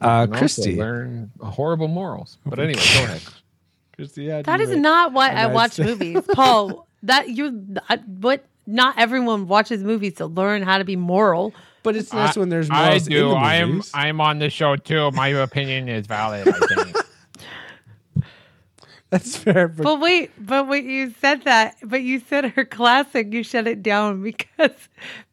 Uh, 0.00 0.26
And 0.28 0.34
Christy. 0.34 0.76
learn 0.76 1.30
horrible 1.40 1.88
morals. 1.88 2.38
But 2.44 2.58
anyway, 2.58 2.82
go 2.94 3.04
ahead. 3.04 3.22
Christy, 3.96 4.28
how 4.28 4.38
do 4.38 4.42
That 4.44 4.58
you 4.60 4.64
is 4.64 4.70
rate 4.70 4.78
not 4.80 5.12
why 5.12 5.30
I 5.30 5.46
watch 5.46 5.76
Tale? 5.76 5.86
movies, 5.86 6.22
Paul. 6.34 6.86
That 7.04 7.28
you, 7.28 7.76
I- 7.88 7.96
what? 7.98 8.44
Not 8.66 8.98
everyone 8.98 9.46
watches 9.48 9.82
movies 9.84 10.14
to 10.14 10.26
learn 10.26 10.62
how 10.62 10.78
to 10.78 10.84
be 10.84 10.96
moral. 10.96 11.54
But 11.84 11.94
it's 11.96 12.12
nice 12.12 12.36
when 12.36 12.48
there's 12.50 12.68
I 12.70 12.98
do. 12.98 13.26
in 13.26 13.30
the 13.30 13.36
I 13.36 13.54
am. 13.54 13.82
I'm 13.94 14.20
on 14.20 14.40
the 14.40 14.50
show 14.50 14.74
too. 14.76 15.10
My 15.12 15.28
opinion 15.28 15.88
is 15.88 16.06
valid. 16.06 16.46
I 16.48 16.52
think. 16.66 16.96
That's 19.10 19.36
fair. 19.36 19.68
But 19.68 19.84
But 19.84 20.00
wait, 20.00 20.32
but 20.38 20.68
wait, 20.68 20.84
you 20.84 21.14
said 21.20 21.44
that, 21.44 21.76
but 21.82 22.02
you 22.02 22.20
said 22.20 22.44
her 22.50 22.64
classic. 22.64 23.32
You 23.32 23.42
shut 23.42 23.66
it 23.66 23.82
down 23.82 24.22
because 24.22 24.88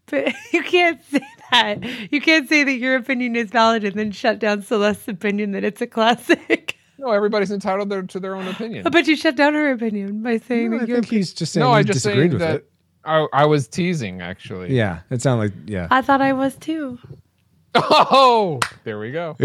but 0.07 0.33
you 0.53 0.63
can't 0.63 1.01
say 1.11 1.21
that. 1.51 2.11
You 2.11 2.21
can't 2.21 2.47
say 2.49 2.63
that 2.63 2.73
your 2.75 2.95
opinion 2.95 3.35
is 3.35 3.49
valid 3.51 3.83
and 3.83 3.95
then 3.95 4.11
shut 4.11 4.39
down 4.39 4.61
Celeste's 4.61 5.07
opinion 5.07 5.51
that 5.51 5.63
it's 5.63 5.81
a 5.81 5.87
classic. 5.87 6.77
No, 6.97 7.11
everybody's 7.11 7.51
entitled 7.51 7.89
their, 7.89 8.03
to 8.03 8.21
their 8.21 8.37
own 8.37 8.47
opinion. 8.47 8.87
But 8.89 9.05
you 9.05 9.17
shut 9.17 9.35
down 9.35 9.53
her 9.53 9.69
opinion 9.69 10.23
by 10.23 10.37
saying 10.37 10.71
No, 10.71 10.77
I 10.77 10.79
that 10.79 10.87
you're. 10.87 10.97
think 11.01 11.09
he's 11.11 11.33
just 11.33 11.51
saying 11.51 11.61
no, 11.61 11.73
he 11.73 11.79
I 11.79 11.83
just 11.83 12.03
disagreed 12.03 12.17
saying 12.17 12.31
with 12.31 12.39
that 12.39 12.55
it. 12.55 12.71
I, 13.03 13.27
I 13.33 13.45
was 13.45 13.67
teasing 13.67 14.21
actually. 14.21 14.73
Yeah, 14.73 15.01
it 15.11 15.21
sounded 15.21 15.43
like 15.43 15.53
yeah. 15.69 15.89
I 15.91 16.01
thought 16.01 16.21
I 16.21 16.31
was 16.31 16.55
too. 16.55 16.97
Oh, 17.75 18.61
there 18.85 18.97
we 18.97 19.11
go. 19.11 19.35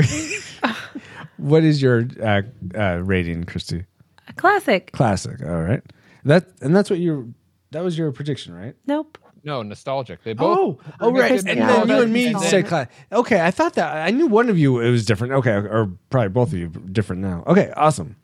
What 1.39 1.65
is 1.65 1.83
your 1.83 2.05
uh, 2.23 2.43
uh, 2.79 2.99
rating, 3.03 3.45
Christy? 3.45 3.85
A 4.29 4.33
classic. 4.35 4.93
Classic. 4.93 5.43
All 5.43 5.63
right. 5.63 5.83
That 6.25 6.47
and 6.61 6.75
that's 6.75 6.89
what 6.91 6.99
you. 7.01 7.35
That 7.73 7.83
was 7.83 7.99
your 7.99 8.13
prediction, 8.13 8.55
right? 8.55 8.77
Nope. 8.87 9.19
No, 9.43 9.63
nostalgic. 9.63 10.23
They 10.23 10.33
both. 10.35 10.59
Oh, 10.59 10.81
oh, 11.01 11.13
right. 11.13 11.33
And 11.33 11.61
then 11.61 11.89
you 11.89 12.03
and 12.03 12.13
me 12.13 12.31
nostalgic, 12.33 12.51
said 12.51 12.67
class. 12.67 12.89
Okay, 13.13 13.41
I 13.41 13.51
thought 13.51 13.75
that 13.75 14.07
I 14.07 14.11
knew 14.11 14.27
one 14.27 14.49
of 14.51 14.59
you 14.59 14.81
it 14.81 14.91
was 14.91 15.07
different. 15.07 15.33
Okay, 15.35 15.53
or 15.53 15.91
probably 16.11 16.29
both 16.29 16.53
of 16.53 16.59
you 16.59 16.69
different 16.69 17.23
now. 17.23 17.45
Okay, 17.47 17.73
awesome. 17.77 18.17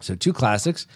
So 0.00 0.14
two 0.14 0.32
classics. 0.32 0.86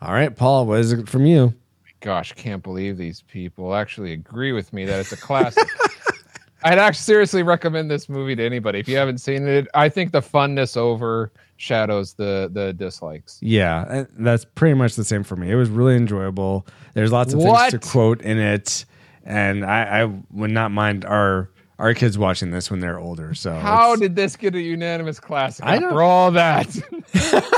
All 0.00 0.12
right, 0.12 0.34
Paul, 0.34 0.66
what 0.66 0.80
is 0.80 0.92
it 0.92 1.08
from 1.08 1.26
you? 1.26 1.54
Gosh, 2.00 2.32
can't 2.32 2.62
believe 2.62 2.96
these 2.96 3.22
people 3.22 3.74
actually 3.74 4.12
agree 4.12 4.52
with 4.52 4.72
me 4.72 4.84
that 4.86 4.98
it's 4.98 5.12
a 5.12 5.16
classic. 5.16 5.68
I'd 6.64 6.78
actually 6.78 7.02
seriously 7.02 7.42
recommend 7.42 7.90
this 7.90 8.08
movie 8.08 8.36
to 8.36 8.44
anybody. 8.44 8.78
If 8.78 8.88
you 8.88 8.96
haven't 8.96 9.18
seen 9.18 9.46
it, 9.48 9.68
I 9.74 9.88
think 9.88 10.12
the 10.12 10.20
funness 10.20 10.76
overshadows 10.76 12.14
the 12.14 12.50
the 12.52 12.72
dislikes. 12.72 13.38
Yeah, 13.42 14.04
that's 14.18 14.44
pretty 14.44 14.74
much 14.74 14.94
the 14.94 15.04
same 15.04 15.22
for 15.24 15.36
me. 15.36 15.50
It 15.50 15.56
was 15.56 15.68
really 15.70 15.96
enjoyable. 15.96 16.66
There's 16.94 17.12
lots 17.12 17.32
of 17.34 17.40
What? 17.40 17.70
things 17.70 17.82
to 17.84 17.90
quote 17.90 18.20
in 18.22 18.38
it, 18.38 18.84
and 19.24 19.64
I, 19.64 20.02
I 20.02 20.04
would 20.30 20.50
not 20.50 20.70
mind 20.70 21.04
our 21.04 21.50
our 21.78 21.94
kids 21.94 22.16
watching 22.16 22.50
this 22.52 22.70
when 22.70 22.80
they're 22.80 22.98
older. 22.98 23.34
So 23.34 23.52
How 23.54 23.96
did 23.96 24.14
this 24.14 24.36
get 24.36 24.54
a 24.54 24.60
unanimous 24.60 25.18
classic 25.18 25.64
I 25.64 25.76
after 25.76 26.02
all 26.02 26.30
that? 26.32 26.68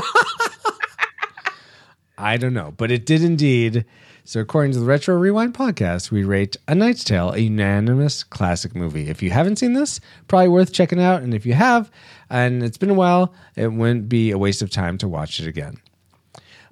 I 2.19 2.37
don't 2.37 2.55
know, 2.55 2.73
but 2.77 2.91
it 2.91 3.07
did 3.07 3.23
indeed. 3.23 3.85
So, 4.27 4.41
according 4.41 4.73
to 4.73 4.79
the 4.79 4.87
Retro 4.87 5.15
Rewind 5.17 5.53
podcast, 5.53 6.11
we 6.11 6.25
rate 6.25 6.57
A 6.67 6.75
Knight's 6.75 7.05
Tale 7.05 7.33
a 7.33 7.39
unanimous 7.39 8.25
classic 8.25 8.75
movie. 8.75 9.11
If 9.11 9.23
you 9.23 9.31
haven't 9.31 9.57
seen 9.57 9.75
this, 9.75 10.01
probably 10.29 10.49
worth 10.49 10.73
checking 10.73 10.99
out. 10.99 11.23
And 11.23 11.35
if 11.35 11.45
you 11.45 11.53
have, 11.53 11.91
and 12.31 12.62
it's 12.62 12.79
been 12.79 12.89
a 12.89 12.95
while, 12.95 13.35
it 13.55 13.71
wouldn't 13.71 14.09
be 14.09 14.31
a 14.31 14.39
waste 14.39 14.62
of 14.62 14.71
time 14.71 14.97
to 14.99 15.09
watch 15.09 15.41
it 15.41 15.47
again. 15.47 15.77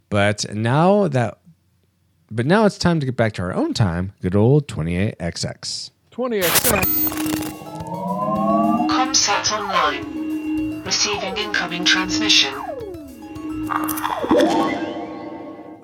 But 0.09 0.55
now 0.55 1.09
that, 1.09 1.41
but 2.35 2.47
now 2.47 2.65
it's 2.65 2.79
time 2.79 2.99
to 3.01 3.07
get 3.07 3.17
back 3.17 3.35
to 3.35 3.43
our 3.43 3.53
own 3.53 3.75
time. 3.75 4.13
Good 4.23 4.35
old 4.35 4.67
28XX. 4.67 5.91
20x. 6.11 6.73
Comsat 8.89 9.53
online. 9.53 10.83
Receiving 10.83 11.37
incoming 11.37 11.85
transmission. 11.85 12.53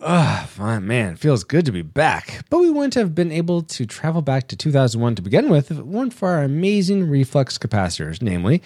Ah, 0.00 0.46
fine, 0.48 0.86
man. 0.86 1.16
Feels 1.16 1.44
good 1.44 1.66
to 1.66 1.72
be 1.72 1.82
back. 1.82 2.44
But 2.48 2.60
we 2.60 2.70
wouldn't 2.70 2.94
have 2.94 3.14
been 3.14 3.30
able 3.30 3.62
to 3.62 3.84
travel 3.84 4.22
back 4.22 4.48
to 4.48 4.56
2001 4.56 5.16
to 5.16 5.22
begin 5.22 5.50
with 5.50 5.70
if 5.70 5.78
it 5.78 5.86
weren't 5.86 6.14
for 6.14 6.30
our 6.30 6.42
amazing 6.42 7.10
reflux 7.10 7.58
capacitors, 7.58 8.22
namely 8.22 8.62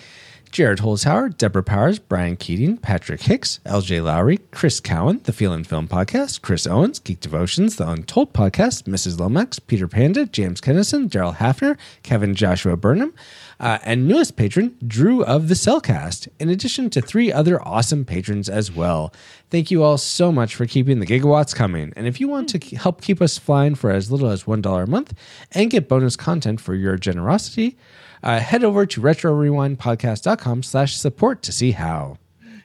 Jared 0.52 0.80
Holzhauer, 0.80 1.34
Deborah 1.34 1.62
Powers, 1.62 1.98
Brian 1.98 2.36
Keating, 2.36 2.76
Patrick 2.76 3.22
Hicks, 3.22 3.58
LJ 3.64 4.04
Lowry, 4.04 4.36
Chris 4.50 4.80
Cowan, 4.80 5.22
The 5.24 5.32
Feel 5.32 5.54
and 5.54 5.66
Film 5.66 5.88
Podcast, 5.88 6.42
Chris 6.42 6.66
Owens, 6.66 6.98
Geek 6.98 7.20
Devotions, 7.20 7.76
The 7.76 7.88
Untold 7.88 8.34
Podcast, 8.34 8.82
Mrs. 8.82 9.18
Lomax, 9.18 9.58
Peter 9.58 9.88
Panda, 9.88 10.26
James 10.26 10.60
Kennison, 10.60 11.08
Daryl 11.08 11.36
Hafner, 11.36 11.78
Kevin 12.02 12.34
Joshua 12.34 12.76
Burnham, 12.76 13.14
uh, 13.60 13.78
and 13.82 14.06
newest 14.06 14.36
patron, 14.36 14.76
Drew 14.86 15.24
of 15.24 15.48
the 15.48 15.54
Cellcast, 15.54 16.28
in 16.38 16.50
addition 16.50 16.90
to 16.90 17.00
three 17.00 17.32
other 17.32 17.58
awesome 17.66 18.04
patrons 18.04 18.50
as 18.50 18.70
well. 18.70 19.10
Thank 19.48 19.70
you 19.70 19.82
all 19.82 19.96
so 19.96 20.30
much 20.30 20.54
for 20.54 20.66
keeping 20.66 21.00
the 21.00 21.06
gigawatts 21.06 21.54
coming. 21.54 21.94
And 21.96 22.06
if 22.06 22.20
you 22.20 22.28
want 22.28 22.50
to 22.50 22.76
help 22.76 23.00
keep 23.00 23.22
us 23.22 23.38
flying 23.38 23.74
for 23.74 23.90
as 23.90 24.12
little 24.12 24.28
as 24.28 24.44
$1 24.44 24.82
a 24.82 24.86
month 24.86 25.14
and 25.52 25.70
get 25.70 25.88
bonus 25.88 26.14
content 26.14 26.60
for 26.60 26.74
your 26.74 26.98
generosity, 26.98 27.78
uh, 28.22 28.38
head 28.38 28.64
over 28.64 28.86
to 28.86 29.00
retrorewindpodcast.com 29.00 30.62
slash 30.62 30.96
support 30.96 31.42
to 31.42 31.52
see 31.52 31.72
how. 31.72 32.18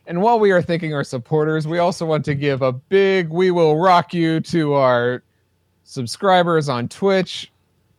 And 0.05 0.21
while 0.21 0.39
we 0.39 0.51
are 0.51 0.61
thanking 0.61 0.93
our 0.93 1.03
supporters, 1.03 1.67
we 1.67 1.79
also 1.79 2.05
want 2.05 2.23
to 2.25 2.35
give 2.35 2.61
a 2.61 2.71
big 2.71 3.29
"We 3.29 3.51
will 3.51 3.77
rock 3.77 4.13
you" 4.13 4.39
to 4.41 4.73
our 4.73 5.23
subscribers 5.83 6.69
on 6.69 6.87
Twitch. 6.87 7.51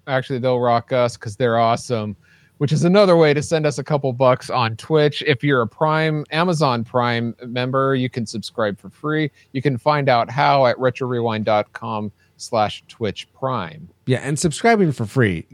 Actually, 0.07 0.39
they'll 0.39 0.61
rock 0.61 0.91
us 0.93 1.17
because 1.17 1.37
they're 1.37 1.59
awesome. 1.59 2.17
Which 2.57 2.73
is 2.73 2.83
another 2.83 3.17
way 3.17 3.35
to 3.35 3.43
send 3.43 3.67
us 3.67 3.79
a 3.79 3.85
couple 3.85 4.13
bucks 4.13 4.51
on 4.51 4.77
Twitch. 4.77 5.23
If 5.23 5.45
you're 5.45 5.63
a 5.63 5.69
Prime 5.69 6.25
Amazon 6.33 6.83
Prime 6.83 7.37
member, 7.47 7.95
you 7.95 8.11
can 8.11 8.27
subscribe 8.27 8.81
for 8.81 8.91
free. 8.91 9.31
You 9.53 9.63
can 9.63 9.79
find 9.79 10.09
out 10.09 10.29
how 10.29 10.67
at 10.67 10.77
retrorewind.com 10.77 12.11
slash 12.37 12.83
Twitch 12.89 13.33
Prime. 13.33 13.89
Yeah, 14.07 14.19
and 14.19 14.37
subscribing 14.37 14.91
for 14.91 15.07
free 15.07 15.47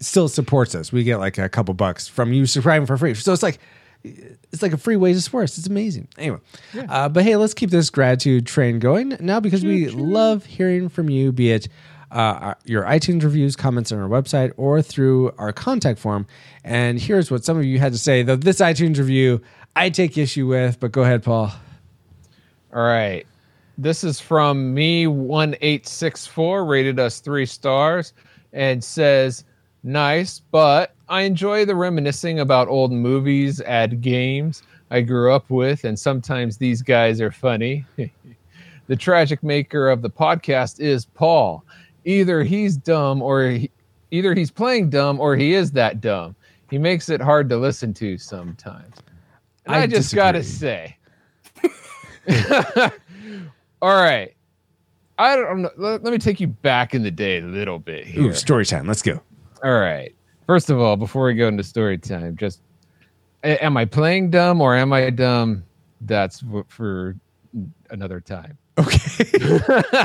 still 0.00 0.28
supports 0.28 0.74
us. 0.74 0.92
We 0.92 1.04
get 1.04 1.18
like 1.18 1.38
a 1.38 1.48
couple 1.48 1.74
bucks 1.74 2.08
from 2.08 2.32
you 2.32 2.46
subscribing 2.46 2.86
for 2.86 2.96
free. 2.96 3.14
So 3.14 3.32
it's 3.32 3.42
like 3.42 3.58
it's 4.04 4.62
like 4.62 4.72
a 4.72 4.78
free 4.78 4.96
way 4.96 5.12
to 5.12 5.20
support 5.20 5.44
us. 5.44 5.58
It's 5.58 5.66
amazing. 5.66 6.08
Anyway, 6.16 6.38
uh, 6.88 7.08
but 7.08 7.24
hey, 7.24 7.36
let's 7.36 7.54
keep 7.54 7.70
this 7.70 7.90
gratitude 7.90 8.46
train 8.46 8.78
going 8.78 9.16
now 9.20 9.40
because 9.40 9.64
we 9.64 9.88
love 9.88 10.44
hearing 10.44 10.88
from 10.88 11.10
you, 11.10 11.32
be 11.32 11.50
it 11.50 11.68
uh, 12.10 12.54
your 12.64 12.84
iTunes 12.84 13.22
reviews, 13.22 13.56
comments 13.56 13.92
on 13.92 13.98
our 13.98 14.08
website, 14.08 14.52
or 14.56 14.80
through 14.80 15.32
our 15.38 15.52
contact 15.52 15.98
form. 15.98 16.26
And 16.64 17.00
here's 17.00 17.30
what 17.30 17.44
some 17.44 17.58
of 17.58 17.64
you 17.64 17.78
had 17.78 17.92
to 17.92 17.98
say. 17.98 18.22
Though 18.22 18.36
this 18.36 18.60
iTunes 18.60 18.98
review, 18.98 19.40
I 19.74 19.90
take 19.90 20.16
issue 20.16 20.46
with. 20.46 20.78
But 20.80 20.92
go 20.92 21.02
ahead, 21.02 21.22
Paul. 21.22 21.52
All 22.72 22.82
right. 22.82 23.26
This 23.78 24.04
is 24.04 24.20
from 24.20 24.72
me 24.72 25.06
one 25.06 25.56
eight 25.60 25.86
six 25.86 26.26
four, 26.26 26.64
rated 26.64 26.98
us 26.98 27.20
three 27.20 27.44
stars, 27.44 28.14
and 28.52 28.82
says, 28.82 29.44
"Nice, 29.86 30.40
but 30.50 30.94
I 31.08 31.22
enjoy 31.22 31.64
the 31.64 31.76
reminiscing 31.76 32.40
about 32.40 32.68
old 32.68 32.92
movies, 32.92 33.60
ad 33.62 34.00
games 34.02 34.62
I 34.90 35.00
grew 35.00 35.32
up 35.32 35.48
with, 35.48 35.84
and 35.84 35.98
sometimes 35.98 36.58
these 36.58 36.82
guys 36.82 37.20
are 37.20 37.32
funny." 37.32 37.86
the 38.86 38.96
tragic 38.96 39.42
maker 39.42 39.88
of 39.88 40.02
the 40.02 40.10
podcast 40.10 40.80
is 40.80 41.06
Paul. 41.06 41.64
Either 42.04 42.42
he's 42.42 42.76
dumb 42.76 43.22
or 43.22 43.48
he, 43.48 43.70
either 44.10 44.34
he's 44.34 44.50
playing 44.50 44.90
dumb 44.90 45.20
or 45.20 45.36
he 45.36 45.54
is 45.54 45.72
that 45.72 46.00
dumb. 46.00 46.36
He 46.70 46.78
makes 46.78 47.08
it 47.08 47.20
hard 47.20 47.48
to 47.50 47.56
listen 47.56 47.94
to 47.94 48.18
sometimes. 48.18 48.96
And 49.66 49.76
I 49.76 49.82
I, 49.82 49.86
just 49.86 50.14
gotta 50.14 50.42
say. 50.42 50.96
All 53.82 54.02
right. 54.02 54.34
I 55.18 55.36
don't 55.36 55.62
know. 55.62 55.70
Let, 55.76 56.04
let 56.04 56.12
me 56.12 56.18
take 56.18 56.40
you 56.40 56.48
back 56.48 56.94
in 56.94 57.02
the 57.02 57.10
day 57.10 57.38
a 57.38 57.42
little 57.42 57.78
bit 57.78 58.06
here. 58.06 58.24
Ooh, 58.24 58.34
story 58.34 58.66
time. 58.66 58.86
Let's 58.86 59.02
go. 59.02 59.20
All 59.64 59.78
right. 59.78 60.14
First 60.46 60.70
of 60.70 60.78
all, 60.80 60.96
before 60.96 61.26
we 61.26 61.34
go 61.34 61.48
into 61.48 61.64
story 61.64 61.98
time, 61.98 62.36
just 62.36 62.60
am 63.42 63.76
I 63.76 63.84
playing 63.84 64.30
dumb 64.30 64.60
or 64.60 64.76
am 64.76 64.92
I 64.92 65.10
dumb? 65.10 65.64
That's 66.00 66.44
for 66.68 67.16
another 67.90 68.20
time. 68.20 68.58
Okay. 68.78 70.04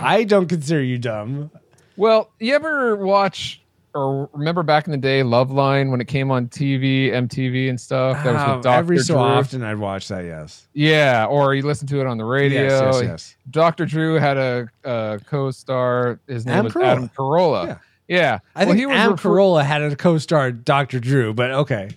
I 0.00 0.22
don't 0.22 0.46
consider 0.48 0.80
you 0.80 0.96
dumb. 0.96 1.50
Well, 1.96 2.30
you 2.38 2.54
ever 2.54 2.94
watch 2.96 3.60
or 3.94 4.30
remember 4.32 4.62
back 4.62 4.86
in 4.86 4.92
the 4.92 4.96
day 4.96 5.22
Loveline 5.22 5.90
when 5.90 6.00
it 6.00 6.06
came 6.06 6.30
on 6.30 6.46
TV, 6.48 7.10
MTV 7.10 7.68
and 7.68 7.80
stuff? 7.80 8.22
That 8.24 8.34
was 8.34 8.56
with 8.56 8.64
Dr. 8.64 8.78
every 8.78 8.98
so 8.98 9.14
Drew? 9.14 9.22
often 9.22 9.62
I'd 9.64 9.78
watch 9.78 10.06
that. 10.08 10.24
Yes. 10.24 10.68
Yeah, 10.72 11.26
or 11.26 11.54
you 11.54 11.62
listen 11.62 11.86
to 11.88 12.00
it 12.00 12.06
on 12.06 12.16
the 12.16 12.24
radio. 12.24 12.62
Yes, 12.62 12.80
yes, 12.80 13.02
yes. 13.02 13.36
Dr. 13.50 13.86
Drew 13.86 14.14
had 14.14 14.36
a, 14.38 14.68
a 14.84 15.20
co-star. 15.26 16.20
His 16.28 16.46
name 16.46 16.54
Adam 16.54 16.64
was 16.66 16.72
Carolla. 16.74 16.84
Adam 16.92 17.08
Carolla. 17.08 17.66
Yeah. 17.66 17.78
Yeah. 18.12 18.38
I 18.54 18.64
Well, 18.64 18.74
think 18.74 18.88
was 18.88 18.96
Am 18.96 19.10
refer- 19.12 19.28
Carolla 19.30 19.64
had 19.64 19.82
a 19.82 19.96
co-star 19.96 20.52
Dr. 20.52 21.00
Drew, 21.00 21.32
but 21.34 21.50
okay. 21.50 21.90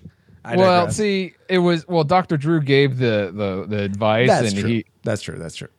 I 0.43 0.55
well, 0.55 0.81
digress. 0.81 0.95
see, 0.98 1.34
it 1.49 1.57
was 1.57 1.88
well. 1.88 2.03
Dr. 2.03 2.38
Drew 2.38 2.61
gave 2.61 2.98
the 2.99 3.31
the, 3.34 3.65
the 3.68 3.84
advice, 3.84 4.27
that's 4.30 4.52
and 4.52 4.60
true. 4.60 4.69
he. 4.69 4.85
that's 5.03 5.22
true. 5.23 5.38
That's 5.39 5.56
true. 5.56 5.69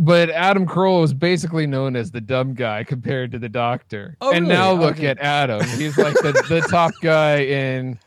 But 0.00 0.30
Adam 0.30 0.64
Carolla 0.64 1.00
was 1.00 1.12
basically 1.12 1.66
known 1.66 1.96
as 1.96 2.12
the 2.12 2.20
dumb 2.20 2.54
guy 2.54 2.84
compared 2.84 3.32
to 3.32 3.38
the 3.40 3.48
doctor. 3.48 4.16
Oh, 4.20 4.30
and 4.30 4.46
really? 4.46 4.54
now 4.54 4.72
look 4.72 4.96
Okay. 4.98 5.08
at 5.08 5.18
Adam. 5.18 5.66
He's 5.76 5.98
like 5.98 6.14
the, 6.14 6.32
the 6.48 6.60
top 6.70 6.92
guy 7.02 7.38
in 7.40 7.98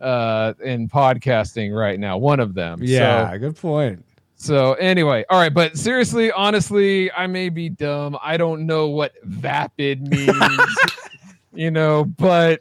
uh 0.00 0.54
in 0.62 0.88
podcasting 0.88 1.72
right 1.72 2.00
now. 2.00 2.18
One 2.18 2.40
of 2.40 2.54
them. 2.54 2.80
Yeah, 2.82 3.30
So, 3.30 3.38
good 3.38 3.56
point. 3.56 4.04
So 4.36 4.74
anyway, 4.74 5.24
all 5.30 5.38
right. 5.40 5.52
But 5.52 5.76
seriously, 5.76 6.30
honestly, 6.32 7.10
I 7.12 7.26
may 7.26 7.48
be 7.48 7.68
dumb. 7.68 8.16
I 8.22 8.36
don't 8.36 8.66
know 8.66 8.88
what 8.88 9.12
vapid 9.24 10.02
means. 10.10 10.76
you 11.54 11.70
know, 11.70 12.04
but 12.04 12.60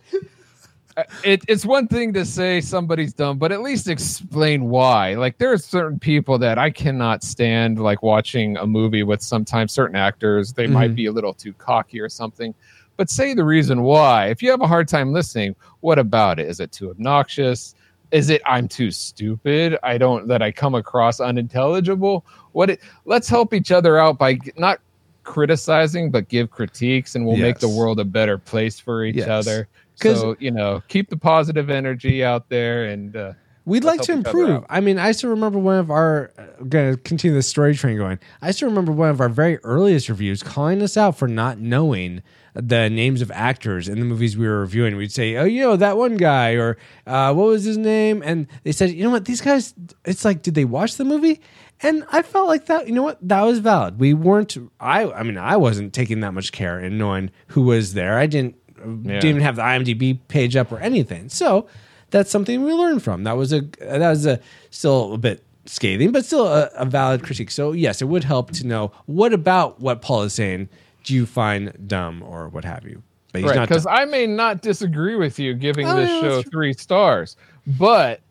uh, 0.97 1.03
it, 1.26 1.43
it's 1.49 1.65
one 1.65 1.88
thing 1.88 2.14
to 2.14 2.23
say 2.26 2.61
somebody's 2.61 3.11
dumb, 3.14 3.38
but 3.38 3.52
at 3.52 3.61
least 3.61 3.89
explain 3.89 4.69
why. 4.69 5.15
Like 5.15 5.38
there 5.38 5.52
are 5.52 5.57
certain 5.57 5.99
people 5.99 6.38
that 6.39 6.57
I 6.57 6.69
cannot 6.69 7.23
stand, 7.23 7.80
like 7.80 8.02
watching 8.02 8.56
a 8.57 8.65
movie 8.65 9.03
with 9.03 9.22
sometimes 9.22 9.73
certain 9.73 9.97
actors. 9.97 10.53
They 10.53 10.68
might 10.68 10.91
Mhm. 10.91 10.95
be 10.95 11.06
a 11.07 11.11
little 11.11 11.34
too 11.34 11.52
cocky 11.53 11.99
or 11.99 12.07
something, 12.07 12.53
but 12.95 13.10
say 13.10 13.34
the 13.34 13.43
reason 13.43 13.81
why. 13.84 14.27
If 14.27 14.41
you 14.41 14.49
have 14.52 14.61
a 14.61 14.68
hard 14.68 14.88
time 14.88 15.11
listening, 15.11 15.56
what 15.81 15.99
about 15.99 16.39
it? 16.39 16.47
Is 16.47 16.61
it 16.61 16.72
too 16.72 16.89
obnoxious? 16.91 17.76
Is 18.11 18.30
it 18.30 18.41
I'm 18.45 18.68
too 18.68 18.91
stupid? 18.91 19.77
I 19.84 19.98
don't 19.98 20.27
that 20.27 20.41
I 20.41 20.52
come 20.52 20.76
across 20.76 21.19
unintelligible. 21.19 22.26
What? 22.52 22.69
It, 22.72 22.82
let's 23.06 23.27
help 23.27 23.53
each 23.53 23.72
other 23.72 23.98
out 23.98 24.18
by 24.18 24.40
not 24.57 24.80
criticizing, 25.23 26.11
but 26.11 26.30
give 26.30 26.52
critiques, 26.52 27.15
and 27.15 27.26
we'll 27.26 27.38
make 27.38 27.60
the 27.60 27.69
world 27.69 27.99
a 27.99 28.06
better 28.06 28.38
place 28.38 28.80
for 28.80 29.03
each 29.03 29.15
Yes. 29.15 29.27
other. 29.27 29.68
So 29.95 30.36
you 30.40 30.52
know, 30.52 30.82
keep 30.88 31.10
the 31.10 31.18
positive 31.18 31.69
energy 31.69 32.23
out 32.23 32.49
there, 32.49 32.86
and 32.86 33.15
uh, 33.15 33.34
We'd 33.65 33.84
like 33.84 34.02
to 34.02 34.11
help 34.11 34.22
each 34.22 34.27
other 34.27 34.40
improve. 34.40 34.65
I 34.69 34.80
mean, 34.80 34.99
I 34.99 35.11
still 35.11 35.32
remember 35.32 35.57
one 35.57 35.80
of 35.80 35.90
our 35.90 36.32
uh, 36.38 36.64
gonna 36.69 36.98
continue 36.98 37.36
the 37.36 37.41
story 37.41 37.76
train 37.76 37.98
going. 37.98 38.19
I 38.41 38.52
still 38.52 38.69
remember 38.69 38.91
one 38.91 39.10
of 39.10 39.19
our 39.19 39.30
very 39.30 39.57
earliest 39.64 40.07
reviews 40.07 40.44
calling 40.44 40.82
us 40.84 40.98
out 40.98 41.18
for 41.18 41.27
not 41.27 41.57
knowing 41.60 42.22
the 42.56 42.90
names 42.90 43.22
of 43.22 43.30
actors 43.32 43.90
in 43.90 43.99
the 43.99 44.06
movies 44.06 44.38
we 44.38 44.48
were 44.48 44.61
reviewing. 44.61 44.95
We'd 44.95 45.11
say, 45.11 45.36
"Oh, 45.36 45.44
you 45.44 45.61
know 45.61 45.76
that 45.76 45.98
one 45.98 46.15
guy," 46.15 46.53
or 46.53 46.77
uh, 47.06 47.34
"What 47.34 47.48
was 47.48 47.65
his 47.65 47.77
name?" 47.77 48.23
And 48.26 48.48
they 48.64 48.72
said, 48.72 48.91
"You 48.91 49.03
know 49.03 49.10
what? 49.11 49.26
These 49.26 49.41
guys. 49.41 49.73
It's 50.06 50.23
like, 50.23 50.41
did 50.41 50.56
they 50.56 50.65
watch 50.65 50.95
the 50.95 51.06
movie?" 51.06 51.41
And 51.82 52.06
I 52.11 52.22
felt 52.22 52.48
like 52.48 52.68
that. 52.68 52.88
You 52.88 52.94
know 52.94 53.03
what? 53.03 53.19
That 53.27 53.41
was 53.44 53.60
valid. 53.60 53.99
We 53.99 54.14
weren't. 54.14 54.57
I. 54.80 55.11
I 55.11 55.23
mean, 55.23 55.38
I 55.38 55.57
wasn't 55.57 55.94
taking 55.94 56.22
that 56.22 56.34
much 56.34 56.53
care 56.53 56.80
in 56.80 56.98
knowing 56.98 57.30
who 57.48 57.64
was 57.64 57.94
there. 57.94 58.18
I 58.18 58.26
didn't. 58.26 58.56
Yeah. 58.77 59.19
Didn't 59.19 59.26
even 59.26 59.41
have 59.41 59.57
the 59.57 59.61
IMDb 59.61 60.19
page 60.27 60.56
up 60.56 60.72
or 60.72 60.80
anything. 60.80 61.27
So 61.30 61.68
that's 62.10 62.32
something 62.32 62.64
we 62.64 62.72
learned 62.72 63.03
from. 63.03 63.23
That 63.23 63.36
was 63.36 63.52
a 63.52 63.61
that 63.80 64.10
was 64.10 64.26
a 64.26 64.40
still 64.69 65.14
a 65.14 65.18
bit 65.18 65.44
scathing, 65.65 66.11
but 66.11 66.23
still 66.23 66.48
a, 66.48 66.69
a 66.76 66.86
valid 66.86 67.23
critique. 67.23 67.52
So 67.52 67.73
yes, 67.73 68.02
it 68.02 68.06
would 68.06 68.23
help 68.23 68.52
to 68.52 68.65
know 68.65 68.91
what 69.07 69.34
about 69.34 69.82
what 69.82 70.02
Paul 70.02 70.23
is 70.23 70.34
saying 70.34 70.69
you 71.10 71.26
find 71.26 71.72
dumb 71.88 72.22
or 72.23 72.49
what 72.49 72.64
have 72.65 72.86
you. 72.86 73.02
But 73.32 73.41
he's 73.41 73.49
right 73.49 73.56
not 73.57 73.68
because. 73.69 73.86
I 73.86 74.06
may 74.06 74.27
not 74.27 74.61
disagree 74.61 75.15
with 75.15 75.38
you 75.40 75.53
giving 75.53 75.88
Oh, 75.88 75.95
this 75.95 76.10
yeah, 76.10 76.22
show 76.22 76.41
three 76.44 76.73
stars, 76.73 77.36
but 77.65 78.22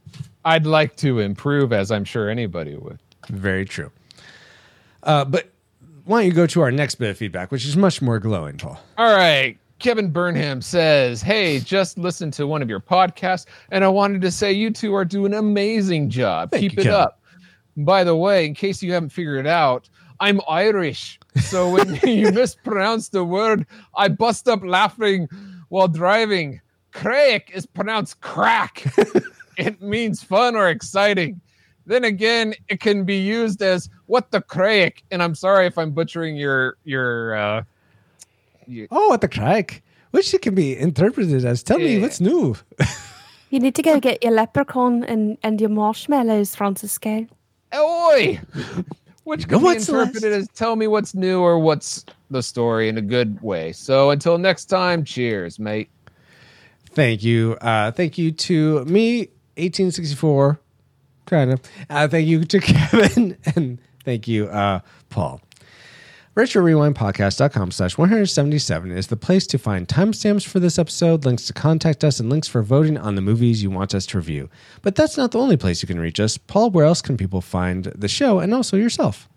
I'd 0.45 0.67
like 0.67 0.97
to 0.97 1.21
improve, 1.21 1.73
as 1.73 1.91
I'm 1.91 2.05
sure 2.05 2.29
anybody 2.31 2.77
would. 2.77 2.99
very 3.29 3.65
true. 3.65 3.91
Uh, 5.03 5.25
but 5.25 5.51
why 6.05 6.21
don't 6.21 6.27
you 6.27 6.33
go 6.35 6.47
to 6.47 6.61
our 6.63 6.71
next 6.73 6.97
bit 6.97 7.11
of 7.11 7.19
feedback, 7.19 7.51
which 7.51 7.65
is 7.67 7.77
much 7.77 8.01
more 8.03 8.19
glowing, 8.19 8.57
Paul? 8.59 8.81
All 8.99 9.15
right. 9.17 9.59
Kevin 9.81 10.11
Burnham 10.11 10.63
says, 10.63 11.21
Hey, 11.21 11.61
just 11.61 11.99
listened 11.99 12.33
to 12.35 12.47
one 12.47 12.63
of 12.63 12.71
your 12.71 12.81
podcasts, 12.81 13.45
and 13.71 13.85
I 13.85 13.89
wanted 13.89 14.23
to 14.23 14.31
say 14.31 14.53
you 14.53 14.71
two 14.71 14.95
are 14.95 15.05
doing 15.05 15.33
an 15.33 15.39
amazing 15.39 16.09
job. 16.09 16.51
Thank 16.53 16.63
Keep 16.63 16.73
you, 16.75 16.81
it 16.81 16.85
Kevin. 16.85 17.01
up. 17.01 17.21
By 17.77 18.05
the 18.05 18.17
way, 18.17 18.47
in 18.47 18.55
case 18.55 18.83
you 18.83 18.93
haven't 18.93 19.11
figured 19.11 19.45
it 19.45 19.49
out, 19.49 19.89
I'm 20.21 20.41
Irish. 20.49 21.19
So 21.40 21.70
when 21.70 21.94
you 22.05 22.31
mispronounce 22.32 23.09
the 23.09 23.24
word, 23.24 23.66
I 23.97 24.09
bust 24.09 24.48
up 24.48 24.65
laughing 24.65 25.28
while 25.69 25.89
driving. 25.89 26.61
Crack 26.93 27.51
is 27.52 27.66
pronounced 27.66 28.20
crack. 28.20 28.85
it 29.59 29.81
means 29.82 30.23
fun 30.23 30.55
or 30.56 30.69
exciting. 30.69 31.40
Then 31.86 32.05
again, 32.05 32.55
it 32.69 32.81
can 32.81 33.05
be 33.05 33.19
used 33.19 33.61
as 33.62 33.90
what 34.06 34.31
the 34.31 34.40
crack. 34.40 35.02
And 35.11 35.23
I'm 35.23 35.35
sorry 35.35 35.66
if 35.66 35.77
I'm 35.77 35.90
butchering 35.90 36.36
your 36.36 36.77
your 36.85 37.36
uh 37.36 37.62
your, 38.66 38.89
Oh, 38.90 39.09
what 39.09 39.20
the 39.20 39.28
crack? 39.28 39.82
Which 40.12 40.32
it 40.32 40.43
can 40.43 40.55
be 40.55 40.77
interpreted 40.77 41.44
as 41.44 41.62
tell 41.62 41.78
me 41.78 42.01
what's 42.01 42.20
new. 42.20 42.56
You 43.55 43.61
need 43.61 43.77
to 43.77 43.82
go 43.82 44.01
get 44.01 44.24
your 44.24 44.32
leprechaun 44.32 45.05
and, 45.05 45.39
and 45.44 45.61
your 45.61 45.70
marshmallows, 45.70 46.56
Francisco. 46.56 47.28
Oi! 47.73 48.40
Which 49.25 49.49
can 49.49 49.59
be 49.59 49.65
what's 49.65 49.89
interpreted 49.89 50.33
as 50.33 50.49
tell 50.55 50.77
me 50.77 50.87
what's 50.87 51.15
new 51.15 51.41
or 51.41 51.59
what's 51.59 52.05
the 52.31 52.43
story 52.43 52.89
in 52.89 52.99
a 52.99 53.03
good 53.03 53.41
way. 53.43 53.73
So 53.73 54.11
until 54.11 54.39
next 54.39 54.67
time, 54.67 55.05
cheers, 55.05 55.59
mate. 55.59 55.89
Thank 56.91 57.25
you. 57.25 57.57
Uh, 57.61 57.91
thank 57.91 58.19
you 58.19 58.31
to 58.33 58.85
me, 58.85 59.21
1864, 59.57 60.61
kind 61.27 61.53
of. 61.53 61.61
Uh, 61.91 62.07
thank 62.07 62.27
you 62.29 62.45
to 62.45 62.61
Kevin, 62.61 63.37
and 63.57 63.79
thank 64.05 64.29
you, 64.29 64.47
uh, 64.47 64.81
Paul. 65.11 65.41
Retro 66.36 66.62
Rewind 66.62 66.97
Podcast.com 66.97 67.70
slash 67.70 67.97
177 67.97 68.90
is 68.90 69.06
the 69.06 69.16
place 69.16 69.47
to 69.47 69.56
find 69.56 69.86
timestamps 69.86 70.44
for 70.44 70.59
this 70.59 70.81
episode, 70.81 71.24
links 71.24 71.47
to 71.47 71.52
contact 71.52 72.02
us, 72.02 72.19
and 72.19 72.28
links 72.28 72.48
for 72.48 72.61
voting 72.61 72.98
on 72.98 73.15
the 73.15 73.20
movies 73.20 73.62
you 73.62 73.70
want 73.70 73.94
us 73.94 74.05
to 74.06 74.16
review. 74.16 74.51
But 74.82 74.97
that's 74.97 75.16
not 75.16 75.31
the 75.31 75.39
only 75.39 75.56
place 75.56 75.81
you 75.81 75.86
can 75.86 76.01
reach 76.01 76.19
us. 76.19 76.36
Paul, 76.36 76.70
where 76.70 76.86
else 76.86 77.01
can 77.01 77.16
people 77.16 77.40
find 77.40 77.85
the 77.85 78.09
show 78.09 78.40
and 78.40 78.52
also 78.52 78.77
yourself? 78.77 79.28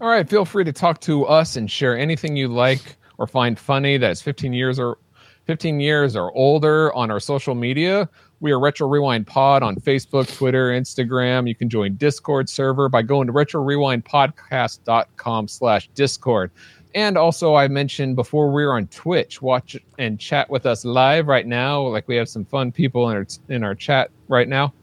All 0.00 0.08
right, 0.08 0.28
feel 0.28 0.44
free 0.44 0.64
to 0.64 0.72
talk 0.72 1.00
to 1.02 1.24
us 1.26 1.54
and 1.54 1.70
share 1.70 1.96
anything 1.96 2.34
you 2.34 2.48
like 2.48 2.96
or 3.18 3.28
find 3.28 3.56
funny 3.56 3.96
that 3.96 4.10
is 4.10 4.20
15 4.20 4.52
years 4.52 4.80
or 4.80 4.98
15 5.44 5.78
years 5.78 6.16
or 6.16 6.32
older 6.36 6.92
on 6.92 7.12
our 7.12 7.20
social 7.20 7.54
media. 7.54 8.08
We 8.42 8.50
are 8.50 8.58
Retro 8.58 8.88
Rewind 8.88 9.28
Pod 9.28 9.62
on 9.62 9.76
Facebook, 9.76 10.36
Twitter, 10.36 10.70
Instagram. 10.70 11.46
You 11.46 11.54
can 11.54 11.68
join 11.68 11.94
Discord 11.94 12.48
server 12.48 12.88
by 12.88 13.02
going 13.02 13.28
to 13.28 13.32
retrorewindpodcast.com 13.32 15.46
slash 15.46 15.88
Discord. 15.94 16.50
And 16.96 17.16
also, 17.16 17.54
I 17.54 17.68
mentioned 17.68 18.16
before 18.16 18.52
we 18.52 18.64
are 18.64 18.72
on 18.72 18.88
Twitch, 18.88 19.40
watch 19.40 19.76
and 20.00 20.18
chat 20.18 20.50
with 20.50 20.66
us 20.66 20.84
live 20.84 21.28
right 21.28 21.46
now. 21.46 21.82
Like 21.82 22.08
we 22.08 22.16
have 22.16 22.28
some 22.28 22.44
fun 22.44 22.72
people 22.72 23.10
in 23.10 23.16
our 23.16 23.26
in 23.48 23.62
our 23.62 23.76
chat 23.76 24.10
right 24.26 24.48
now. 24.48 24.74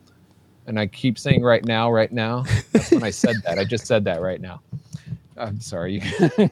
And 0.65 0.79
I 0.79 0.87
keep 0.87 1.19
saying 1.19 1.43
right 1.43 1.65
now, 1.65 1.91
right 1.91 2.13
now. 2.13 2.45
That's 2.71 2.91
when 2.91 3.03
I 3.03 3.09
said 3.09 3.35
that. 3.43 3.59
I 3.59 3.65
just 3.65 3.85
said 3.85 4.05
that 4.05 4.21
right 4.21 4.39
now. 4.39 4.61
I'm 5.35 5.59
sorry. 5.59 6.01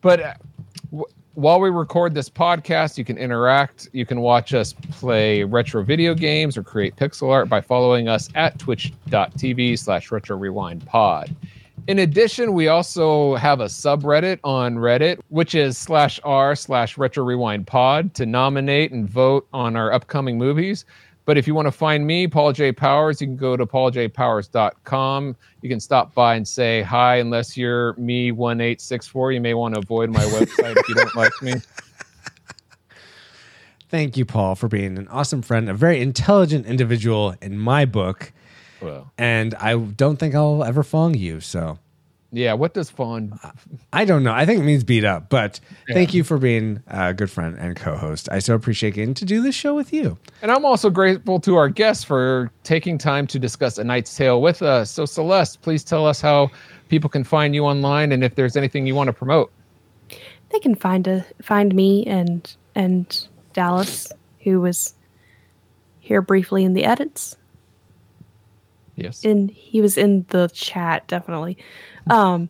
but 0.00 0.20
uh, 0.20 0.32
while 1.34 1.60
we 1.60 1.68
record 1.68 2.14
this 2.14 2.30
podcast, 2.30 2.96
you 2.96 3.04
can 3.04 3.18
interact. 3.18 3.88
You 3.92 4.06
can 4.06 4.20
watch 4.20 4.54
us 4.54 4.72
play 4.92 5.42
retro 5.42 5.82
video 5.82 6.14
games 6.14 6.56
or 6.56 6.62
create 6.62 6.96
pixel 6.96 7.30
art 7.30 7.48
by 7.48 7.60
following 7.60 8.08
us 8.08 8.28
at 8.34 8.58
twitch.tv 8.58 9.78
slash 9.78 10.12
retro 10.12 10.36
rewind 10.36 10.86
pod. 10.86 11.34
In 11.86 11.98
addition, 11.98 12.54
we 12.54 12.68
also 12.68 13.34
have 13.34 13.60
a 13.60 13.66
subreddit 13.66 14.38
on 14.42 14.76
Reddit, 14.76 15.20
which 15.28 15.54
is 15.54 15.76
slash 15.76 16.18
r 16.24 16.54
slash 16.54 16.96
retro 16.96 17.24
rewind 17.24 17.66
pod 17.66 18.14
to 18.14 18.24
nominate 18.24 18.92
and 18.92 19.08
vote 19.08 19.46
on 19.52 19.76
our 19.76 19.92
upcoming 19.92 20.38
movies. 20.38 20.86
But 21.26 21.38
if 21.38 21.46
you 21.46 21.54
want 21.54 21.66
to 21.66 21.72
find 21.72 22.06
me, 22.06 22.26
Paul 22.26 22.52
J. 22.52 22.70
Powers, 22.72 23.20
you 23.20 23.26
can 23.26 23.36
go 23.36 23.56
to 23.56 23.64
pauljpowers.com. 23.64 25.36
You 25.62 25.68
can 25.68 25.80
stop 25.80 26.14
by 26.14 26.34
and 26.34 26.46
say 26.46 26.82
hi, 26.82 27.16
unless 27.16 27.56
you're 27.56 27.94
me 27.94 28.30
1864. 28.30 29.32
You 29.32 29.40
may 29.40 29.54
want 29.54 29.74
to 29.74 29.80
avoid 29.80 30.10
my 30.10 30.22
website 30.24 30.76
if 30.76 30.88
you 30.88 30.94
don't 30.94 31.14
like 31.16 31.32
me. 31.40 31.54
Thank 33.88 34.16
you, 34.16 34.24
Paul, 34.24 34.54
for 34.54 34.68
being 34.68 34.98
an 34.98 35.08
awesome 35.08 35.40
friend, 35.40 35.70
a 35.70 35.74
very 35.74 36.00
intelligent 36.00 36.66
individual 36.66 37.36
in 37.40 37.58
my 37.58 37.84
book. 37.84 38.32
Well, 38.80 39.10
And 39.16 39.54
I 39.54 39.76
don't 39.76 40.16
think 40.16 40.34
I'll 40.34 40.62
ever 40.64 40.82
fong 40.82 41.14
you. 41.14 41.40
So 41.40 41.78
yeah, 42.34 42.52
what 42.54 42.74
does 42.74 42.90
fawn? 42.90 43.38
I 43.92 44.04
don't 44.04 44.24
know. 44.24 44.32
I 44.32 44.44
think 44.44 44.60
it 44.60 44.64
means 44.64 44.82
beat 44.82 45.04
up, 45.04 45.28
but 45.28 45.60
thank 45.88 46.14
you 46.14 46.24
for 46.24 46.36
being 46.36 46.82
a 46.88 47.14
good 47.14 47.30
friend 47.30 47.56
and 47.58 47.76
co 47.76 47.96
host. 47.96 48.28
I 48.30 48.40
so 48.40 48.54
appreciate 48.54 48.94
getting 48.94 49.14
to 49.14 49.24
do 49.24 49.40
this 49.40 49.54
show 49.54 49.74
with 49.74 49.92
you. 49.92 50.18
And 50.42 50.50
I'm 50.50 50.64
also 50.64 50.90
grateful 50.90 51.38
to 51.40 51.56
our 51.56 51.68
guests 51.68 52.02
for 52.02 52.50
taking 52.64 52.98
time 52.98 53.26
to 53.28 53.38
discuss 53.38 53.78
A 53.78 53.84
Knight's 53.84 54.14
Tale 54.16 54.42
with 54.42 54.62
us. 54.62 54.90
So, 54.90 55.06
Celeste, 55.06 55.62
please 55.62 55.84
tell 55.84 56.06
us 56.06 56.20
how 56.20 56.50
people 56.88 57.08
can 57.08 57.22
find 57.22 57.54
you 57.54 57.64
online 57.64 58.10
and 58.10 58.24
if 58.24 58.34
there's 58.34 58.56
anything 58.56 58.86
you 58.86 58.94
want 58.94 59.08
to 59.08 59.12
promote. 59.12 59.52
They 60.50 60.58
can 60.58 60.74
find 60.74 61.06
a 61.06 61.24
find 61.42 61.74
me 61.74 62.04
and 62.06 62.52
and 62.74 63.28
Dallas, 63.52 64.12
who 64.40 64.60
was 64.60 64.94
here 66.00 66.20
briefly 66.20 66.64
in 66.64 66.74
the 66.74 66.84
edits. 66.84 67.36
Yes. 68.96 69.24
And 69.24 69.50
he 69.50 69.80
was 69.80 69.96
in 69.96 70.26
the 70.28 70.48
chat 70.52 71.06
definitely. 71.06 71.58
Um, 72.08 72.48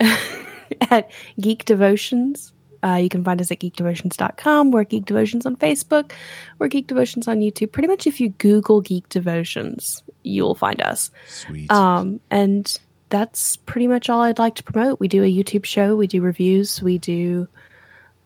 at 0.90 1.10
Geek 1.40 1.64
Devotions. 1.64 2.52
Uh, 2.84 2.96
you 2.96 3.08
can 3.08 3.22
find 3.22 3.40
us 3.40 3.50
at 3.52 3.60
geekdevotions.com. 3.60 4.72
We're 4.72 4.84
Geek 4.84 5.04
Devotions 5.04 5.46
on 5.46 5.56
Facebook. 5.56 6.12
We're 6.58 6.68
Geek 6.68 6.88
Devotions 6.88 7.28
on 7.28 7.38
YouTube. 7.38 7.70
Pretty 7.70 7.86
much 7.86 8.08
if 8.08 8.20
you 8.20 8.30
Google 8.30 8.80
Geek 8.80 9.08
Devotions, 9.08 10.02
you'll 10.24 10.56
find 10.56 10.82
us. 10.82 11.10
Sweet. 11.28 11.70
Um, 11.70 12.18
and 12.30 12.76
that's 13.10 13.56
pretty 13.56 13.86
much 13.86 14.10
all 14.10 14.22
I'd 14.22 14.40
like 14.40 14.56
to 14.56 14.64
promote. 14.64 14.98
We 14.98 15.06
do 15.06 15.22
a 15.22 15.32
YouTube 15.32 15.64
show, 15.64 15.94
we 15.94 16.08
do 16.08 16.22
reviews, 16.22 16.82
we 16.82 16.98
do 16.98 17.46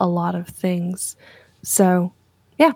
a 0.01 0.07
lot 0.07 0.35
of 0.35 0.49
things. 0.49 1.17
So, 1.63 2.13
yeah. 2.59 2.73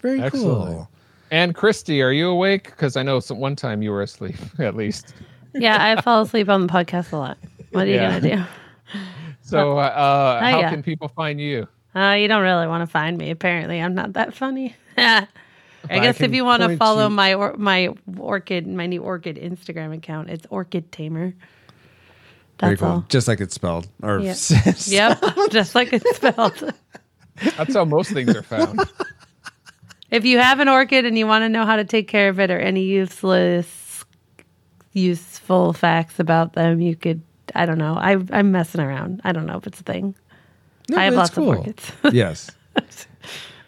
Very 0.00 0.22
Excellent. 0.22 0.70
cool. 0.70 0.90
And 1.30 1.54
Christy, 1.54 2.00
are 2.00 2.12
you 2.12 2.28
awake? 2.28 2.64
Because 2.64 2.96
I 2.96 3.02
know 3.02 3.20
some, 3.20 3.40
one 3.40 3.56
time 3.56 3.82
you 3.82 3.90
were 3.90 4.02
asleep, 4.02 4.36
at 4.58 4.76
least. 4.76 5.14
Yeah, 5.54 5.96
I 5.96 6.00
fall 6.02 6.22
asleep 6.22 6.48
on 6.48 6.66
the 6.66 6.72
podcast 6.72 7.12
a 7.12 7.16
lot. 7.16 7.38
What 7.70 7.84
are 7.84 7.90
you 7.90 7.94
Yeah. 7.94 8.20
gonna 8.20 8.36
do? 8.36 8.42
So, 9.42 9.78
uh, 9.78 9.82
uh, 9.82 10.38
Oh, 10.42 10.44
how 10.44 10.60
yeah. 10.60 10.70
can 10.70 10.82
people 10.82 11.08
find 11.08 11.40
you? 11.40 11.68
Uh, 11.94 12.16
you 12.18 12.26
don't 12.28 12.42
really 12.42 12.66
want 12.66 12.82
to 12.82 12.86
find 12.90 13.16
me. 13.16 13.30
Apparently, 13.30 13.80
I'm 13.80 13.94
not 13.94 14.14
that 14.14 14.34
funny. 14.34 14.74
I 14.96 15.26
I 15.90 15.98
guess 15.98 16.20
if 16.20 16.32
you 16.32 16.44
want 16.44 16.62
to 16.62 16.76
follow 16.76 17.04
you- 17.04 17.10
my 17.14 17.34
or, 17.34 17.54
my 17.58 17.90
orchid, 18.16 18.66
my 18.66 18.86
new 18.86 19.02
orchid 19.02 19.36
Instagram 19.36 19.94
account, 19.94 20.30
it's 20.30 20.46
Orchid 20.50 20.90
Tamer. 20.90 21.34
Very 22.60 22.72
That's 22.72 22.80
cool. 22.80 22.88
all. 22.90 23.04
Just 23.08 23.28
like 23.28 23.40
it's 23.40 23.54
spelled. 23.54 23.86
Or 24.02 24.18
Yeah. 24.20 24.34
Yep, 24.86 25.22
just 25.50 25.74
like 25.74 25.92
it's 25.92 26.16
spelled. 26.16 26.72
That's 27.56 27.74
how 27.74 27.84
most 27.84 28.12
things 28.12 28.34
are 28.34 28.42
found. 28.42 28.80
if 30.10 30.24
you 30.24 30.38
have 30.38 30.60
an 30.60 30.68
orchid 30.68 31.04
and 31.04 31.18
you 31.18 31.26
want 31.26 31.42
to 31.42 31.48
know 31.48 31.66
how 31.66 31.76
to 31.76 31.84
take 31.84 32.08
care 32.08 32.28
of 32.28 32.40
it 32.40 32.50
or 32.50 32.58
any 32.58 32.84
useless, 32.84 33.66
useful 34.94 35.72
facts 35.74 36.18
about 36.18 36.54
them, 36.54 36.80
you 36.80 36.96
could. 36.96 37.20
I 37.54 37.66
don't 37.66 37.78
know. 37.78 37.94
I, 37.94 38.16
I'm 38.32 38.50
messing 38.52 38.80
around. 38.80 39.20
I 39.22 39.32
don't 39.32 39.44
know 39.44 39.58
if 39.58 39.66
it's 39.66 39.80
a 39.80 39.82
thing. 39.82 40.14
No, 40.88 40.96
I 40.96 41.04
have 41.04 41.14
lots 41.14 41.30
it's 41.30 41.38
of 41.38 41.44
cool. 41.44 41.56
orchids. 41.56 41.92
yes. 42.12 42.50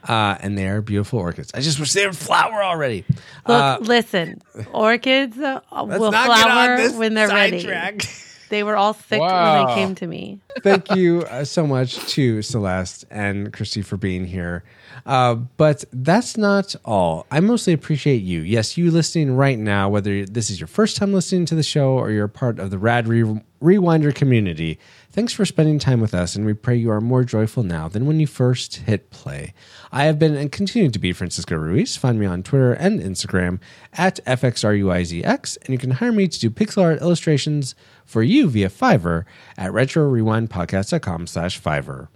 Uh, 0.09 0.37
and 0.41 0.57
they 0.57 0.67
are 0.69 0.81
beautiful 0.81 1.19
orchids. 1.19 1.51
I 1.55 1.61
just 1.61 1.79
wish 1.81 1.93
they 1.93 2.07
would 2.07 2.17
flower 2.17 2.63
already. 2.63 3.05
Look, 3.47 3.63
Uh, 3.63 3.79
listen, 3.81 4.41
orchids 4.73 5.37
uh, 5.41 5.61
will 5.73 6.13
flower 6.13 6.91
when 6.93 7.15
they're 7.15 7.29
ready. 7.29 7.67
They 8.49 8.63
were 8.63 8.77
all 8.77 8.95
sick 8.95 9.21
when 9.21 9.67
they 9.67 9.75
came 9.75 9.95
to 9.97 10.07
me. 10.07 10.41
Thank 10.63 10.95
you 10.95 11.23
uh, 11.23 11.45
so 11.45 11.67
much 11.67 11.99
to 12.15 12.43
Celeste 12.43 13.05
and 13.11 13.53
Christy 13.53 13.83
for 13.83 13.97
being 13.97 14.25
here. 14.25 14.65
Uh, 15.05 15.35
but 15.35 15.85
that's 15.93 16.37
not 16.37 16.75
all. 16.85 17.27
I 17.31 17.41
mostly 17.41 17.73
appreciate 17.73 18.23
you. 18.23 18.41
Yes, 18.41 18.77
you 18.77 18.91
listening 18.91 19.37
right 19.37 19.59
now, 19.59 19.89
whether 19.89 20.25
this 20.25 20.51
is 20.51 20.61
your 20.61 20.67
first 20.67 20.97
time 20.97 21.13
listening 21.13 21.47
to 21.47 21.55
the 21.55 21.63
show 21.63 21.91
or 21.91 22.11
you're 22.11 22.29
part 22.29 22.59
of 22.59 22.71
the 22.71 22.79
Rad 22.79 23.07
Re- 23.07 23.41
Rewinder 23.63 24.15
community. 24.15 24.79
Thanks 25.17 25.33
for 25.33 25.47
spending 25.47 25.79
time 25.79 26.03
with 26.03 26.13
us, 26.13 26.37
and 26.37 26.45
we 26.45 26.53
pray 26.53 26.77
you 26.77 26.91
are 26.91 27.01
more 27.01 27.25
joyful 27.25 27.63
now 27.63 27.89
than 27.89 28.05
when 28.05 28.21
you 28.21 28.27
first 28.27 28.77
hit 28.77 29.09
play. 29.09 29.55
I 29.91 30.05
have 30.05 30.19
been 30.19 30.37
and 30.37 30.53
continue 30.53 30.91
to 30.91 30.99
be 30.99 31.15
Francisco 31.15 31.57
Ruiz. 31.57 31.97
Find 31.97 32.21
me 32.21 32.27
on 32.27 32.43
Twitter 32.43 32.75
and 32.75 33.01
Instagram 33.01 33.59
at 33.95 34.21
FXRUIZX, 34.27 35.57
and 35.63 35.71
you 35.71 35.79
can 35.79 35.93
hire 35.93 36.13
me 36.13 36.29
to 36.29 36.39
do 36.39 36.51
pixel 36.51 36.83
art 36.83 37.01
illustrations 37.01 37.75
for 38.05 38.23
you 38.23 38.51
via 38.51 38.69
Fiverr 38.69 39.25
at 39.57 39.73
retrorewindpodcast.com 39.73 41.29
slash 41.29 41.63
Fiverr. 41.63 42.09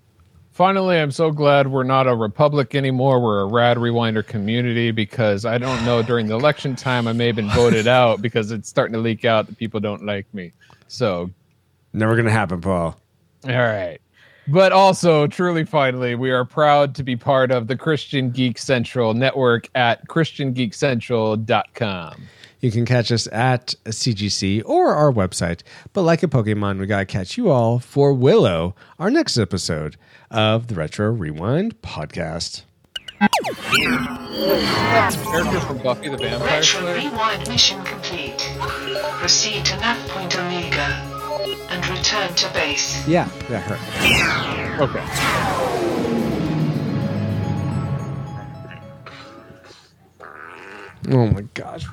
Finally, 0.53 0.99
I'm 0.99 1.11
so 1.11 1.31
glad 1.31 1.69
we're 1.69 1.85
not 1.85 2.07
a 2.07 2.15
republic 2.15 2.75
anymore. 2.75 3.19
We're 3.19 3.41
a 3.41 3.47
rad 3.47 3.79
rewinder 3.79 4.27
community 4.27 4.91
because 4.91 5.47
I 5.47 5.57
don't 5.57 5.83
know 5.87 6.03
during 6.03 6.27
the 6.27 6.35
election 6.35 6.77
time 6.77 7.09
I 7.09 7.15
may 7.15 7.29
have 7.29 7.37
been 7.37 7.49
voted 7.49 7.87
out 7.89 8.21
because 8.21 8.51
it's 8.51 8.69
starting 8.69 8.93
to 8.93 9.01
leak 9.01 9.25
out 9.25 9.47
that 9.47 9.57
people 9.57 9.81
don't 9.81 10.05
like 10.05 10.27
me. 10.35 10.53
So, 10.87 11.31
Never 11.93 12.15
going 12.15 12.27
to 12.27 12.33
happen, 12.33 12.61
Paul. 12.61 12.97
all 13.45 13.51
right. 13.51 13.99
But 14.49 14.73
also, 14.73 15.27
truly, 15.29 15.65
finally, 15.65 16.15
we 16.17 16.31
are 16.31 16.45
proud 16.45 16.95
to 16.97 17.03
be 17.05 17.15
part 17.17 17.51
of 17.53 17.69
the 17.69 17.77
Christian 17.77 18.31
Geek 18.31 18.59
Central 18.59 19.15
network 19.15 19.69
at 19.75 20.07
ChristianGeekCentral.com. 20.09 22.23
You 22.61 22.71
can 22.71 22.85
catch 22.85 23.11
us 23.13 23.27
at 23.29 23.75
CGC 23.85 24.63
or 24.67 24.95
our 24.95 25.11
website. 25.13 25.63
But 25.93 26.03
like 26.03 26.23
a 26.23 26.29
Pokemon, 26.29 26.79
we 26.79 26.87
got 26.87 26.99
to 26.99 27.07
catch 27.07 27.39
you 27.39 27.51
all 27.51 27.79
for 27.79 28.13
Willow, 28.13 28.75
our 28.99 29.11
next 29.11 29.39
episode 29.39 29.97
of 30.31 30.67
the 30.67 30.75
Retro 30.75 31.11
Rewind 31.11 31.81
podcast. 31.81 32.63
Character 35.25 35.61
from 35.61 35.79
Buffy 35.79 36.09
the 36.09 36.17
Vampire 36.17 36.49
Retro 36.49 36.95
rewind 36.95 37.47
mission 37.49 37.83
complete. 37.85 38.39
Proceed 39.19 39.65
to 39.67 39.77
nav 39.77 39.99
point 40.09 40.37
Omega 40.39 41.20
and 41.69 41.89
return 41.89 42.35
to 42.35 42.53
base. 42.53 43.07
Yeah, 43.09 43.29
that 43.49 43.63
hurt. 43.63 44.81
Okay. 44.81 45.05
Oh 51.13 51.27
my 51.27 51.43
gosh. 51.55 51.87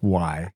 Why? 0.00 0.50